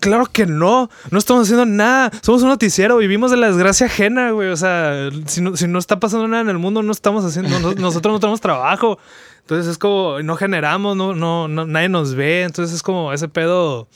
claro 0.00 0.26
que 0.26 0.46
no, 0.46 0.90
no 1.10 1.18
estamos 1.18 1.42
haciendo 1.42 1.66
nada, 1.66 2.10
somos 2.22 2.42
un 2.42 2.48
noticiero, 2.48 2.96
vivimos 2.96 3.30
de 3.30 3.36
la 3.36 3.48
desgracia 3.48 3.86
ajena, 3.86 4.30
güey, 4.30 4.48
o 4.48 4.56
sea, 4.56 5.10
si 5.26 5.40
no, 5.40 5.56
si 5.56 5.66
no 5.66 5.78
está 5.78 5.98
pasando 6.00 6.28
nada 6.28 6.42
en 6.42 6.48
el 6.48 6.58
mundo, 6.58 6.82
no 6.82 6.92
estamos 6.92 7.24
haciendo, 7.24 7.58
nosotros 7.58 8.12
no 8.12 8.20
tenemos 8.20 8.40
trabajo, 8.40 8.98
entonces 9.40 9.72
es 9.72 9.78
como, 9.78 10.22
no 10.22 10.36
generamos, 10.36 10.96
no, 10.96 11.14
no, 11.14 11.48
nadie 11.48 11.88
nos 11.88 12.14
ve, 12.14 12.42
entonces 12.42 12.76
es 12.76 12.82
como 12.82 13.12
ese 13.12 13.28
pedo... 13.28 13.88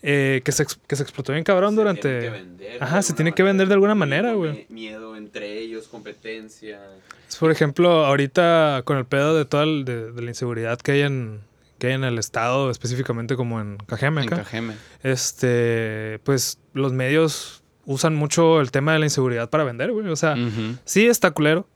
Eh, 0.00 0.42
que, 0.44 0.52
se, 0.52 0.64
que 0.86 0.94
se 0.94 1.02
explotó 1.02 1.32
bien 1.32 1.42
cabrón 1.42 1.74
durante... 1.74 2.30
Ajá, 2.78 3.02
se 3.02 3.14
tiene 3.14 3.32
que 3.32 3.42
vender 3.42 3.66
de 3.66 3.74
alguna 3.74 3.96
manera, 3.96 4.32
güey. 4.32 4.64
Miedo 4.68 5.16
entre 5.16 5.58
ellos, 5.58 5.88
competencia. 5.88 6.78
Por 7.38 7.50
ejemplo, 7.50 8.06
ahorita 8.06 8.82
con 8.84 8.98
el 8.98 9.06
pedo 9.06 9.36
de 9.36 9.44
toda 9.44 9.64
de, 9.64 10.12
la 10.16 10.28
inseguridad 10.28 10.78
que 10.78 10.92
hay 10.92 11.02
en 11.02 11.40
que 11.78 11.88
hay 11.88 11.92
en 11.92 12.04
el 12.04 12.18
estado, 12.18 12.70
específicamente 12.70 13.36
como 13.36 13.60
en 13.60 13.76
Cajeme. 13.86 14.22
En 14.22 14.28
Cajeme. 14.28 14.74
Este, 15.02 16.18
pues 16.24 16.58
los 16.74 16.92
medios 16.92 17.62
usan 17.84 18.16
mucho 18.16 18.60
el 18.60 18.72
tema 18.72 18.92
de 18.92 18.98
la 18.98 19.06
inseguridad 19.06 19.48
para 19.48 19.62
vender, 19.62 19.92
güey. 19.92 20.08
O 20.08 20.16
sea, 20.16 20.34
sí 20.84 21.06
está 21.06 21.30
culero. 21.30 21.68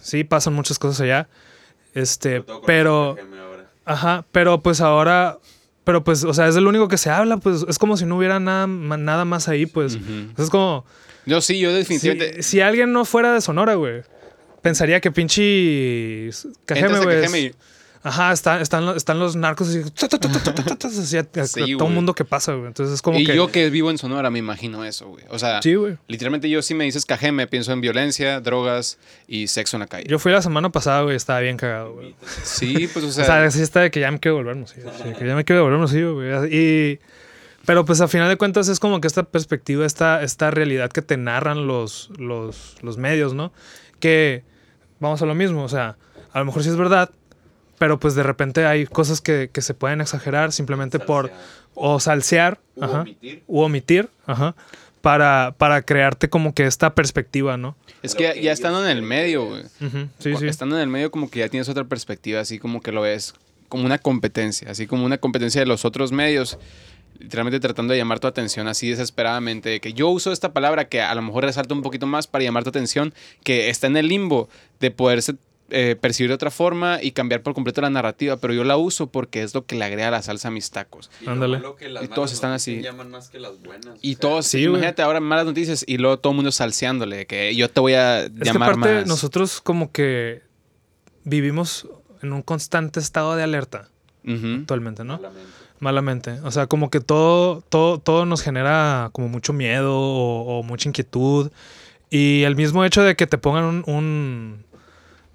Sí 0.00 0.24
pasan 0.24 0.54
muchas 0.54 0.78
cosas 0.78 1.02
allá. 1.02 1.28
Este, 1.94 2.42
pero... 2.64 3.16
Ajá, 3.84 4.24
pero 4.32 4.62
pues 4.62 4.80
ahora 4.80 5.38
pero 5.84 6.04
pues, 6.04 6.24
o 6.24 6.32
sea, 6.34 6.46
es 6.46 6.56
el 6.56 6.66
único 6.66 6.88
que 6.88 6.98
se 6.98 7.10
habla, 7.10 7.38
pues 7.38 7.64
es 7.68 7.78
como 7.78 7.96
si 7.96 8.04
no 8.04 8.16
hubiera 8.16 8.38
nada, 8.38 8.66
nada 8.66 9.24
más 9.24 9.48
ahí, 9.48 9.66
pues. 9.66 9.98
Es 10.38 10.50
como... 10.50 10.84
Yo 11.26 11.40
sí, 11.40 11.58
yo 11.58 11.72
definitivamente... 11.72 12.42
Si, 12.42 12.60
alguien 12.60 12.92
no 12.92 13.04
fuera 13.04 13.32
de 13.34 13.40
Sonora, 13.40 13.74
güey, 13.74 14.02
pensaría 14.62 15.00
que 15.00 15.10
pinche 15.10 16.30
Cajeme, 16.64 17.00
güey. 17.00 17.52
Ajá, 18.02 18.32
están, 18.32 18.62
están 18.62 19.18
los 19.18 19.36
narcos 19.36 19.68
así, 19.68 19.80
a, 21.18 21.24
todo 21.24 21.88
el 21.88 21.94
mundo 21.94 22.14
que 22.14 22.24
pasa, 22.24 22.54
güey. 22.54 22.68
Entonces 22.68 22.94
es 22.94 23.02
como 23.02 23.18
y 23.18 23.26
yo 23.26 23.52
que 23.52 23.68
vivo 23.68 23.90
en 23.90 23.98
Sonora 23.98 24.30
me 24.30 24.38
imagino 24.38 24.86
eso, 24.86 25.08
güey. 25.08 25.24
O 25.28 25.38
sea, 25.38 25.60
literalmente 26.08 26.48
yo 26.48 26.62
sí 26.62 26.72
me 26.72 26.84
dices 26.84 27.04
me 27.32 27.46
pienso 27.46 27.72
en 27.72 27.82
violencia, 27.82 28.40
drogas 28.40 28.98
y 29.28 29.48
sexo 29.48 29.76
en 29.76 29.80
la 29.80 29.86
calle. 29.86 30.06
Yo 30.08 30.18
fui 30.18 30.32
la 30.32 30.40
semana 30.40 30.70
pasada, 30.70 31.02
güey, 31.02 31.14
estaba 31.14 31.40
bien 31.40 31.58
cagado, 31.58 31.92
güey. 31.92 32.14
Sí, 32.42 32.88
pues 32.90 33.04
o 33.04 33.12
sea... 33.12 33.24
o 33.24 33.26
sea, 33.26 33.44
así 33.44 33.60
está 33.60 33.80
de 33.80 33.90
que 33.90 34.00
ya 34.00 34.10
me 34.10 34.18
quiero 34.18 34.36
volver 34.36 34.56
sí, 34.66 34.76
que 35.18 35.26
ya 35.26 35.36
me 35.36 35.44
quiero 35.44 35.64
volver 35.64 35.86
sí, 35.88 36.02
güey. 36.02 36.54
Y... 36.54 37.00
Pero 37.66 37.84
pues 37.84 38.00
a 38.00 38.08
final 38.08 38.30
de 38.30 38.38
cuentas 38.38 38.68
es 38.68 38.80
como 38.80 39.02
que 39.02 39.08
esta 39.08 39.24
perspectiva, 39.24 39.84
esta, 39.84 40.22
esta 40.22 40.50
realidad 40.50 40.90
que 40.90 41.02
te 41.02 41.18
narran 41.18 41.66
los, 41.66 42.10
los, 42.18 42.76
los 42.80 42.96
medios, 42.96 43.34
¿no? 43.34 43.52
Que 44.00 44.42
vamos 45.00 45.20
a 45.22 45.26
lo 45.26 45.34
mismo, 45.34 45.64
o 45.64 45.68
sea, 45.68 45.96
a 46.32 46.38
lo 46.38 46.44
mejor 46.44 46.62
sí 46.62 46.68
es 46.68 46.76
verdad, 46.76 47.10
pero 47.78 47.98
pues 47.98 48.14
de 48.14 48.22
repente 48.22 48.66
hay 48.66 48.86
cosas 48.86 49.20
que, 49.20 49.50
se 49.52 49.74
pueden 49.74 50.00
exagerar 50.00 50.52
simplemente 50.52 50.98
por 50.98 51.32
o 51.74 51.98
salsear 51.98 52.60
u 52.76 52.84
omitir, 52.84 53.42
u 53.46 53.60
omitir 53.60 54.08
ajá, 54.26 54.54
para, 55.00 55.54
para 55.56 55.82
crearte 55.82 56.28
como 56.28 56.54
que 56.54 56.66
esta 56.66 56.94
perspectiva, 56.94 57.56
¿no? 57.56 57.74
Es 58.02 58.14
que, 58.14 58.40
ya, 58.42 58.52
estando 58.52 58.84
en 58.84 58.96
el 58.96 59.02
medio, 59.02 59.46
güey. 59.46 59.62
sí, 60.18 60.36
sí. 60.36 60.46
Estando 60.46 60.76
en 60.76 60.82
el 60.82 60.88
medio 60.88 61.10
como 61.10 61.30
que 61.30 61.40
ya 61.40 61.48
tienes 61.48 61.68
otra 61.68 61.84
perspectiva, 61.84 62.40
así 62.40 62.58
como 62.58 62.80
que 62.80 62.92
lo 62.92 63.02
ves 63.02 63.34
como 63.68 63.86
una 63.86 63.98
competencia, 63.98 64.70
así 64.70 64.86
como 64.86 65.04
una 65.06 65.18
competencia 65.18 65.60
de 65.60 65.66
los 65.66 65.84
otros 65.84 66.12
medios 66.12 66.58
literalmente 67.20 67.60
tratando 67.60 67.92
de 67.92 67.98
llamar 67.98 68.18
tu 68.18 68.26
atención 68.26 68.66
así 68.66 68.88
desesperadamente, 68.90 69.80
que 69.80 69.92
yo 69.92 70.08
uso 70.08 70.32
esta 70.32 70.52
palabra 70.52 70.88
que 70.88 71.00
a 71.00 71.14
lo 71.14 71.22
mejor 71.22 71.44
resalta 71.44 71.74
un 71.74 71.82
poquito 71.82 72.06
más 72.06 72.26
para 72.26 72.44
llamar 72.44 72.64
tu 72.64 72.70
atención, 72.70 73.14
que 73.44 73.68
está 73.68 73.86
en 73.86 73.96
el 73.96 74.08
limbo 74.08 74.48
de 74.80 74.90
poderse 74.90 75.36
eh, 75.72 75.96
percibir 76.00 76.30
de 76.30 76.34
otra 76.34 76.50
forma 76.50 76.98
y 77.00 77.12
cambiar 77.12 77.42
por 77.42 77.54
completo 77.54 77.80
la 77.80 77.90
narrativa, 77.90 78.36
pero 78.38 78.52
yo 78.52 78.64
la 78.64 78.76
uso 78.76 79.06
porque 79.06 79.42
es 79.42 79.54
lo 79.54 79.66
que 79.66 79.76
le 79.76 79.84
agrega 79.84 80.10
la 80.10 80.20
salsa 80.20 80.48
a 80.48 80.50
mis 80.50 80.70
tacos. 80.70 81.12
Y, 81.20 82.04
y 82.04 82.08
todos 82.08 82.32
están 82.32 82.50
así. 82.50 82.82
Y 84.00 84.16
todos, 84.16 84.46
sí, 84.46 84.64
imagínate 84.64 85.02
ahora 85.02 85.20
malas 85.20 85.46
noticias 85.46 85.84
y 85.86 85.98
luego 85.98 86.18
todo 86.18 86.32
el 86.32 86.36
mundo 86.36 86.50
salseándole, 86.50 87.26
que 87.26 87.54
yo 87.54 87.70
te 87.70 87.78
voy 87.78 87.94
a 87.94 88.26
llamar 88.28 88.76
más. 88.76 89.06
Nosotros 89.06 89.60
como 89.60 89.92
que 89.92 90.42
vivimos 91.22 91.86
en 92.20 92.32
un 92.32 92.42
constante 92.42 92.98
estado 92.98 93.36
de 93.36 93.44
alerta 93.44 93.88
actualmente, 94.24 95.04
¿no? 95.04 95.18
Malamente. 95.18 95.59
Malamente. 95.80 96.38
O 96.44 96.50
sea, 96.50 96.66
como 96.66 96.90
que 96.90 97.00
todo, 97.00 97.62
todo, 97.62 97.98
todo 97.98 98.26
nos 98.26 98.42
genera 98.42 99.10
como 99.12 99.28
mucho 99.28 99.52
miedo 99.52 99.98
o 99.98 100.62
mucha 100.62 100.88
inquietud. 100.88 101.50
Y 102.10 102.42
el 102.42 102.56
mismo 102.56 102.84
hecho 102.84 103.02
de 103.02 103.16
que 103.16 103.26
te 103.26 103.38
pongan 103.38 103.84
un 103.86 104.64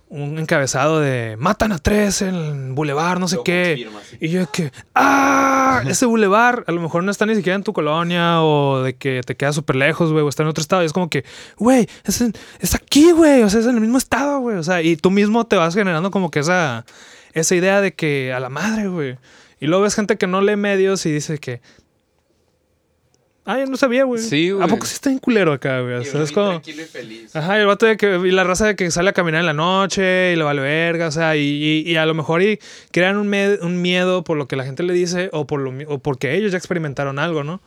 un 0.08 0.38
encabezado 0.38 1.00
de 1.00 1.36
matan 1.38 1.72
a 1.72 1.80
tres 1.80 2.22
en 2.22 2.36
el 2.36 2.74
bulevar, 2.74 3.20
no 3.20 3.28
sé 3.28 3.40
qué. 3.44 3.88
Y 4.20 4.30
yo 4.30 4.50
que, 4.52 4.72
¡ah! 4.94 5.84
Ese 5.88 6.06
bulevar 6.06 6.64
a 6.68 6.72
lo 6.72 6.82
mejor 6.82 7.04
no 7.04 7.12
está 7.12 7.26
ni 7.26 7.36
siquiera 7.36 7.56
en 7.56 7.64
tu 7.64 7.74
colonia 7.74 8.42
o 8.42 8.82
de 8.84 8.96
que 8.96 9.22
te 9.26 9.36
queda 9.36 9.52
súper 9.52 9.76
lejos, 9.76 10.12
güey, 10.12 10.24
o 10.24 10.30
está 10.30 10.44
en 10.44 10.50
otro 10.50 10.62
estado. 10.62 10.84
Y 10.84 10.86
es 10.86 10.94
como 10.94 11.10
que, 11.10 11.26
güey, 11.58 11.88
es, 12.06 12.24
es 12.60 12.76
aquí, 12.76 13.12
güey, 13.12 13.42
o 13.44 13.50
sea, 13.50 13.60
es 13.60 13.66
en 13.66 13.76
el 13.76 13.82
mismo 13.82 13.98
estado, 13.98 14.40
güey. 14.40 14.58
O 14.58 14.64
sea, 14.64 14.82
y 14.82 14.96
tú 14.96 15.12
mismo 15.12 15.46
te 15.46 15.56
vas 15.56 15.74
generando 15.74 16.12
como 16.12 16.30
que 16.32 16.40
esa, 16.40 16.86
esa 17.34 17.56
idea 17.56 17.82
de 17.82 17.94
que 17.94 18.32
a 18.32 18.40
la 18.40 18.50
madre, 18.50 18.88
güey. 18.88 19.18
Y 19.66 19.68
luego 19.68 19.82
ves 19.82 19.96
gente 19.96 20.16
que 20.16 20.28
no 20.28 20.42
lee 20.42 20.58
medios 20.58 21.08
y 21.08 21.12
dice 21.12 21.40
que, 21.40 21.60
Ah, 23.46 23.58
yo 23.58 23.66
no 23.66 23.78
sabía, 23.78 24.04
güey. 24.04 24.22
Sí, 24.22 24.52
güey. 24.52 24.64
¿A 24.64 24.68
poco 24.68 24.86
sí 24.86 24.94
está 24.94 25.10
en 25.10 25.18
culero 25.18 25.54
acá, 25.54 25.82
güey? 25.82 25.96
O 25.96 26.04
sea, 26.04 26.22
es 26.22 26.32
como... 26.32 26.50
tranquilo 26.50 26.84
y 26.84 26.86
feliz. 26.86 27.36
Ajá, 27.36 27.58
y 27.58 27.62
el 27.62 27.66
vato 27.66 27.88
de 27.88 27.98
que... 27.98 28.16
Y 28.26 28.30
la 28.30 28.44
raza 28.44 28.68
de 28.68 28.76
que 28.76 28.92
sale 28.92 29.10
a 29.10 29.14
caminar 29.14 29.40
en 29.40 29.48
la 29.48 29.54
noche 29.54 30.34
y 30.34 30.36
le 30.36 30.44
vale 30.44 30.62
verga, 30.62 31.08
o 31.08 31.12
sea, 31.12 31.36
y, 31.36 31.84
y, 31.84 31.96
a 31.96 32.06
lo 32.06 32.14
mejor 32.14 32.44
y 32.44 32.60
crean 32.92 33.18
un, 33.18 33.34
un, 33.34 33.82
miedo 33.82 34.24
por 34.24 34.38
lo 34.38 34.48
que 34.48 34.56
la 34.56 34.66
gente 34.66 34.84
le 34.84 34.94
dice 34.94 35.30
o, 35.32 35.48
por 35.48 35.62
lo, 35.62 35.74
o 35.92 35.98
porque 35.98 36.36
ellos 36.36 36.52
ya 36.52 36.60
experimentaron 36.60 37.18
algo, 37.18 37.44
¿no? 37.44 37.60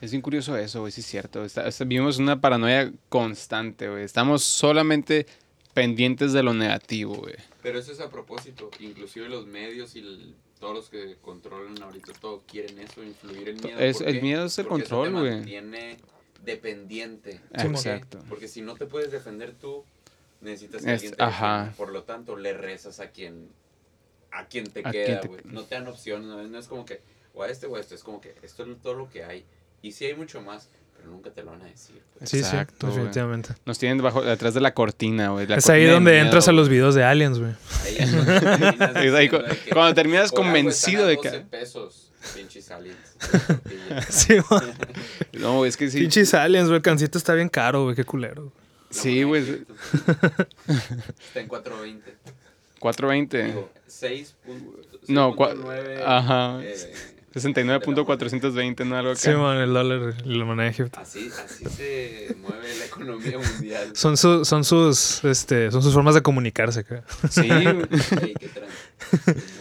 Es 0.00 0.12
bien 0.12 0.22
curioso 0.22 0.56
eso, 0.56 0.80
güey, 0.80 0.92
sí 0.92 1.00
es 1.00 1.06
cierto. 1.08 1.44
vivimos 1.80 2.18
una 2.18 2.40
paranoia 2.40 2.92
constante, 3.08 3.88
güey. 3.88 4.04
Estamos 4.04 4.44
solamente 4.44 5.26
pendientes 5.74 6.32
de 6.32 6.44
lo 6.44 6.54
negativo, 6.54 7.14
güey. 7.14 7.34
Pero 7.60 7.80
eso 7.80 7.90
es 7.90 8.00
a 8.00 8.08
propósito. 8.08 8.70
Inclusive 8.78 9.28
los 9.28 9.46
medios 9.46 9.96
y 9.96 10.00
el 10.00 10.34
todos 10.60 10.74
los 10.74 10.90
que 10.90 11.16
controlan 11.20 11.82
ahorita 11.82 12.12
todo 12.12 12.42
quieren 12.46 12.78
eso, 12.78 13.02
influir 13.02 13.48
el 13.48 13.62
miedo. 13.62 13.78
Es, 13.80 14.00
el 14.00 14.22
miedo 14.22 14.44
es 14.44 14.58
el 14.58 14.66
control, 14.66 15.12
güey. 15.12 15.24
te 15.24 15.36
mantiene 15.36 15.96
dependiente. 16.44 17.40
Exacto. 17.54 18.18
Porque 18.28 18.46
si 18.46 18.60
no 18.60 18.74
te 18.74 18.86
puedes 18.86 19.10
defender 19.10 19.52
tú, 19.52 19.84
necesitas 20.40 20.84
que 20.84 20.90
alguien 20.90 21.14
te 21.14 21.22
ajá. 21.22 21.72
Por 21.76 21.90
lo 21.90 22.04
tanto, 22.04 22.36
le 22.36 22.52
rezas 22.52 23.00
a 23.00 23.10
quien 23.10 23.48
a 24.30 24.46
quien 24.46 24.70
te 24.70 24.82
queda, 24.82 25.22
güey. 25.22 25.40
No 25.44 25.64
te 25.64 25.74
dan 25.74 25.88
opciones, 25.88 26.28
no, 26.28 26.58
es 26.58 26.68
como 26.68 26.84
que 26.84 27.00
o 27.34 27.42
a 27.42 27.48
este 27.48 27.66
o 27.66 27.76
a 27.76 27.80
este, 27.80 27.94
es 27.94 28.04
como 28.04 28.20
que 28.20 28.34
esto 28.42 28.64
es 28.64 28.80
todo 28.82 28.94
lo 28.94 29.08
que 29.08 29.24
hay. 29.24 29.44
Y 29.82 29.92
si 29.92 30.04
hay 30.04 30.14
mucho 30.14 30.42
más, 30.42 30.68
pero 31.00 31.10
nunca 31.10 31.30
te 31.30 31.42
lo 31.42 31.50
van 31.52 31.62
a 31.62 31.64
decir. 31.64 32.00
Pues. 32.18 32.30
Sí, 32.30 32.38
Exacto, 32.38 32.88
sí, 32.88 32.94
definitivamente. 32.94 33.54
Nos 33.64 33.78
tienen 33.78 33.98
debajo, 33.98 34.20
detrás 34.22 34.52
de 34.54 34.60
la 34.60 34.74
cortina, 34.74 35.30
güey. 35.30 35.50
Es 35.50 35.68
ahí 35.70 35.86
donde 35.86 36.18
entras 36.18 36.48
a 36.48 36.52
los 36.52 36.68
videos 36.68 36.94
de 36.94 37.02
aliens, 37.02 37.38
güey. 37.38 37.52
Ahí, 39.14 39.28
cuando 39.72 39.94
terminas 39.94 40.30
convencido 40.30 41.06
de 41.06 41.16
que... 41.18 41.30
pesos, 41.30 42.10
pinches 42.34 42.70
aliens. 42.70 42.98
sí, 44.08 44.38
güey. 44.38 44.60
No, 45.32 45.64
es 45.64 45.76
que 45.76 45.90
sí. 45.90 46.00
Pinches 46.00 46.34
aliens, 46.34 46.68
güey. 46.68 46.76
El 46.76 46.82
cancito 46.82 47.16
está 47.16 47.32
bien 47.32 47.48
caro, 47.48 47.84
güey. 47.84 47.96
Qué 47.96 48.04
culero. 48.04 48.52
sí, 48.90 49.22
güey. 49.22 49.42
Está 49.42 51.40
en 51.40 51.48
420. 51.48 52.14
420. 52.78 53.44
Digo, 53.44 53.70
6. 53.86 54.34
No, 55.08 55.34
9. 55.36 56.02
Ajá. 56.04 56.60
Eh, 56.62 56.92
69.420, 57.34 58.86
¿no? 58.86 58.96
Algo 58.96 59.12
acá. 59.12 59.20
Sí, 59.20 59.30
man, 59.30 59.58
el 59.58 59.72
dólar, 59.72 60.14
la 60.24 60.44
moneda 60.44 60.64
de 60.64 60.70
Egipto. 60.70 60.98
Así, 61.00 61.30
así 61.44 61.64
se 61.64 62.36
mueve 62.40 62.76
la 62.76 62.84
economía 62.86 63.38
mundial. 63.38 63.90
Son, 63.94 64.16
su, 64.16 64.44
son, 64.44 64.64
sus, 64.64 65.24
este, 65.24 65.70
son 65.70 65.82
sus 65.82 65.94
formas 65.94 66.14
de 66.14 66.22
comunicarse 66.22 66.80
acá. 66.80 67.04
Sí. 67.30 67.48
sí 68.08 68.34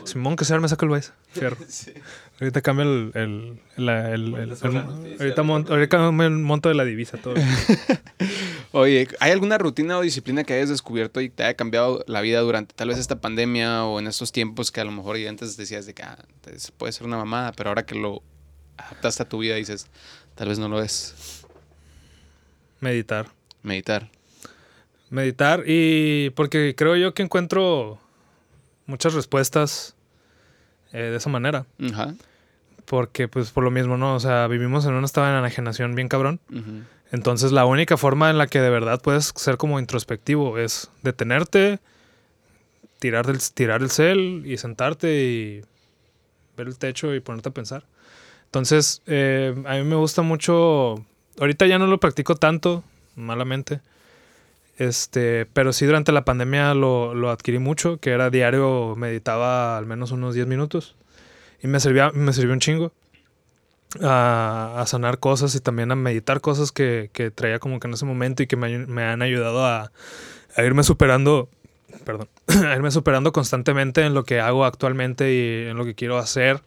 Simón, 0.06 0.36
que 0.36 0.46
se 0.46 0.54
arme, 0.54 0.68
saca 0.68 0.86
el 0.86 0.90
baile. 0.90 1.08
Fierro. 1.32 1.58
Sí. 1.68 1.94
Ahorita 2.42 2.62
cambia 2.62 2.86
el. 2.86 3.12
el, 3.16 3.60
la, 3.76 4.12
el, 4.12 4.34
el, 4.34 4.58
ahorita, 5.20 5.44
monto, 5.44 5.74
ahorita 5.74 5.98
cambia 5.98 6.28
el 6.28 6.34
monto 6.34 6.70
de 6.70 6.76
la 6.76 6.86
divisa 6.86 7.18
todo. 7.18 7.36
Oye, 8.72 9.08
¿hay 9.20 9.32
alguna 9.32 9.58
rutina 9.58 9.98
o 9.98 10.02
disciplina 10.02 10.44
que 10.44 10.54
hayas 10.54 10.70
descubierto 10.70 11.22
y 11.22 11.30
te 11.30 11.44
haya 11.44 11.56
cambiado 11.56 12.04
la 12.08 12.22
vida 12.22 12.40
durante 12.42 12.76
tal 12.76 12.90
vez 12.90 13.00
esta 13.00 13.20
pandemia 13.20 13.86
o 13.86 14.00
en 14.00 14.06
estos 14.06 14.32
tiempos 14.32 14.72
que 14.72 14.80
a 14.80 14.84
lo 14.84 14.92
mejor 14.92 15.18
antes 15.28 15.58
decías 15.58 15.88
de 15.88 15.96
que 15.96 16.04
ah, 16.04 16.20
puede 16.78 16.94
ser 16.94 17.08
una 17.08 17.18
mamada, 17.18 17.52
pero 17.54 17.70
ahora 17.70 17.86
que 17.86 17.96
lo 17.96 18.22
adaptaste 18.78 19.24
a 19.24 19.30
tu 19.30 19.40
vida 19.40 19.56
dices, 19.56 19.88
tal 20.36 20.50
vez 20.50 20.60
no 20.60 20.70
lo 20.70 20.84
es? 20.84 21.46
Meditar. 22.80 23.30
Meditar. 23.64 24.10
Meditar 25.10 25.64
y 25.66 26.30
porque 26.32 26.76
creo 26.78 26.96
yo 26.96 27.16
que 27.16 27.24
encuentro 27.24 28.00
muchas 28.86 29.16
respuestas 29.16 29.96
eh, 30.94 30.98
de 30.98 31.18
esa 31.18 31.30
manera. 31.30 31.66
Ajá. 31.92 32.14
Porque, 32.86 33.28
pues, 33.28 33.52
por 33.52 33.64
lo 33.64 33.70
mismo, 33.70 33.98
¿no? 33.98 34.16
O 34.16 34.20
sea, 34.20 34.48
vivimos 34.48 34.84
en 34.86 34.94
un 34.94 35.06
estado 35.06 35.28
de 35.28 35.38
enajenación 35.38 35.94
bien 35.94 36.08
cabrón. 36.08 36.40
Entonces, 37.12 37.52
la 37.52 37.66
única 37.66 37.98
forma 37.98 38.30
en 38.30 38.38
la 38.38 38.48
que 38.48 38.62
de 38.62 38.70
verdad 38.70 39.02
puedes 39.02 39.34
ser 39.36 39.58
como 39.58 39.80
introspectivo 39.80 40.58
es 40.58 40.92
detenerte, 41.02 41.80
tirar, 43.00 43.26
tirar 43.54 43.82
el 43.82 43.90
cel 43.90 44.44
y 44.46 44.58
sentarte 44.58 45.24
y 45.24 45.62
ver 46.56 46.68
el 46.68 46.78
techo 46.78 47.16
y 47.16 47.20
ponerte 47.20 47.50
a 47.50 47.54
pensar. 47.54 47.84
Entonces, 48.46 49.02
eh, 49.08 49.56
a 49.66 49.76
mí 49.76 49.84
me 49.84 49.96
gusta 49.96 50.22
mucho. 50.22 51.04
Ahorita 51.40 51.66
ya 51.66 51.80
no 51.80 51.88
lo 51.88 52.00
practico 52.00 52.36
tanto, 52.36 52.84
malamente. 53.16 53.82
Este, 54.78 55.46
pero 55.52 55.74
sí 55.74 55.86
durante 55.86 56.12
la 56.12 56.26
pandemia 56.26 56.74
lo, 56.74 57.14
lo 57.14 57.32
adquirí 57.32 57.60
mucho, 57.60 57.98
que 57.98 58.12
era 58.12 58.30
diario, 58.30 58.96
meditaba 58.96 59.78
al 59.78 59.86
menos 59.86 60.12
unos 60.12 60.36
10 60.36 60.48
minutos. 60.48 60.96
Y 61.62 61.68
me, 61.68 61.80
servía, 61.80 62.12
me 62.14 62.34
sirvió 62.34 62.54
un 62.54 62.60
chingo 62.60 62.92
a, 64.02 64.84
sanar 64.88 65.20
cosas 65.20 65.56
y 65.56 65.60
también 65.60 65.92
a 65.92 65.96
meditar 65.96 66.42
cosas 66.42 66.72
que, 66.72 67.10
que, 67.14 67.32
traía 67.32 67.60
como 67.60 67.80
que 67.80 67.88
en 67.88 67.94
ese 67.94 68.06
momento 68.06 68.44
y 68.44 68.48
que 68.48 68.56
me, 68.56 68.86
me 68.86 69.04
han 69.04 69.22
ayudado 69.22 69.66
a, 69.66 69.92
irme 70.58 70.84
superando, 70.84 71.50
perdón, 72.06 72.30
a 72.48 72.76
irme 72.76 72.92
superando 72.92 73.32
constantemente 73.32 74.02
en 74.06 74.14
lo 74.14 74.24
que 74.24 74.40
hago 74.40 74.66
actualmente 74.66 75.34
y 75.34 75.70
en 75.70 75.78
lo 75.78 75.86
que 75.86 75.96
quiero 75.96 76.18
hacer, 76.18 76.62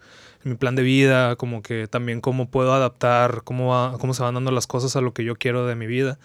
en 0.45 0.53
mi 0.53 0.57
plan 0.57 0.75
de 0.75 0.83
vida, 0.83 1.37
como 1.37 1.63
que 1.63 1.87
también 1.87 2.21
cómo 2.21 2.49
puedo 2.49 2.73
adaptar, 2.73 3.43
cómo, 3.45 3.69
va, 3.69 3.99
cómo 3.99 4.15
se 4.15 4.23
van 4.23 4.35
dando 4.35 4.51
las 4.51 4.67
cosas 4.67 4.97
a 4.97 5.01
lo 5.01 5.13
que 5.13 5.25
yo 5.25 5.37
quiero 5.37 5.67
de 5.67 5.77
mi 5.77 5.87
vida. 5.87 6.19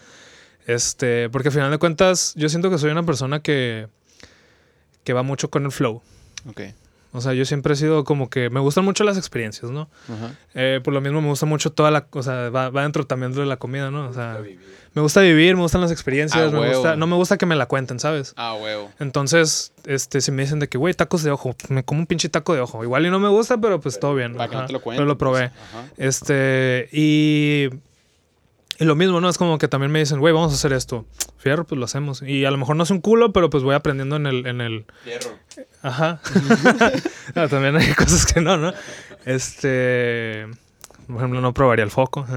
Este, 0.66 1.30
porque 1.30 1.50
al 1.50 1.54
final 1.54 1.72
de 1.72 1.78
cuentas, 1.78 2.34
yo 2.36 2.50
siento 2.50 2.70
que 2.70 2.78
soy 2.78 2.92
una 2.92 3.04
persona 3.04 3.42
que, 3.42 3.88
que 5.04 5.14
va 5.14 5.24
mucho 5.24 5.50
con 5.50 5.66
el 5.66 5.72
flow. 5.72 6.02
Ok. 6.50 6.62
O 7.18 7.22
sea, 7.22 7.34
yo 7.34 7.46
siempre 7.46 7.74
he 7.74 7.76
sido 7.76 8.04
como 8.04 8.30
que 8.30 8.50
me 8.50 8.60
gustan 8.60 8.86
mucho 8.86 9.04
las 9.04 9.18
experiencias, 9.18 9.72
¿no? 9.72 9.90
Eh, 10.54 10.80
por 10.84 10.94
lo 10.94 11.02
mismo 11.02 11.22
me 11.22 11.28
gusta 11.30 11.46
mucho 11.46 11.72
toda 11.72 11.92
la, 11.92 12.08
o 12.12 12.24
sea, 12.24 12.50
va, 12.50 12.70
dentro 12.70 13.06
también 13.06 13.34
de 13.34 13.46
la 13.46 13.58
comida, 13.58 13.92
¿no? 13.92 14.08
O 14.08 14.14
sea, 14.14 14.40
me 14.94 15.02
gusta 15.02 15.22
vivir, 15.22 15.56
me 15.56 15.62
gustan 15.62 15.82
las 15.82 15.92
experiencias, 15.92 16.54
ah, 16.54 16.56
me 16.56 16.74
gusta, 16.74 16.96
no 16.96 17.08
me 17.08 17.16
gusta 17.16 17.38
que 17.38 17.46
me 17.46 17.56
la 17.56 17.66
cuenten, 17.66 18.00
¿sabes? 18.00 18.34
Ah, 18.38 18.56
huevo. 18.56 18.92
Entonces, 19.00 19.74
este, 19.86 20.22
si 20.22 20.32
me 20.32 20.44
dicen 20.44 20.60
de 20.60 20.70
que, 20.70 20.78
güey, 20.78 20.94
tacos 20.94 21.24
de 21.24 21.32
ojo, 21.32 21.56
me 21.70 21.84
como 21.84 22.02
un 22.02 22.08
pinche 22.08 22.30
taco 22.30 22.54
de 22.54 22.62
ojo. 22.62 22.84
Igual 22.84 23.06
y 23.06 23.10
no 23.10 23.20
me 23.20 23.30
gusta, 23.30 23.58
pero 23.58 23.80
pues 23.80 24.00
todo 24.00 24.16
bien. 24.16 24.36
Para 24.36 24.50
que 24.50 24.56
no 24.56 24.66
te 24.66 24.74
lo 24.74 24.82
cuenten, 24.82 25.02
Pero 25.02 25.08
lo 25.08 25.18
probé. 25.18 25.52
Este, 25.98 26.90
y 26.92 27.70
y 28.80 28.86
lo 28.86 28.96
mismo, 28.96 29.20
¿no? 29.22 29.30
Es 29.30 29.38
como 29.38 29.58
que 29.58 29.68
también 29.68 29.92
me 29.92 30.00
dicen, 30.00 30.20
güey, 30.20 30.34
vamos 30.34 30.52
a 30.52 30.56
hacer 30.56 30.74
esto. 30.74 31.06
Fierro, 31.38 31.66
pues 31.66 31.80
lo 31.80 31.86
hacemos. 31.86 32.22
Y 32.22 32.46
a 32.46 32.52
lo 32.52 32.58
mejor 32.58 32.76
no 32.76 32.84
es 32.84 32.92
un 32.92 33.02
culo, 33.02 33.34
pero 33.34 33.50
pues 33.50 33.64
voy 33.64 33.74
aprendiendo 33.74 34.18
en 34.18 34.28
el... 34.28 34.46
En 34.46 34.62
el... 34.62 34.86
Fierro. 35.04 35.32
Ajá. 35.82 36.20
también 37.50 37.76
hay 37.76 37.94
cosas 37.94 38.32
que 38.32 38.40
no, 38.40 38.58
¿no? 38.58 38.74
Este... 39.26 40.46
Por 41.08 41.18
ejemplo, 41.18 41.42
no 41.42 41.54
probaría 41.54 41.86
el 41.86 41.92
foco. 41.92 42.28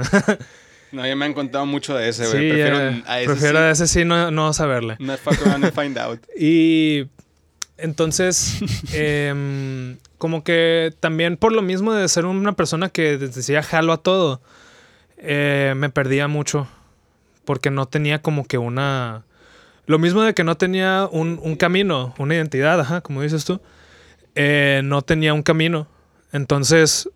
no, 0.92 1.06
ya 1.06 1.14
me 1.16 1.26
han 1.26 1.34
contado 1.34 1.66
mucho 1.66 1.94
de 1.94 2.08
ese, 2.08 2.26
güey. 2.26 2.50
prefiero 2.50 3.02
a 3.06 3.20
ese 3.20 3.26
prefiero 3.26 3.58
sí. 3.58 3.64
a 3.64 3.70
ese 3.70 3.86
sí 3.88 4.04
no, 4.04 4.30
no 4.30 4.52
saberle. 4.52 4.96
No 4.98 5.16
find 5.16 5.98
out. 5.98 6.20
y 6.38 7.08
entonces, 7.76 8.60
eh, 8.92 9.96
como 10.18 10.44
que 10.44 10.94
también 11.00 11.36
por 11.36 11.52
lo 11.52 11.62
mismo 11.62 11.92
de 11.92 12.08
ser 12.08 12.26
una 12.26 12.52
persona 12.52 12.88
que 12.90 13.18
decía 13.18 13.62
jalo 13.62 13.92
a 13.92 13.96
todo 13.98 14.40
eh, 15.22 15.74
me 15.76 15.90
perdía 15.90 16.28
mucho 16.28 16.68
porque 17.44 17.70
no 17.70 17.86
tenía 17.86 18.22
como 18.22 18.46
que 18.46 18.58
una... 18.58 19.24
Lo 19.86 19.98
mismo 19.98 20.22
de 20.22 20.34
que 20.34 20.44
no 20.44 20.56
tenía 20.56 21.08
un, 21.10 21.56
camino, 21.56 22.14
una 22.18 22.34
identidad, 22.34 22.78
ajá, 22.78 23.00
como 23.00 23.22
dices 23.22 23.44
tú, 23.44 23.60
eh, 24.36 24.82
no 24.84 25.02
tenía 25.02 25.34
un 25.34 25.42
camino. 25.42 25.88
Entonces, 26.32 27.10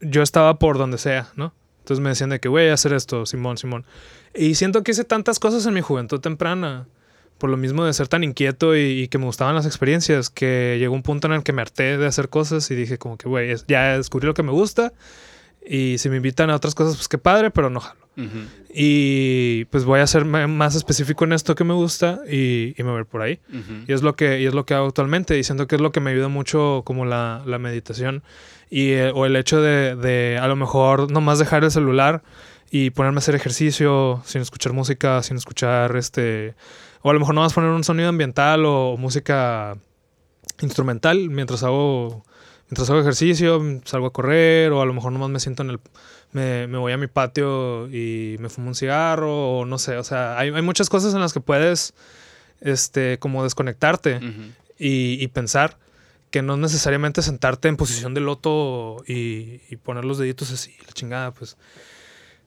yo 0.00 0.22
estaba 0.22 0.58
por 0.58 0.76
donde 0.76 0.98
sea, 0.98 1.28
¿no? 1.34 1.54
Entonces 1.78 2.02
me 2.02 2.10
decían 2.10 2.30
de 2.30 2.40
que, 2.40 2.48
voy 2.48 2.66
a 2.66 2.74
hacer 2.74 2.92
esto, 2.92 3.24
Simón, 3.24 3.56
Simón. 3.56 3.86
Y 4.34 4.54
siento 4.56 4.82
que 4.82 4.90
hice 4.90 5.04
tantas 5.04 5.38
cosas 5.38 5.64
en 5.64 5.72
mi 5.72 5.80
juventud 5.80 6.20
temprana, 6.20 6.86
por 7.38 7.48
lo 7.48 7.56
mismo 7.56 7.84
de 7.84 7.92
ser 7.94 8.08
tan 8.08 8.22
inquieto 8.22 8.76
y, 8.76 9.08
que 9.08 9.16
me 9.16 9.24
gustaban 9.24 9.54
las 9.54 9.64
experiencias, 9.64 10.28
que 10.28 10.76
llegó 10.78 10.94
un 10.94 11.02
punto 11.02 11.26
en 11.26 11.32
el 11.32 11.42
que 11.42 11.52
me 11.52 11.62
harté 11.62 11.96
de 11.96 12.06
hacer 12.06 12.28
cosas 12.28 12.70
y 12.70 12.74
dije 12.74 12.98
como 12.98 13.16
que, 13.16 13.28
güey, 13.28 13.56
ya 13.66 13.96
descubrí 13.96 14.26
lo 14.26 14.34
que 14.34 14.42
me 14.42 14.52
gusta 14.52 14.92
y 15.66 15.98
si 15.98 16.08
me 16.08 16.16
invitan 16.16 16.50
a 16.50 16.56
otras 16.56 16.74
cosas, 16.74 16.96
pues 16.96 17.08
qué 17.08 17.18
padre, 17.18 17.50
pero 17.50 17.70
no 17.70 17.80
jalo. 17.80 18.00
Y 18.74 19.64
pues 19.66 19.84
voy 19.84 20.00
a 20.00 20.06
ser 20.06 20.24
más 20.24 20.74
específico 20.74 21.24
en 21.24 21.32
esto 21.32 21.54
que 21.54 21.64
me 21.64 21.74
gusta 21.74 22.20
y, 22.30 22.74
y 22.78 22.82
me 22.82 22.90
voy 22.90 23.04
por 23.04 23.22
ahí. 23.22 23.40
Y, 23.86 23.92
es 23.92 24.02
lo 24.02 24.16
que, 24.16 24.40
y 24.40 24.46
es 24.46 24.54
lo 24.54 24.66
que 24.66 24.74
hago 24.74 24.86
actualmente. 24.86 25.38
Y 25.38 25.44
siento 25.44 25.66
que 25.66 25.76
es 25.76 25.80
lo 25.80 25.92
que 25.92 26.00
me 26.00 26.10
ayuda 26.10 26.28
mucho 26.28 26.82
como 26.84 27.04
la, 27.04 27.42
la 27.46 27.58
meditación. 27.58 28.22
Y, 28.70 28.90
eh, 28.92 29.12
o 29.14 29.26
el 29.26 29.36
hecho 29.36 29.60
de, 29.60 29.96
de, 29.96 30.38
a 30.38 30.46
lo 30.46 30.56
mejor 30.56 31.10
nomás 31.10 31.38
dejar 31.38 31.64
el 31.64 31.70
celular 31.70 32.22
y 32.70 32.90
ponerme 32.90 33.18
a 33.18 33.20
hacer 33.20 33.34
ejercicio 33.34 34.22
sin 34.24 34.42
escuchar 34.42 34.72
música, 34.72 35.22
sin 35.22 35.36
escuchar 35.36 35.96
este... 35.96 36.54
O 37.02 37.10
a 37.10 37.12
lo 37.12 37.20
mejor 37.20 37.34
no 37.34 37.40
vas 37.40 37.52
a 37.52 37.54
poner 37.54 37.70
un 37.70 37.84
sonido 37.84 38.08
ambiental 38.08 38.64
o 38.64 38.96
música 38.96 39.76
instrumental 40.60 41.30
mientras 41.30 41.62
hago, 41.64 42.24
mientras 42.72 42.88
hago 42.88 43.00
ejercicio, 43.00 43.60
salgo 43.84 44.06
a 44.06 44.12
correr 44.14 44.72
o 44.72 44.80
a 44.80 44.86
lo 44.86 44.94
mejor 44.94 45.12
nomás 45.12 45.28
me 45.28 45.40
siento 45.40 45.62
en 45.62 45.70
el... 45.70 45.80
Me, 46.32 46.66
me 46.66 46.78
voy 46.78 46.90
a 46.92 46.96
mi 46.96 47.06
patio 47.06 47.86
y 47.90 48.36
me 48.40 48.48
fumo 48.48 48.68
un 48.68 48.74
cigarro 48.74 49.58
o 49.58 49.66
no 49.66 49.76
sé, 49.76 49.98
o 49.98 50.04
sea, 50.04 50.38
hay, 50.38 50.48
hay 50.48 50.62
muchas 50.62 50.88
cosas 50.88 51.12
en 51.12 51.20
las 51.20 51.34
que 51.34 51.40
puedes 51.40 51.92
este, 52.62 53.18
como 53.18 53.44
desconectarte 53.44 54.20
y, 54.78 55.22
y, 55.22 55.28
pensar 55.28 55.76
que 56.30 56.40
no 56.40 56.56
necesariamente 56.56 57.20
sentarte 57.20 57.68
en 57.68 57.76
posición 57.76 58.14
de 58.14 58.22
loto 58.22 59.04
y, 59.06 59.60
y 59.68 59.76
poner 59.76 60.06
los 60.06 60.16
deditos 60.16 60.50
así, 60.50 60.74
la 60.86 60.94
chingada, 60.94 61.32
pues 61.32 61.58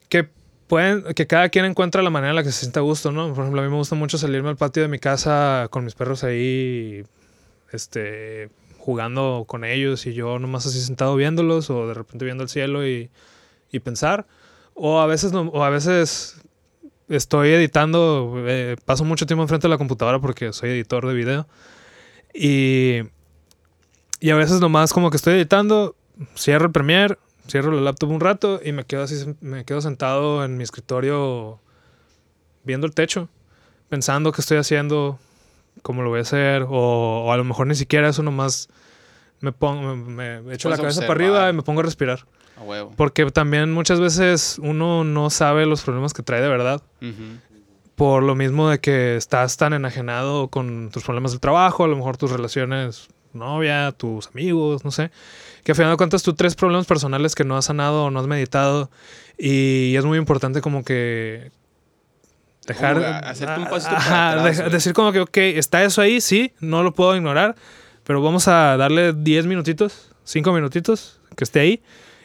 que 0.09 0.27
pueden, 0.65 1.03
que 1.13 1.27
cada 1.27 1.49
quien 1.49 1.65
encuentra 1.65 2.01
la 2.01 2.09
manera 2.09 2.31
en 2.31 2.37
la 2.37 2.43
que 2.43 2.51
se 2.51 2.61
sienta 2.61 2.79
a 2.79 2.83
gusto, 2.83 3.11
¿no? 3.11 3.27
Por 3.35 3.43
ejemplo, 3.43 3.61
a 3.61 3.63
mí 3.63 3.69
me 3.69 3.77
gusta 3.77 3.93
mucho 3.93 4.17
salirme 4.17 4.49
al 4.49 4.57
patio 4.57 4.81
de 4.81 4.89
mi 4.89 4.97
casa 4.97 5.67
con 5.69 5.85
mis 5.85 5.93
perros 5.93 6.23
ahí, 6.23 7.05
este, 7.71 8.49
jugando 8.85 9.45
con 9.47 9.65
ellos 9.65 10.05
y 10.05 10.13
yo 10.13 10.37
nomás 10.37 10.67
así 10.67 10.79
sentado 10.79 11.15
viéndolos 11.15 11.71
o 11.71 11.87
de 11.87 11.95
repente 11.95 12.23
viendo 12.23 12.43
el 12.43 12.49
cielo 12.49 12.87
y, 12.87 13.09
y 13.71 13.79
pensar. 13.79 14.27
O 14.75 14.99
a 14.99 15.07
veces, 15.07 15.31
no, 15.31 15.41
o 15.41 15.63
a 15.63 15.71
veces 15.71 16.39
estoy 17.09 17.49
editando, 17.49 18.35
eh, 18.45 18.75
paso 18.85 19.03
mucho 19.03 19.25
tiempo 19.25 19.41
enfrente 19.41 19.65
de 19.67 19.71
la 19.71 19.79
computadora 19.79 20.19
porque 20.19 20.53
soy 20.53 20.69
editor 20.69 21.07
de 21.07 21.13
video. 21.15 21.47
Y, 22.31 22.99
y 24.19 24.29
a 24.29 24.35
veces 24.35 24.61
nomás 24.61 24.93
como 24.93 25.09
que 25.09 25.17
estoy 25.17 25.33
editando, 25.33 25.95
cierro 26.37 26.65
el 26.65 26.71
Premiere, 26.71 27.17
cierro 27.47 27.71
la 27.71 27.81
laptop 27.81 28.11
un 28.11 28.19
rato 28.19 28.59
y 28.63 28.71
me 28.71 28.83
quedo 28.83 29.03
así, 29.03 29.35
me 29.41 29.65
quedo 29.65 29.81
sentado 29.81 30.45
en 30.45 30.57
mi 30.57 30.63
escritorio 30.63 31.59
viendo 32.63 32.85
el 32.85 32.93
techo, 32.93 33.29
pensando 33.89 34.31
qué 34.31 34.41
estoy 34.41 34.57
haciendo, 34.57 35.17
cómo 35.81 36.01
lo 36.01 36.09
voy 36.09 36.19
a 36.19 36.21
hacer, 36.23 36.65
o, 36.69 37.31
a 37.31 37.37
lo 37.37 37.43
mejor 37.43 37.67
ni 37.67 37.75
siquiera 37.75 38.09
eso 38.09 38.23
nomás 38.23 38.69
me 39.41 39.51
pongo, 39.51 39.95
me, 39.95 40.41
echo 40.53 40.69
la 40.69 40.77
cabeza 40.77 41.01
para 41.01 41.13
arriba 41.13 41.49
y 41.49 41.53
me 41.53 41.61
pongo 41.61 41.81
a 41.81 41.83
respirar. 41.83 42.25
Porque 42.95 43.25
también 43.31 43.73
muchas 43.73 43.99
veces 43.99 44.57
uno 44.61 45.03
no 45.03 45.29
sabe 45.29 45.65
los 45.65 45.83
problemas 45.83 46.13
que 46.13 46.23
trae 46.23 46.41
de 46.41 46.47
verdad. 46.47 46.81
Por 47.95 48.23
lo 48.23 48.35
mismo 48.35 48.69
de 48.69 48.79
que 48.79 49.15
estás 49.15 49.57
tan 49.57 49.73
enajenado 49.73 50.49
con 50.49 50.89
tus 50.91 51.03
problemas 51.03 51.31
del 51.31 51.39
trabajo, 51.39 51.83
a 51.83 51.87
lo 51.87 51.95
mejor 51.95 52.17
tus 52.17 52.31
relaciones, 52.31 53.07
novia, 53.33 53.91
tus 53.93 54.27
amigos, 54.27 54.83
no 54.83 54.91
sé 54.91 55.11
que 55.65 55.71
al 55.71 55.75
final 55.75 55.91
de 55.91 55.97
cuentas 55.97 56.21
tú 56.21 56.33
tres 56.33 56.55
problemas 56.55 56.85
personales 56.85 57.33
que 57.33 57.43
no 57.43 57.57
has 57.57 57.65
sanado 57.65 58.05
o 58.05 58.11
no 58.11 58.19
has 58.19 58.27
meditado 58.27 58.91
y 59.35 59.95
es 59.95 60.05
muy 60.05 60.19
importante 60.19 60.61
como 60.61 60.85
que 60.85 61.51
dejar 62.67 63.03
hacerte 63.25 63.61
un 63.61 63.67
paso 63.67 63.89
decir 64.69 64.93
como 64.93 65.11
que 65.11 65.19
ok 65.19 65.37
está 65.37 65.83
eso 65.83 66.01
ahí 66.01 66.21
sí 66.21 66.51
no 66.59 66.83
lo 66.83 66.93
puedo 66.93 67.15
ignorar 67.15 67.55
pero 68.03 68.21
vamos 68.21 68.47
a 68.47 68.77
darle 68.77 69.13
10 69.13 69.45
minutitos 69.45 70.11
5 70.25 70.51
minutitos 70.51 71.19
que 71.35 71.43
esté 71.43 71.59
ahí 71.59 71.81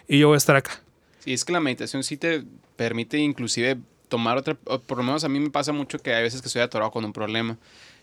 y 0.09 0.19
yo 0.19 0.27
voy 0.27 0.35
a 0.35 0.39
estar 0.39 0.57
acá. 0.57 0.83
Sí 1.21 1.33
es 1.33 1.45
que 1.45 1.53
la 1.53 1.61
meditación 1.61 2.03
sí 2.03 2.17
te 2.17 2.43
permite 2.77 3.19
inclusive 3.19 3.79
tomar 4.09 4.37
otra 4.39 4.55
por 4.55 4.99
lo 4.99 5.05
menos 5.05 5.23
a 5.23 5.29
mí 5.29 5.39
me 5.39 5.51
pasa 5.51 5.73
mucho 5.73 6.01
que 6.01 6.13
hay 6.13 6.23
veces 6.23 6.43
que 6.43 6.49
estoy 6.49 6.63
atorado 6.63 6.91
con 6.91 7.05
un 7.05 7.13
problema. 7.13 7.57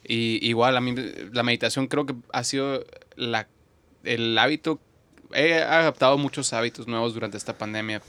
Y 0.08 0.40
igual 0.48 0.78
a 0.78 0.82
mí 0.82 0.96
la 1.34 1.44
meditación 1.44 1.88
creo 1.88 2.06
que 2.06 2.16
ha 2.32 2.44
sido 2.44 2.86
la 3.16 3.48
el 4.04 4.38
hábito 4.38 4.80
he 5.34 5.56
adaptado 5.56 6.18
muchos 6.18 6.54
hábitos 6.54 6.88
nuevos 6.88 7.14
durante 7.14 7.36
esta 7.36 7.58
pandemia 7.58 8.02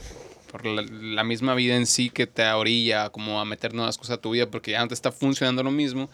por 0.50 0.64
la, 0.66 1.24
misma 1.24 1.54
vida 1.54 1.76
en 1.76 1.86
sí 1.86 2.10
que 2.10 2.26
te 2.26 2.44
orilla 2.50 3.10
como 3.10 3.40
a 3.40 3.44
meter 3.44 3.74
nuevas 3.74 3.98
cosas 3.98 4.18
a 4.18 4.20
tu 4.20 4.30
vida 4.30 4.50
porque 4.50 4.72
ya 4.72 4.80
no 4.80 4.88
te 4.88 4.94
está 4.94 5.12
funcionando 5.12 5.62
lo 5.62 5.70
mismo. 5.70 6.10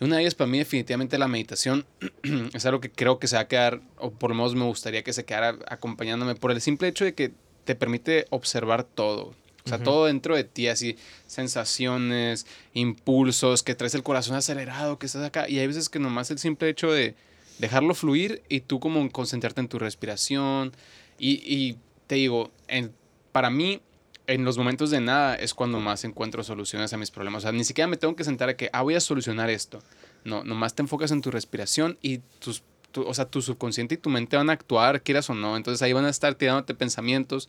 Una 0.00 0.16
de 0.16 0.22
ellas 0.22 0.34
para 0.34 0.48
mí 0.48 0.58
definitivamente 0.58 1.18
la 1.18 1.28
meditación 1.28 1.84
es 2.54 2.64
algo 2.64 2.80
que 2.80 2.90
creo 2.90 3.18
que 3.18 3.26
se 3.26 3.36
va 3.36 3.42
a 3.42 3.48
quedar, 3.48 3.80
o 3.98 4.10
por 4.10 4.30
lo 4.30 4.36
menos 4.36 4.54
me 4.54 4.64
gustaría 4.64 5.02
que 5.02 5.12
se 5.12 5.24
quedara 5.24 5.56
acompañándome 5.66 6.34
por 6.34 6.52
el 6.52 6.60
simple 6.60 6.88
hecho 6.88 7.04
de 7.04 7.14
que 7.14 7.32
te 7.64 7.74
permite 7.74 8.26
observar 8.30 8.84
todo. 8.84 9.34
O 9.62 9.68
sea, 9.68 9.78
todo 9.78 10.06
dentro 10.06 10.34
de 10.34 10.44
ti, 10.44 10.68
así, 10.68 10.96
sensaciones, 11.26 12.46
impulsos, 12.72 13.62
que 13.62 13.74
traes 13.74 13.94
el 13.94 14.02
corazón 14.02 14.34
acelerado, 14.34 14.98
que 14.98 15.04
estás 15.04 15.22
acá. 15.22 15.48
Y 15.50 15.58
hay 15.58 15.66
veces 15.66 15.90
que 15.90 15.98
nomás 15.98 16.30
el 16.30 16.38
simple 16.38 16.70
hecho 16.70 16.90
de, 16.90 17.14
dejarlo 17.60 17.94
fluir 17.94 18.42
y 18.48 18.60
tú 18.60 18.80
como 18.80 19.08
concentrarte 19.10 19.60
en 19.60 19.68
tu 19.68 19.78
respiración. 19.78 20.72
Y, 21.18 21.76
te 22.06 22.14
digo, 22.16 22.50
en, 22.66 22.92
para 23.32 23.50
mí, 23.50 23.80
en 24.26 24.44
los 24.44 24.58
momentos 24.58 24.90
de 24.90 25.00
nada 25.00 25.34
es 25.34 25.54
cuando 25.54 25.80
más 25.80 26.04
encuentro 26.04 26.44
soluciones 26.44 26.92
a 26.92 26.96
mis 26.96 27.10
problemas. 27.10 27.42
O 27.42 27.42
sea, 27.42 27.52
ni 27.52 27.64
siquiera 27.64 27.88
me 27.88 27.96
tengo 27.96 28.14
que 28.14 28.24
sentar 28.24 28.48
a 28.48 28.56
que, 28.56 28.70
ah, 28.72 28.82
voy 28.82 28.94
a 28.94 29.00
solucionar 29.00 29.50
esto. 29.50 29.80
No, 30.24 30.44
nomás 30.44 30.74
te 30.74 30.82
enfocas 30.82 31.10
en 31.10 31.20
tu 31.20 31.30
respiración 31.30 31.98
y 32.00 32.18
tus, 32.38 32.62
tu, 32.92 33.02
o 33.02 33.12
sea, 33.12 33.24
tu 33.24 33.42
subconsciente 33.42 33.96
y 33.96 33.98
tu 33.98 34.08
mente 34.08 34.36
van 34.36 34.50
a 34.50 34.52
actuar, 34.52 35.02
quieras 35.02 35.28
o 35.30 35.34
no. 35.34 35.56
Entonces 35.56 35.82
ahí 35.82 35.92
van 35.92 36.04
a 36.04 36.10
estar 36.10 36.34
tirándote 36.34 36.74
pensamientos. 36.74 37.48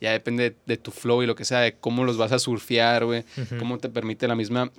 Ya 0.00 0.12
depende 0.12 0.54
de, 0.66 0.76
tu 0.76 0.92
flow 0.92 1.22
y 1.22 1.26
lo 1.26 1.34
que 1.34 1.44
sea, 1.44 1.60
de 1.60 1.74
cómo 1.74 2.04
los 2.04 2.16
vas 2.16 2.32
a 2.32 2.38
surfear, 2.38 3.04
güey. 3.04 3.24
Cómo 3.58 3.78
te 3.78 3.88
permite 3.88 4.28
la 4.28 4.34
misma 4.34 4.70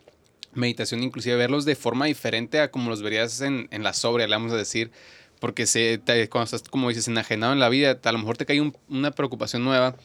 meditación, 0.53 1.03
inclusive 1.03 1.35
verlos 1.35 1.65
de 1.65 1.75
forma 1.75 2.05
diferente 2.05 2.59
a 2.59 2.71
como 2.71 2.89
los 2.89 3.01
verías 3.01 3.41
en, 3.41 3.67
en 3.71 3.83
la 3.83 3.93
sobria, 3.93 4.25
le 4.25 4.35
vamos 4.35 4.51
a 4.53 4.57
decir. 4.57 4.91
Porque 5.39 5.65
se, 5.65 6.01
cuando 6.29 6.43
estás, 6.43 6.63
como 6.63 6.89
dices, 6.89 7.07
enajenado 7.07 7.51
en 7.51 7.59
la 7.59 7.67
vida, 7.67 7.99
a 8.01 8.11
lo 8.11 8.19
mejor 8.19 8.37
te 8.37 8.45
cae 8.45 8.61
una 8.87 9.11
preocupación 9.11 9.63
nueva 9.63 9.95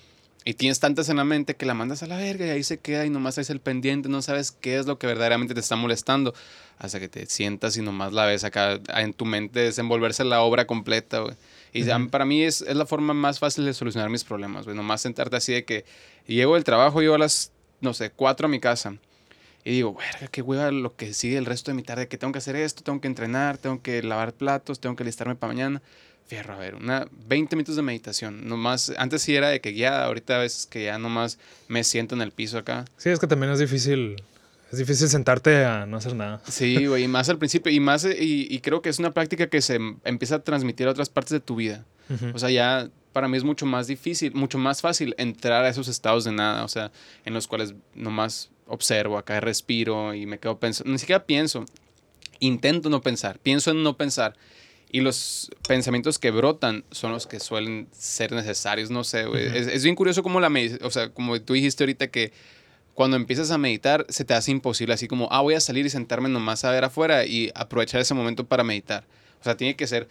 y 0.49 0.55
tienes 0.55 0.79
tantas 0.79 1.09
en 1.09 1.17
la 1.17 1.25
mente 1.25 1.57
que 1.57 1.67
la 1.67 1.75
mandas 1.75 2.05
a 2.05 2.07
la 2.07 2.17
verga 2.17 2.47
y 2.47 2.51
ahí 2.51 2.63
se 2.63 2.79
queda 2.79 3.05
y 3.05 3.11
nomás 3.11 3.37
es 3.37 3.51
el 3.51 3.59
pendiente, 3.59 4.09
no 4.09 4.23
sabes 4.23 4.53
qué 4.53 4.79
es 4.79 4.87
lo 4.87 4.97
que 4.97 5.09
verdaderamente 5.09 5.55
te 5.55 5.61
está 5.61 5.75
molestando. 5.75 6.35
Hasta 6.79 7.01
que 7.01 7.09
te 7.09 7.27
sientas 7.27 7.77
y 7.77 7.83
nomás 7.83 8.13
la 8.13 8.27
ves 8.27 8.45
acá 8.45 8.79
en 8.97 9.13
tu 9.13 9.25
mente 9.25 9.59
desenvolverse 9.59 10.25
la 10.25 10.43
obra 10.43 10.65
completa, 10.65 11.25
Y 11.73 11.83
para 12.11 12.25
mí 12.25 12.45
es, 12.45 12.63
es, 12.63 12.77
la 12.77 12.87
forma 12.87 13.13
más 13.13 13.41
fácil 13.41 13.65
de 13.65 13.75
solucionar 13.75 14.09
mis 14.09 14.23
problemas, 14.23 14.67
güey. 14.67 14.77
Nomás 14.77 15.01
sentarte 15.01 15.35
así 15.35 15.53
de 15.53 15.65
que 15.65 15.85
llego 16.29 16.55
del 16.55 16.63
trabajo, 16.63 17.01
llego 17.01 17.17
a 17.17 17.19
las, 17.19 17.51
no 17.81 17.93
sé, 17.93 18.11
cuatro 18.11 18.47
a 18.47 18.49
mi 18.49 18.61
casa 18.61 18.95
y 19.67 19.73
digo, 19.73 19.95
verga, 19.95 20.29
qué 20.29 20.43
hueva 20.43 20.71
lo 20.71 20.95
que 20.95 21.13
sigue 21.13 21.39
el 21.39 21.45
resto 21.45 21.73
de 21.73 21.75
mi 21.75 21.83
tarde, 21.83 22.07
que 22.07 22.19
tengo 22.19 22.33
que 22.33 22.39
hacer 22.39 22.55
esto, 22.55 22.85
tengo 22.85 23.01
que 23.01 23.09
entrenar, 23.09 23.59
tengo 23.59 23.83
que 23.83 24.01
lavar 24.01 24.33
platos, 24.33 24.79
tengo 24.79 24.95
que 24.95 25.03
listarme 25.03 25.35
para 25.35 25.53
mañana. 25.53 25.83
Fierro, 26.27 26.55
a 26.55 26.59
ver, 26.59 26.75
una 26.75 27.07
20 27.29 27.55
minutos 27.55 27.77
de 27.77 27.83
meditación. 27.83 28.49
Nomás, 28.49 28.93
antes 28.97 29.23
sí 29.23 29.37
era 29.37 29.49
de 29.49 29.61
que 29.61 29.71
guiada, 29.71 30.07
ahorita 30.07 30.37
a 30.37 30.39
veces 30.39 30.67
que 30.67 30.85
ya 30.85 30.99
nomás 30.99 31.39
me 31.69 31.85
siento 31.85 32.15
en 32.17 32.23
el 32.23 32.33
piso 32.33 32.59
acá. 32.59 32.85
Sí, 32.97 33.11
es 33.11 33.21
que 33.21 33.29
también 33.29 33.53
es 33.53 33.61
difícil, 33.61 34.17
es 34.73 34.79
difícil 34.79 35.09
sentarte 35.09 35.65
a 35.65 35.87
no 35.87 35.99
hacer 35.99 36.17
nada. 36.17 36.43
Sí, 36.49 36.87
güey, 36.87 37.05
y 37.05 37.09
más 37.09 37.29
al 37.29 37.39
principio, 37.39 37.71
y 37.71 37.79
más, 37.79 38.05
y, 38.05 38.49
y, 38.51 38.61
creo 38.61 38.83
que 38.83 38.89
es 38.89 38.99
una 38.99 39.13
práctica 39.13 39.47
que 39.47 39.63
se 39.63 39.79
empieza 40.05 40.37
a 40.37 40.39
transmitir 40.41 40.89
a 40.89 40.91
otras 40.91 41.09
partes 41.09 41.31
de 41.31 41.41
tu 41.41 41.57
vida. 41.57 41.85
O 42.35 42.39
sea, 42.39 42.51
ya 42.51 42.89
para 43.13 43.29
mí 43.29 43.37
es 43.37 43.45
mucho 43.45 43.67
más 43.67 43.87
difícil, 43.87 44.33
mucho 44.35 44.59
más 44.59 44.81
fácil 44.81 45.15
entrar 45.19 45.65
a 45.65 45.69
esos 45.69 45.89
estados 45.89 46.25
de 46.25 46.33
nada, 46.33 46.65
o 46.65 46.69
sea, 46.69 46.93
en 47.25 47.35
los 47.35 47.47
cuales 47.47 47.75
nomás 47.95 48.51
observo, 48.67 49.17
acá 49.17 49.41
respiro 49.41 50.15
y 50.15 50.27
me 50.27 50.39
quedo 50.39 50.59
pensando, 50.59 50.93
ni 50.93 50.99
siquiera 50.99 51.25
pienso, 51.25 51.65
intento 52.39 52.91
no 52.91 53.01
pensar, 53.01 53.39
pienso 53.39 53.71
en 53.71 53.83
no 53.83 53.97
pensar. 53.97 54.35
Y 54.91 55.01
los 55.01 55.51
pensamientos 55.67 56.19
que 56.19 56.31
brotan 56.31 56.85
son 56.91 57.13
los 57.13 57.27
que 57.27 57.41
suelen 57.41 57.89
ser 57.93 58.33
necesarios, 58.33 58.91
no 58.91 59.05
sé, 59.05 59.27
es, 59.55 59.83
bien 59.83 59.97
curioso 59.97 60.23
como 60.23 60.41
la 60.41 60.51
o 60.83 60.91
sea, 60.91 61.11
como 61.11 61.41
tú 61.41 61.55
dijiste 61.55 61.83
ahorita 61.83 62.07
que 62.07 62.33
cuando 62.95 63.17
empiezas 63.17 63.51
a 63.51 63.59
meditar 63.59 64.07
se 64.09 64.25
te 64.25 64.33
hace 64.33 64.53
imposible, 64.53 64.95
así 64.95 65.07
como, 65.07 65.29
ah, 65.31 65.43
voy 65.43 65.55
a 65.55 65.61
salir 65.61 65.85
y 65.85 65.91
sentarme 65.91 66.29
nomás 66.29 66.65
a 66.65 66.71
ver 66.71 66.85
afuera 66.85 67.27
y 67.27 67.51
aprovechar 67.55 68.01
ese 68.01 68.15
momento 68.15 68.47
para 68.47 68.65
meditar. 68.65 69.05
O 69.41 69.45
sea, 69.45 69.57
tiene 69.57 69.77
que 69.77 69.87
ser 69.87 70.09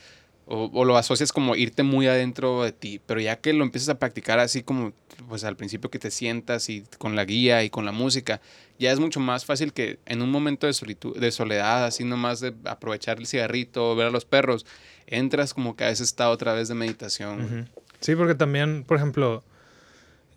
o, 0.48 0.86
lo 0.86 0.98
asocias 0.98 1.32
como 1.32 1.56
irte 1.56 1.84
muy 1.84 2.08
adentro 2.08 2.64
de 2.64 2.72
ti, 2.72 3.02
pero 3.06 3.20
ya 3.20 3.38
que 3.38 3.54
lo 3.54 3.64
empiezas 3.64 3.90
a 3.90 4.00
practicar 4.00 4.40
así 4.40 4.62
como 4.62 4.94
pues 5.28 5.44
al 5.44 5.56
principio 5.56 5.90
que 5.90 5.98
te 5.98 6.12
sientas 6.12 6.70
y 6.70 6.84
con 7.00 7.16
la 7.16 7.26
guía 7.26 7.64
y 7.64 7.70
con 7.70 7.86
la 7.86 7.92
música, 7.92 8.42
ya 8.78 8.92
es 8.92 9.00
mucho 9.00 9.20
más 9.20 9.46
fácil 9.46 9.74
que 9.74 9.98
en 10.06 10.22
un 10.22 10.30
momento 10.30 10.68
de 10.68 10.74
solitud, 10.74 11.18
de 11.18 11.32
soledad, 11.32 11.86
así 11.86 12.04
nomás 12.04 12.42
de 12.42 12.54
aprovechar 12.66 13.18
el 13.18 13.26
cigarrito, 13.26 13.96
ver 13.96 14.08
a 14.08 14.12
los 14.12 14.26
perros, 14.26 14.66
entras 15.08 15.54
como 15.54 15.76
que 15.76 15.86
a 15.86 15.90
ese 15.90 16.04
estado 16.04 16.32
otra 16.32 16.54
vez 16.54 16.68
de 16.68 16.76
meditación. 16.76 17.70
Sí, 18.00 18.16
porque 18.16 18.36
también, 18.36 18.84
por 18.84 18.98
ejemplo, 18.98 19.44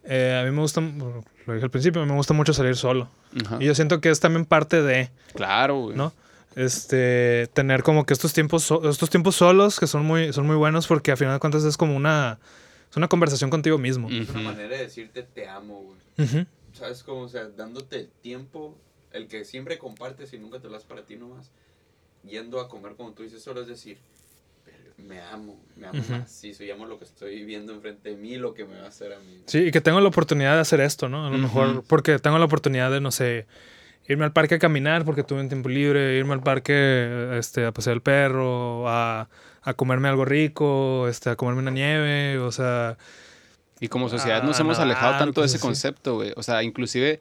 eh, 0.05 0.39
a 0.41 0.45
mí 0.45 0.51
me 0.51 0.63
gusta, 0.63 0.81
lo 0.81 1.53
dije 1.53 1.65
al 1.65 1.71
principio, 1.71 2.05
me 2.07 2.15
gusta 2.15 2.33
mucho 2.33 2.55
salir 2.55 2.77
solo. 2.77 3.11
Y 3.61 3.67
yo 3.67 3.75
siento 3.75 4.01
que 4.01 4.09
es 4.09 4.21
también 4.21 4.47
parte 4.47 4.83
de... 4.83 5.11
Claro, 5.35 5.91
¿No? 5.95 6.15
Este, 6.59 7.49
tener 7.53 7.85
como 7.85 8.05
que 8.05 8.13
estos 8.13 8.33
tiempos, 8.33 8.69
estos 8.85 9.11
tiempos 9.11 9.37
solos 9.37 9.79
que 9.79 9.87
son 9.87 10.05
muy, 10.05 10.33
son 10.33 10.47
muy 10.47 10.57
buenos 10.57 10.89
porque 10.89 11.13
a 11.13 11.17
final 11.17 11.35
de 11.35 11.41
cuentas 11.41 11.63
es 11.65 11.77
como 11.77 11.95
una, 11.95 12.41
es 12.91 12.97
una 12.97 13.07
conversación 13.07 13.49
contigo 13.49 13.79
mismo. 13.79 14.11
Es 14.11 14.29
una 14.31 14.51
manera 14.51 14.77
de 14.77 14.83
decirte 14.83 15.23
te 15.23 15.49
amo, 15.49 15.95
güey. 16.17 16.47
¿Sabes 16.73 17.05
cómo? 17.05 17.23
O 17.23 17.29
sea, 17.29 17.47
dándote 17.49 17.97
el 17.97 18.09
tiempo, 18.09 18.77
el 19.13 19.29
que 19.29 19.45
siempre 19.45 19.79
compartes 19.79 20.33
y 20.33 20.39
nunca 20.39 20.59
te 20.59 20.67
lo 20.67 20.75
das 20.75 20.85
para 20.85 21.03
ti 21.03 21.17
nomás, 21.17 21.51
yendo 22.25 22.61
a 22.61 22.69
comer 22.69 22.95
como 22.97 23.13
tú 23.13 23.23
dices 23.23 23.43
solo, 23.43 23.63
es 23.63 23.69
decir, 23.69 23.99
me 24.97 25.21
amo, 25.21 25.57
me 25.77 25.87
amo 25.87 26.03
más. 26.11 26.31
Si 26.31 26.55
soy 26.55 26.71
amo 26.73 26.87
lo 26.87 26.99
que 26.99 27.05
estoy 27.05 27.45
viendo 27.45 27.73
enfrente 27.73 28.11
de 28.11 28.17
mí, 28.17 28.37
lo 28.37 28.53
que 28.53 28.65
me 28.65 28.79
va 28.81 28.87
a 28.87 28.89
hacer 28.89 29.13
a 29.13 29.19
mí. 29.21 29.43
Sí, 29.47 29.59
y 29.59 29.71
que 29.71 29.81
tengo 29.81 30.01
la 30.01 30.09
oportunidad 30.09 30.55
de 30.55 30.61
hacer 30.61 30.81
esto, 30.81 31.09
¿no? 31.09 31.25
A 31.25 31.31
lo 31.31 31.39
mejor 31.39 31.85
porque 31.85 32.19
tengo 32.19 32.39
la 32.39 32.47
oportunidad 32.47 32.91
de, 32.91 33.01
no 33.01 33.13
sé, 33.13 33.47
irme 34.09 34.25
al 34.25 34.33
parque 34.33 34.57
a 34.57 34.59
caminar 34.59 35.05
porque 35.05 35.23
tuve 35.23 35.41
un 35.41 35.49
tiempo 35.49 35.69
libre, 35.69 36.17
irme 36.17 36.35
al 36.35 36.43
parque 36.43 37.37
este, 37.39 37.67
a 37.67 37.73
pasear 37.73 37.95
el 37.95 38.03
perro, 38.03 38.89
a, 38.89 39.29
a 39.63 39.75
comerme 39.75 40.09
algo 40.09 40.25
rico, 40.25 41.07
este, 41.09 41.31
a 41.31 41.37
comerme 41.37 41.63
una 41.63 41.71
nieve, 41.71 42.39
o 42.39 42.51
sea... 42.51 42.97
Y 43.81 43.89
como 43.89 44.09
sociedad 44.09 44.43
nos 44.43 44.59
hemos 44.59 44.81
alejado 44.81 45.19
tanto 45.19 45.41
de 45.41 45.47
ese 45.47 45.61
concepto, 45.61 46.17
güey. 46.17 46.33
O 46.35 46.43
sea, 46.43 46.65
inclusive 46.65 47.21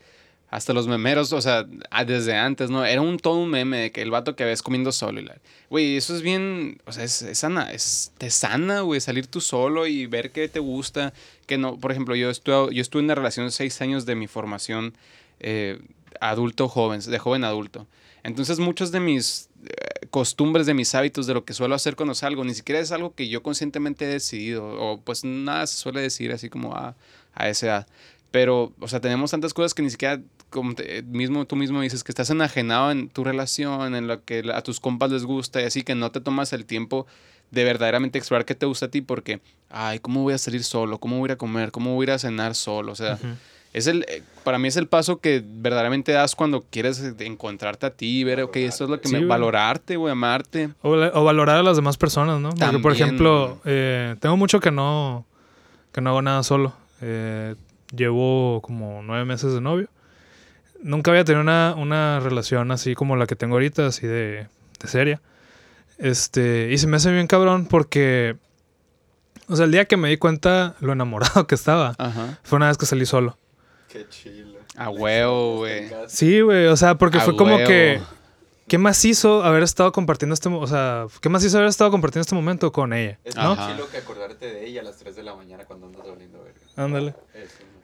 hasta 0.50 0.72
los 0.74 0.88
memeros, 0.88 1.34
o 1.34 1.42
sea, 1.42 1.66
desde 2.06 2.36
antes, 2.36 2.70
¿no? 2.70 2.86
Era 2.86 3.02
un 3.02 3.18
todo 3.18 3.36
un 3.36 3.50
meme 3.50 3.78
de 3.78 3.92
que 3.92 4.02
el 4.02 4.12
vato 4.12 4.36
que 4.36 4.46
ves 4.46 4.64
comiendo 4.64 4.92
solo. 4.92 5.22
Güey, 5.70 5.98
eso 5.98 6.16
es 6.16 6.22
bien, 6.22 6.82
o 6.86 6.94
sea, 6.94 7.04
es, 7.04 7.26
sana, 7.34 7.72
es, 7.74 8.14
te 8.18 8.30
sana, 8.30 8.82
güey, 8.82 9.02
salir 9.02 9.28
tú 9.28 9.42
solo 9.42 9.88
y 9.88 10.06
ver 10.06 10.32
qué 10.32 10.48
te 10.48 10.60
gusta. 10.60 11.14
Que 11.46 11.58
no, 11.58 11.78
por 11.78 11.92
ejemplo, 11.92 12.16
yo 12.16 12.30
estuve, 12.30 12.74
yo 12.74 12.82
estuve 12.82 13.02
en 13.02 13.06
una 13.06 13.16
relación 13.16 13.52
seis 13.52 13.82
años 13.82 14.06
de 14.06 14.16
mi 14.16 14.28
formación 14.28 14.94
eh, 15.40 15.80
adulto 16.22 16.68
joven, 16.68 16.99
de 16.99 17.19
joven 17.19 17.44
adulto. 17.44 17.88
Entonces 18.23 18.60
muchos 18.60 18.91
de 18.91 18.99
mis 18.99 19.49
eh, 19.64 20.07
costumbres, 20.10 20.65
de 20.65 20.73
mis 20.73 20.94
hábitos, 20.95 21.27
de 21.27 21.34
lo 21.34 21.45
que 21.45 21.53
suelo 21.53 21.76
hacer 21.76 21.95
cuando 21.95 22.14
salgo, 22.15 22.44
ni 22.44 22.53
siquiera 22.53 22.81
es 22.81 22.91
algo 22.91 23.14
que 23.15 23.30
yo 23.30 23.41
conscientemente 23.41 24.06
he 24.06 24.10
decidido, 24.10 24.65
o 24.65 24.99
pues 25.02 25.23
nada 25.23 25.65
se 25.68 25.77
suele 25.77 26.02
decir 26.02 26.31
así 26.31 26.49
como 26.49 26.76
a, 26.76 26.95
a 27.34 27.49
esa 27.49 27.65
edad. 27.68 27.88
Pero, 28.31 28.73
o 28.80 28.88
sea, 28.88 28.99
tenemos 28.99 29.31
tantas 29.31 29.53
cosas 29.53 29.73
que 29.73 29.81
ni 29.81 29.89
siquiera, 29.89 30.22
como 30.49 30.73
mismo, 31.06 31.45
tú 31.45 31.56
mismo 31.56 31.81
dices, 31.81 32.03
que 32.03 32.11
estás 32.11 32.30
enajenado 32.30 32.91
en 32.91 33.10
tu 33.10 33.23
relación, 33.23 33.95
en 33.95 34.07
lo 34.07 34.23
que 34.26 34.44
a 34.53 34.61
tus 34.61 34.80
compas 34.80 35.11
les 35.11 35.23
gusta 35.23 35.61
y 35.61 35.65
así 35.65 35.84
que 35.84 35.95
no 35.95 36.11
te 36.11 36.19
tomas 36.19 36.52
el 36.53 36.65
tiempo 36.65 37.07
de 37.52 37.64
verdaderamente 37.64 38.18
explorar 38.18 38.45
qué 38.45 38.56
te 38.56 38.65
gusta 38.65 38.88
a 38.88 38.91
ti 38.91 39.02
porque, 39.02 39.41
ay, 39.69 39.99
¿cómo 39.99 40.23
voy 40.23 40.34
a 40.34 40.38
salir 40.38 40.64
solo? 40.64 40.99
¿Cómo 40.99 41.18
voy 41.18 41.27
a 41.27 41.27
ir 41.27 41.31
a 41.34 41.38
comer? 41.38 41.72
¿Cómo 41.72 41.95
voy 41.95 42.03
a 42.03 42.07
ir 42.07 42.11
a 42.11 42.19
cenar 42.19 42.56
solo? 42.56 42.91
O 42.91 42.95
sea, 42.95 43.18
es 43.73 43.88
el, 43.88 44.06
eh, 44.07 44.23
para 44.44 44.60
mí 44.60 44.68
es 44.68 44.77
el 44.77 44.88
paso 44.88 45.19
que 45.19 45.44
verdaderamente 45.45 46.11
das 46.11 46.35
cuando 46.35 46.64
quieres 46.69 47.02
encontrarte 47.19 47.85
a 47.85 47.89
ti, 47.91 48.23
ver, 48.23 48.41
ok, 48.41 48.56
esto 48.57 48.85
es 48.85 48.89
lo 48.89 49.02
que 49.02 49.10
me... 49.10 49.26
Valorarte, 49.26 49.98
güey, 49.98 50.11
amarte. 50.11 50.69
O, 50.81 51.23
valorar 51.23 51.57
a 51.57 51.64
las 51.64 51.76
demás 51.76 51.98
personas, 51.98 52.39
¿no? 52.39 52.49
Porque, 52.52 52.80
por 52.80 52.91
ejemplo, 52.91 53.60
eh, 53.65 54.15
tengo 54.19 54.38
mucho 54.38 54.60
que 54.60 54.72
no, 54.72 55.26
que 55.91 56.02
no 56.02 56.11
hago 56.11 56.22
nada 56.22 56.44
solo. 56.44 56.73
Eh, 57.02 57.56
llevo 57.95 58.61
como 58.61 59.02
nueve 59.03 59.26
meses 59.26 59.53
de 59.53 59.61
novio. 59.61 59.89
Nunca 60.81 61.11
había 61.11 61.23
tenido 61.23 61.41
una, 61.41 61.76
una 61.76 62.19
relación 62.19 62.72
así 62.72 62.95
como 62.95 63.15
la 63.15 63.27
que 63.27 63.35
tengo 63.35 63.56
ahorita, 63.56 63.88
así 63.88 64.07
de, 64.07 64.48
de 64.80 64.88
seria. 64.88 65.22
Este, 65.98 66.69
y 66.72 66.77
se 66.77 66.88
me 66.88 66.98
hace 66.98 67.11
bien 67.11 67.27
cabrón 67.27 67.65
porque, 67.65 68.38
o 69.48 69.56
sea, 69.56 69.65
el 69.65 69.72
día 69.72 69.85
que 69.85 69.98
me 69.98 70.10
di 70.10 70.18
cuenta 70.18 70.76
lo 70.80 70.94
enamorado 70.94 71.48
que 71.48 71.56
estaba, 71.56 71.95
fue 72.44 72.57
una 72.57 72.68
vez 72.68 72.77
que 72.77 72.85
salí 72.85 73.06
solo. 73.06 73.38
Qué 73.98 74.10
chilo. 74.10 74.60
A 74.76 74.90
huevo, 74.90 75.57
güey. 75.57 75.90
Sí, 76.07 76.41
güey. 76.41 76.68
O 76.68 76.78
sea, 76.78 76.98
porque 76.98 77.19
fue 77.19 77.36
como 77.36 77.57
que. 77.57 77.99
¿Qué 78.68 78.78
más 78.78 79.03
hizo 79.06 79.44
haber 79.44 79.64
estado 79.64 79.94
compartiendo 79.94 80.34
este 80.34 80.49
O 80.49 80.68
sea, 80.68 81.07
¿qué 81.22 81.30
más 81.30 81.41
hizo 81.44 81.57
haber 81.57 81.69
estado 81.69 81.90
compartiendo 81.90 82.24
este 82.24 82.36
momento 82.36 82.72
con 82.74 82.91
ella? 82.91 83.18
Es 83.24 83.36
¿no? 83.36 83.56
chilo 83.56 83.90
que 83.90 83.98
acordarte 83.98 84.45
de 84.45 84.68
ella 84.68 84.82
a 84.82 84.84
las 84.84 84.98
3 84.98 85.15
de 85.15 85.24
la 85.24 85.36
mañana 85.36 85.64
cuando 85.64 85.88
andas 85.88 86.06
volviendo 86.06 86.44
verga. 86.44 86.60
Ándale. 86.76 87.15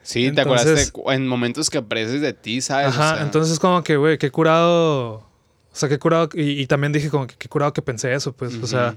Sí, 0.02 0.30
te 0.32 0.42
acuerdas 0.42 0.92
en 1.06 1.26
momentos 1.26 1.70
que 1.70 1.78
aprecias 1.78 2.20
de 2.20 2.34
ti, 2.34 2.60
¿sabes? 2.60 2.88
Ajá, 2.88 3.22
entonces 3.22 3.58
como 3.58 3.82
que, 3.82 3.96
güey, 3.96 4.18
qué 4.18 4.30
curado. 4.30 5.14
O 5.14 5.76
sea, 5.76 5.88
qué 5.88 5.98
curado. 5.98 6.28
Y, 6.34 6.66
también 6.66 6.92
dije 6.92 7.08
como 7.08 7.26
que 7.26 7.34
qué 7.36 7.48
curado 7.48 7.72
que 7.72 7.80
pensé 7.80 8.12
eso, 8.12 8.32
pues. 8.32 8.54
O 8.62 8.66
sea. 8.66 8.94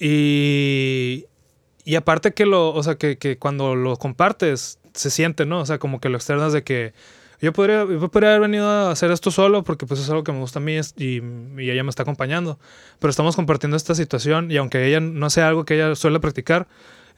Y. 0.00 1.26
Y 1.84 1.94
aparte 1.94 2.34
que 2.34 2.46
lo. 2.46 2.74
O 2.74 2.82
sea, 2.82 2.96
que, 2.96 3.16
que 3.16 3.38
cuando 3.38 3.76
lo 3.76 3.96
compartes 3.96 4.80
se 4.94 5.10
siente, 5.10 5.44
¿no? 5.44 5.60
O 5.60 5.66
sea, 5.66 5.78
como 5.78 6.00
que 6.00 6.08
lo 6.08 6.16
externas 6.16 6.52
de 6.52 6.62
que 6.62 6.94
yo 7.40 7.52
podría, 7.52 7.84
yo 7.84 8.08
podría 8.10 8.30
haber 8.30 8.42
venido 8.42 8.66
a 8.66 8.90
hacer 8.90 9.10
esto 9.10 9.30
solo 9.30 9.64
porque 9.64 9.86
pues 9.86 10.00
es 10.00 10.08
algo 10.08 10.24
que 10.24 10.32
me 10.32 10.38
gusta 10.38 10.60
a 10.60 10.62
mí 10.62 10.78
y, 10.96 11.20
y, 11.60 11.70
ella 11.70 11.82
me 11.84 11.90
está 11.90 12.02
acompañando. 12.02 12.58
Pero 13.00 13.10
estamos 13.10 13.36
compartiendo 13.36 13.76
esta 13.76 13.94
situación 13.94 14.50
y 14.50 14.56
aunque 14.56 14.86
ella 14.86 15.00
no 15.00 15.28
sea 15.30 15.48
algo 15.48 15.64
que 15.64 15.74
ella 15.74 15.94
suele 15.94 16.20
practicar, 16.20 16.66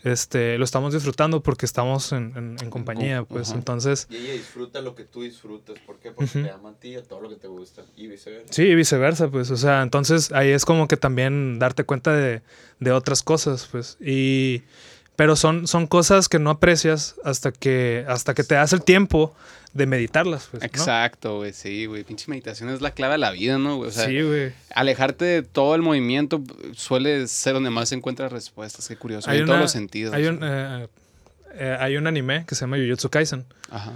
este, 0.03 0.59
lo 0.59 0.65
estamos 0.65 0.93
disfrutando 0.93 1.43
porque 1.43 1.66
estamos 1.66 2.12
en, 2.12 2.57
en, 2.61 2.70
compañía, 2.70 3.24
pues 3.24 3.51
entonces... 3.53 4.07
Y 4.11 4.16
ella 4.16 4.32
disfruta 4.35 4.81
lo 4.81 4.94
que 4.94 5.05
tú 5.05 5.23
disfrutas, 5.23 5.78
¿por 5.81 5.98
qué? 5.98 6.11
Porque 6.12 6.43
te 6.43 6.51
ama 6.51 6.70
a 6.70 6.74
ti 6.74 6.90
y 6.90 6.97
a 6.97 7.03
todo 7.03 7.20
lo 7.20 7.28
que 7.28 7.36
te 7.36 7.48
gusta 7.48 7.82
y 7.97 8.07
viceversa. 8.07 8.53
Sí, 8.53 8.62
y 8.62 8.74
viceversa, 8.74 9.28
pues, 9.28 9.51
o 9.51 9.57
sea, 9.57 9.82
entonces 9.82 10.32
ahí 10.32 10.51
es 10.51 10.65
como 10.65 10.86
que 10.86 10.97
también 10.97 11.59
darte 11.59 11.85
cuenta 11.85 12.12
de, 12.12 12.43
de 12.78 12.93
otras 12.93 13.23
cosas, 13.23 13.69
pues, 13.70 13.97
y... 14.01 14.62
Pero 15.16 15.34
son, 15.34 15.66
son 15.66 15.86
cosas 15.86 16.28
que 16.28 16.38
no 16.38 16.51
aprecias 16.51 17.16
hasta 17.24 17.51
que, 17.51 18.05
hasta 18.06 18.34
que 18.34 18.44
te 18.44 18.55
das 18.55 18.72
el 18.72 18.82
tiempo 18.82 19.34
de 19.72 19.86
meditarlas. 19.86 20.48
Pues, 20.51 20.62
Exacto, 20.62 21.38
güey, 21.38 21.52
sí, 21.52 21.86
güey. 21.86 22.05
Pinche 22.05 22.26
meditación 22.28 22.70
es 22.70 22.80
la 22.80 22.90
clave 22.90 23.12
de 23.12 23.18
la 23.18 23.30
vida, 23.30 23.59
¿no? 23.59 23.78
O 23.78 23.90
sea, 23.90 24.06
sí, 24.06 24.20
güey. 24.20 24.52
Alejarte 24.74 25.24
de 25.24 25.43
todo 25.43 25.74
el 25.74 25.82
movimiento 25.82 26.43
suele 26.74 27.26
ser 27.28 27.55
donde 27.55 27.70
más 27.70 27.88
se 27.90 27.94
encuentran 27.94 28.30
respuestas. 28.30 28.88
Qué 28.88 28.97
curioso. 28.97 29.30
Hay 29.30 29.38
en 29.38 29.47
todos 29.47 29.60
los 29.60 29.70
sentidos. 29.70 30.14
Hay 30.14 30.26
un, 30.26 30.40
eh, 30.43 30.88
eh, 31.55 31.76
hay 31.78 31.97
un 31.97 32.06
anime 32.06 32.44
que 32.47 32.55
se 32.55 32.62
llama 32.62 32.76
Jujutsu 32.76 33.09
Kaisen. 33.10 33.44
Ajá. 33.70 33.93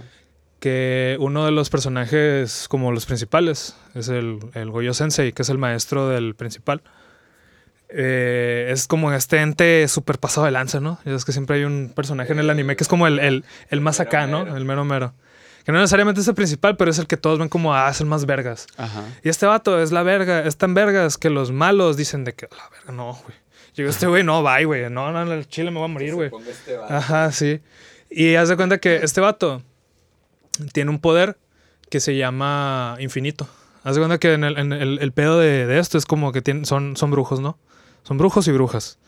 Que 0.59 1.17
uno 1.21 1.47
de 1.47 1.53
los 1.53 1.71
personajes, 1.71 2.67
como 2.69 2.93
los 2.93 3.07
principales, 3.07 3.75
es 3.95 4.09
el, 4.09 4.39
el 4.55 4.71
Goyo 4.71 4.93
Sensei, 4.93 5.33
que 5.33 5.43
es 5.43 5.49
el 5.49 5.57
maestro 5.57 6.09
del 6.09 6.35
principal. 6.35 6.83
Eh, 7.93 8.69
es 8.71 8.87
como 8.87 9.13
este 9.13 9.41
ente 9.41 9.89
súper 9.89 10.19
pasado 10.19 10.45
de 10.45 10.53
lanza, 10.53 10.79
¿no? 10.79 11.01
es 11.05 11.25
que 11.25 11.33
siempre 11.33 11.57
hay 11.57 11.65
un 11.65 11.93
personaje 11.95 12.33
en 12.33 12.39
el 12.39 12.49
anime 12.49 12.77
que 12.77 12.85
es 12.85 12.89
como 12.89 13.09
el, 13.09 13.19
el, 13.19 13.45
el 13.69 13.81
más 13.81 13.99
acá, 13.99 14.27
¿no? 14.27 14.57
El 14.57 14.65
mero 14.65 14.85
mero. 14.85 15.13
Que 15.65 15.73
no 15.73 15.79
necesariamente 15.79 16.21
es 16.21 16.29
el 16.29 16.35
principal, 16.35 16.77
pero 16.77 16.91
es 16.91 16.99
el 16.99 17.07
que 17.07 17.17
todos 17.17 17.39
ven 17.39 17.49
como, 17.49 17.75
ah, 17.75 17.91
es 17.91 18.01
el 18.01 18.07
más 18.07 18.25
vergas. 18.27 18.67
Ajá. 18.77 19.05
Y 19.23 19.29
este 19.29 19.45
vato 19.45 19.81
es 19.81 19.93
la 19.93 20.03
verga, 20.03 20.45
es 20.47 20.57
tan 20.57 20.73
vergas 20.73 21.19
que 21.19 21.31
los 21.31 21.53
malos 21.53 21.97
dicen 21.97 22.25
de 22.25 22.33
que, 22.33 22.49
la 22.51 22.69
verga, 22.71 22.93
no, 22.93 23.13
güey. 23.25 23.37
Llegó 23.75 23.91
este 23.91 24.07
güey, 24.07 24.25
no, 24.25 24.43
bye, 24.43 24.65
güey. 24.65 24.91
No, 24.91 25.13
no, 25.13 25.33
el 25.33 25.47
chile 25.49 25.71
me 25.71 25.79
voy 25.79 25.85
a 25.85 25.93
morir, 25.93 26.15
güey. 26.15 26.31
Este 26.49 26.77
Ajá, 26.89 27.31
sí. 27.31 27.61
Y 28.11 28.35
haz 28.35 28.49
de 28.49 28.57
cuenta 28.57 28.79
que 28.79 28.97
este 28.97 29.21
vato 29.21 29.63
tiene 30.73 30.91
un 30.91 30.99
poder 30.99 31.39
que 31.89 32.01
se 32.01 32.17
llama 32.17 32.97
infinito. 32.99 33.49
Haz 33.85 33.95
de 33.95 34.01
cuenta 34.01 34.19
que 34.19 34.35
en 34.35 34.45
el, 34.45 34.59
en 34.59 34.73
el, 34.73 35.13
pedo 35.13 35.39
de, 35.39 35.67
de, 35.67 35.79
esto 35.79 35.97
es 35.99 36.05
como 36.05 36.33
que 36.33 36.43
tienen, 36.43 36.67
son, 36.67 36.97
son 36.97 37.11
brujos, 37.11 37.41
¿no? 37.41 37.59
Son 38.03 38.19
brujos 38.19 38.49
y 38.49 38.53
brujas. 38.53 38.99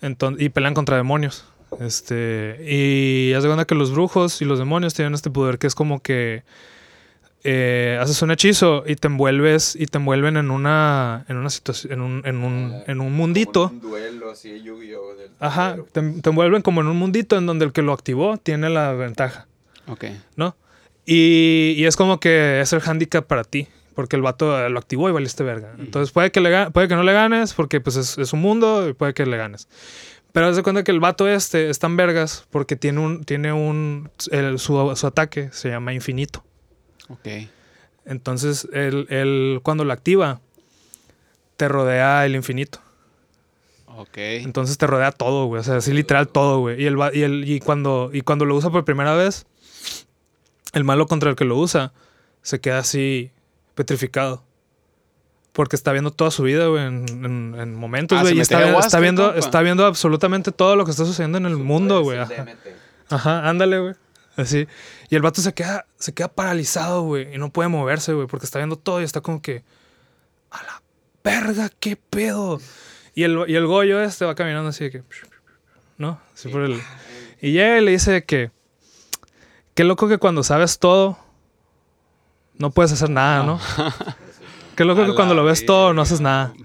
Entonces, 0.00 0.44
y 0.44 0.48
pelean 0.48 0.74
contra 0.74 0.96
demonios. 0.96 1.44
Este, 1.80 2.58
y 2.64 3.32
haz 3.32 3.42
de 3.42 3.48
cuenta 3.48 3.64
que 3.64 3.74
los 3.74 3.92
brujos 3.92 4.40
y 4.42 4.44
los 4.44 4.58
demonios 4.58 4.94
tienen 4.94 5.14
este 5.14 5.30
poder 5.30 5.58
que 5.58 5.66
es 5.66 5.74
como 5.74 6.00
que 6.00 6.44
eh, 7.42 7.98
haces 8.00 8.22
un 8.22 8.30
hechizo 8.30 8.84
y 8.86 8.96
te 8.96 9.08
envuelves 9.08 9.76
y 9.76 9.86
te 9.86 9.98
envuelven 9.98 10.36
en 10.36 10.50
una 10.50 11.24
en 11.28 11.36
una 11.36 11.50
situación 11.50 11.92
en 11.92 12.00
un, 12.00 12.22
en 12.24 12.36
un, 12.36 12.82
en 12.86 13.00
un 13.00 13.12
mundito. 13.12 13.70
un 13.72 13.80
duelo 13.80 14.30
así 14.30 14.62
yu 14.62 14.78
Ajá, 15.40 15.76
te, 15.92 16.00
envuelven 16.00 16.62
como 16.62 16.80
en 16.80 16.86
un 16.86 16.96
mundito 16.96 17.36
en 17.36 17.46
donde 17.46 17.64
el 17.66 17.72
que 17.72 17.82
lo 17.82 17.92
activó 17.92 18.38
tiene 18.38 18.70
la 18.70 18.92
ventaja. 18.92 19.46
Ok. 19.88 20.04
¿No? 20.36 20.56
Y, 21.04 21.74
y 21.76 21.84
es 21.84 21.96
como 21.96 22.18
que 22.18 22.60
es 22.60 22.72
el 22.72 22.80
handicap 22.80 23.26
para 23.26 23.44
ti. 23.44 23.68
Porque 23.94 24.16
el 24.16 24.22
vato 24.22 24.68
lo 24.68 24.78
activó 24.78 25.08
y 25.08 25.12
valiste 25.12 25.44
verga. 25.44 25.74
Entonces 25.78 26.12
puede 26.12 26.32
que, 26.32 26.40
le, 26.40 26.70
puede 26.70 26.88
que 26.88 26.96
no 26.96 27.02
le 27.04 27.12
ganes 27.12 27.54
porque 27.54 27.80
pues 27.80 27.96
es, 27.96 28.18
es 28.18 28.32
un 28.32 28.40
mundo 28.40 28.88
y 28.88 28.92
puede 28.92 29.14
que 29.14 29.24
le 29.24 29.36
ganes. 29.36 29.68
Pero 30.34 30.48
haz 30.48 30.56
de 30.56 30.64
cuenta 30.64 30.82
que 30.82 30.90
el 30.90 30.98
vato 30.98 31.28
este 31.28 31.70
es 31.70 31.78
tan 31.78 31.96
vergas 31.96 32.44
porque 32.50 32.74
tiene 32.74 32.98
un. 32.98 33.24
Tiene 33.24 33.52
un. 33.52 34.10
su, 34.56 34.92
su, 34.96 35.06
ataque 35.06 35.50
se 35.52 35.68
llama 35.68 35.94
infinito. 35.94 36.42
Ok. 37.08 37.46
Entonces, 38.04 38.68
él, 38.72 39.60
cuando 39.62 39.84
lo 39.84 39.92
activa, 39.92 40.40
te 41.56 41.68
rodea 41.68 42.26
el 42.26 42.34
infinito. 42.34 42.80
Ok. 43.96 44.16
Entonces 44.16 44.76
te 44.76 44.88
rodea 44.88 45.12
todo, 45.12 45.46
güey. 45.46 45.60
O 45.60 45.62
sea, 45.62 45.76
así 45.76 45.92
literal 45.92 46.26
todo, 46.26 46.58
güey. 46.58 46.82
Y, 46.82 46.86
el, 46.86 46.96
y, 47.12 47.22
el, 47.22 47.48
y, 47.48 47.60
cuando, 47.60 48.10
y 48.12 48.22
cuando 48.22 48.44
lo 48.44 48.56
usa 48.56 48.70
por 48.70 48.84
primera 48.84 49.14
vez, 49.14 49.46
el 50.72 50.82
malo 50.82 51.06
contra 51.06 51.30
el 51.30 51.36
que 51.36 51.44
lo 51.44 51.56
usa 51.56 51.92
se 52.42 52.60
queda 52.60 52.78
así 52.78 53.30
petrificado. 53.74 54.44
Porque 55.52 55.76
está 55.76 55.92
viendo 55.92 56.10
toda 56.10 56.32
su 56.32 56.42
vida, 56.42 56.66
güey, 56.66 56.84
en, 56.84 57.06
en, 57.08 57.74
momentos, 57.76 58.18
ah, 58.18 58.22
güey. 58.22 58.36
y 58.36 58.40
está, 58.40 58.76
está, 58.80 58.98
viendo, 58.98 59.34
está 59.34 59.62
viendo 59.62 59.86
absolutamente 59.86 60.50
todo 60.50 60.74
lo 60.74 60.84
que 60.84 60.90
está 60.90 61.04
sucediendo 61.04 61.38
en 61.38 61.46
el 61.46 61.56
mundo, 61.56 62.02
güey. 62.02 62.18
Ajá. 63.08 63.48
ándale, 63.48 63.78
güey. 63.78 63.94
Así. 64.36 64.66
Y 65.10 65.14
el 65.14 65.22
vato 65.22 65.40
se 65.40 65.54
queda, 65.54 65.86
se 65.96 66.12
queda 66.12 66.26
paralizado, 66.26 67.02
güey. 67.02 67.32
Y 67.32 67.38
no 67.38 67.50
puede 67.50 67.68
moverse, 67.68 68.12
güey. 68.12 68.26
Porque 68.26 68.46
está 68.46 68.58
viendo 68.58 68.76
todo 68.76 69.00
y 69.00 69.04
está 69.04 69.20
como 69.20 69.40
que. 69.40 69.62
A 70.50 70.62
la 70.62 70.82
verga, 71.22 71.70
qué 71.78 71.96
pedo. 71.96 72.60
Y 73.14 73.22
el, 73.22 73.44
y 73.46 73.54
el 73.54 73.66
Goyo 73.66 74.00
este 74.00 74.24
va 74.24 74.34
caminando 74.34 74.70
así 74.70 74.84
de 74.84 74.90
que. 74.90 75.02
¿No? 75.98 76.20
Así 76.34 76.48
por 76.48 76.62
el. 76.62 76.82
Y 77.40 77.52
llega 77.52 77.78
y 77.78 77.84
le 77.84 77.92
dice 77.92 78.24
que. 78.24 78.50
Qué 79.74 79.84
loco 79.84 80.08
que 80.08 80.18
cuando 80.18 80.42
sabes 80.42 80.80
todo. 80.80 81.16
No 82.58 82.70
puedes 82.70 82.92
hacer 82.92 83.10
nada, 83.10 83.44
¿no? 83.44 83.60
Qué 84.76 84.84
loco 84.84 85.04
que 85.06 85.14
cuando 85.14 85.34
lo 85.34 85.44
ves 85.44 85.64
todo 85.64 85.92
no 85.92 86.02
haces 86.02 86.20
nada. 86.20 86.54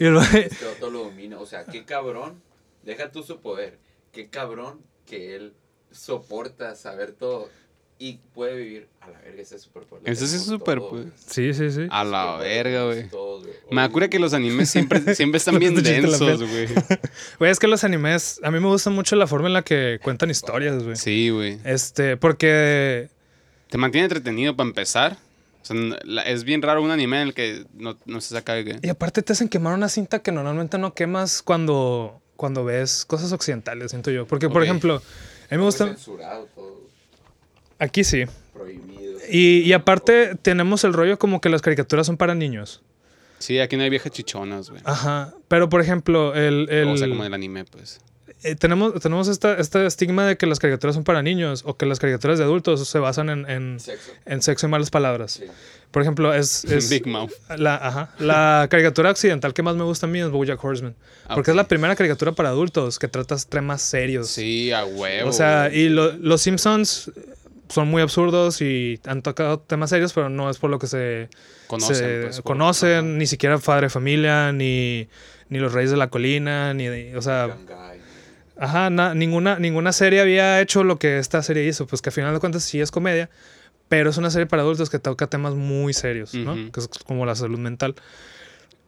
Y 0.00 0.04
el 0.04 0.16
Este 0.16 0.64
otro 0.64 0.90
lo 0.90 1.04
domina. 1.04 1.40
O 1.40 1.46
sea, 1.46 1.64
qué 1.64 1.84
cabrón. 1.84 2.40
Deja 2.84 3.10
tú 3.10 3.24
su 3.24 3.40
poder. 3.40 3.80
Qué 4.12 4.28
cabrón 4.28 4.80
que 5.06 5.34
él 5.34 5.54
soporta 5.90 6.76
saber 6.76 7.10
todo 7.10 7.48
y 7.98 8.20
puede 8.32 8.56
vivir 8.56 8.88
a 9.00 9.10
la 9.10 9.18
verga 9.20 9.42
ese 9.42 9.58
superpoder. 9.58 10.08
Ese 10.08 10.24
es 10.24 10.44
súper, 10.44 10.80
pues. 10.80 11.06
Sí, 11.16 11.52
sí, 11.52 11.70
sí. 11.70 11.88
A 11.90 12.04
la 12.04 12.36
verga, 12.36 12.84
güey. 12.84 13.10
Me 13.72 13.82
acuerdo 13.82 14.08
que 14.08 14.20
los 14.20 14.34
animes 14.34 14.70
siempre, 14.70 15.00
siempre 15.16 15.38
están 15.38 15.58
bien 15.58 15.74
densos, 15.82 16.38
güey. 16.38 16.68
Güey, 17.38 17.50
es 17.50 17.58
que 17.58 17.66
los 17.66 17.82
animes, 17.82 18.40
a 18.44 18.52
mí 18.52 18.60
me 18.60 18.68
gusta 18.68 18.90
mucho 18.90 19.16
la 19.16 19.26
forma 19.26 19.48
en 19.48 19.54
la 19.54 19.62
que 19.62 19.98
cuentan 20.02 20.30
historias, 20.30 20.82
güey. 20.82 20.96
Sí, 20.96 21.30
güey. 21.30 21.58
Este, 21.64 22.16
porque... 22.16 23.08
Te 23.68 23.78
mantiene 23.78 24.04
entretenido 24.04 24.54
para 24.54 24.68
empezar. 24.68 25.18
O 25.62 25.64
sea, 25.64 26.22
es 26.22 26.44
bien 26.44 26.62
raro 26.62 26.82
un 26.82 26.90
anime 26.90 27.22
en 27.22 27.28
el 27.28 27.34
que 27.34 27.64
no, 27.74 27.96
se 28.20 28.34
saca 28.34 28.54
de 28.54 28.78
Y 28.82 28.88
aparte 28.88 29.22
te 29.22 29.32
hacen 29.32 29.48
quemar 29.48 29.74
una 29.74 29.88
cinta 29.88 30.20
que 30.20 30.32
normalmente 30.32 30.78
no 30.78 30.94
quemas 30.94 31.42
cuando, 31.42 32.20
cuando 32.36 32.64
ves 32.64 33.04
cosas 33.04 33.32
occidentales, 33.32 33.90
siento 33.90 34.10
yo. 34.10 34.26
Porque, 34.26 34.48
por 34.48 34.62
ejemplo, 34.62 34.96
a 34.96 35.54
mí 35.54 35.58
me 35.58 35.64
gusta... 35.64 35.86
Censurado 35.86 36.48
todo. 36.54 36.80
Aquí 37.78 38.04
sí. 38.04 38.24
Prohibido. 38.52 39.18
Y, 39.30 39.60
y, 39.60 39.72
aparte 39.72 40.34
tenemos 40.36 40.84
el 40.84 40.92
rollo 40.92 41.18
como 41.18 41.40
que 41.40 41.48
las 41.48 41.62
caricaturas 41.62 42.06
son 42.06 42.16
para 42.16 42.34
niños. 42.34 42.82
Sí, 43.38 43.58
aquí 43.60 43.76
no 43.76 43.82
hay 43.82 43.90
viejas 43.90 44.10
chichonas, 44.10 44.70
güey. 44.70 44.82
Ajá. 44.84 45.34
Pero, 45.48 45.68
por 45.68 45.80
ejemplo, 45.80 46.34
el... 46.34 46.68
el 46.70 46.88
o 46.88 46.96
sea, 46.96 47.08
como 47.08 47.24
el 47.24 47.34
anime, 47.34 47.64
pues. 47.64 48.00
Eh, 48.44 48.54
tenemos, 48.54 49.00
tenemos 49.00 49.26
esta, 49.28 49.54
este 49.58 49.84
estigma 49.84 50.26
de 50.26 50.36
que 50.36 50.46
las 50.46 50.58
caricaturas 50.58 50.94
son 50.94 51.04
para 51.04 51.22
niños 51.22 51.62
o 51.66 51.76
que 51.76 51.86
las 51.86 51.98
caricaturas 51.98 52.38
de 52.38 52.44
adultos 52.44 52.88
se 52.88 52.98
basan 52.98 53.30
en, 53.30 53.50
en, 53.50 53.80
sexo. 53.80 54.12
en 54.26 54.42
sexo 54.42 54.66
y 54.66 54.70
malas 54.70 54.90
palabras. 54.90 55.42
Por 55.90 56.02
ejemplo, 56.02 56.32
es, 56.32 56.64
es 56.66 56.88
Big 56.88 57.06
Mouth. 57.06 57.32
La, 57.56 57.74
ajá, 57.76 58.14
la 58.18 58.68
caricatura 58.70 59.10
occidental 59.10 59.54
que 59.54 59.62
más 59.62 59.74
me 59.74 59.84
gusta 59.84 60.06
a 60.06 60.08
mí 60.08 60.20
es 60.20 60.30
BoJack 60.30 60.62
Horseman. 60.62 60.94
Porque 61.34 61.50
es 61.50 61.56
la 61.56 61.66
primera 61.66 61.96
caricatura 61.96 62.32
para 62.32 62.50
adultos 62.50 62.98
que 62.98 63.08
trata 63.08 63.36
temas 63.48 63.82
serios. 63.82 64.28
Sí, 64.28 64.70
a 64.72 64.84
huevo. 64.84 65.28
O 65.28 65.32
sea, 65.32 65.70
y 65.72 65.88
los 65.88 66.40
Simpsons 66.40 67.10
son 67.68 67.88
muy 67.88 68.02
absurdos 68.02 68.60
y 68.62 69.00
han 69.04 69.22
tocado 69.22 69.58
temas 69.58 69.90
serios, 69.90 70.12
pero 70.12 70.28
no 70.28 70.48
es 70.48 70.58
por 70.58 70.70
lo 70.70 70.78
que 70.78 70.86
se 70.86 71.28
conocen, 71.66 72.22
pues, 72.22 72.40
conocen 72.40 73.18
ni 73.18 73.26
siquiera 73.26 73.58
Padre 73.58 73.90
Familia, 73.90 74.52
ni, 74.52 75.08
ni 75.48 75.58
Los 75.58 75.72
Reyes 75.72 75.90
de 75.90 75.96
la 75.96 76.08
Colina, 76.08 76.72
ni, 76.74 76.88
o 77.14 77.22
sea... 77.22 77.56
Ajá, 78.58 78.90
ninguna, 79.14 79.58
ninguna 79.58 79.92
serie 79.92 80.20
había 80.20 80.60
hecho 80.60 80.82
lo 80.82 80.98
que 80.98 81.18
esta 81.18 81.42
serie 81.42 81.66
hizo, 81.66 81.86
pues 81.86 82.02
que 82.02 82.08
al 82.10 82.14
final 82.14 82.34
de 82.34 82.40
cuentas 82.40 82.64
sí 82.64 82.80
es 82.80 82.90
comedia, 82.90 83.30
pero 83.88 84.10
es 84.10 84.16
una 84.16 84.30
serie 84.30 84.46
para 84.46 84.62
adultos 84.62 84.90
que 84.90 84.98
toca 84.98 85.28
temas 85.28 85.54
muy 85.54 85.92
serios, 85.92 86.34
¿no? 86.34 86.54
Que 86.72 86.80
es 86.80 86.88
como 87.06 87.24
la 87.24 87.34
salud 87.34 87.58
mental. 87.58 87.94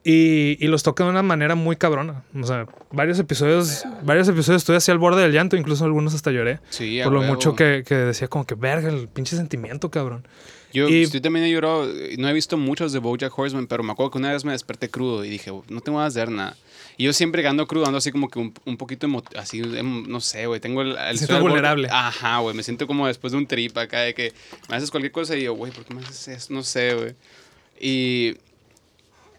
Y, 0.02 0.56
y, 0.58 0.68
los 0.68 0.82
toca 0.82 1.04
de 1.04 1.10
una 1.10 1.22
manera 1.22 1.54
muy 1.54 1.76
cabrona. 1.76 2.24
O 2.34 2.44
sea, 2.44 2.66
varios 2.90 3.18
episodios, 3.18 3.84
varios 4.02 4.26
episodios 4.28 4.62
estuve 4.62 4.78
así 4.78 4.90
al 4.90 4.96
borde 4.96 5.20
del 5.20 5.32
llanto, 5.32 5.56
incluso 5.56 5.84
algunos 5.84 6.14
hasta 6.14 6.30
lloré. 6.30 6.58
Sí, 6.70 7.00
por 7.04 7.12
lo 7.12 7.20
mucho 7.22 7.54
que, 7.54 7.84
que, 7.86 7.94
decía 7.94 8.26
como 8.28 8.46
que 8.46 8.54
verga, 8.54 8.88
el 8.88 9.08
pinche 9.08 9.36
sentimiento, 9.36 9.90
cabrón. 9.90 10.26
Yo, 10.72 10.88
yo 10.88 11.20
también 11.20 11.44
he 11.44 11.50
llorado, 11.50 11.86
no 12.18 12.28
he 12.28 12.32
visto 12.32 12.56
muchos 12.56 12.92
de 12.92 12.98
Bojack 12.98 13.36
Horseman, 13.36 13.66
pero 13.66 13.82
me 13.82 13.92
acuerdo 13.92 14.12
que 14.12 14.18
una 14.18 14.32
vez 14.32 14.44
me 14.44 14.52
desperté 14.52 14.88
crudo 14.88 15.24
y 15.24 15.28
dije, 15.28 15.52
no 15.68 15.80
tengo 15.80 15.98
ganas 15.98 16.14
de 16.14 16.22
hacer 16.22 16.34
nada. 16.34 16.56
Y 17.00 17.04
yo 17.04 17.14
siempre 17.14 17.46
ando 17.46 17.66
crudo, 17.66 17.86
ando 17.86 17.96
así 17.96 18.12
como 18.12 18.28
que 18.28 18.38
un, 18.38 18.52
un 18.66 18.76
poquito 18.76 19.08
así, 19.34 19.60
em, 19.60 20.06
no 20.06 20.20
sé, 20.20 20.44
güey, 20.44 20.60
tengo 20.60 20.82
el... 20.82 20.98
el 20.98 21.16
siento 21.16 21.40
vulnerable. 21.40 21.88
Ajá, 21.90 22.40
güey, 22.40 22.54
me 22.54 22.62
siento 22.62 22.86
como 22.86 23.06
después 23.06 23.30
de 23.30 23.38
un 23.38 23.46
trip 23.46 23.74
acá, 23.78 24.00
de 24.00 24.12
que 24.12 24.34
me 24.68 24.76
haces 24.76 24.90
cualquier 24.90 25.10
cosa 25.10 25.34
y 25.34 25.44
yo, 25.44 25.54
güey, 25.54 25.72
¿por 25.72 25.86
qué 25.86 25.94
me 25.94 26.02
haces 26.02 26.28
eso? 26.28 26.52
No 26.52 26.62
sé, 26.62 26.92
güey. 26.92 27.14
Y... 27.80 28.36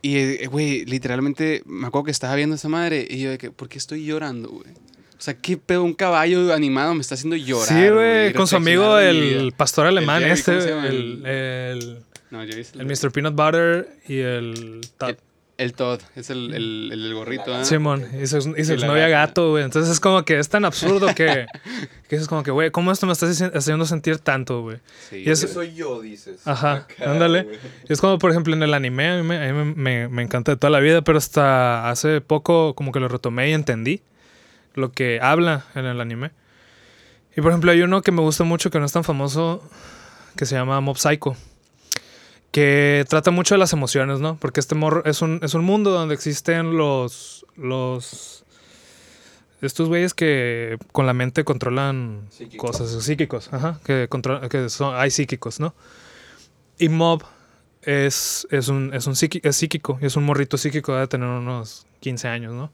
Y, 0.01 0.17
eh, 0.17 0.47
güey, 0.47 0.85
literalmente 0.85 1.61
me 1.67 1.85
acuerdo 1.85 2.05
que 2.05 2.11
estaba 2.11 2.33
viendo 2.33 2.55
a 2.55 2.57
esa 2.57 2.67
madre 2.67 3.05
y 3.07 3.19
yo 3.19 3.29
de 3.29 3.37
que, 3.37 3.51
¿por 3.51 3.69
qué 3.69 3.77
estoy 3.77 4.05
llorando, 4.05 4.49
güey? 4.49 4.71
O 4.71 5.21
sea, 5.21 5.35
¿qué 5.35 5.55
pedo? 5.55 5.83
Un 5.83 5.93
caballo 5.93 6.51
animado 6.55 6.95
me 6.95 7.01
está 7.01 7.13
haciendo 7.13 7.35
llorar. 7.35 7.67
Sí, 7.67 7.89
güey, 7.89 8.33
con 8.33 8.47
su 8.47 8.55
amigo 8.55 8.97
el 8.97 9.53
pastor 9.55 9.85
alemán 9.85 10.23
este, 10.23 10.57
el, 10.57 11.23
el, 11.27 11.99
no, 12.31 12.41
el, 12.41 12.49
el 12.49 12.85
Mr. 12.87 13.11
Peanut 13.11 13.35
Butter 13.35 13.87
y 14.07 14.17
el... 14.17 14.81
El 15.61 15.73
Todd, 15.73 16.01
es 16.15 16.31
el, 16.31 16.55
el, 16.55 16.89
el 16.91 17.13
gorrito, 17.13 17.55
¿eh? 17.55 17.63
Simón, 17.65 18.03
y 18.19 18.25
su, 18.25 18.55
y 18.57 18.65
su 18.65 18.77
novia 18.77 19.07
gato, 19.09 19.51
güey. 19.51 19.63
Entonces 19.63 19.91
es 19.91 19.99
como 19.99 20.25
que 20.25 20.39
es 20.39 20.49
tan 20.49 20.65
absurdo 20.65 21.13
que, 21.13 21.45
que 22.09 22.15
es 22.15 22.27
como 22.27 22.41
que, 22.41 22.49
güey, 22.49 22.71
¿cómo 22.71 22.91
esto 22.91 23.05
me 23.05 23.13
está 23.13 23.27
haciendo 23.27 23.85
sentir 23.85 24.17
tanto, 24.17 24.63
güey? 24.63 24.79
Sí, 25.07 25.17
y 25.23 25.29
eso 25.29 25.47
soy 25.47 25.75
yo, 25.75 26.01
dices. 26.01 26.47
Ajá, 26.47 26.87
ándale. 27.05 27.59
Es 27.87 28.01
como, 28.01 28.17
por 28.17 28.31
ejemplo, 28.31 28.55
en 28.55 28.63
el 28.63 28.73
anime, 28.73 29.11
a 29.11 29.17
mí, 29.17 29.21
me, 29.21 29.49
a 29.49 29.53
mí 29.53 29.73
me, 29.75 30.07
me, 30.07 30.23
encanta 30.23 30.53
de 30.53 30.57
toda 30.57 30.71
la 30.71 30.79
vida, 30.79 31.03
pero 31.03 31.19
hasta 31.19 31.91
hace 31.91 32.21
poco 32.21 32.73
como 32.73 32.91
que 32.91 32.99
lo 32.99 33.07
retomé 33.07 33.51
y 33.51 33.53
entendí 33.53 34.01
lo 34.73 34.91
que 34.91 35.19
habla 35.21 35.65
en 35.75 35.85
el 35.85 36.01
anime. 36.01 36.31
Y 37.37 37.41
por 37.41 37.51
ejemplo, 37.51 37.71
hay 37.71 37.83
uno 37.83 38.01
que 38.01 38.11
me 38.11 38.21
gusta 38.21 38.43
mucho 38.45 38.71
que 38.71 38.79
no 38.79 38.87
es 38.87 38.93
tan 38.93 39.03
famoso, 39.03 39.63
que 40.35 40.47
se 40.47 40.55
llama 40.55 40.81
Mob 40.81 40.97
Psycho 40.97 41.37
que 42.51 43.05
trata 43.07 43.31
mucho 43.31 43.55
de 43.55 43.59
las 43.59 43.73
emociones, 43.73 44.19
¿no? 44.19 44.35
Porque 44.37 44.59
este 44.59 44.75
morro 44.75 45.03
es 45.05 45.21
un, 45.21 45.39
es 45.41 45.53
un 45.53 45.63
mundo 45.63 45.91
donde 45.91 46.13
existen 46.13 46.77
los. 46.77 47.45
los. 47.55 48.43
Estos 49.61 49.87
güeyes 49.89 50.13
que 50.15 50.77
con 50.91 51.05
la 51.05 51.13
mente 51.13 51.43
controlan 51.43 52.27
cosas 52.57 52.89
psíquicos, 53.03 53.53
ajá, 53.53 53.79
que, 53.85 54.09
que 54.49 54.69
son, 54.69 54.95
hay 54.95 55.11
psíquicos, 55.11 55.59
¿no? 55.59 55.75
Y 56.79 56.89
Mob 56.89 57.23
es, 57.83 58.47
es 58.49 58.69
un, 58.69 58.91
es 58.95 59.05
un 59.05 59.15
psíquico, 59.15 59.47
es 59.47 59.55
psíquico, 59.55 59.99
es 60.01 60.15
un 60.15 60.23
morrito 60.23 60.57
psíquico, 60.57 60.93
debe 60.93 61.07
tener 61.07 61.27
unos 61.27 61.85
15 61.99 62.27
años, 62.27 62.53
¿no? 62.53 62.71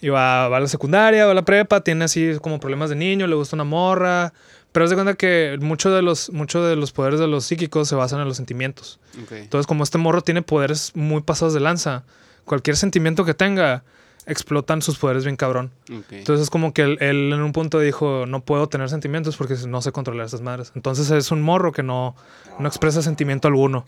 Y 0.00 0.08
va, 0.08 0.48
va 0.48 0.56
a 0.56 0.60
la 0.60 0.66
secundaria, 0.66 1.26
va 1.26 1.30
a 1.30 1.34
la 1.34 1.44
prepa, 1.44 1.80
tiene 1.80 2.06
así 2.06 2.38
como 2.42 2.58
problemas 2.58 2.90
de 2.90 2.96
niño, 2.96 3.28
le 3.28 3.36
gusta 3.36 3.54
una 3.54 3.62
morra, 3.62 4.32
pero 4.74 4.86
es 4.86 4.90
de 4.90 4.96
cuenta 4.96 5.14
que 5.14 5.56
muchos 5.60 5.94
de, 5.94 6.02
los, 6.02 6.32
de 6.32 6.74
los 6.74 6.90
poderes 6.90 7.20
de 7.20 7.28
los 7.28 7.44
psíquicos 7.44 7.86
se 7.88 7.94
basan 7.94 8.20
en 8.20 8.26
los 8.26 8.36
sentimientos. 8.36 8.98
Entonces, 9.30 9.68
como 9.68 9.84
este 9.84 9.98
morro 9.98 10.20
tiene 10.20 10.42
poderes 10.42 10.90
muy 10.96 11.22
pasados 11.22 11.54
de 11.54 11.60
lanza, 11.60 12.02
cualquier 12.44 12.76
sentimiento 12.76 13.24
que 13.24 13.34
tenga, 13.34 13.84
explotan 14.26 14.82
sus 14.82 14.98
poderes 14.98 15.22
bien 15.22 15.36
cabrón. 15.36 15.70
Entonces 16.10 16.42
es 16.42 16.50
como 16.50 16.74
que 16.74 16.82
él, 16.82 16.98
en 17.00 17.40
un 17.40 17.52
punto 17.52 17.78
dijo, 17.78 18.26
no 18.26 18.40
puedo 18.40 18.68
tener 18.68 18.88
sentimientos 18.88 19.36
porque 19.36 19.54
no 19.64 19.80
sé 19.80 19.92
controlar 19.92 20.24
a 20.24 20.26
estas 20.26 20.40
madres. 20.40 20.72
Entonces 20.74 21.08
es 21.12 21.30
un 21.30 21.40
morro 21.40 21.70
que 21.70 21.84
no, 21.84 22.16
no 22.58 22.66
expresa 22.66 23.00
sentimiento 23.00 23.46
alguno. 23.46 23.84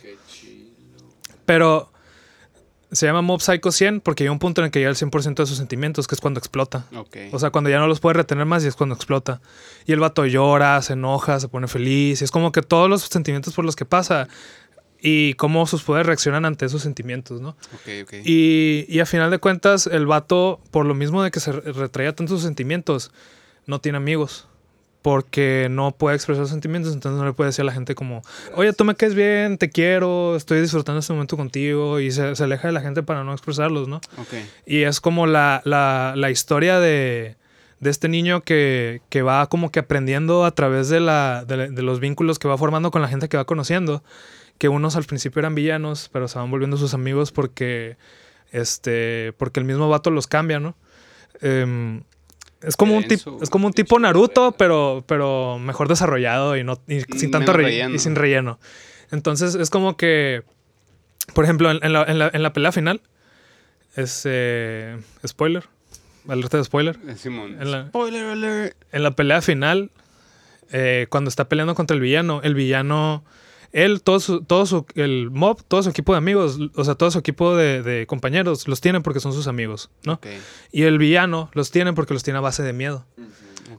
Pero 1.47 1.91
se 2.93 3.07
llama 3.07 3.23
Mob 3.23 3.41
Psycho 3.41 3.73
100 3.73 4.01
porque 4.01 4.25
hay 4.25 4.29
un 4.29 4.39
punto 4.39 4.61
en 4.61 4.67
el 4.67 4.71
que 4.71 4.79
llega 4.79 4.91
el 4.91 4.97
100% 4.97 5.35
de 5.35 5.47
sus 5.47 5.57
sentimientos, 5.57 6.07
que 6.07 6.15
es 6.15 6.21
cuando 6.21 6.39
explota. 6.39 6.87
O 7.33 7.39
sea, 7.39 7.51
cuando 7.51 7.71
ya 7.71 7.79
no 7.79 7.87
los 7.87 8.01
puede 8.01 8.15
retener 8.15 8.47
más 8.47 8.65
y 8.65 8.69
es 8.69 8.77
cuando 8.77 8.95
explota. 8.95 9.41
Y 9.87 9.93
el 9.93 10.01
vato 10.01 10.25
llora, 10.27 10.81
se 10.83 10.93
enoja, 10.95 11.41
se 11.41 11.49
pone 11.49 11.69
feliz. 11.69 12.21
Y 12.21 12.25
es 12.25 12.31
como 12.31 12.53
que 12.53 12.63
todos 12.63 12.89
los 12.89 13.03
sentimientos 13.03 13.55
por 13.55 13.65
los 13.65 13.77
que 13.77 13.85
pasa 13.85 14.29
y 15.01 15.35
cómo 15.35 15.67
sus 15.67 15.83
poderes 15.83 16.07
reaccionan 16.07 16.45
ante 16.45 16.67
esos 16.67 16.83
sentimientos, 16.83 17.41
¿no? 17.41 17.57
Y, 18.25 18.87
y 18.89 19.01
a 19.01 19.07
final 19.07 19.31
de 19.31 19.39
cuentas, 19.39 19.87
el 19.87 20.07
vato, 20.07 20.61
por 20.71 20.87
lo 20.87 20.95
mismo 20.95 21.23
de 21.23 21.31
que 21.31 21.41
se 21.41 21.53
retraía 21.53 22.15
tantos 22.15 22.43
sentimientos, 22.43 23.11
no 23.67 23.81
tiene 23.81 23.99
amigos 23.99 24.49
porque 25.07 25.69
no 25.71 25.93
puede 25.93 26.17
expresar 26.17 26.49
sentimientos, 26.49 26.93
entonces 26.93 27.17
no 27.17 27.25
le 27.25 27.33
puede 27.33 27.51
decir 27.51 27.63
a 27.63 27.67
la 27.67 27.73
gente 27.73 27.95
como, 27.95 28.23
oye, 28.57 28.73
tú 28.73 28.85
me 28.85 28.97
caes 28.97 29.15
bien, 29.15 29.57
te 29.57 29.71
quiero, 29.71 30.35
estoy 30.35 30.61
disfrutando 30.61 30.99
este 30.99 31.13
momento 31.13 31.37
contigo, 31.37 32.01
y 32.01 32.11
se, 32.11 32.35
aleja 32.43 32.67
de 32.67 32.73
la 32.73 32.81
gente 32.81 33.05
para 33.05 33.23
no 33.23 33.31
expresarlos, 33.31 33.87
¿no? 33.87 34.01
Y 34.67 34.83
es 34.83 35.01
como 35.01 35.29
la, 35.29 35.63
la, 35.65 36.31
historia 36.33 36.81
de, 36.81 37.37
de, 37.79 37.91
este 37.91 38.09
niño 38.09 38.41
que, 38.41 39.01
que, 39.09 39.23
va 39.23 39.47
como 39.49 39.71
que 39.71 39.79
aprendiendo 39.79 40.45
a 40.45 40.51
través 40.51 40.89
de, 40.89 40.99
la, 40.99 41.45
de, 41.45 41.71
de, 41.71 41.83
los 41.83 42.01
vínculos 42.01 42.41
que 42.41 42.49
va 42.49 42.59
formando 42.59 42.91
con 42.91 43.01
la 43.01 43.07
gente 43.07 43.29
que 43.29 43.37
va 43.37 43.45
conociendo, 43.45 44.03
que 44.59 44.69
unos 44.69 44.97
al 44.97 45.05
principio 45.05 45.39
eran 45.39 45.55
villanos, 45.55 46.11
pero 46.13 46.27
se 46.27 46.37
van 46.37 46.51
volviendo 46.51 46.77
sus 46.79 46.95
amigos 46.95 47.31
porque, 47.31 47.97
este, 48.51 49.35
porque 49.39 49.61
el 49.61 49.67
mismo 49.67 49.89
vato 49.89 50.11
los 50.11 50.27
cambia, 50.27 50.59
¿no? 50.59 50.75
Eh, 51.43 52.01
es 52.63 52.77
como, 52.77 52.97
un 52.97 53.05
tipo, 53.05 53.39
es 53.43 53.51
como 53.51 53.67
un 53.67 53.73
tipo 53.73 53.99
Naruto, 53.99 54.53
pero, 54.53 55.05
pero 55.07 55.59
mejor 55.59 55.89
desarrollado 55.89 56.57
y, 56.57 56.65
no, 56.65 56.81
sin 57.17 57.31
tanto 57.31 57.53
relleno. 57.53 57.95
y 57.95 57.99
sin 57.99 58.15
relleno. 58.15 58.59
Entonces 59.11 59.55
es 59.55 59.71
como 59.71 59.97
que, 59.97 60.43
por 61.35 61.45
ejemplo, 61.45 61.71
en, 61.71 61.93
la, 61.93 62.03
en, 62.05 62.19
la, 62.19 62.31
en 62.33 62.43
la, 62.43 62.53
pelea 62.53 62.73
final, 62.73 63.03
es 63.95 64.23
eh, 64.25 64.99
spoiler, 65.27 65.65
alerta 66.29 66.57
de 66.57 66.65
spoiler. 66.65 66.99
Eh, 67.07 67.17
Simón. 67.17 67.61
En 67.61 67.71
la, 67.71 67.87
spoiler 67.89 68.25
alert. 68.25 68.77
En 68.91 69.03
la 69.03 69.11
pelea 69.13 69.43
final, 69.43 69.91
eh, 70.73 71.07
cuando 71.11 71.29
está 71.29 71.49
peleando 71.49 71.75
contra 71.75 71.95
el 71.95 72.01
villano, 72.01 72.41
el 72.43 72.55
villano 72.55 73.25
él, 73.77 74.01
todo 74.01 74.21
su, 74.21 74.41
todo 74.41 74.65
su, 74.65 74.87
el 74.95 75.31
mob, 75.31 75.63
todo 75.69 75.83
su 75.83 75.91
equipo 75.91 76.13
de 76.13 76.19
amigos, 76.19 76.59
o 76.75 76.83
sea, 76.83 76.95
todo 76.95 77.11
su 77.11 77.19
equipo 77.19 77.55
de, 77.55 78.07
compañeros, 78.09 78.67
los 78.69 78.81
tienen 78.81 79.03
porque 79.03 79.21
son 79.21 79.35
sus 79.35 79.49
amigos, 79.49 79.91
¿no? 80.03 80.19
Y 80.73 80.85
el 80.85 80.97
villano 80.97 81.51
los 81.53 81.71
tiene 81.71 81.93
porque 81.93 82.15
los 82.15 82.23
tiene 82.23 82.39
a 82.39 82.41
base 82.41 82.63
de 82.63 82.73
miedo. 82.73 83.05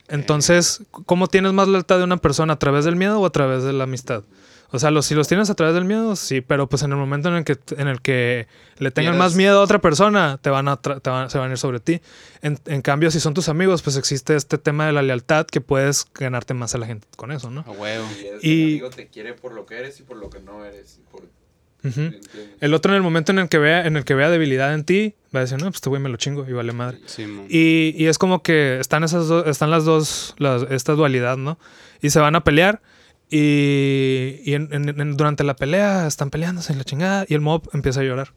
Entonces, 0.06 0.82
¿cómo 0.92 1.26
tienes 1.26 1.52
más 1.52 1.66
lealtad 1.66 1.98
de 1.98 2.04
una 2.04 2.18
persona? 2.18 2.52
¿A 2.52 2.58
través 2.60 2.84
del 2.84 2.94
miedo 2.94 3.20
o 3.20 3.26
a 3.26 3.30
través 3.30 3.64
de 3.64 3.72
la 3.72 3.84
amistad? 3.84 4.22
O 4.70 4.78
sea, 4.78 4.90
los, 4.90 5.06
si 5.06 5.14
los 5.14 5.26
tienes 5.28 5.48
a 5.48 5.54
través 5.54 5.74
del 5.74 5.86
miedo, 5.86 6.14
sí, 6.14 6.42
pero 6.42 6.68
pues 6.68 6.82
en 6.82 6.90
el 6.92 6.98
momento 6.98 7.30
en 7.30 7.36
el 7.36 7.44
que, 7.44 7.58
en 7.76 7.88
el 7.88 8.02
que 8.02 8.46
le 8.78 8.90
tengan 8.90 9.16
más 9.16 9.34
miedo 9.34 9.60
a 9.60 9.62
otra 9.62 9.80
persona, 9.80 10.38
te 10.42 10.50
van 10.50 10.68
a, 10.68 10.76
te 10.76 11.08
van, 11.08 11.30
se 11.30 11.38
van 11.38 11.48
a 11.48 11.52
ir 11.52 11.58
sobre 11.58 11.80
ti. 11.80 12.02
En, 12.42 12.58
en, 12.66 12.82
cambio, 12.82 13.10
si 13.10 13.18
son 13.18 13.32
tus 13.32 13.48
amigos, 13.48 13.80
pues 13.80 13.96
existe 13.96 14.36
este 14.36 14.58
tema 14.58 14.86
de 14.86 14.92
la 14.92 15.00
lealtad 15.00 15.46
que 15.46 15.62
puedes 15.62 16.06
ganarte 16.12 16.52
más 16.52 16.74
a 16.74 16.78
la 16.78 16.86
gente 16.86 17.08
con 17.16 17.32
eso, 17.32 17.50
¿no? 17.50 17.64
A 17.66 17.70
huevo. 17.70 18.06
Y, 18.42 18.60
el 18.60 18.66
amigo 18.66 18.90
te 18.90 19.06
quiere 19.06 19.32
por 19.32 19.52
lo 19.52 19.64
que 19.64 19.78
eres 19.78 20.00
y 20.00 20.02
por 20.02 20.18
lo 20.18 20.28
que 20.28 20.40
no 20.40 20.64
eres. 20.64 21.00
El 22.60 22.74
otro 22.74 22.92
en 22.92 22.96
el 22.96 23.02
momento 23.02 23.32
en 23.32 23.38
el 23.38 23.48
que 23.48 23.58
vea, 23.58 23.86
en 23.86 23.96
el 23.96 24.04
que 24.04 24.14
vea 24.14 24.28
debilidad 24.28 24.74
en 24.74 24.84
ti, 24.84 25.14
va 25.34 25.40
a 25.40 25.42
decir, 25.44 25.58
no, 25.58 25.66
pues 25.66 25.76
este 25.76 25.88
güey 25.88 26.02
me 26.02 26.08
lo 26.08 26.16
chingo 26.16 26.46
y 26.46 26.52
vale 26.52 26.72
madre. 26.72 26.98
y, 27.48 27.94
y, 27.96 28.06
es 28.06 28.18
como 28.18 28.42
que 28.42 28.78
están 28.80 29.04
esas 29.04 29.30
están 29.46 29.70
las 29.70 29.84
dos, 29.84 30.34
las, 30.38 30.64
esta 30.70 30.92
dualidad, 30.92 31.36
¿no? 31.36 31.58
Y 32.02 32.10
se 32.10 32.20
van 32.20 32.36
a 32.36 32.44
pelear 32.44 32.82
y, 33.30 34.56
durante 35.14 35.44
la 35.44 35.56
pelea 35.56 36.06
están 36.06 36.30
peleándose 36.30 36.72
en 36.72 36.78
la 36.78 36.84
chingada 36.84 37.26
y 37.28 37.34
el 37.34 37.40
mob 37.40 37.68
empieza 37.72 38.00
a 38.00 38.04
llorar. 38.04 38.32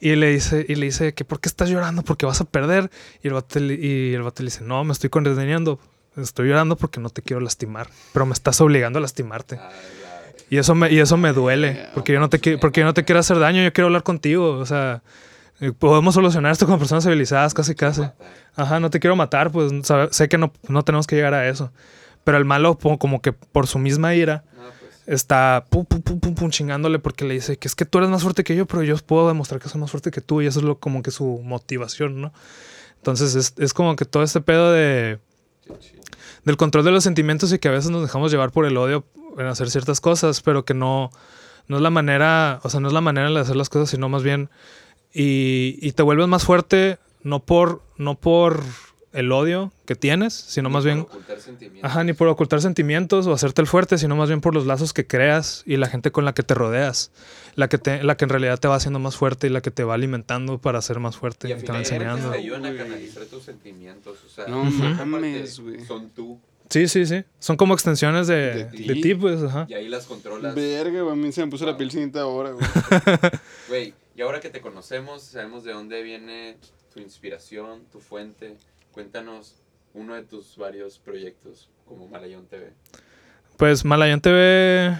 Y 0.00 0.14
le 0.16 0.30
dice, 0.30 0.66
y 0.68 0.74
le 0.74 0.86
dice 0.86 1.14
que 1.14 1.24
¿por 1.24 1.40
qué 1.40 1.48
estás 1.48 1.70
llorando? 1.70 2.02
Porque 2.02 2.26
vas 2.26 2.40
a 2.40 2.44
perder. 2.44 2.90
Y 3.22 3.28
el 3.28 3.34
vato, 3.34 3.58
y 3.58 4.12
el 4.14 4.22
le 4.22 4.44
dice, 4.44 4.62
no, 4.62 4.84
me 4.84 4.92
estoy 4.92 5.08
condenando. 5.08 5.80
Estoy 6.16 6.48
llorando 6.48 6.76
porque 6.76 7.00
no 7.00 7.08
te 7.10 7.22
quiero 7.22 7.40
lastimar. 7.40 7.88
Pero 8.12 8.26
me 8.26 8.34
estás 8.34 8.60
obligando 8.60 8.98
a 8.98 9.02
lastimarte. 9.02 9.58
y 10.50 10.58
eso 10.58 10.74
me, 10.74 10.92
y 10.92 10.98
eso 10.98 11.16
me 11.16 11.32
duele. 11.32 11.88
Porque 11.94 12.12
yo 12.12 12.20
no 12.20 12.28
te 12.28 12.58
porque 12.58 12.80
yo 12.80 12.86
no 12.86 12.94
te 12.94 13.04
quiero 13.04 13.20
hacer 13.20 13.38
daño, 13.38 13.62
yo 13.62 13.72
quiero 13.72 13.86
hablar 13.86 14.02
contigo. 14.02 14.50
O 14.58 14.66
sea, 14.66 15.02
eh, 15.60 15.72
podemos 15.72 16.14
solucionar 16.14 16.52
esto 16.52 16.66
con 16.66 16.78
personas 16.78 17.04
civilizadas, 17.04 17.54
casi 17.54 17.74
casi. 17.74 18.02
Ajá, 18.54 18.80
no 18.80 18.90
te 18.90 19.00
quiero 19.00 19.16
matar, 19.16 19.50
pues 19.50 19.72
sé 20.10 20.28
que 20.28 20.36
no, 20.36 20.52
no 20.68 20.84
tenemos 20.84 21.06
que 21.06 21.16
llegar 21.16 21.32
a 21.32 21.48
eso. 21.48 21.72
Pero 22.26 22.38
el 22.38 22.44
malo, 22.44 22.76
como 22.76 23.22
que 23.22 23.32
por 23.32 23.68
su 23.68 23.78
misma 23.78 24.16
ira, 24.16 24.42
ah, 24.58 24.70
pues. 24.80 25.00
está 25.06 25.64
pum, 25.70 25.84
pum, 25.84 26.02
pum, 26.02 26.18
pum, 26.18 26.34
pum, 26.34 26.50
chingándole 26.50 26.98
porque 26.98 27.24
le 27.24 27.34
dice 27.34 27.56
que 27.56 27.68
es 27.68 27.76
que 27.76 27.84
tú 27.84 27.98
eres 27.98 28.10
más 28.10 28.24
fuerte 28.24 28.42
que 28.42 28.56
yo, 28.56 28.66
pero 28.66 28.82
yo 28.82 28.96
puedo 28.96 29.28
demostrar 29.28 29.60
que 29.60 29.68
soy 29.68 29.80
más 29.80 29.92
fuerte 29.92 30.10
que 30.10 30.20
tú. 30.20 30.42
Y 30.42 30.46
eso 30.46 30.58
es 30.58 30.64
lo, 30.64 30.80
como 30.80 31.04
que 31.04 31.12
su 31.12 31.40
motivación, 31.44 32.20
¿no? 32.20 32.32
Entonces 32.96 33.36
es, 33.36 33.54
es 33.58 33.72
como 33.72 33.94
que 33.94 34.04
todo 34.04 34.24
este 34.24 34.40
pedo 34.40 34.72
de. 34.72 35.20
Del 36.44 36.56
control 36.56 36.84
de 36.84 36.90
los 36.90 37.04
sentimientos 37.04 37.52
y 37.52 37.60
que 37.60 37.68
a 37.68 37.70
veces 37.70 37.92
nos 37.92 38.02
dejamos 38.02 38.32
llevar 38.32 38.50
por 38.50 38.66
el 38.66 38.76
odio 38.76 39.04
en 39.38 39.46
hacer 39.46 39.70
ciertas 39.70 40.00
cosas, 40.00 40.40
pero 40.40 40.64
que 40.64 40.74
no, 40.74 41.12
no 41.68 41.76
es 41.76 41.82
la 41.82 41.90
manera, 41.90 42.58
o 42.64 42.70
sea, 42.70 42.80
no 42.80 42.88
es 42.88 42.92
la 42.92 43.00
manera 43.02 43.30
de 43.30 43.38
hacer 43.38 43.54
las 43.54 43.68
cosas, 43.68 43.90
sino 43.90 44.08
más 44.08 44.24
bien. 44.24 44.50
Y, 45.14 45.78
y 45.80 45.92
te 45.92 46.02
vuelves 46.02 46.26
más 46.26 46.44
fuerte, 46.44 46.98
no 47.22 47.38
por, 47.38 47.82
no 47.98 48.16
por 48.16 48.64
el 49.16 49.32
odio 49.32 49.72
que 49.86 49.94
tienes, 49.94 50.34
sino 50.34 50.70
más 50.70 50.84
bien... 50.84 51.06
Ajá, 51.82 52.04
ni 52.04 52.12
por 52.12 52.28
ocultar 52.28 52.60
sentimientos 52.60 53.26
o 53.26 53.32
hacerte 53.32 53.60
el 53.62 53.66
fuerte, 53.66 53.98
sino 53.98 54.14
más 54.16 54.28
bien 54.28 54.40
por 54.40 54.54
los 54.54 54.66
lazos 54.66 54.92
que 54.92 55.06
creas 55.06 55.62
y 55.66 55.76
la 55.76 55.88
gente 55.88 56.12
con 56.12 56.24
la 56.24 56.34
que 56.34 56.42
te 56.42 56.54
rodeas. 56.54 57.10
La 57.54 57.68
que, 57.68 57.78
te, 57.78 58.02
la 58.02 58.16
que 58.16 58.24
en 58.24 58.28
realidad 58.28 58.58
te 58.58 58.68
va 58.68 58.76
haciendo 58.76 58.98
más 58.98 59.16
fuerte 59.16 59.46
y 59.46 59.50
la 59.50 59.62
que 59.62 59.70
te 59.70 59.82
va 59.82 59.94
alimentando 59.94 60.58
para 60.58 60.82
ser 60.82 61.00
más 61.00 61.16
fuerte 61.16 61.48
y, 61.48 61.54
te 61.54 61.72
va 61.72 61.78
enseñando. 61.78 62.30
Te 62.30 62.38
ayudan 62.38 62.66
a 62.66 62.76
canalizar 62.76 63.24
tus 63.24 63.44
sentimientos, 63.44 64.18
o 64.24 64.28
sea, 64.28 64.46
no 64.46 64.64
mames, 64.64 65.60
güey. 65.60 65.84
Son 65.84 66.10
tú. 66.10 66.38
Sí, 66.68 66.88
sí, 66.88 67.06
sí. 67.06 67.24
Son 67.38 67.56
como 67.56 67.74
extensiones 67.74 68.26
de, 68.26 68.64
de, 68.64 68.94
ti? 68.96 69.14
pues, 69.14 69.42
ajá. 69.42 69.66
Y 69.68 69.74
ahí 69.74 69.88
las 69.88 70.06
controlas. 70.06 70.54
Verga, 70.54 71.02
güey, 71.02 71.12
a 71.12 71.16
mí 71.16 71.32
se 71.32 71.44
me 71.44 71.50
puso 71.50 71.64
la 71.64 71.76
piel 71.76 71.90
cinta 71.90 72.22
ahora, 72.22 72.50
güey. 72.50 72.66
Güey, 73.68 73.94
y 74.16 74.22
ahora 74.22 74.40
que 74.40 74.50
te 74.50 74.60
conocemos, 74.60 75.22
sabemos 75.22 75.62
de 75.62 75.72
dónde 75.72 76.02
viene 76.02 76.56
tu 76.92 77.00
inspiración, 77.00 77.84
tu 77.92 78.00
fuente. 78.00 78.56
Cuéntanos 78.96 79.56
uno 79.92 80.14
de 80.14 80.22
tus 80.22 80.56
varios 80.56 80.98
proyectos 80.98 81.68
como 81.84 82.08
Malayón 82.08 82.46
TV. 82.46 82.72
Pues 83.58 83.84
Malayón 83.84 84.22
TV 84.22 84.98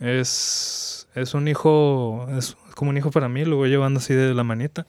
es, 0.00 1.06
es 1.14 1.34
un 1.34 1.46
hijo, 1.46 2.26
es 2.36 2.56
como 2.74 2.90
un 2.90 2.96
hijo 2.96 3.12
para 3.12 3.28
mí, 3.28 3.44
lo 3.44 3.54
voy 3.54 3.70
llevando 3.70 4.00
así 4.00 4.14
de 4.14 4.34
la 4.34 4.42
manita. 4.42 4.84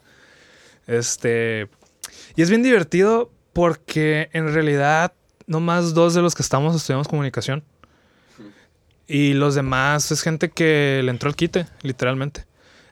Este, 0.88 1.69
y 2.35 2.41
es 2.41 2.49
bien 2.49 2.63
divertido 2.63 3.30
porque 3.53 4.31
en 4.34 4.51
realidad 4.51 5.13
no 5.45 5.59
más 5.59 5.93
dos 5.93 6.15
de 6.15 6.23
los 6.23 6.34
que 6.34 6.41
estamos 6.41 6.76
estudiamos 6.76 7.07
comunicación. 7.07 7.63
Y 9.05 9.34
los 9.34 9.53
demás 9.53 10.11
es 10.11 10.23
gente 10.23 10.49
que 10.49 11.01
le 11.03 11.11
entró 11.11 11.30
al 11.30 11.35
quite, 11.35 11.68
literalmente. 11.84 12.47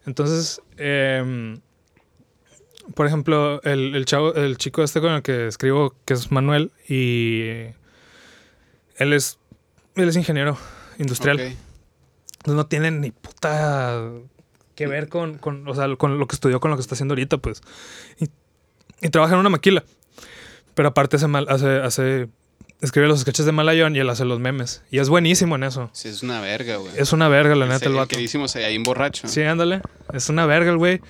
Entonces, 0.05 0.61
eh, 0.77 1.59
por 2.94 3.07
ejemplo, 3.07 3.61
el, 3.64 3.95
el, 3.95 4.06
chavo, 4.06 4.34
el 4.34 4.57
chico 4.57 4.84
este 4.84 5.02
con 5.02 5.14
el 5.14 5.22
que 5.22 5.48
escribo, 5.48 5.95
que 6.06 6.14
es 6.14 6.32
Manuel, 6.32 6.72
y 6.88 7.48
él 8.98 9.14
es, 9.14 9.40
él 9.95 10.10
es 10.10 10.16
ingeniero 10.16 10.57
industrial. 10.98 11.40
Entonces 11.40 12.56
no 12.56 12.68
tiene 12.68 12.91
ni 12.91 13.11
puta 13.11 14.11
que 14.76 14.88
ver 14.88 15.10
con, 15.10 15.38
con, 15.38 15.68
o 15.68 15.76
sea, 15.76 15.94
con 15.98 16.20
lo 16.20 16.28
que 16.28 16.36
estudió, 16.36 16.60
con 16.60 16.72
lo 16.72 16.78
que 16.78 16.82
está 16.82 16.95
haciendo 16.95 17.14
ahorita, 17.14 17.38
pues. 17.38 17.61
Y, 18.20 19.10
trabaja 19.10 19.34
en 19.34 19.40
una 19.40 19.49
maquila. 19.49 19.84
Pero 20.74 20.90
aparte 20.90 21.18
hace, 21.18 21.28
hace, 21.48 21.68
hace 21.82 22.30
escribe 22.81 23.07
los 23.07 23.19
sketches 23.22 23.45
de 23.45 23.51
Malayón 23.51 23.95
y 23.95 23.99
él 23.99 24.10
hace 24.10 24.26
los 24.26 24.39
memes. 24.39 24.81
Y 24.89 24.99
es 24.99 25.10
buenísimo 25.10 25.56
en 25.56 25.64
eso. 25.64 25.89
Sí, 25.93 26.07
es 26.07 26.23
una 26.23 26.41
verga, 26.41 26.77
güey. 26.77 26.91
Es 26.95 27.14
una 27.14 27.27
verga, 27.27 27.56
la 27.56 27.65
neta, 27.65 27.85
el, 27.88 27.93
vato. 27.93 28.15
que 28.15 28.22
hicimos 28.22 28.56
ahí 28.56 28.76
en 28.76 28.84
borracho. 28.84 29.27
Sí, 29.27 29.41
ándale. 29.41 29.81
Es 30.14 30.30
una 30.30 30.45
verga 30.45 30.72
el 30.72 30.77
güey. 30.77 31.01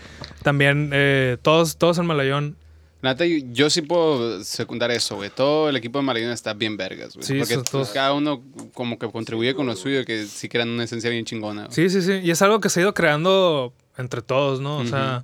También 0.43 0.89
eh, 0.93 1.37
todos, 1.41 1.77
todos 1.77 1.97
en 1.99 2.05
Malayón. 2.05 2.55
Neta, 3.01 3.23
yo 3.25 3.69
sí 3.69 3.81
puedo 3.81 4.43
secundar 4.43 4.91
eso, 4.91 5.15
güey. 5.15 5.29
Todo 5.29 5.69
el 5.69 5.75
equipo 5.77 5.99
de 5.99 6.05
Malayón 6.05 6.31
está 6.31 6.53
bien 6.53 6.75
vergas, 6.75 7.15
güey. 7.15 7.25
Sí, 7.25 7.37
Porque 7.39 7.57
todos... 7.69 7.89
cada 7.91 8.13
uno 8.13 8.43
como 8.73 8.99
que 8.99 9.09
contribuye 9.09 9.55
con 9.55 9.67
lo 9.67 9.75
suyo, 9.75 10.03
que 10.03 10.25
sí 10.25 10.49
crean 10.49 10.69
una 10.69 10.83
esencia 10.83 11.09
bien 11.09 11.23
chingona. 11.23 11.67
Sí, 11.71 11.89
sí, 11.89 12.01
sí. 12.01 12.13
Y 12.23 12.31
es 12.31 12.41
algo 12.41 12.59
que 12.59 12.69
se 12.69 12.79
ha 12.79 12.83
ido 12.83 12.93
creando 12.93 13.73
entre 13.97 14.21
todos, 14.21 14.59
¿no? 14.59 14.79
O 14.79 14.85
sea, 14.85 15.23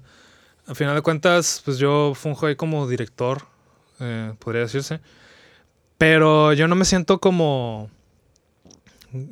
al 0.67 0.75
final 0.75 0.95
de 0.95 1.01
cuentas, 1.01 1.61
pues 1.65 1.77
yo 1.77 2.13
funjo 2.15 2.45
ahí 2.45 2.55
como 2.55 2.87
director, 2.87 3.43
eh, 3.99 4.33
podría 4.39 4.61
decirse. 4.61 5.01
Pero 5.97 6.53
yo 6.53 6.67
no 6.67 6.75
me 6.75 6.85
siento 6.85 7.19
como. 7.19 7.89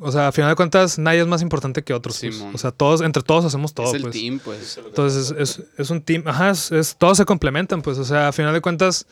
O 0.00 0.10
sea, 0.10 0.28
a 0.28 0.32
final 0.32 0.50
de 0.50 0.56
cuentas, 0.56 0.98
nadie 0.98 1.20
es 1.20 1.26
más 1.26 1.42
importante 1.42 1.82
que 1.82 1.92
otros. 1.92 2.18
Pues. 2.18 2.42
O 2.54 2.58
sea, 2.58 2.70
todos, 2.70 3.02
entre 3.02 3.22
todos 3.22 3.44
hacemos 3.44 3.74
todo. 3.74 3.88
Es 3.88 3.94
el 3.94 4.02
pues. 4.02 4.14
team, 4.14 4.40
pues. 4.42 4.80
Entonces, 4.84 5.34
es, 5.38 5.62
es, 5.76 5.90
un 5.90 6.00
team. 6.00 6.22
Ajá, 6.26 6.50
es, 6.50 6.96
todos 6.98 7.18
se 7.18 7.26
complementan, 7.26 7.82
pues. 7.82 7.98
O 7.98 8.04
sea, 8.04 8.28
a 8.28 8.32
final 8.32 8.54
de 8.54 8.62
cuentas, 8.62 9.06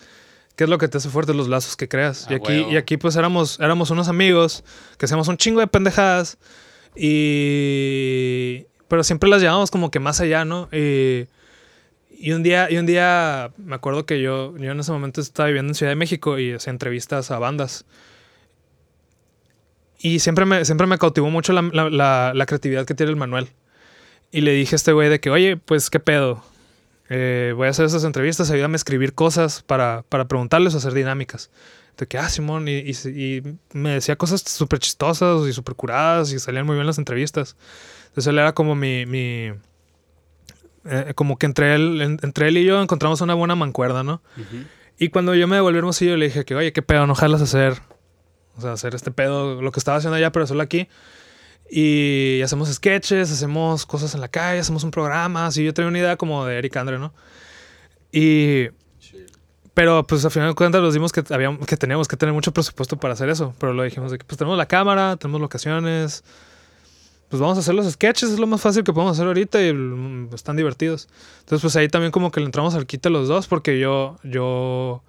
¿qué 0.57 0.65
es 0.65 0.71
lo 0.71 0.79
que 0.79 0.89
te 0.89 0.97
hace 0.97 1.11
fuerte? 1.11 1.35
Los 1.35 1.49
lazos 1.49 1.77
que 1.77 1.89
creas. 1.89 2.27
y 2.31 2.35
aquí, 2.35 2.65
y 2.71 2.77
aquí, 2.77 2.97
pues, 2.97 3.17
éramos, 3.17 3.61
éramos 3.61 3.91
unos 3.91 4.09
amigos 4.09 4.65
que 4.97 5.05
hacíamos 5.05 5.29
un 5.29 5.37
chingo 5.37 5.61
de 5.61 5.67
pendejadas. 5.67 6.39
Y. 6.97 8.67
Pero 8.89 9.05
siempre 9.05 9.29
las 9.29 9.43
llevábamos 9.43 9.71
como 9.71 9.91
que 9.91 10.01
más 10.01 10.21
allá, 10.21 10.47
¿no? 10.47 10.69
Y 10.73 11.27
y 12.23 12.31
un 12.31 12.45
día, 12.45 12.71
y 12.71 12.77
un 12.77 12.87
día 12.87 13.51
me 13.57 13.75
acuerdo 13.75 14.07
que 14.07 14.23
yo, 14.23 14.57
yo 14.57 14.71
en 14.71 14.79
ese 14.79 14.93
momento 14.93 15.21
estaba 15.21 15.49
viviendo 15.49 15.73
en 15.73 15.75
Ciudad 15.75 15.91
de 15.91 15.97
México 15.97 16.39
y 16.39 16.53
hacía 16.53 16.71
entrevistas 16.71 17.33
a 17.33 17.41
bandas. 17.41 17.85
Y 19.99 20.21
siempre 20.21 20.45
me, 20.45 20.65
siempre 20.65 20.87
me 20.87 20.99
cautivó 20.99 21.31
mucho 21.31 21.53
la, 21.53 22.45
creatividad 22.47 22.87
que 22.87 22.95
tiene 22.95 23.11
el 23.11 23.17
Manuel. 23.17 23.49
Y 24.31 24.43
le 24.43 24.53
dije 24.53 24.77
a 24.77 24.77
este 24.77 24.93
güey 24.93 25.09
de 25.09 25.19
que, 25.19 25.31
oye, 25.31 25.57
pues 25.57 25.91
qué 25.91 25.99
pedo. 25.99 26.45
Eh, 27.09 27.55
voy 27.57 27.67
a 27.67 27.71
hacer 27.71 27.87
esas 27.87 28.05
entrevistas, 28.05 28.53
ayúdame 28.53 28.75
a 28.75 28.77
escribir 28.77 29.15
cosas 29.15 29.65
para, 29.65 30.05
para 30.09 30.29
preguntarles 30.29 30.77
o 30.77 30.79
hacer 30.79 30.95
dinámicas. 30.95 31.51
De 31.97 32.07
que, 32.07 32.19
ah, 32.19 32.29
Simón, 32.29 32.69
y, 32.69 32.89
y, 32.89 33.43
me 33.73 33.91
decía 33.91 34.15
cosas 34.15 34.43
súper 34.43 34.79
chistosas 34.79 35.45
y 35.49 35.53
súper 35.53 35.75
curadas 35.75 36.33
y 36.33 36.39
salían 36.39 36.67
muy 36.67 36.77
bien 36.77 36.87
las 36.87 36.99
entrevistas. 36.99 37.57
Entonces 38.11 38.29
él 38.29 38.39
era 38.39 38.55
como 38.55 38.77
mi, 38.77 39.07
mi 39.07 39.51
eh, 40.85 41.13
como 41.15 41.39
que 41.39 41.47
entre 41.47 41.75
él, 41.75 42.01
entre 42.23 42.49
él 42.49 42.59
y 42.59 42.65
yo 42.65 42.83
encontramos 42.83 43.21
una 43.21 43.35
buena 43.35 43.55
mancuerda, 43.55 44.03
¿no? 44.03 44.23
Y 44.99 45.09
cuando 45.09 45.35
yo 45.35 45.49
me 45.49 45.57
devolví 45.57 45.79
Hermosillo, 45.79 46.17
le 46.17 46.27
dije 46.27 46.45
que, 46.45 46.55
oye, 46.55 46.73
qué 46.73 46.83
pedo, 46.83 47.07
no 47.07 47.15
jalas 47.15 47.41
hacer, 47.43 47.81
o 48.57 48.61
sea, 48.61 48.73
hacer 48.73 48.95
este 48.95 49.11
pedo, 49.11 49.61
lo 49.61 49.73
que 49.73 49.81
estaba 49.81 49.99
haciendo 49.99 50.17
allá, 50.17 50.33
pero 50.33 50.47
solo 50.47 50.63
aquí. 50.63 50.89
Y 51.71 52.43
hacemos 52.43 52.71
sketches, 52.71 53.31
hacemos 53.31 53.87
cosas 53.87 54.15
en 54.15 54.21
la 54.21 54.29
calle, 54.29 54.61
hacemos 54.61 54.85
un 54.85 54.91
programa, 54.91 55.47
así. 55.47 55.65
Yo 55.65 55.73
tenía 55.73 55.89
una 55.89 55.99
idea 55.99 56.17
como 56.17 56.45
de 56.45 56.59
Eric 56.59 56.77
Andre, 56.77 56.99
¿no? 56.99 57.15
Y... 58.11 58.69
Pero 59.75 60.07
pues 60.07 60.23
al 60.23 60.31
final 60.31 60.51
de 60.51 60.55
cuentas 60.55 60.83
nos 60.83 60.93
dimos 60.93 61.13
que, 61.13 61.25
habíamos, 61.31 61.67
que 61.67 61.79
teníamos 61.79 62.07
que 62.07 62.19
tener 62.19 62.35
mucho 62.35 62.53
presupuesto 62.53 62.99
para 62.99 63.15
hacer 63.15 63.31
eso. 63.31 63.55
Pero 63.59 63.73
lo 63.73 63.83
dijimos 63.85 64.11
de 64.11 64.19
que 64.19 64.25
pues 64.27 64.37
tenemos 64.37 64.59
la 64.59 64.67
cámara, 64.67 65.17
tenemos 65.17 65.41
locaciones, 65.41 66.25
pues 67.33 67.41
vamos 67.41 67.57
a 67.57 67.61
hacer 67.61 67.75
los 67.75 67.91
sketches, 67.91 68.29
es 68.29 68.39
lo 68.39 68.47
más 68.47 68.61
fácil 68.61 68.85
que 68.85 68.93
podemos 68.93 69.17
hacer 69.17 69.27
ahorita 69.27 69.67
y 69.67 69.73
mm, 69.73 70.35
están 70.35 70.55
divertidos. 70.55 71.09
Entonces, 71.41 71.63
pues 71.63 71.77
ahí 71.77 71.89
también 71.89 72.13
como 72.13 72.31
que 72.31 72.41
le 72.41 72.45
entramos 72.45 72.75
al 72.75 72.85
quite 72.85 73.09
los 73.09 73.27
dos 73.27 73.47
porque 73.47 73.79
yo, 73.79 74.19
yo, 74.23 75.03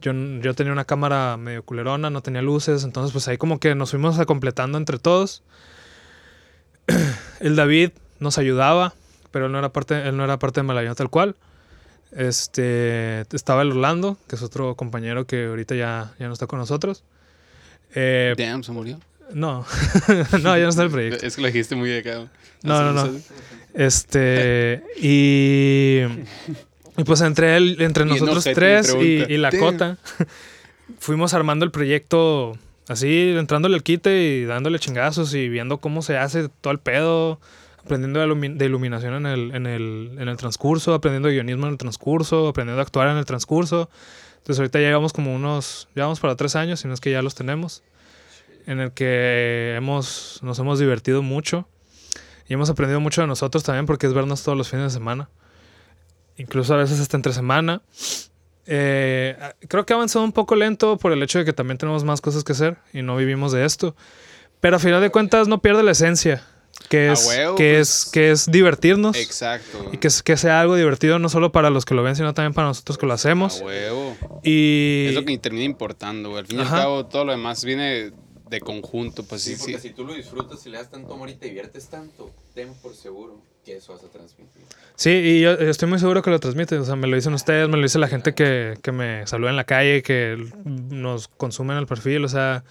yo, 0.00 0.12
yo 0.14 0.54
tenía 0.54 0.72
una 0.72 0.86
cámara 0.86 1.36
medio 1.36 1.62
culerona, 1.62 2.08
no 2.08 2.22
tenía 2.22 2.40
luces, 2.40 2.82
entonces 2.82 3.12
pues 3.12 3.28
ahí 3.28 3.36
como 3.36 3.60
que 3.60 3.74
nos 3.74 3.90
fuimos 3.90 4.18
a 4.18 4.24
completando 4.24 4.78
entre 4.78 4.98
todos. 4.98 5.42
El 7.40 7.56
David 7.56 7.90
nos 8.20 8.38
ayudaba, 8.38 8.94
pero 9.30 9.44
él 9.44 9.52
no 9.52 9.58
era 9.58 9.70
parte, 9.70 10.08
él 10.08 10.16
no 10.16 10.24
era 10.24 10.38
parte 10.38 10.60
de 10.60 10.64
Malayón 10.66 10.94
tal 10.94 11.10
cual. 11.10 11.36
Este, 12.12 13.26
estaba 13.36 13.60
el 13.60 13.72
Orlando, 13.72 14.16
que 14.28 14.36
es 14.36 14.42
otro 14.42 14.76
compañero 14.76 15.26
que 15.26 15.44
ahorita 15.44 15.74
ya, 15.74 16.14
ya 16.18 16.26
no 16.26 16.32
está 16.32 16.46
con 16.46 16.58
nosotros. 16.58 17.04
Eh, 17.94 18.32
Damn, 18.38 18.64
se 18.64 18.72
murió. 18.72 18.98
No, 19.34 19.64
no, 20.42 20.56
ya 20.56 20.64
no 20.64 20.68
está 20.68 20.82
el 20.82 20.90
proyecto. 20.90 21.26
Es 21.26 21.36
que 21.36 21.42
lo 21.42 21.48
dijiste 21.48 21.76
muy 21.76 21.96
acá. 21.96 22.28
No, 22.62 22.82
no, 22.82 22.92
no. 22.92 23.20
Este, 23.74 24.82
y, 25.00 26.00
y 26.96 27.04
pues 27.04 27.20
entre 27.20 27.56
él, 27.56 27.76
entre 27.80 28.04
nosotros 28.04 28.44
tres 28.44 28.94
y, 29.00 29.32
y, 29.32 29.36
la 29.36 29.50
Cota, 29.52 29.96
fuimos 30.98 31.34
armando 31.34 31.64
el 31.64 31.70
proyecto 31.70 32.58
así, 32.88 33.34
entrándole 33.36 33.76
al 33.76 33.82
quite 33.82 34.22
y 34.22 34.44
dándole 34.44 34.78
chingazos 34.78 35.34
y 35.34 35.48
viendo 35.48 35.78
cómo 35.78 36.02
se 36.02 36.16
hace 36.16 36.48
todo 36.48 36.72
el 36.72 36.80
pedo, 36.80 37.38
aprendiendo 37.84 38.20
de, 38.20 38.64
iluminación 38.66 39.14
en 39.14 39.26
el, 39.26 39.54
en, 39.54 39.66
el, 39.66 40.16
en 40.18 40.28
el 40.28 40.36
transcurso, 40.36 40.92
aprendiendo 40.92 41.28
de 41.28 41.34
guionismo 41.34 41.66
en 41.66 41.72
el 41.72 41.78
transcurso, 41.78 42.48
aprendiendo 42.48 42.80
a 42.80 42.82
actuar 42.82 43.08
en 43.08 43.16
el 43.16 43.24
transcurso. 43.24 43.88
Entonces 44.38 44.58
ahorita 44.58 44.80
ya 44.80 44.88
llevamos 44.88 45.12
como 45.12 45.34
unos, 45.34 45.88
llevamos 45.94 46.18
para 46.18 46.34
tres 46.34 46.56
años, 46.56 46.80
si 46.80 46.88
no 46.88 46.94
es 46.94 47.00
que 47.00 47.12
ya 47.12 47.22
los 47.22 47.34
tenemos, 47.34 47.82
en 48.66 48.80
el 48.80 48.92
que 48.92 49.74
hemos, 49.76 50.40
nos 50.42 50.58
hemos 50.58 50.78
divertido 50.78 51.22
mucho 51.22 51.68
y 52.50 52.54
hemos 52.54 52.68
aprendido 52.68 53.00
mucho 53.00 53.20
de 53.20 53.28
nosotros 53.28 53.62
también 53.62 53.86
porque 53.86 54.08
es 54.08 54.12
vernos 54.12 54.42
todos 54.42 54.58
los 54.58 54.68
fines 54.68 54.86
de 54.86 54.90
semana. 54.90 55.30
Incluso 56.36 56.74
a 56.74 56.78
veces 56.78 56.98
hasta 56.98 57.16
entre 57.16 57.32
semana. 57.32 57.82
Eh, 58.66 59.36
creo 59.68 59.86
que 59.86 59.92
ha 59.92 59.96
avanzado 59.96 60.24
un 60.24 60.32
poco 60.32 60.56
lento 60.56 60.96
por 60.96 61.12
el 61.12 61.22
hecho 61.22 61.38
de 61.38 61.44
que 61.44 61.52
también 61.52 61.78
tenemos 61.78 62.02
más 62.02 62.20
cosas 62.20 62.42
que 62.42 62.52
hacer 62.52 62.76
y 62.92 63.02
no 63.02 63.16
vivimos 63.16 63.52
de 63.52 63.64
esto. 63.64 63.94
Pero 64.60 64.76
a 64.76 64.78
final 64.80 65.00
de 65.00 65.10
cuentas 65.10 65.48
no 65.48 65.62
pierde 65.62 65.82
la 65.82 65.92
esencia, 65.92 66.44
que 66.88 67.12
es, 67.12 67.28
que, 67.56 67.78
es, 67.78 68.02
pues. 68.02 68.10
que 68.12 68.30
es 68.32 68.50
divertirnos. 68.50 69.16
Exacto. 69.16 69.88
Y 69.92 69.98
que, 69.98 70.08
que 70.24 70.36
sea 70.36 70.60
algo 70.60 70.76
divertido 70.76 71.18
no 71.18 71.28
solo 71.28 71.52
para 71.52 71.70
los 71.70 71.84
que 71.84 71.94
lo 71.94 72.02
ven, 72.02 72.16
sino 72.16 72.34
también 72.34 72.52
para 72.52 72.68
nosotros 72.68 72.98
que 72.98 73.06
lo 73.06 73.12
hacemos. 73.12 73.60
A 73.60 73.64
huevo. 73.64 74.16
Y... 74.42 75.06
Es 75.08 75.14
lo 75.14 75.24
que 75.24 75.38
termina 75.38 75.64
importando, 75.64 76.36
Al 76.36 76.46
fin 76.46 76.58
y 76.58 76.62
al 76.62 76.68
cabo, 76.68 77.06
todo 77.06 77.24
lo 77.24 77.32
demás 77.32 77.64
viene 77.64 78.12
de 78.50 78.60
conjunto, 78.60 79.22
pues 79.22 79.42
sí, 79.42 79.54
sí. 79.54 79.72
Porque 79.72 79.78
si 79.78 79.90
tú 79.90 80.04
lo 80.04 80.12
disfrutas 80.12 80.66
y 80.66 80.70
le 80.70 80.78
das 80.78 80.90
tanto 80.90 81.14
amor 81.14 81.30
y 81.30 81.34
te 81.34 81.46
diviertes 81.46 81.88
tanto, 81.88 82.32
ten 82.52 82.74
por 82.82 82.94
seguro 82.96 83.40
que 83.64 83.76
eso 83.76 83.92
vas 83.92 84.02
a 84.02 84.08
transmitir. 84.08 84.62
Sí, 84.96 85.10
y 85.10 85.40
yo, 85.40 85.52
estoy 85.52 85.88
muy 85.88 86.00
seguro 86.00 86.20
que 86.20 86.30
lo 86.30 86.40
transmite. 86.40 86.76
O 86.76 86.84
sea, 86.84 86.96
me 86.96 87.06
lo 87.06 87.14
dicen 87.14 87.32
ustedes, 87.32 87.68
me 87.68 87.76
lo 87.76 87.84
dice 87.84 88.00
la 88.00 88.08
gente 88.08 88.34
que, 88.34 88.76
que 88.82 88.90
me 88.90 89.24
saluda 89.28 89.50
en 89.50 89.56
la 89.56 89.64
calle, 89.64 90.02
que 90.02 90.36
nos 90.64 91.28
consumen 91.28 91.76
el 91.76 91.86
perfil. 91.86 92.24
O 92.24 92.28
sea, 92.28 92.64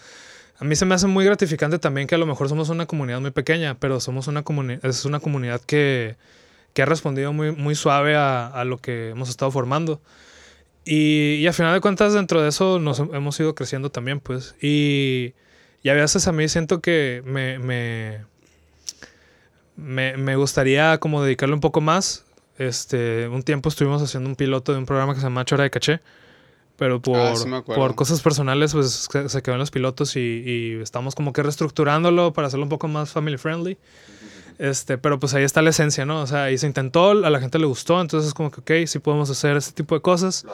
a 0.58 0.66
mí 0.66 0.76
se 0.76 0.86
me 0.86 0.96
hace 0.96 1.08
muy 1.08 1.24
gratificante 1.24 1.80
también 1.80 2.08
que 2.08 2.16
a 2.16 2.18
lo 2.18 2.26
mejor 2.26 2.50
somos 2.50 2.68
una 2.68 2.86
comunidad 2.86 3.22
muy 3.22 3.32
pequeña, 3.32 3.80
pero 3.80 4.02
somos 4.02 4.28
una 4.28 4.44
comunidad, 4.44 4.86
es 4.86 5.06
una 5.06 5.22
comunidad 5.22 5.62
que, 5.62 6.18
que 6.74 6.82
ha 6.82 6.86
respondido 6.86 7.32
muy, 7.32 7.54
muy 7.54 7.76
suave 7.76 8.18
a, 8.18 8.48
a, 8.48 8.66
lo 8.66 8.80
que 8.80 9.12
hemos 9.12 9.30
estado 9.30 9.50
formando. 9.50 10.02
Y, 10.84 11.36
y 11.36 11.48
a 11.48 11.54
final 11.54 11.74
de 11.74 11.80
cuentas, 11.80 12.14
dentro 12.14 12.42
de 12.42 12.50
eso 12.50 12.80
nos 12.80 13.00
hemos 13.00 13.40
ido 13.40 13.56
creciendo 13.56 13.92
también, 13.92 14.20
pues. 14.20 14.56
Y 14.62 15.36
y 15.82 15.90
a 15.90 15.94
veces 15.94 16.28
a 16.28 16.32
mí 16.32 16.48
siento 16.50 16.82
que 16.82 17.22
me, 17.26 17.58
me, 17.60 18.26
me, 20.18 20.36
gustaría 20.36 20.98
como 21.00 21.24
dedicarle 21.24 21.56
un 21.56 21.62
poco 21.62 21.82
más. 21.82 22.26
Este, 22.58 23.30
un 23.30 23.44
tiempo 23.44 23.70
estuvimos 23.70 24.02
haciendo 24.02 24.30
un 24.30 24.36
piloto 24.36 24.74
de 24.74 24.80
un 24.80 24.86
programa 24.86 25.14
que 25.14 25.22
se 25.22 25.26
llama 25.26 25.46
Chora 25.46 25.64
de 25.64 25.70
Caché. 25.70 26.02
Pero 26.76 27.02
por, 27.02 27.18
ah, 27.18 27.64
por 27.66 27.96
cosas 27.96 28.22
personales, 28.22 28.72
pues 28.72 29.10
se, 29.28 29.42
quedó 29.42 29.56
en 29.56 29.60
los 29.60 29.72
pilotos 29.72 30.16
y, 30.16 30.80
estamos 30.82 31.14
como 31.14 31.34
que 31.34 31.44
reestructurándolo 31.44 32.32
para 32.32 32.48
hacerlo 32.48 32.64
un 32.64 32.70
poco 32.70 32.88
más 32.88 33.12
family 33.12 33.38
friendly. 33.38 33.78
Este, 34.60 34.98
pero 34.98 35.20
pues 35.20 35.34
ahí 35.34 35.44
está 35.44 35.62
la 35.62 35.70
esencia, 35.72 36.06
¿no? 36.06 36.22
O 36.22 36.28
sea, 36.28 36.44
ahí 36.44 36.58
se 36.58 36.68
intentó, 36.68 37.12
a 37.12 37.30
la 37.30 37.40
gente 37.40 37.60
le 37.60 37.66
gustó, 37.66 38.00
entonces 38.00 38.30
es 38.30 38.34
como 38.34 38.52
que, 38.52 38.62
ok, 38.62 38.88
sí 38.88 39.00
podemos 39.00 39.30
hacer 39.30 39.56
este 39.58 39.74
tipo 39.74 39.96
de 39.96 40.02
cosas. 40.02 40.46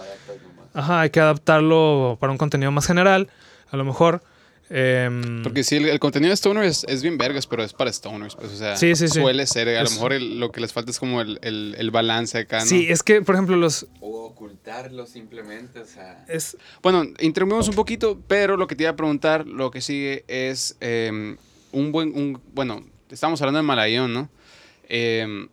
Ajá, 0.74 1.02
hay 1.02 1.10
que 1.10 1.20
adaptarlo 1.20 2.18
para 2.20 2.32
un 2.32 2.38
contenido 2.38 2.72
más 2.72 2.88
general, 2.88 3.30
a 3.72 3.78
lo 3.78 3.86
mejor. 3.86 4.22
Em, 4.70 5.44
Porque 5.44 5.64
sí, 5.64 5.76
el, 5.76 6.00
contenido 6.00 6.30
de 6.30 6.36
Stoner 6.36 6.64
es, 6.64 6.86
es, 6.86 7.04
bien 7.04 7.20
vergas, 7.20 7.46
pero 7.46 7.64
es 7.64 7.74
para 7.74 7.94
Stoners. 7.94 8.36
Pues, 8.36 8.52
o 8.52 8.56
sea, 8.56 8.76
suele 9.08 9.46
ser. 9.46 9.70
A 9.70 9.84
lo 9.84 9.90
mejor 9.92 10.20
lo 10.20 10.52
que 10.52 10.60
les 10.60 10.74
falta 10.74 10.90
es 10.90 11.00
como 11.00 11.22
el, 11.22 11.40
el, 11.44 11.92
balance 11.92 12.40
acá, 12.40 12.60
¿no? 12.60 12.66
Sí, 12.66 12.88
es 12.90 13.04
que, 13.04 13.22
por 13.22 13.36
ejemplo, 13.36 13.58
los. 13.58 13.86
O 14.00 14.26
ocultarlo 14.26 15.06
simplemente, 15.06 15.80
o 15.80 15.86
sea. 15.86 16.26
Es... 16.28 16.58
Bueno, 16.82 17.06
interrumpimos 17.20 17.68
un 17.68 17.76
poquito, 17.76 18.20
pero 18.28 18.58
lo 18.58 18.66
que 18.66 18.76
te 18.76 18.84
iba 18.84 18.92
a 18.92 18.96
preguntar, 18.96 19.46
lo 19.46 19.70
que 19.70 19.82
sigue 19.82 20.26
es 20.28 20.78
em, 20.80 21.38
un 21.72 21.92
buen. 21.92 22.10
Un, 22.16 22.42
bueno, 22.54 22.84
estamos 23.12 23.40
hablando 23.42 23.60
de 23.60 23.64
Malayón, 23.64 24.14
¿no? 24.14 24.30
Eh, 24.90 25.48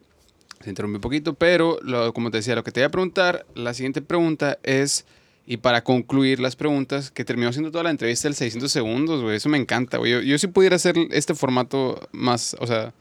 se 0.62 0.70
interrumpió 0.70 0.96
un 0.96 1.02
poquito, 1.02 1.34
pero 1.34 1.78
lo, 1.82 2.14
como 2.14 2.30
te 2.30 2.38
decía, 2.38 2.54
lo 2.54 2.64
que 2.64 2.72
te 2.72 2.80
iba 2.80 2.86
a 2.86 2.90
preguntar, 2.90 3.44
la 3.54 3.74
siguiente 3.74 4.00
pregunta 4.00 4.58
es. 4.62 5.04
Y 5.44 5.56
para 5.56 5.82
concluir 5.82 6.38
las 6.38 6.54
preguntas, 6.54 7.10
que 7.10 7.24
terminó 7.24 7.52
siendo 7.52 7.70
toda 7.72 7.84
la 7.84 7.90
entrevista 7.90 8.28
del 8.28 8.36
600 8.36 8.70
segundos, 8.70 9.22
güey. 9.22 9.36
Eso 9.36 9.48
me 9.48 9.58
encanta, 9.58 9.98
güey. 9.98 10.12
Yo, 10.12 10.20
yo 10.20 10.38
si 10.38 10.46
pudiera 10.46 10.76
hacer 10.76 10.96
este 11.10 11.34
formato 11.34 12.08
más, 12.12 12.56
o 12.60 12.66
sea, 12.66 12.94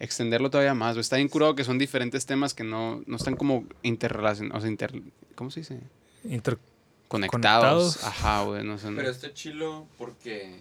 extenderlo 0.00 0.50
todavía 0.50 0.74
más. 0.74 0.94
Güey. 0.94 1.02
Está 1.02 1.16
bien 1.16 1.28
curado 1.28 1.54
que 1.54 1.64
son 1.64 1.78
diferentes 1.78 2.26
temas 2.26 2.54
que 2.54 2.64
no, 2.64 3.02
no 3.06 3.16
están 3.16 3.36
como 3.36 3.64
interrelacionados. 3.82 4.58
O 4.58 4.60
sea, 4.62 4.70
inter, 4.70 5.00
¿cómo 5.36 5.50
se 5.50 5.60
dice? 5.60 5.80
Interconectados. 6.24 8.02
Ajá, 8.02 8.42
güey. 8.42 8.64
No 8.64 8.78
sé, 8.78 8.88
Pero 8.94 9.10
está 9.10 9.32
chilo 9.32 9.86
porque 9.96 10.58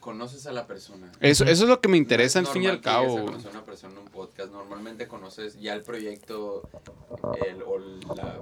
conoces 0.00 0.46
a 0.46 0.52
la 0.52 0.66
persona. 0.66 1.10
Eso, 1.20 1.44
eso 1.44 1.62
es 1.62 1.68
lo 1.68 1.80
que 1.80 1.88
me 1.88 1.96
interesa 1.96 2.40
al 2.40 2.48
fin 2.48 2.64
y 2.64 2.66
al 2.66 2.80
cabo. 2.80 3.26
Conocer 3.26 3.48
a 3.48 3.50
una 3.52 3.64
persona 3.64 3.94
en 3.94 4.00
un 4.00 4.08
podcast. 4.08 4.50
Normalmente 4.52 5.06
conoces 5.06 5.60
ya 5.60 5.74
el 5.74 5.82
proyecto 5.82 6.68
el, 7.46 7.62
o 7.62 7.78
la 8.14 8.40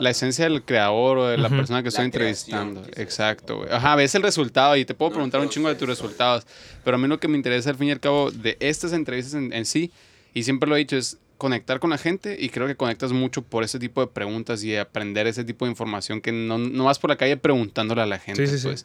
la... 0.00 0.10
esencia 0.10 0.44
del 0.44 0.62
creador 0.62 1.18
o 1.18 1.26
de 1.26 1.38
la 1.38 1.48
persona 1.48 1.82
que 1.82 1.88
estoy 1.88 2.04
entrevistando. 2.04 2.82
Exacto, 2.96 3.58
güey. 3.58 3.70
Ajá, 3.70 3.96
ves 3.96 4.14
el 4.14 4.22
resultado 4.22 4.76
y 4.76 4.84
te 4.84 4.94
puedo 4.94 5.12
preguntar 5.12 5.40
un 5.40 5.48
chingo 5.48 5.68
de 5.68 5.74
tus 5.74 5.88
resultados. 5.88 6.46
Pero 6.84 6.96
a 6.96 6.98
mí 6.98 7.08
lo 7.08 7.18
que 7.18 7.28
me 7.28 7.36
interesa 7.36 7.70
al 7.70 7.76
fin 7.76 7.88
y 7.88 7.92
al 7.92 8.00
cabo 8.00 8.30
de 8.30 8.56
estas 8.60 8.92
entrevistas 8.92 9.34
en, 9.34 9.64
sí, 9.64 9.92
y 10.34 10.42
siempre 10.42 10.68
lo 10.68 10.76
he 10.76 10.80
dicho, 10.80 10.96
es 10.96 11.18
conectar 11.38 11.80
con 11.80 11.90
la 11.90 11.98
gente 11.98 12.36
y 12.38 12.50
creo 12.50 12.66
que 12.66 12.76
conectas 12.76 13.12
mucho 13.12 13.42
por 13.42 13.64
ese 13.64 13.78
tipo 13.78 14.02
de 14.02 14.08
preguntas 14.08 14.62
y 14.62 14.76
aprender 14.76 15.26
ese 15.26 15.42
tipo 15.42 15.64
de 15.64 15.70
información 15.70 16.20
que 16.20 16.32
no, 16.32 16.58
no 16.58 16.84
vas 16.84 16.98
por 16.98 17.08
la 17.08 17.16
calle 17.16 17.36
preguntándole 17.36 18.02
a 18.02 18.06
la 18.06 18.18
gente. 18.18 18.46
Sí, 18.46 18.58
sí, 18.58 18.66
pues. 18.66 18.84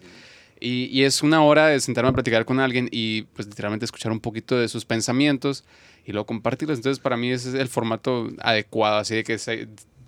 Y, 0.61 0.85
y, 0.85 1.03
es 1.03 1.21
una 1.21 1.43
hora 1.43 1.67
de 1.67 1.81
sentarme 1.81 2.11
a 2.11 2.13
platicar 2.13 2.45
con 2.45 2.61
alguien 2.61 2.87
y 2.89 3.23
pues 3.23 3.45
literalmente 3.45 3.83
escuchar 3.83 4.13
un 4.13 4.21
poquito 4.21 4.57
de 4.57 4.69
sus 4.69 4.85
pensamientos 4.85 5.65
y 6.05 6.13
luego 6.13 6.25
compartirlos. 6.25 6.77
Entonces 6.77 7.01
para 7.01 7.17
mí 7.17 7.29
ese 7.29 7.49
es 7.49 7.55
el 7.55 7.67
formato 7.67 8.29
adecuado, 8.39 8.99
así 8.99 9.15
de 9.15 9.25
que 9.25 9.37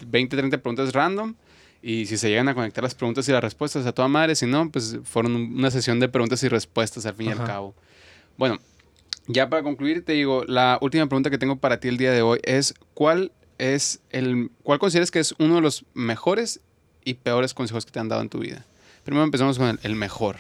20, 0.06 0.38
30 0.38 0.58
preguntas 0.60 0.94
random. 0.94 1.36
Y 1.82 2.06
si 2.08 2.18
se 2.18 2.30
llegan 2.30 2.48
a 2.48 2.56
conectar 2.56 2.84
las 2.84 2.96
preguntas 2.96 3.28
y 3.30 3.32
las 3.32 3.42
respuestas 3.42 3.86
a 3.86 3.92
toda 3.92 4.08
madre, 4.08 4.36
si 4.36 4.46
no, 4.46 4.72
pues 4.72 4.98
fueron 5.04 5.36
una 5.36 5.72
sesión 5.72 6.00
de 6.00 6.10
preguntas 6.10 6.44
y 6.44 6.50
respuestas 6.50 7.06
al 7.06 7.14
fin 7.16 7.28
y 7.28 7.32
al 7.32 7.44
cabo. 7.44 7.76
Bueno, 8.36 8.60
ya 9.28 9.50
para 9.50 9.64
concluir, 9.64 10.04
te 10.04 10.14
digo, 10.14 10.44
la 10.46 10.80
última 10.82 11.06
pregunta 11.08 11.30
que 11.30 11.38
tengo 11.38 11.58
para 11.58 11.80
ti 11.80 11.88
el 11.88 11.98
día 11.98 12.12
de 12.12 12.22
hoy 12.22 12.40
es: 12.44 12.74
¿cuál 12.94 13.32
es 13.58 14.02
el. 14.10 14.52
¿Cuál 14.64 14.80
consideras 14.80 15.12
que 15.12 15.20
es 15.20 15.36
uno 15.38 15.56
de 15.56 15.62
los 15.62 15.86
mejores 15.94 16.62
y 17.04 17.16
peores 17.16 17.54
consejos 17.54 17.86
que 17.86 17.92
te 17.92 18.00
han 18.00 18.10
dado 18.10 18.22
en 18.22 18.30
tu 18.30 18.40
vida? 18.40 18.66
Primero 19.04 19.24
empezamos 19.24 19.58
con 19.58 19.80
el, 19.82 19.96
mejor. 19.96 20.38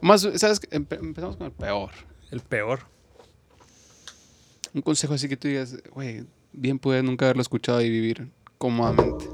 Más, 0.00 0.20
¿sabes? 0.36 0.60
empezamos 0.70 1.36
con 1.36 1.46
el 1.46 1.52
peor. 1.52 1.90
El 2.30 2.40
peor. 2.40 2.80
Un 4.74 4.82
consejo 4.82 5.14
así 5.14 5.28
que 5.28 5.36
tú 5.36 5.48
digas, 5.48 5.76
güey, 5.90 6.24
bien 6.52 6.78
pude 6.78 7.02
nunca 7.02 7.26
haberlo 7.26 7.42
escuchado 7.42 7.82
y 7.82 7.90
vivir 7.90 8.28
cómodamente. 8.62 9.28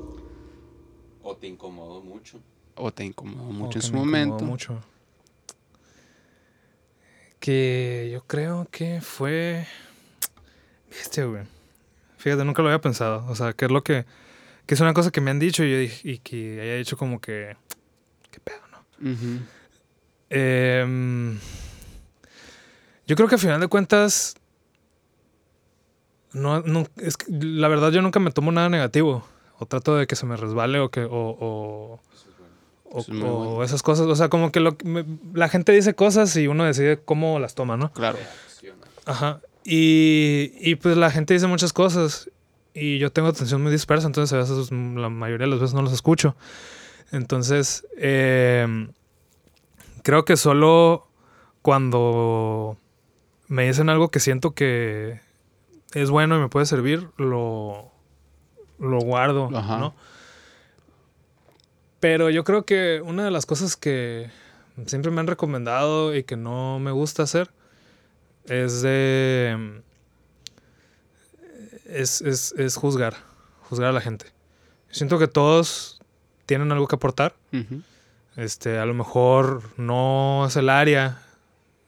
O 1.22 1.36
te 1.36 1.48
incomodó 1.48 2.00
mucho. 2.00 2.40
O 2.76 2.90
te 2.90 3.04
incomodó 3.04 3.52
mucho 3.52 3.78
en 3.78 3.82
su 3.82 3.92
momento. 3.92 4.42
mucho. 4.42 4.80
Que 7.38 8.08
yo 8.10 8.24
creo 8.24 8.66
que 8.70 9.02
fue. 9.02 9.66
Viste, 10.88 11.24
güey. 11.24 11.44
Fíjate, 12.16 12.42
nunca 12.42 12.62
lo 12.62 12.68
había 12.68 12.80
pensado. 12.80 13.26
O 13.28 13.34
sea, 13.34 13.52
que 13.52 13.66
es 13.66 13.70
lo 13.70 13.84
que. 13.84 14.06
Que 14.64 14.72
es 14.72 14.80
una 14.80 14.94
cosa 14.94 15.10
que 15.10 15.20
me 15.20 15.30
han 15.30 15.38
dicho 15.38 15.62
y, 15.62 15.72
yo 15.72 15.78
dije, 15.78 16.08
y 16.08 16.18
que 16.20 16.62
haya 16.62 16.76
dicho 16.76 16.96
como 16.96 17.20
que. 17.20 17.54
¿Qué 18.30 18.40
pedo, 18.40 18.62
no? 18.72 19.10
Em, 20.30 21.38
yo 23.06 23.14
creo 23.14 23.28
que 23.28 23.34
al 23.34 23.40
final 23.40 23.60
de 23.60 23.68
cuentas 23.68 24.37
no, 26.32 26.60
no, 26.60 26.86
es 26.96 27.16
que 27.16 27.26
la 27.30 27.68
verdad 27.68 27.90
yo 27.90 28.02
nunca 28.02 28.20
me 28.20 28.30
tomo 28.30 28.52
nada 28.52 28.68
negativo. 28.68 29.24
O 29.58 29.66
trato 29.66 29.96
de 29.96 30.06
que 30.06 30.14
se 30.14 30.26
me 30.26 30.36
resbale 30.36 30.78
o 30.78 30.90
que. 30.90 31.04
O, 31.04 32.00
o, 32.90 33.64
esas 33.64 33.82
cosas. 33.82 34.06
O 34.06 34.14
sea, 34.14 34.28
como 34.28 34.52
que 34.52 34.60
lo, 34.60 34.76
la 35.34 35.48
gente 35.48 35.72
dice 35.72 35.94
cosas 35.94 36.36
y 36.36 36.46
uno 36.46 36.64
decide 36.64 36.98
cómo 37.04 37.38
las 37.38 37.54
toma, 37.54 37.76
¿no? 37.76 37.92
Claro. 37.92 38.18
Ajá. 39.04 39.40
Y, 39.64 40.52
y 40.60 40.76
pues 40.76 40.96
la 40.96 41.10
gente 41.10 41.34
dice 41.34 41.46
muchas 41.46 41.72
cosas. 41.72 42.30
Y 42.74 42.98
yo 42.98 43.10
tengo 43.10 43.28
atención 43.28 43.62
muy 43.62 43.72
dispersa, 43.72 44.06
entonces 44.06 44.32
a 44.32 44.38
veces 44.38 44.70
la 44.70 45.08
mayoría 45.08 45.46
de 45.46 45.50
las 45.50 45.60
veces 45.60 45.74
no 45.74 45.82
los 45.82 45.92
escucho. 45.92 46.36
Entonces, 47.10 47.86
em, 47.96 48.92
creo 50.02 50.24
que 50.24 50.36
solo 50.36 51.08
cuando 51.62 52.78
me 53.48 53.66
dicen 53.66 53.88
algo 53.88 54.10
que 54.10 54.20
siento 54.20 54.52
que, 54.52 55.20
es 55.92 56.10
bueno 56.10 56.36
y 56.36 56.40
me 56.40 56.48
puede 56.48 56.66
servir, 56.66 57.08
lo, 57.16 57.90
lo 58.78 59.00
guardo, 59.00 59.50
¿no? 59.50 59.94
Pero 62.00 62.30
yo 62.30 62.44
creo 62.44 62.64
que 62.64 63.02
una 63.04 63.24
de 63.24 63.30
las 63.30 63.46
cosas 63.46 63.76
que 63.76 64.30
siempre 64.86 65.10
me 65.10 65.20
han 65.20 65.26
recomendado 65.26 66.14
y 66.14 66.22
que 66.22 66.36
no 66.36 66.78
me 66.78 66.92
gusta 66.92 67.24
hacer 67.24 67.50
es 68.44 68.82
de... 68.82 69.82
Es, 71.86 72.20
es, 72.20 72.76
juzgar, 72.76 73.14
juzgar 73.62 73.88
a 73.88 73.92
la 73.92 74.02
gente. 74.02 74.26
Siento 74.90 75.18
que 75.18 75.26
todos 75.26 76.00
tienen 76.44 76.70
algo 76.70 76.86
que 76.86 76.96
aportar. 76.96 77.34
Este, 78.36 78.78
a 78.78 78.84
lo 78.84 78.94
mejor 78.94 79.62
no 79.78 80.44
es 80.46 80.56
el 80.56 80.68
área 80.68 81.22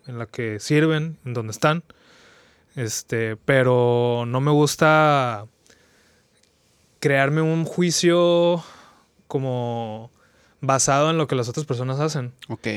en 0.06 0.18
la 0.18 0.26
que 0.26 0.58
sirven, 0.58 1.18
en 1.24 1.34
donde 1.34 1.52
están. 1.52 1.84
Este, 2.76 3.36
pero 3.36 4.24
no 4.26 4.40
me 4.40 4.50
gusta 4.50 5.46
crearme 7.00 7.40
un 7.40 7.64
juicio 7.64 8.62
como 9.26 10.10
basado 10.60 11.10
en 11.10 11.18
lo 11.18 11.26
que 11.26 11.34
las 11.34 11.48
otras 11.48 11.66
personas 11.66 11.98
hacen. 12.00 12.32
Ok. 12.48 12.68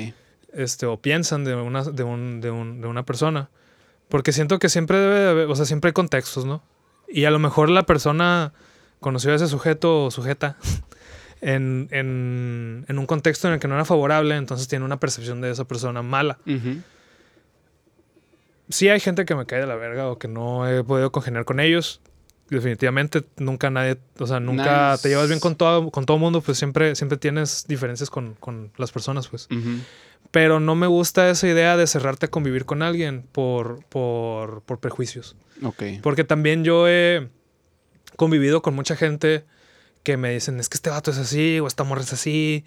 Este, 0.53 0.85
o 0.85 0.97
piensan 0.97 1.43
de 1.43 1.55
una, 1.55 1.83
de, 1.83 2.03
un, 2.03 2.41
de, 2.41 2.51
un, 2.51 2.81
de 2.81 2.87
una 2.87 3.03
persona. 3.03 3.49
Porque 4.09 4.31
siento 4.31 4.59
que 4.59 4.69
siempre 4.69 4.99
debe 4.99 5.27
haber, 5.27 5.47
o 5.47 5.55
sea, 5.55 5.65
siempre 5.65 5.89
hay 5.89 5.93
contextos, 5.93 6.45
¿no? 6.45 6.63
Y 7.07 7.25
a 7.25 7.31
lo 7.31 7.39
mejor 7.39 7.69
la 7.69 7.83
persona 7.83 8.53
conoció 8.99 9.31
a 9.31 9.35
ese 9.35 9.47
sujeto 9.47 10.05
o 10.05 10.11
sujeta 10.11 10.57
en, 11.41 11.87
en, 11.91 12.85
en, 12.87 12.99
un 12.99 13.05
contexto 13.05 13.47
en 13.47 13.55
el 13.55 13.59
que 13.59 13.67
no 13.67 13.75
era 13.75 13.85
favorable, 13.85 14.35
entonces 14.35 14.67
tiene 14.67 14.85
una 14.85 14.99
percepción 14.99 15.41
de 15.41 15.51
esa 15.51 15.65
persona 15.65 16.01
mala. 16.01 16.37
Sí 18.73 18.89
hay 18.89 18.99
gente 18.99 19.25
que 19.25 19.35
me 19.35 19.45
cae 19.45 19.59
de 19.59 19.67
la 19.67 19.75
verga 19.75 20.09
o 20.09 20.17
que 20.17 20.27
no 20.27 20.67
he 20.67 20.83
podido 20.83 21.11
congeniar 21.11 21.45
con 21.45 21.59
ellos. 21.59 22.01
Definitivamente 22.49 23.23
nunca 23.37 23.69
nadie, 23.69 23.99
o 24.17 24.25
sea, 24.25 24.39
nunca 24.39 24.97
te 24.99 25.09
llevas 25.09 25.27
bien 25.27 25.39
con 25.39 25.55
todo 25.55 25.91
con 25.91 26.07
todo 26.07 26.17
mundo, 26.17 26.41
pues 26.41 26.57
siempre 26.57 26.95
siempre 26.95 27.19
tienes 27.19 27.65
diferencias 27.67 28.09
con, 28.09 28.33
con 28.39 28.71
las 28.77 28.91
personas, 28.91 29.27
pues. 29.27 29.47
Pero 30.31 30.59
no 30.59 30.73
me 30.73 30.87
gusta 30.87 31.29
esa 31.29 31.47
idea 31.47 31.77
de 31.77 31.85
cerrarte 31.85 32.25
a 32.25 32.29
convivir 32.31 32.65
con 32.65 32.81
alguien 32.81 33.27
por, 33.31 33.85
por, 33.85 34.63
por 34.63 34.79
prejuicios. 34.79 35.35
Ok. 35.61 35.83
Porque 36.01 36.23
también 36.23 36.63
yo 36.63 36.87
he 36.87 37.29
convivido 38.15 38.63
con 38.63 38.73
mucha 38.73 38.95
gente 38.95 39.45
que 40.01 40.17
me 40.17 40.33
dicen, 40.33 40.59
es 40.59 40.67
que 40.67 40.77
este 40.77 40.89
vato 40.89 41.11
es 41.11 41.19
así 41.19 41.59
o 41.59 41.67
esta 41.67 41.83
morra 41.83 42.01
es 42.01 42.13
así. 42.13 42.65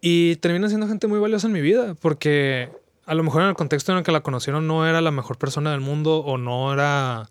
Y 0.00 0.36
termina 0.36 0.68
siendo 0.68 0.86
gente 0.86 1.08
muy 1.08 1.18
valiosa 1.18 1.48
en 1.48 1.52
mi 1.52 1.60
vida 1.60 1.96
porque 2.00 2.70
a 3.08 3.14
lo 3.14 3.22
mejor 3.22 3.42
en 3.42 3.48
el 3.48 3.54
contexto 3.54 3.90
en 3.92 3.98
el 3.98 4.04
que 4.04 4.12
la 4.12 4.20
conocieron 4.20 4.66
no 4.66 4.86
era 4.86 5.00
la 5.00 5.10
mejor 5.10 5.38
persona 5.38 5.72
del 5.72 5.80
mundo 5.80 6.18
o 6.18 6.36
no 6.36 6.72
era 6.74 7.30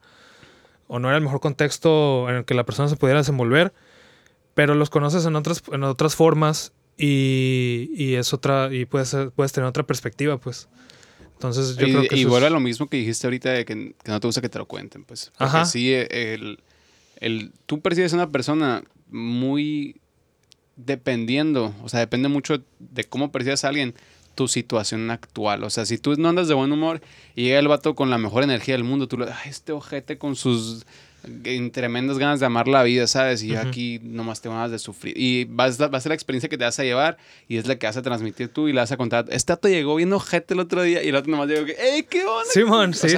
o 0.88 0.98
no 0.98 1.08
era 1.10 1.18
el 1.18 1.24
mejor 1.24 1.40
contexto 1.40 2.28
en 2.30 2.38
el 2.38 2.46
que 2.46 2.56
la 2.56 2.66
persona 2.66 2.90
se 2.90 2.96
pudiera 2.96 3.20
desenvolver, 3.20 3.74
pero 4.56 4.74
los 4.74 4.90
conoces 4.90 5.26
en 5.26 5.36
otras 5.36 5.62
en 5.72 5.84
otras 5.84 6.16
formas 6.16 6.74
y, 6.98 7.92
y 7.94 8.16
es 8.16 8.34
otra 8.34 8.74
y 8.74 8.86
puedes 8.86 9.16
puedes 9.36 9.52
tener 9.52 9.68
otra 9.70 9.84
perspectiva, 9.84 10.38
pues. 10.40 10.68
Entonces 11.34 11.78
yo 11.78 11.86
y, 11.86 11.92
creo 11.92 12.08
que 12.08 12.18
y 12.18 12.26
vuelve 12.26 12.48
a 12.48 12.50
lo 12.50 12.60
mismo 12.60 12.88
que 12.88 12.98
dijiste 12.98 13.28
ahorita 13.28 13.52
de 13.52 13.64
que, 13.64 13.94
que, 14.04 14.12
no 14.12 14.20
te 14.20 14.28
gusta 14.28 14.42
que 14.42 14.50
te 14.50 14.58
lo 14.58 14.66
cuenten, 14.66 15.04
pues. 15.04 15.32
Porque 15.38 15.58
Ajá. 15.58 15.66
sí 15.66 15.94
el, 15.94 16.60
el 17.20 17.52
tú 17.68 17.82
percibes 17.82 18.14
a 18.14 18.16
una 18.16 18.32
persona 18.32 18.84
muy 19.12 20.02
dependiendo, 20.76 21.76
o 21.84 21.90
sea, 21.90 22.00
depende 22.00 22.30
mucho 22.30 22.64
de 22.80 23.04
cómo 23.04 23.32
percibes 23.32 23.64
a 23.64 23.68
alguien 23.68 23.94
tu 24.38 24.48
situación 24.48 25.12
actual. 25.12 25.64
O 25.64 25.70
sea, 25.70 25.86
si 25.86 25.98
tú 25.98 26.16
no 26.16 26.30
andas 26.30 26.48
de 26.48 26.54
buen 26.54 26.72
humor 26.72 27.02
y 27.36 27.46
llega 27.46 27.60
el 27.60 27.68
vato 27.68 27.96
con 27.96 28.10
la 28.10 28.18
mejor 28.18 28.44
energía 28.44 28.76
del 28.76 28.86
mundo, 28.86 29.08
tú 29.08 29.18
le 29.18 29.26
ay, 29.26 29.50
este 29.50 29.74
ojete 29.74 30.18
con 30.18 30.38
sus 30.38 30.86
tremendas 31.74 32.20
ganas 32.20 32.40
de 32.40 32.46
amar 32.46 32.68
la 32.68 32.84
vida, 32.84 33.08
¿sabes? 33.08 33.44
Y 33.44 33.48
yo 33.48 33.60
aquí 33.60 34.00
nomás 34.04 34.40
tengo 34.40 34.56
ganas 34.56 34.72
de 34.72 34.80
sufrir. 34.80 35.16
Y 35.18 35.46
va 35.46 35.66
a, 35.66 35.72
ser 35.72 36.10
la 36.10 36.14
experiencia 36.14 36.48
que 36.48 36.58
te 36.58 36.64
vas 36.64 36.80
a 36.80 36.84
llevar 36.84 37.18
y 37.48 37.58
es 37.58 37.68
la 37.68 37.76
que 37.78 37.88
vas 37.88 37.98
a 37.98 38.02
transmitir 38.02 38.50
tú 38.50 38.68
y 38.68 38.74
le 38.74 38.80
vas 38.80 38.92
a 38.92 38.98
contar. 38.98 39.26
Este 39.30 39.52
vato 39.52 39.68
llegó 39.68 39.96
bien 39.96 40.14
ojete 40.14 40.54
el 40.54 40.60
otro 40.60 40.84
día 40.84 41.04
y 41.04 41.10
el 41.10 41.16
otro 41.16 41.32
nomás 41.32 41.50
llegó 41.50 41.66
que, 41.66 41.74
¡Ey, 41.74 42.04
qué 42.04 42.24
onda! 42.24 42.50
Simón, 42.52 42.94
sí, 42.94 43.10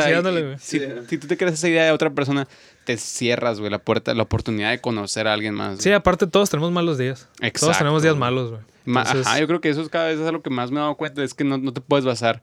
Si, 0.60 0.80
si, 1.08 1.18
tú 1.18 1.28
te 1.28 1.38
crees 1.38 1.54
esa 1.56 1.68
idea 1.68 1.84
de 1.84 1.92
otra 1.92 2.10
persona, 2.10 2.48
te 2.86 2.98
cierras, 2.98 3.60
güey, 3.60 3.70
la 3.70 3.80
puerta, 3.80 4.14
la 4.14 4.24
oportunidad 4.24 4.72
de 4.72 4.80
conocer 4.80 5.28
a 5.28 5.34
alguien 5.34 5.54
más. 5.54 5.80
Sí, 5.80 5.92
aparte 5.92 6.26
todos 6.26 6.50
tenemos 6.50 6.72
malos 6.72 6.98
días. 6.98 7.28
Exacto. 7.42 7.60
Todos 7.68 7.78
tenemos 7.78 8.02
días 8.02 8.16
malos, 8.16 8.50
güey. 8.52 8.62
Ajá, 8.96 9.40
yo 9.40 9.48
creo 9.48 9.62
que 9.62 9.70
eso 9.70 9.82
es 9.82 9.90
cada 9.90 10.08
vez 10.08 10.20
es 10.20 10.32
lo 10.32 10.42
que 10.42 10.50
más 10.50 10.72
me 10.72 10.78
he 10.78 10.82
dado 10.82 10.96
cuenta, 10.96 11.24
es 11.24 11.34
que 11.34 11.44
no, 11.44 11.58
no 11.58 11.74
te 11.74 11.82
puedes 11.82 12.06
basar 12.06 12.42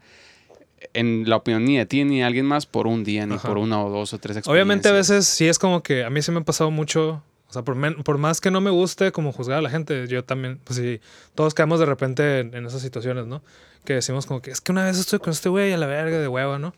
en 0.93 1.29
la 1.29 1.37
opinión 1.37 1.65
ni 1.65 1.79
de 1.79 1.87
ti 1.87 2.05
ni 2.05 2.19
de 2.19 2.25
alguien 2.25 2.47
más 2.47 2.67
por 2.67 2.87
un 2.87 3.03
día, 3.03 3.27
ni 3.27 3.39
por 3.39 3.59
una 3.59 3.83
o 3.83 3.91
dos 3.91 4.13
o 4.13 4.19
tres 4.19 4.37
experiencias. 4.37 4.53
Obviamente 4.53 4.89
a 4.89 4.93
veces 4.93 5.27
sí 5.27 5.49
es 5.49 5.59
como 5.59 5.83
que 5.83 6.05
a 6.05 6.11
mí 6.11 6.23
se 6.23 6.33
me 6.33 6.41
ha 6.41 6.45
pasado 6.45 6.71
mucho, 6.71 7.23
o 7.49 7.53
sea, 7.53 7.63
por, 7.63 8.03
por 8.05 8.19
más 8.19 8.41
que 8.41 8.51
no 8.51 8.61
me 8.61 8.71
guste 8.71 9.13
como 9.13 9.33
juzgar 9.33 9.59
a 9.59 9.63
la 9.63 9.71
gente, 9.71 10.07
yo 10.07 10.25
también, 10.25 10.61
pues 10.63 10.79
sí, 10.79 11.01
todos 11.35 11.55
caemos 11.55 11.81
de 11.81 11.87
repente 11.87 12.41
en, 12.41 12.55
en 12.55 12.67
esas 12.67 12.83
situaciones, 12.83 13.27
¿no? 13.27 13.43
Que 13.85 13.95
decimos 13.95 14.27
como 14.27 14.43
que 14.43 14.51
es 14.51 14.61
que 14.61 14.73
una 14.73 14.85
vez 14.85 14.99
estoy 14.99 15.19
con 15.19 15.33
este 15.33 15.49
güey 15.49 15.73
a 15.73 15.79
la 15.79 15.87
verga 15.87 16.19
de 16.19 16.29
hueva, 16.29 16.59
¿no? 16.59 16.75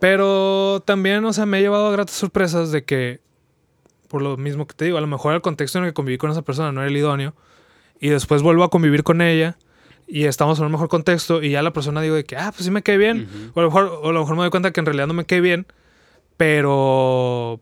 Pero 0.00 0.82
también, 0.84 1.24
o 1.24 1.32
sea, 1.32 1.46
me 1.46 1.58
he 1.58 1.62
llevado 1.62 1.86
a 1.86 1.92
gratas 1.92 2.16
sorpresas 2.16 2.72
de 2.72 2.84
que, 2.84 3.20
por 4.08 4.22
lo 4.22 4.36
mismo 4.36 4.66
que 4.66 4.74
te 4.74 4.84
digo, 4.84 4.98
a 4.98 5.00
lo 5.00 5.06
mejor 5.06 5.34
el 5.34 5.40
contexto 5.40 5.78
en 5.78 5.84
el 5.84 5.90
que 5.90 5.94
conviví 5.94 6.18
con 6.18 6.30
esa 6.30 6.42
persona 6.42 6.72
no 6.72 6.80
era 6.80 6.90
el 6.90 6.96
idóneo, 6.96 7.34
y 8.00 8.08
después 8.08 8.42
vuelvo 8.42 8.64
a 8.64 8.70
convivir 8.70 9.02
con 9.02 9.22
ella 9.22 9.56
y 10.06 10.24
estamos 10.24 10.58
en 10.58 10.66
un 10.66 10.72
mejor 10.72 10.88
contexto 10.88 11.42
y 11.42 11.50
ya 11.50 11.62
la 11.62 11.72
persona 11.72 12.00
digo 12.02 12.14
de 12.14 12.24
que, 12.24 12.36
ah, 12.36 12.52
pues 12.52 12.64
sí 12.64 12.70
me 12.70 12.82
cae 12.82 12.98
bien. 12.98 13.28
o, 13.54 13.60
a 13.60 13.62
lo 13.62 13.68
mejor, 13.68 14.00
o 14.02 14.08
a 14.10 14.12
lo 14.12 14.20
mejor 14.20 14.36
me 14.36 14.42
doy 14.42 14.50
cuenta 14.50 14.72
que 14.72 14.80
en 14.80 14.86
realidad 14.86 15.06
no 15.06 15.14
me 15.14 15.24
cae 15.24 15.40
bien, 15.40 15.66
pero 16.36 17.60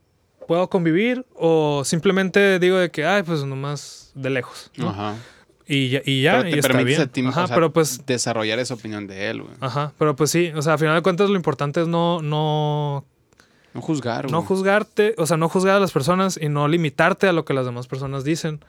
puedo 0.48 0.68
convivir 0.68 1.24
o 1.34 1.82
simplemente 1.84 2.59
digo 2.59 2.76
de 2.76 2.90
que, 2.90 3.04
ay, 3.04 3.22
pues 3.22 3.44
nomás 3.44 4.12
de 4.14 4.30
lejos. 4.30 4.70
Ajá. 4.80 5.16
Y 5.66 5.90
ya, 5.90 6.02
y 6.04 6.22
ya, 6.22 6.48
y 6.48 6.59
está 6.59 6.82
bien. 6.82 7.09
Ajá, 7.28 7.46
pero 7.48 7.72
pues 7.72 8.04
desarrollar 8.04 8.59
esa 8.59 8.74
opinión 8.74 9.06
de 9.06 9.30
él, 9.30 9.42
güey. 9.42 9.54
Ajá, 9.60 9.92
pero 9.96 10.16
pues 10.16 10.30
sí, 10.30 10.52
o 10.54 10.60
sea, 10.60 10.74
al 10.74 10.78
final 10.78 10.96
de 10.96 11.02
cuentas 11.02 11.30
lo 11.30 11.36
importante 11.36 11.80
es 11.80 11.88
no 11.88 12.20
no 12.20 13.04
no 13.74 13.80
juzgar, 13.80 14.30
No 14.30 14.42
juzgarte, 14.42 15.14
o 15.16 15.24
sea, 15.24 15.36
no 15.36 15.48
juzgar 15.48 15.76
a 15.76 15.80
las 15.80 15.92
personas 15.92 16.38
y 16.40 16.48
no 16.48 16.68
limitarte 16.68 17.26
a 17.26 17.32
lo 17.32 17.44
que 17.44 17.54
las 17.54 17.64
demás 17.64 17.86
personas 17.86 18.24
dicen. 18.24 18.62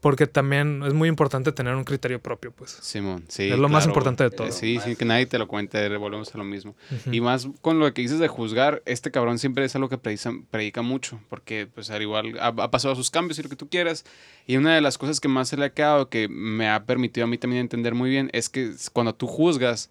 Porque 0.00 0.28
también 0.28 0.82
es 0.86 0.94
muy 0.94 1.08
importante 1.08 1.50
tener 1.50 1.74
un 1.74 1.82
criterio 1.82 2.20
propio, 2.20 2.52
pues. 2.52 2.78
Simón, 2.82 3.24
sí. 3.28 3.50
Es 3.50 3.58
lo 3.58 3.68
más 3.68 3.84
importante 3.84 4.22
de 4.22 4.30
todo. 4.30 4.46
Eh, 4.46 4.52
sí, 4.52 4.78
sí, 4.84 4.94
que 4.94 5.04
nadie 5.04 5.26
te 5.26 5.38
lo 5.38 5.48
cuente, 5.48 5.88
volvemos 5.96 6.32
a 6.32 6.38
lo 6.38 6.44
mismo. 6.44 6.76
Y 7.10 7.20
más 7.20 7.48
con 7.60 7.80
lo 7.80 7.92
que 7.92 8.02
dices 8.02 8.20
de 8.20 8.28
juzgar, 8.28 8.82
este 8.86 9.10
cabrón 9.10 9.38
siempre 9.38 9.64
es 9.64 9.74
algo 9.74 9.88
que 9.88 9.98
predica, 9.98 10.32
predica 10.50 10.82
mucho, 10.82 11.20
porque 11.28 11.66
pues 11.72 11.90
al 11.90 12.02
igual 12.02 12.38
ha, 12.40 12.70
pasado 12.70 12.94
sus 12.94 13.10
cambios 13.10 13.38
y 13.38 13.42
lo 13.42 13.48
que 13.48 13.56
tú 13.56 13.68
quieras. 13.68 14.04
Y 14.46 14.56
una 14.56 14.74
de 14.74 14.80
las 14.80 14.98
cosas 14.98 15.18
que 15.18 15.28
más 15.28 15.48
se 15.48 15.56
le 15.56 15.64
ha 15.64 15.70
quedado, 15.70 16.08
que 16.08 16.28
me 16.28 16.68
ha 16.68 16.84
permitido 16.84 17.24
a 17.24 17.28
mí 17.28 17.36
también 17.36 17.60
entender 17.60 17.94
muy 17.94 18.08
bien, 18.08 18.30
es 18.32 18.48
que 18.48 18.72
cuando 18.92 19.14
tú 19.14 19.26
juzgas, 19.26 19.90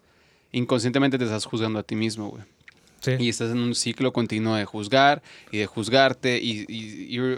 inconscientemente 0.52 1.18
te 1.18 1.24
estás 1.24 1.44
juzgando 1.44 1.78
a 1.78 1.82
ti 1.82 1.96
mismo, 1.96 2.30
güey. 2.30 2.44
Y 3.18 3.28
estás 3.28 3.50
en 3.50 3.58
un 3.58 3.74
ciclo 3.74 4.12
continuo 4.12 4.54
de 4.54 4.64
juzgar 4.64 5.22
y 5.50 5.58
de 5.58 5.66
juzgarte 5.66 6.38
y, 6.38 6.66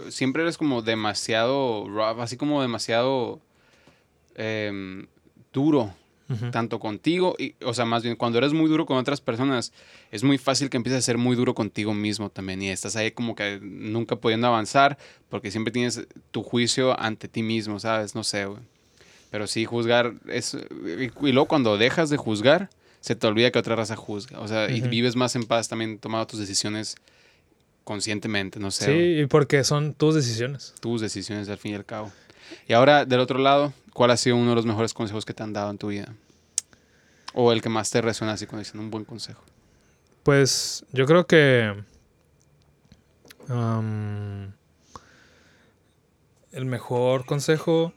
siempre 0.09 0.43
eres 0.43 0.57
como 0.57 0.81
demasiado 0.81 1.85
así 2.19 2.37
como 2.37 2.61
demasiado 2.61 3.39
em, 4.35 5.07
duro, 5.53 5.93
tanto 6.51 6.79
contigo, 6.79 7.35
y, 7.37 7.55
o 7.61 7.73
sea, 7.73 7.83
más 7.83 8.03
bien 8.03 8.15
cuando 8.15 8.37
eres 8.37 8.53
muy 8.53 8.69
duro 8.69 8.85
con 8.85 8.95
otras 8.95 9.19
personas, 9.19 9.73
es 10.11 10.23
muy 10.23 10.37
fácil 10.37 10.69
que 10.69 10.77
empieces 10.77 10.99
a 10.99 11.01
ser 11.01 11.17
muy 11.17 11.35
duro 11.35 11.53
contigo 11.53 11.93
mismo 11.93 12.29
también 12.29 12.61
y 12.61 12.69
estás 12.69 12.95
ahí 12.95 13.11
como 13.11 13.35
que 13.35 13.59
nunca 13.61 14.15
pudiendo 14.15 14.47
avanzar 14.47 14.97
porque 15.29 15.51
siempre 15.51 15.73
tienes 15.73 16.07
tu 16.31 16.41
juicio 16.41 16.97
ante 16.97 17.27
ti 17.27 17.43
mismo, 17.43 17.79
¿sabes? 17.81 18.15
No 18.15 18.23
sé, 18.23 18.45
güey. 18.45 18.61
Pero 19.29 19.45
sí, 19.47 19.65
juzgar 19.65 20.13
es... 20.27 20.57
y 20.85 21.31
luego 21.31 21.47
cuando 21.47 21.77
dejas 21.77 22.09
de 22.09 22.17
juzgar 22.17 22.69
se 23.01 23.15
te 23.15 23.27
olvida 23.27 23.51
que 23.51 23.59
otra 23.59 23.75
raza 23.75 23.95
juzga. 23.95 24.39
O 24.39 24.47
sea, 24.47 24.71
y 24.71 24.79
vives 24.81 25.15
más 25.15 25.35
en 25.35 25.43
paz 25.43 25.67
también 25.67 25.99
tomando 25.99 26.25
tus 26.27 26.39
decisiones 26.39 26.95
conscientemente, 27.83 28.59
no 28.59 28.71
sé. 28.71 28.85
Sí, 28.85 29.21
y 29.21 29.25
porque 29.25 29.63
son 29.63 29.93
tus 29.93 30.15
decisiones. 30.15 30.73
Tus 30.79 31.01
decisiones 31.01 31.49
al 31.49 31.57
fin 31.57 31.73
y 31.73 31.75
al 31.75 31.85
cabo. 31.85 32.11
Y 32.67 32.73
ahora, 32.73 33.05
del 33.05 33.19
otro 33.19 33.39
lado, 33.39 33.73
¿cuál 33.93 34.11
ha 34.11 34.17
sido 34.17 34.35
uno 34.35 34.51
de 34.51 34.55
los 34.55 34.65
mejores 34.65 34.93
consejos 34.93 35.25
que 35.25 35.33
te 35.33 35.43
han 35.43 35.51
dado 35.51 35.71
en 35.71 35.77
tu 35.77 35.87
vida? 35.87 36.13
O 37.33 37.51
el 37.51 37.61
que 37.61 37.69
más 37.69 37.89
te 37.89 38.01
resuena 38.01 38.33
así 38.33 38.45
como 38.45 38.59
diciendo 38.59 38.83
un 38.83 38.91
buen 38.91 39.05
consejo. 39.05 39.43
Pues 40.23 40.85
yo 40.91 41.05
creo 41.05 41.25
que 41.25 41.73
el 46.51 46.65
mejor 46.65 47.25
consejo 47.25 47.93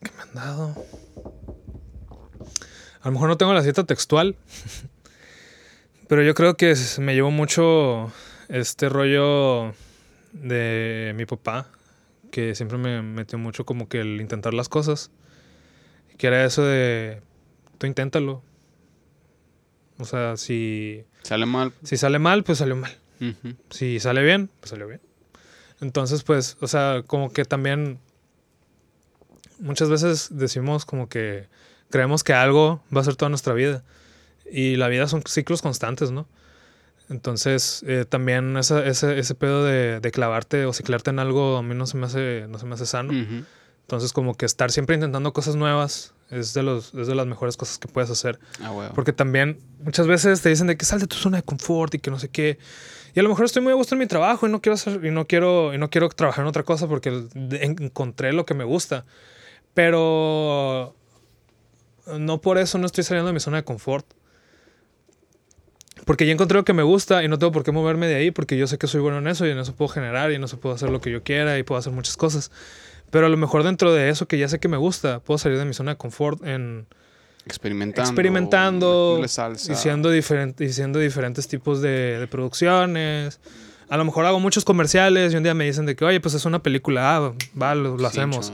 que 0.00 0.10
me 0.12 0.22
han 0.22 0.34
dado 0.34 0.76
a 3.02 3.08
lo 3.08 3.12
mejor 3.12 3.28
no 3.28 3.36
tengo 3.36 3.52
la 3.54 3.62
cita 3.62 3.84
textual, 3.84 4.36
pero 6.08 6.22
yo 6.22 6.34
creo 6.34 6.56
que 6.56 6.74
me 6.98 7.14
llevó 7.14 7.30
mucho 7.30 8.12
este 8.48 8.88
rollo 8.88 9.74
de 10.32 11.12
mi 11.16 11.26
papá, 11.26 11.68
que 12.30 12.54
siempre 12.54 12.78
me 12.78 13.02
metió 13.02 13.38
mucho 13.38 13.64
como 13.64 13.88
que 13.88 14.00
el 14.00 14.20
intentar 14.20 14.54
las 14.54 14.68
cosas, 14.68 15.10
que 16.16 16.26
era 16.26 16.44
eso 16.44 16.64
de, 16.64 17.22
tú 17.78 17.86
inténtalo. 17.86 18.42
O 19.98 20.04
sea, 20.04 20.36
si... 20.36 21.04
Sale 21.22 21.46
mal. 21.46 21.72
Si 21.82 21.96
sale 21.96 22.18
mal, 22.18 22.44
pues 22.44 22.58
salió 22.58 22.76
mal. 22.76 22.96
Si 23.70 23.98
sale 23.98 24.22
bien, 24.22 24.48
pues 24.60 24.70
salió 24.70 24.86
bien. 24.86 25.00
Entonces, 25.80 26.22
pues, 26.22 26.56
o 26.60 26.68
sea, 26.68 27.02
como 27.06 27.32
que 27.32 27.44
también 27.44 27.98
muchas 29.58 29.88
veces 29.88 30.28
decimos 30.30 30.84
como 30.84 31.08
que 31.08 31.48
creemos 31.90 32.24
que 32.24 32.32
algo 32.32 32.82
va 32.94 33.00
a 33.00 33.04
ser 33.04 33.16
toda 33.16 33.28
nuestra 33.28 33.54
vida. 33.54 33.82
Y 34.50 34.76
la 34.76 34.88
vida 34.88 35.08
son 35.08 35.22
ciclos 35.26 35.62
constantes, 35.62 36.10
¿no? 36.10 36.26
Entonces, 37.10 37.82
eh, 37.86 38.04
también 38.08 38.56
ese, 38.56 38.86
ese, 38.88 39.34
pedo 39.34 39.64
de, 39.64 40.10
clavarte 40.12 40.66
o 40.66 40.72
ciclarte 40.72 41.10
en 41.10 41.18
algo 41.18 41.56
a 41.56 41.62
mí 41.62 41.74
no 41.74 41.86
se 41.86 41.96
me 41.96 42.06
hace, 42.06 42.46
no 42.48 42.58
se 42.58 42.66
me 42.66 42.74
hace 42.74 42.86
sano. 42.86 43.12
Entonces, 43.82 44.12
como 44.12 44.34
que 44.34 44.44
estar 44.44 44.70
siempre 44.70 44.94
intentando 44.94 45.32
cosas 45.32 45.56
nuevas 45.56 46.12
es 46.30 46.52
de, 46.52 46.62
los, 46.62 46.92
es 46.92 47.06
de 47.06 47.14
las 47.14 47.26
mejores 47.26 47.56
cosas 47.56 47.78
que 47.78 47.88
puedes 47.88 48.10
hacer. 48.10 48.38
Ah, 48.62 48.90
Porque 48.94 49.14
también 49.14 49.58
muchas 49.82 50.06
veces 50.06 50.42
te 50.42 50.50
dicen 50.50 50.66
de 50.66 50.76
que 50.76 50.84
sal 50.84 51.00
de 51.00 51.06
tu 51.06 51.16
zona 51.16 51.38
de 51.38 51.42
confort 51.42 51.94
y 51.94 51.98
que 51.98 52.10
no 52.10 52.18
sé 52.18 52.28
qué. 52.28 52.58
Y 53.14 53.20
a 53.20 53.22
lo 53.22 53.30
mejor 53.30 53.46
estoy 53.46 53.62
muy 53.62 53.72
a 53.72 53.76
gusto 53.76 53.94
en 53.94 54.00
mi 54.00 54.06
trabajo 54.06 54.46
y 54.46 54.50
no 54.50 54.60
quiero 54.60 54.74
hacer, 54.74 55.02
y 55.02 55.10
no 55.10 55.26
quiero, 55.26 55.72
y 55.72 55.78
no 55.78 55.88
quiero 55.88 56.10
trabajar 56.10 56.42
en 56.42 56.48
otra 56.48 56.64
cosa 56.64 56.86
porque 56.86 57.24
encontré 57.62 58.34
lo 58.34 58.44
que 58.44 58.52
me 58.52 58.64
gusta. 58.64 59.06
Pero 59.72 60.94
no 62.18 62.40
por 62.40 62.58
eso 62.58 62.78
no 62.78 62.86
estoy 62.86 63.04
saliendo 63.04 63.28
de 63.28 63.34
mi 63.34 63.40
zona 63.40 63.58
de 63.58 63.64
confort. 63.64 64.06
Porque 66.04 66.26
ya 66.26 66.32
encontré 66.32 66.56
lo 66.56 66.64
que 66.64 66.72
me 66.72 66.82
gusta 66.82 67.22
y 67.22 67.28
no 67.28 67.38
tengo 67.38 67.52
por 67.52 67.64
qué 67.64 67.72
moverme 67.72 68.06
de 68.06 68.14
ahí 68.14 68.30
porque 68.30 68.56
yo 68.56 68.66
sé 68.66 68.78
que 68.78 68.86
soy 68.86 69.00
bueno 69.00 69.18
en 69.18 69.26
eso 69.26 69.46
y 69.46 69.50
en 69.50 69.58
eso 69.58 69.74
puedo 69.74 69.88
generar 69.88 70.30
y 70.30 70.36
en 70.36 70.44
eso 70.44 70.58
puedo 70.58 70.74
hacer 70.74 70.90
lo 70.90 71.00
que 71.00 71.10
yo 71.10 71.22
quiera 71.22 71.58
y 71.58 71.64
puedo 71.64 71.78
hacer 71.78 71.92
muchas 71.92 72.16
cosas. 72.16 72.50
Pero 73.10 73.26
a 73.26 73.28
lo 73.28 73.36
mejor 73.36 73.62
dentro 73.62 73.92
de 73.92 74.08
eso 74.08 74.26
que 74.26 74.38
ya 74.38 74.48
sé 74.48 74.58
que 74.58 74.68
me 74.68 74.76
gusta, 74.76 75.20
puedo 75.20 75.38
salir 75.38 75.58
de 75.58 75.64
mi 75.64 75.74
zona 75.74 75.92
de 75.92 75.96
confort 75.96 76.44
en... 76.44 76.86
Experimentando. 77.44 78.10
Experimentando. 78.10 79.20
Diciendo, 79.20 80.10
diferentes 80.10 81.48
tipos 81.48 81.80
de, 81.80 82.26
producciones. 82.30 83.40
A 83.88 83.96
lo 83.96 84.04
mejor 84.04 84.26
hago 84.26 84.38
muchos 84.38 84.64
comerciales 84.64 85.32
y 85.32 85.36
un 85.36 85.42
día 85.42 85.54
me 85.54 85.64
dicen 85.64 85.86
de 85.86 85.96
que, 85.96 86.04
oye, 86.04 86.20
pues 86.20 86.34
es 86.34 86.44
una 86.44 86.62
película, 86.62 87.16
ah, 87.16 87.32
va, 87.60 87.74
lo, 87.74 88.06
hacemos. 88.06 88.52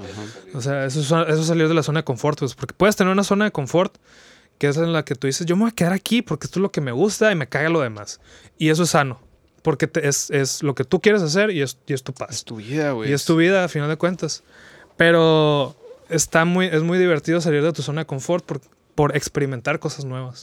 O 0.55 0.61
sea, 0.61 0.85
eso, 0.85 1.01
eso 1.01 1.40
es 1.40 1.47
salir 1.47 1.66
de 1.69 1.74
la 1.74 1.82
zona 1.82 2.01
de 2.01 2.05
confort, 2.05 2.39
pues, 2.39 2.55
porque 2.55 2.74
puedes 2.74 2.94
tener 2.94 3.12
una 3.12 3.24
zona 3.24 3.47
de 3.47 3.51
confort 3.51 3.97
que 4.59 4.69
es 4.69 4.77
en 4.77 4.93
la 4.93 5.05
que 5.05 5.15
tú 5.15 5.27
dices, 5.27 5.47
yo 5.47 5.56
me 5.56 5.62
voy 5.62 5.70
a 5.70 5.74
quedar 5.74 5.93
aquí 5.93 6.23
porque 6.23 6.47
esto 6.47 6.59
es 6.59 6.62
lo 6.62 6.70
que 6.70 6.81
me 6.81 6.93
gusta 6.93 7.32
y 7.32 7.35
me 7.35 7.48
caga 7.48 7.69
lo 7.69 7.81
demás. 7.81 8.20
Y 8.59 8.69
eso 8.69 8.85
es 8.85 8.90
sano, 8.90 9.20
porque 9.62 9.90
es, 10.02 10.31
es, 10.31 10.62
lo 10.62 10.74
que 10.74 10.85
tú 10.85 11.01
quieres 11.01 11.23
hacer 11.23 11.51
y 11.51 11.62
es, 11.62 11.78
y 11.86 11.93
es 11.93 12.02
tu 12.02 12.12
paz. 12.12 12.31
Es 12.31 12.44
tu 12.44 12.56
vida, 12.56 12.93
güey. 12.93 13.11
Y 13.11 13.12
es 13.12 13.24
tu 13.24 13.36
vida, 13.36 13.65
a 13.65 13.69
final 13.69 13.89
de 13.89 13.97
cuentas. 13.97 14.44
Pero 14.97 15.74
está 16.09 16.44
muy, 16.44 16.66
es 16.66 16.82
muy 16.82 16.98
divertido 16.98 17.40
salir 17.40 17.62
de 17.62 17.73
tu 17.73 17.82
zona 17.82 18.02
de 18.02 18.06
confort 18.06 18.44
por, 18.44 18.61
por 18.94 19.16
experimentar 19.16 19.78
cosas 19.78 20.04
nuevas. 20.04 20.42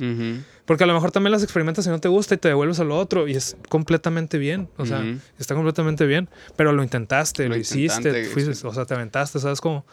Porque 0.65 0.83
a 0.83 0.87
lo 0.87 0.93
mejor 0.93 1.11
también 1.11 1.31
las 1.31 1.43
experimentas 1.43 1.85
y 1.85 1.89
no 1.89 1.99
te 1.99 2.07
gusta 2.07 2.35
y 2.35 2.37
te 2.37 2.47
devuelves 2.49 2.79
a 2.79 2.83
lo 2.83 2.97
otro 2.97 3.27
y 3.27 3.35
es 3.35 3.57
completamente 3.69 4.37
bien. 4.37 4.69
O 4.77 4.85
sea, 4.85 5.03
está 5.39 5.55
completamente 5.55 6.05
bien. 6.05 6.29
Pero 6.55 6.71
lo 6.73 6.83
intentaste, 6.83 7.47
lo, 7.47 7.55
hiciste, 7.55 8.25
fuiste, 8.25 8.67
o 8.67 8.73
sea, 8.73 8.85
te 8.85 8.93
aventaste, 8.93 9.39
¿sabes 9.39 9.61
cómo? 9.61 9.85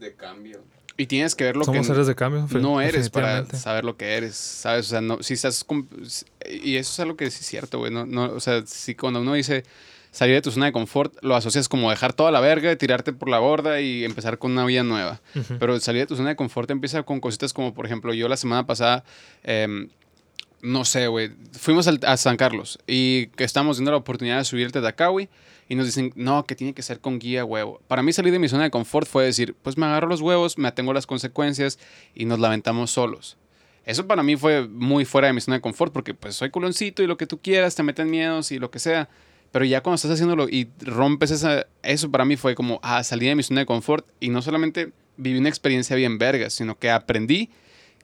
de 0.00 0.14
cambio. 0.14 0.60
Y 1.00 1.06
tienes 1.06 1.36
que 1.36 1.44
ver 1.44 1.56
lo 1.56 1.64
Somos 1.64 1.86
que 1.86 1.92
seres 1.92 2.08
de 2.08 2.16
cambio, 2.16 2.48
no 2.60 2.80
eres 2.80 3.08
para 3.08 3.46
saber 3.46 3.84
lo 3.84 3.96
que 3.96 4.16
eres, 4.16 4.34
¿sabes? 4.34 4.86
O 4.86 4.88
sea, 4.88 5.00
no, 5.00 5.22
si 5.22 5.34
estás... 5.34 5.64
Y 6.50 6.74
eso 6.74 6.92
es 6.92 7.00
algo 7.00 7.16
que 7.16 7.26
es 7.26 7.34
cierto, 7.34 7.78
güey. 7.78 7.92
No, 7.92 8.04
no, 8.04 8.32
o 8.32 8.40
sea, 8.40 8.66
si 8.66 8.96
cuando 8.96 9.20
uno 9.20 9.34
dice 9.34 9.62
salir 10.18 10.34
de 10.34 10.42
tu 10.42 10.50
zona 10.50 10.66
de 10.66 10.72
confort, 10.72 11.14
lo 11.22 11.36
asocias 11.36 11.68
como 11.68 11.90
dejar 11.90 12.12
toda 12.12 12.32
la 12.32 12.40
verga, 12.40 12.74
tirarte 12.74 13.12
por 13.12 13.28
la 13.28 13.38
borda 13.38 13.80
y 13.80 14.04
empezar 14.04 14.38
con 14.38 14.50
una 14.50 14.64
vida 14.64 14.82
nueva. 14.82 15.20
Pero 15.60 15.78
salir 15.78 16.02
de 16.02 16.06
tu 16.08 16.16
zona 16.16 16.30
de 16.30 16.34
confort 16.34 16.68
empieza 16.72 17.04
con 17.04 17.20
cositas 17.20 17.52
como, 17.52 17.72
por 17.72 17.86
ejemplo, 17.86 18.12
yo 18.12 18.26
la 18.28 18.36
semana 18.36 18.66
pasada... 18.66 19.04
Em, 19.44 19.90
no 20.60 20.84
sé, 20.84 21.06
güey. 21.06 21.30
Fuimos 21.52 21.86
a 21.86 22.16
San 22.16 22.36
Carlos 22.36 22.80
y 22.84 23.28
que 23.36 23.44
estamos 23.44 23.78
viendo 23.78 23.92
la 23.92 23.98
oportunidad 23.98 24.38
de 24.38 24.44
subir 24.44 24.66
el 24.66 24.72
Tatacawi 24.72 25.28
y 25.68 25.76
nos 25.76 25.86
dicen, 25.86 26.12
no, 26.16 26.46
que 26.46 26.56
tiene 26.56 26.74
que 26.74 26.82
ser 26.82 26.98
con 26.98 27.20
guía 27.20 27.44
huevo. 27.44 27.80
Para 27.86 28.02
mí 28.02 28.12
salir 28.12 28.32
de 28.32 28.40
mi 28.40 28.48
zona 28.48 28.64
de 28.64 28.72
confort 28.72 29.06
fue 29.06 29.24
decir, 29.24 29.54
pues 29.62 29.78
me 29.78 29.86
agarro 29.86 30.08
los 30.08 30.20
huevos, 30.20 30.58
me 30.58 30.66
atengo 30.66 30.90
a 30.90 30.94
las 30.94 31.06
consecuencias 31.06 31.78
y 32.12 32.24
nos 32.24 32.40
lamentamos 32.40 32.90
solos. 32.90 33.36
Eso 33.84 34.08
para 34.08 34.24
mí 34.24 34.34
fue 34.34 34.66
muy 34.66 35.04
fuera 35.04 35.28
de 35.28 35.32
mi 35.32 35.40
zona 35.40 35.58
de 35.58 35.60
confort 35.60 35.92
porque 35.92 36.12
pues 36.12 36.34
soy 36.34 36.50
culoncito 36.50 37.04
y 37.04 37.06
lo 37.06 37.16
que 37.16 37.28
tú 37.28 37.38
quieras, 37.38 37.76
te 37.76 37.84
meten 37.84 38.10
miedos 38.10 38.50
y 38.50 38.58
lo 38.58 38.72
que 38.72 38.80
sea. 38.80 39.08
Pero 39.52 39.64
ya 39.64 39.82
cuando 39.82 39.96
estás 39.96 40.12
haciéndolo 40.12 40.48
y 40.48 40.68
rompes 40.80 41.30
esa, 41.30 41.66
eso 41.82 42.10
para 42.10 42.24
mí 42.24 42.36
fue 42.36 42.54
como, 42.54 42.80
ah, 42.82 43.02
salí 43.02 43.26
de 43.26 43.34
mi 43.34 43.42
zona 43.42 43.60
de 43.60 43.66
confort 43.66 44.06
y 44.20 44.28
no 44.28 44.42
solamente 44.42 44.92
viví 45.16 45.38
una 45.38 45.48
experiencia 45.48 45.96
bien 45.96 46.18
verga, 46.18 46.50
sino 46.50 46.78
que 46.78 46.90
aprendí 46.90 47.50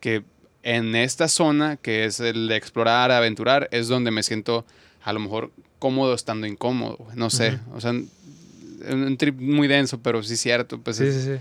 que 0.00 0.24
en 0.62 0.96
esta 0.96 1.28
zona, 1.28 1.76
que 1.76 2.04
es 2.04 2.20
el 2.20 2.48
de 2.48 2.56
explorar, 2.56 3.10
aventurar, 3.10 3.68
es 3.70 3.88
donde 3.88 4.10
me 4.10 4.22
siento 4.22 4.64
a 5.02 5.12
lo 5.12 5.20
mejor 5.20 5.50
cómodo 5.78 6.14
estando 6.14 6.46
incómodo, 6.46 6.98
no 7.14 7.28
sé, 7.28 7.60
o 7.74 7.80
sea, 7.80 7.92
un 7.92 9.16
trip 9.18 9.38
muy 9.38 9.68
denso, 9.68 10.00
pero 10.00 10.22
sí 10.22 10.36
cierto, 10.36 10.78
pues 10.80 10.96
sí, 10.96 11.12
sí, 11.12 11.22
sí. 11.22 11.32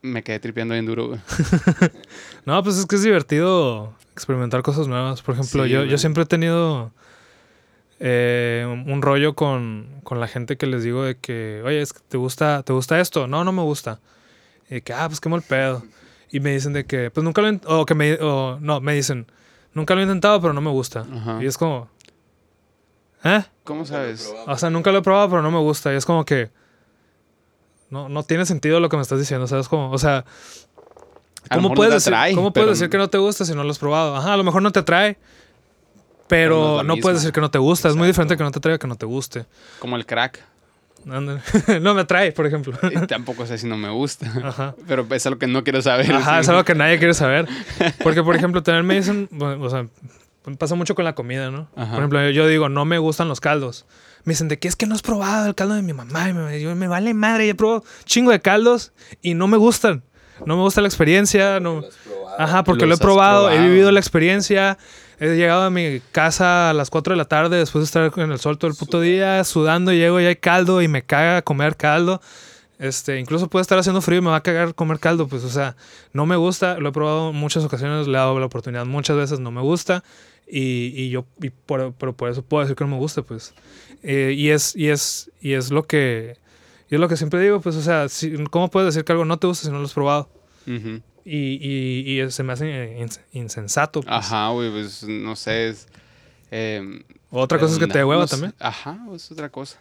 Me 0.00 0.22
quedé 0.22 0.40
tripeando 0.40 0.72
bien 0.72 0.86
duro, 0.86 1.18
no, 2.46 2.62
pues 2.62 2.78
es 2.78 2.86
que 2.86 2.96
es 2.96 3.02
divertido 3.02 3.94
experimentar 4.12 4.62
cosas 4.62 4.88
nuevas. 4.88 5.22
Por 5.22 5.34
ejemplo, 5.34 5.66
yo, 5.66 5.84
yo 5.84 5.98
siempre 5.98 6.22
he 6.22 6.26
tenido 6.26 6.92
eh, 8.00 8.64
un 8.86 9.02
rollo 9.02 9.34
con, 9.34 10.00
con, 10.04 10.20
la 10.20 10.28
gente 10.28 10.56
que 10.56 10.66
les 10.66 10.82
digo 10.82 11.04
de 11.04 11.16
que, 11.16 11.62
oye, 11.64 11.80
es 11.80 11.92
que 11.92 12.00
te 12.08 12.16
gusta, 12.16 12.62
¿te 12.62 12.72
gusta 12.72 13.00
esto? 13.00 13.26
No, 13.26 13.44
no 13.44 13.52
me 13.52 13.62
gusta. 13.62 14.00
Y 14.70 14.80
que, 14.82 14.92
ah, 14.92 15.06
pues 15.08 15.20
qué 15.20 15.28
mal 15.28 15.42
pedo. 15.42 15.82
Y 16.30 16.40
me 16.40 16.52
dicen 16.52 16.72
de 16.72 16.84
que, 16.84 17.10
pues 17.10 17.24
nunca 17.24 17.42
lo, 17.42 17.58
o 17.66 17.86
que 17.86 17.94
me, 17.94 18.14
o 18.14 18.58
no, 18.60 18.80
me 18.80 18.94
dicen, 18.94 19.26
nunca 19.72 19.94
lo 19.94 20.00
he 20.00 20.04
intentado, 20.04 20.40
pero 20.40 20.52
no 20.52 20.60
me 20.60 20.70
gusta. 20.70 21.06
Y 21.40 21.46
es 21.46 21.56
como, 21.56 21.88
¿Eh? 23.24 23.42
¿Cómo 23.64 23.84
sabes? 23.84 24.32
O 24.46 24.56
sea, 24.56 24.70
nunca 24.70 24.92
lo 24.92 24.98
he 24.98 25.02
probado, 25.02 25.28
pero 25.30 25.42
no 25.42 25.50
me 25.50 25.58
gusta. 25.58 25.92
Y 25.92 25.96
es 25.96 26.06
como 26.06 26.24
que. 26.24 26.50
No, 27.90 28.08
no 28.08 28.22
tiene 28.22 28.44
sentido 28.46 28.80
lo 28.80 28.88
que 28.88 28.96
me 28.96 29.02
estás 29.02 29.18
diciendo. 29.18 29.46
¿Sabes 29.46 29.68
cómo? 29.68 29.90
O 29.90 29.98
sea. 29.98 30.24
¿Cómo 31.52 31.72
puedes, 31.72 31.94
decir, 31.94 32.14
¿cómo 32.34 32.52
puedes 32.52 32.70
decir 32.70 32.90
que 32.90 32.98
no 32.98 33.08
te 33.08 33.16
gusta 33.16 33.44
si 33.44 33.54
no 33.54 33.64
lo 33.64 33.70
has 33.70 33.78
probado? 33.78 34.16
Ajá, 34.16 34.34
a 34.34 34.36
lo 34.36 34.44
mejor 34.44 34.60
no 34.60 34.70
te 34.70 34.80
atrae. 34.80 35.16
Pero, 36.28 36.82
no, 36.82 36.96
puedes 36.96 37.20
decir 37.20 37.32
que 37.32 37.40
no 37.40 37.50
te 37.50 37.58
gusta. 37.58 37.88
Es 37.88 37.96
muy 37.96 38.06
diferente 38.06 38.36
que 38.36 38.42
no 38.42 38.50
te 38.50 38.58
atraiga 38.58 38.78
que 38.78 38.86
no 38.86 38.96
te 38.96 39.06
guste. 39.06 39.46
Como 39.80 39.96
el 39.96 40.06
crack. 40.06 40.44
no 41.80 41.94
me 41.94 42.00
atrae, 42.02 42.32
por 42.32 42.46
ejemplo. 42.46 42.76
Y 42.82 43.06
tampoco 43.06 43.46
sé 43.46 43.56
si 43.58 43.66
no 43.66 43.76
me 43.76 43.88
gusta. 43.88 44.30
Ajá. 44.44 44.74
Pero 44.86 45.06
es 45.10 45.26
algo 45.26 45.38
que 45.38 45.46
no 45.46 45.64
quiero 45.64 45.80
saber. 45.80 46.12
Ajá, 46.12 46.40
es 46.40 46.48
algo 46.48 46.64
que 46.64 46.74
nadie 46.74 46.98
quiere 46.98 47.14
saber. 47.14 47.48
Porque, 48.02 48.22
por 48.22 48.36
ejemplo, 48.36 48.62
también 48.62 48.86
me 48.86 48.94
dicen, 48.96 49.28
o 49.40 49.70
sea, 49.70 49.86
pasa 50.58 50.74
mucho 50.74 50.94
con 50.94 51.04
la 51.04 51.14
comida, 51.14 51.50
¿no? 51.50 51.68
Por 51.74 51.84
ejemplo, 51.84 52.30
yo 52.30 52.46
digo, 52.46 52.68
no 52.68 52.84
me 52.84 52.98
gustan 52.98 53.28
los 53.28 53.40
caldos. 53.40 53.86
Me 54.24 54.32
dicen, 54.32 54.48
¿de 54.48 54.58
qué 54.58 54.68
es 54.68 54.76
que 54.76 54.86
no 54.86 54.94
has 54.94 55.02
probado 55.02 55.46
el 55.46 55.54
caldo 55.54 55.74
de 55.74 55.82
mi 55.82 55.92
mamá? 55.92 56.28
Y 56.28 56.34
me, 56.34 56.60
yo, 56.60 56.74
me 56.74 56.88
vale 56.88 57.14
madre, 57.14 57.46
yo 57.46 57.56
probado 57.56 57.84
chingo 58.04 58.30
de 58.30 58.40
caldos 58.40 58.92
y 59.22 59.34
no 59.34 59.46
me 59.46 59.56
gustan. 59.56 60.02
No 60.44 60.56
me 60.56 60.62
gusta 60.62 60.80
la 60.80 60.88
experiencia. 60.88 61.60
No. 61.60 61.82
Ajá, 62.38 62.64
porque 62.64 62.86
lo 62.86 62.94
he 62.94 62.98
probado, 62.98 63.50
he 63.50 63.58
vivido 63.58 63.90
la 63.90 64.00
experiencia. 64.00 64.78
He 65.20 65.34
llegado 65.34 65.62
a 65.62 65.70
mi 65.70 66.00
casa 66.12 66.70
a 66.70 66.74
las 66.74 66.90
4 66.90 67.12
de 67.12 67.16
la 67.16 67.24
tarde 67.24 67.56
después 67.56 67.82
de 67.82 67.86
estar 67.86 68.12
en 68.20 68.30
el 68.30 68.38
sol 68.38 68.56
todo 68.56 68.70
el 68.70 68.76
puto 68.76 69.00
día, 69.00 69.42
sudando, 69.42 69.92
llego 69.92 70.20
y 70.20 70.26
hay 70.26 70.36
caldo 70.36 70.80
y 70.80 70.86
me 70.86 71.02
caga 71.02 71.42
comer 71.42 71.76
caldo. 71.76 72.20
Este, 72.78 73.18
incluso 73.18 73.48
puede 73.48 73.62
estar 73.62 73.76
haciendo 73.76 74.00
frío 74.00 74.18
y 74.18 74.22
me 74.22 74.30
va 74.30 74.36
a 74.36 74.42
cagar 74.42 74.74
comer 74.76 75.00
caldo, 75.00 75.26
pues, 75.26 75.42
o 75.42 75.48
sea, 75.48 75.74
no 76.12 76.26
me 76.26 76.36
gusta, 76.36 76.78
lo 76.78 76.90
he 76.90 76.92
probado 76.92 77.30
en 77.30 77.36
muchas 77.36 77.64
ocasiones, 77.64 78.06
le 78.06 78.12
he 78.12 78.16
dado 78.16 78.38
la 78.38 78.46
oportunidad 78.46 78.86
muchas 78.86 79.16
veces, 79.16 79.40
no 79.40 79.50
me 79.50 79.60
gusta. 79.60 80.04
Y, 80.46 80.92
y 80.94 81.10
yo, 81.10 81.26
y 81.42 81.50
por, 81.50 81.92
pero 81.94 82.16
por 82.16 82.30
eso 82.30 82.42
puedo 82.42 82.62
decir 82.62 82.76
que 82.76 82.84
no 82.84 82.90
me 82.90 82.96
gusta, 82.96 83.22
pues. 83.22 83.52
Eh, 84.04 84.34
y, 84.36 84.50
es, 84.50 84.76
y, 84.76 84.88
es, 84.88 85.30
y 85.40 85.54
es 85.54 85.70
lo 85.70 85.86
que. 85.86 86.36
Y 86.88 86.94
es 86.94 87.00
lo 87.00 87.08
que 87.08 87.16
siempre 87.16 87.40
digo, 87.40 87.60
pues, 87.60 87.74
o 87.76 87.82
sea, 87.82 88.08
si, 88.08 88.32
¿cómo 88.44 88.70
puedes 88.70 88.94
decir 88.94 89.04
que 89.04 89.12
algo 89.12 89.24
no 89.24 89.38
te 89.38 89.48
gusta 89.48 89.66
si 89.66 89.72
no 89.72 89.78
lo 89.78 89.84
has 89.84 89.92
probado? 89.92 90.30
Y, 91.30 92.20
y, 92.20 92.30
se 92.30 92.42
me 92.42 92.52
hace 92.52 93.06
insensato. 93.32 94.02
Pues. 94.02 94.14
Ajá, 94.14 94.48
güey, 94.48 94.70
pues 94.70 95.04
no 95.04 95.36
sé. 95.36 95.68
Es, 95.68 95.88
em, 96.50 97.02
otra 97.30 97.58
cosa 97.58 97.74
es 97.74 97.78
que 97.78 97.86
te 97.86 98.04
hueva 98.04 98.26
también. 98.26 98.54
Ajá, 98.58 98.98
es 99.14 99.30
otra 99.30 99.48
cosa. 99.50 99.78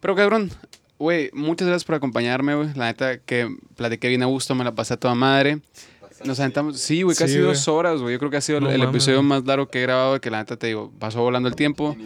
Pero 0.00 0.16
cabrón, 0.16 0.50
güey, 0.98 1.30
muchas 1.32 1.68
gracias 1.68 1.84
por 1.84 1.94
acompañarme, 1.94 2.54
güey. 2.54 2.74
La 2.74 2.86
neta 2.86 3.18
que 3.18 3.48
platiqué 3.76 4.08
bien 4.08 4.22
a 4.22 4.26
gusto, 4.26 4.54
me 4.54 4.64
la 4.64 4.74
pasé 4.74 4.94
a 4.94 4.96
toda 4.96 5.14
madre. 5.14 5.60
Nos 6.24 6.38
aventamos, 6.40 6.78
sí, 6.78 7.02
güey, 7.02 7.16
casi 7.16 7.38
dos 7.38 7.66
horas, 7.68 8.00
güey. 8.00 8.14
Yo 8.14 8.18
creo 8.18 8.30
que 8.30 8.36
ha 8.36 8.40
sido 8.40 8.58
el, 8.58 8.82
episodio 8.82 9.22
más 9.22 9.44
largo 9.44 9.66
que 9.68 9.80
he 9.80 9.82
grabado, 9.82 10.20
que 10.20 10.30
la 10.30 10.38
neta 10.38 10.56
te 10.56 10.68
digo, 10.68 10.92
pasó 10.98 11.20
volando 11.20 11.48
el 11.48 11.56
tiempo. 11.56 11.96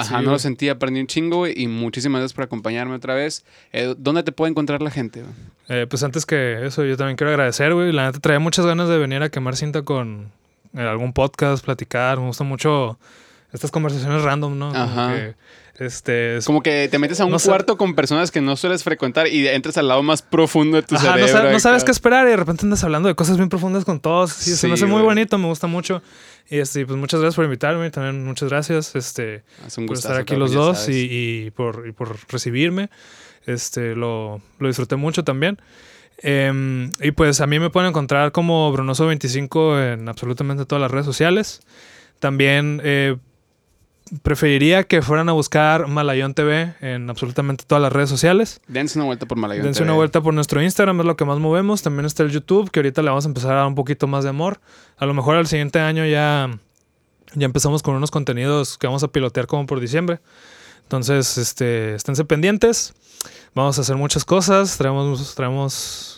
Ajá, 0.00 0.22
no 0.22 0.32
lo 0.32 0.38
sentí, 0.38 0.68
aprendí 0.68 1.00
un 1.00 1.06
chingo, 1.06 1.38
güey, 1.38 1.54
y 1.56 1.68
muchísimas 1.68 2.20
gracias 2.20 2.34
por 2.34 2.44
acompañarme 2.44 2.94
otra 2.94 3.14
vez. 3.14 3.44
Eh, 3.72 3.94
¿Dónde 3.96 4.22
te 4.22 4.32
puede 4.32 4.50
encontrar 4.50 4.82
la 4.82 4.90
gente? 4.90 5.22
Eh, 5.68 5.86
pues 5.88 6.02
antes 6.02 6.26
que 6.26 6.66
eso, 6.66 6.84
yo 6.84 6.96
también 6.96 7.16
quiero 7.16 7.30
agradecer, 7.30 7.74
güey. 7.74 7.92
La 7.92 8.06
neta 8.06 8.20
traía 8.20 8.38
muchas 8.38 8.66
ganas 8.66 8.88
de 8.88 8.98
venir 8.98 9.22
a 9.22 9.28
quemar 9.28 9.56
cinta 9.56 9.82
con 9.82 10.30
eh, 10.74 10.80
algún 10.80 11.12
podcast, 11.12 11.64
platicar. 11.64 12.18
Me 12.18 12.26
gusta 12.26 12.44
mucho 12.44 12.98
estas 13.52 13.70
conversaciones 13.70 14.22
random, 14.22 14.58
¿no? 14.58 14.74
Ajá. 14.74 15.34
Este, 15.78 16.38
Como 16.46 16.62
que 16.62 16.88
te 16.88 16.98
metes 16.98 17.20
a 17.20 17.26
un 17.26 17.38
cuarto 17.38 17.76
con 17.76 17.94
personas 17.94 18.30
que 18.30 18.40
no 18.40 18.56
sueles 18.56 18.82
frecuentar 18.82 19.28
y 19.28 19.46
entras 19.46 19.76
al 19.76 19.88
lado 19.88 20.02
más 20.02 20.22
profundo 20.22 20.76
de 20.76 20.82
tu 20.82 20.96
cerebro. 20.96 21.50
No, 21.50 21.60
sabes 21.60 21.84
qué 21.84 21.90
esperar 21.90 22.26
y 22.26 22.30
de 22.30 22.36
repente 22.36 22.64
andas 22.64 22.82
hablando 22.82 23.08
de 23.08 23.14
cosas 23.14 23.36
bien 23.36 23.50
profundas 23.50 23.84
con 23.84 24.00
todos. 24.00 24.32
Sí, 24.32 24.56
se 24.56 24.68
me 24.68 24.74
hace 24.74 24.86
muy 24.86 25.02
bonito, 25.02 25.36
me 25.36 25.46
gusta 25.46 25.66
mucho. 25.66 26.02
Y 26.48 26.58
este, 26.58 26.86
pues 26.86 26.98
muchas 26.98 27.20
gracias 27.20 27.36
por 27.36 27.44
invitarme, 27.44 27.90
también 27.90 28.24
muchas 28.24 28.48
gracias 28.48 28.94
este, 28.94 29.42
por 29.86 29.96
estar 29.96 30.16
aquí 30.16 30.36
los 30.36 30.52
dos 30.52 30.88
y, 30.88 31.52
por, 31.54 31.92
por 31.94 32.16
recibirme. 32.28 32.88
Este, 33.44 33.94
lo, 33.94 34.40
lo 34.58 34.68
disfruté 34.68 34.96
mucho 34.96 35.24
también. 35.24 35.60
Em, 36.18 36.90
y 37.00 37.10
pues 37.10 37.40
a 37.40 37.46
mí 37.46 37.58
me 37.58 37.68
pueden 37.68 37.90
encontrar 37.90 38.32
como 38.32 38.72
Brunoso25 38.74 39.92
en 39.92 40.08
absolutamente 40.08 40.64
todas 40.64 40.80
las 40.80 40.90
redes 40.90 41.06
sociales. 41.06 41.60
También 42.18 42.80
eh, 42.82 43.16
preferiría 44.22 44.84
que 44.84 45.02
fueran 45.02 45.28
a 45.28 45.32
buscar 45.32 45.88
Malayón 45.88 46.34
TV 46.34 46.74
en 46.80 47.10
absolutamente 47.10 47.64
todas 47.66 47.82
las 47.82 47.92
redes 47.92 48.08
sociales. 48.08 48.60
Dense 48.68 48.98
una 48.98 49.06
vuelta 49.06 49.26
por 49.26 49.36
Malayón 49.38 49.64
Dense 49.64 49.82
una 49.82 49.94
vuelta 49.94 50.20
por 50.20 50.32
nuestro 50.32 50.62
Instagram, 50.62 51.00
es 51.00 51.06
lo 51.06 51.16
que 51.16 51.24
más 51.24 51.38
movemos. 51.38 51.82
También 51.82 52.06
está 52.06 52.22
el 52.22 52.30
YouTube, 52.30 52.70
que 52.70 52.80
ahorita 52.80 53.02
le 53.02 53.08
vamos 53.08 53.24
a 53.24 53.28
empezar 53.28 53.52
a 53.52 53.56
dar 53.56 53.66
un 53.66 53.74
poquito 53.74 54.06
más 54.06 54.24
de 54.24 54.30
amor. 54.30 54.60
A 54.96 55.06
lo 55.06 55.14
mejor 55.14 55.36
al 55.36 55.46
siguiente 55.46 55.80
año 55.80 56.06
ya, 56.06 56.58
ya 57.34 57.44
empezamos 57.44 57.82
con 57.82 57.94
unos 57.94 58.10
contenidos 58.10 58.78
que 58.78 58.86
vamos 58.86 59.02
a 59.02 59.08
pilotear 59.08 59.46
como 59.46 59.66
por 59.66 59.80
diciembre. 59.80 60.20
Entonces, 60.84 61.36
este, 61.36 61.96
esténse 61.96 62.24
pendientes. 62.24 62.94
Vamos 63.54 63.76
a 63.78 63.80
hacer 63.80 63.96
muchas 63.96 64.24
cosas. 64.24 64.78
Traemos, 64.78 65.34
traemos 65.34 66.15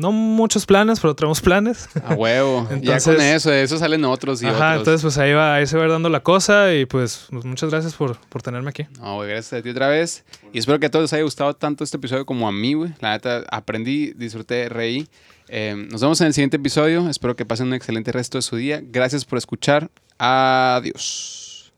no 0.00 0.12
muchos 0.12 0.66
planes, 0.66 1.00
pero 1.00 1.14
tenemos 1.14 1.40
planes. 1.40 1.88
A 2.04 2.14
huevo. 2.14 2.68
ya 2.82 2.98
con 3.00 3.20
eso, 3.20 3.50
de 3.50 3.62
eso 3.62 3.78
salen 3.78 4.04
otros 4.04 4.42
y 4.42 4.46
ajá, 4.46 4.76
entonces 4.76 5.02
pues 5.02 5.18
ahí 5.18 5.32
va, 5.32 5.54
ahí 5.54 5.66
se 5.66 5.76
va 5.76 5.86
dando 5.86 6.08
la 6.08 6.20
cosa 6.20 6.74
y 6.74 6.86
pues, 6.86 7.26
pues 7.30 7.44
muchas 7.44 7.70
gracias 7.70 7.94
por, 7.94 8.16
por 8.16 8.42
tenerme 8.42 8.70
aquí. 8.70 8.86
No, 8.98 9.16
güey, 9.16 9.28
gracias 9.28 9.60
a 9.60 9.62
ti 9.62 9.70
otra 9.70 9.88
vez. 9.88 10.24
Y 10.52 10.58
espero 10.58 10.80
que 10.80 10.86
a 10.86 10.90
todos 10.90 11.04
les 11.04 11.12
haya 11.12 11.22
gustado 11.22 11.54
tanto 11.54 11.84
este 11.84 11.96
episodio 11.96 12.26
como 12.26 12.48
a 12.48 12.52
mí, 12.52 12.74
güey. 12.74 12.92
La 13.00 13.12
neta, 13.12 13.44
aprendí, 13.50 14.12
disfruté, 14.12 14.68
reí. 14.68 15.08
Eh, 15.48 15.74
nos 15.90 16.00
vemos 16.00 16.20
en 16.20 16.28
el 16.28 16.34
siguiente 16.34 16.56
episodio. 16.56 17.08
Espero 17.08 17.36
que 17.36 17.44
pasen 17.44 17.68
un 17.68 17.74
excelente 17.74 18.12
resto 18.12 18.38
de 18.38 18.42
su 18.42 18.56
día. 18.56 18.80
Gracias 18.82 19.24
por 19.24 19.38
escuchar. 19.38 19.90
Adiós. 20.18 21.72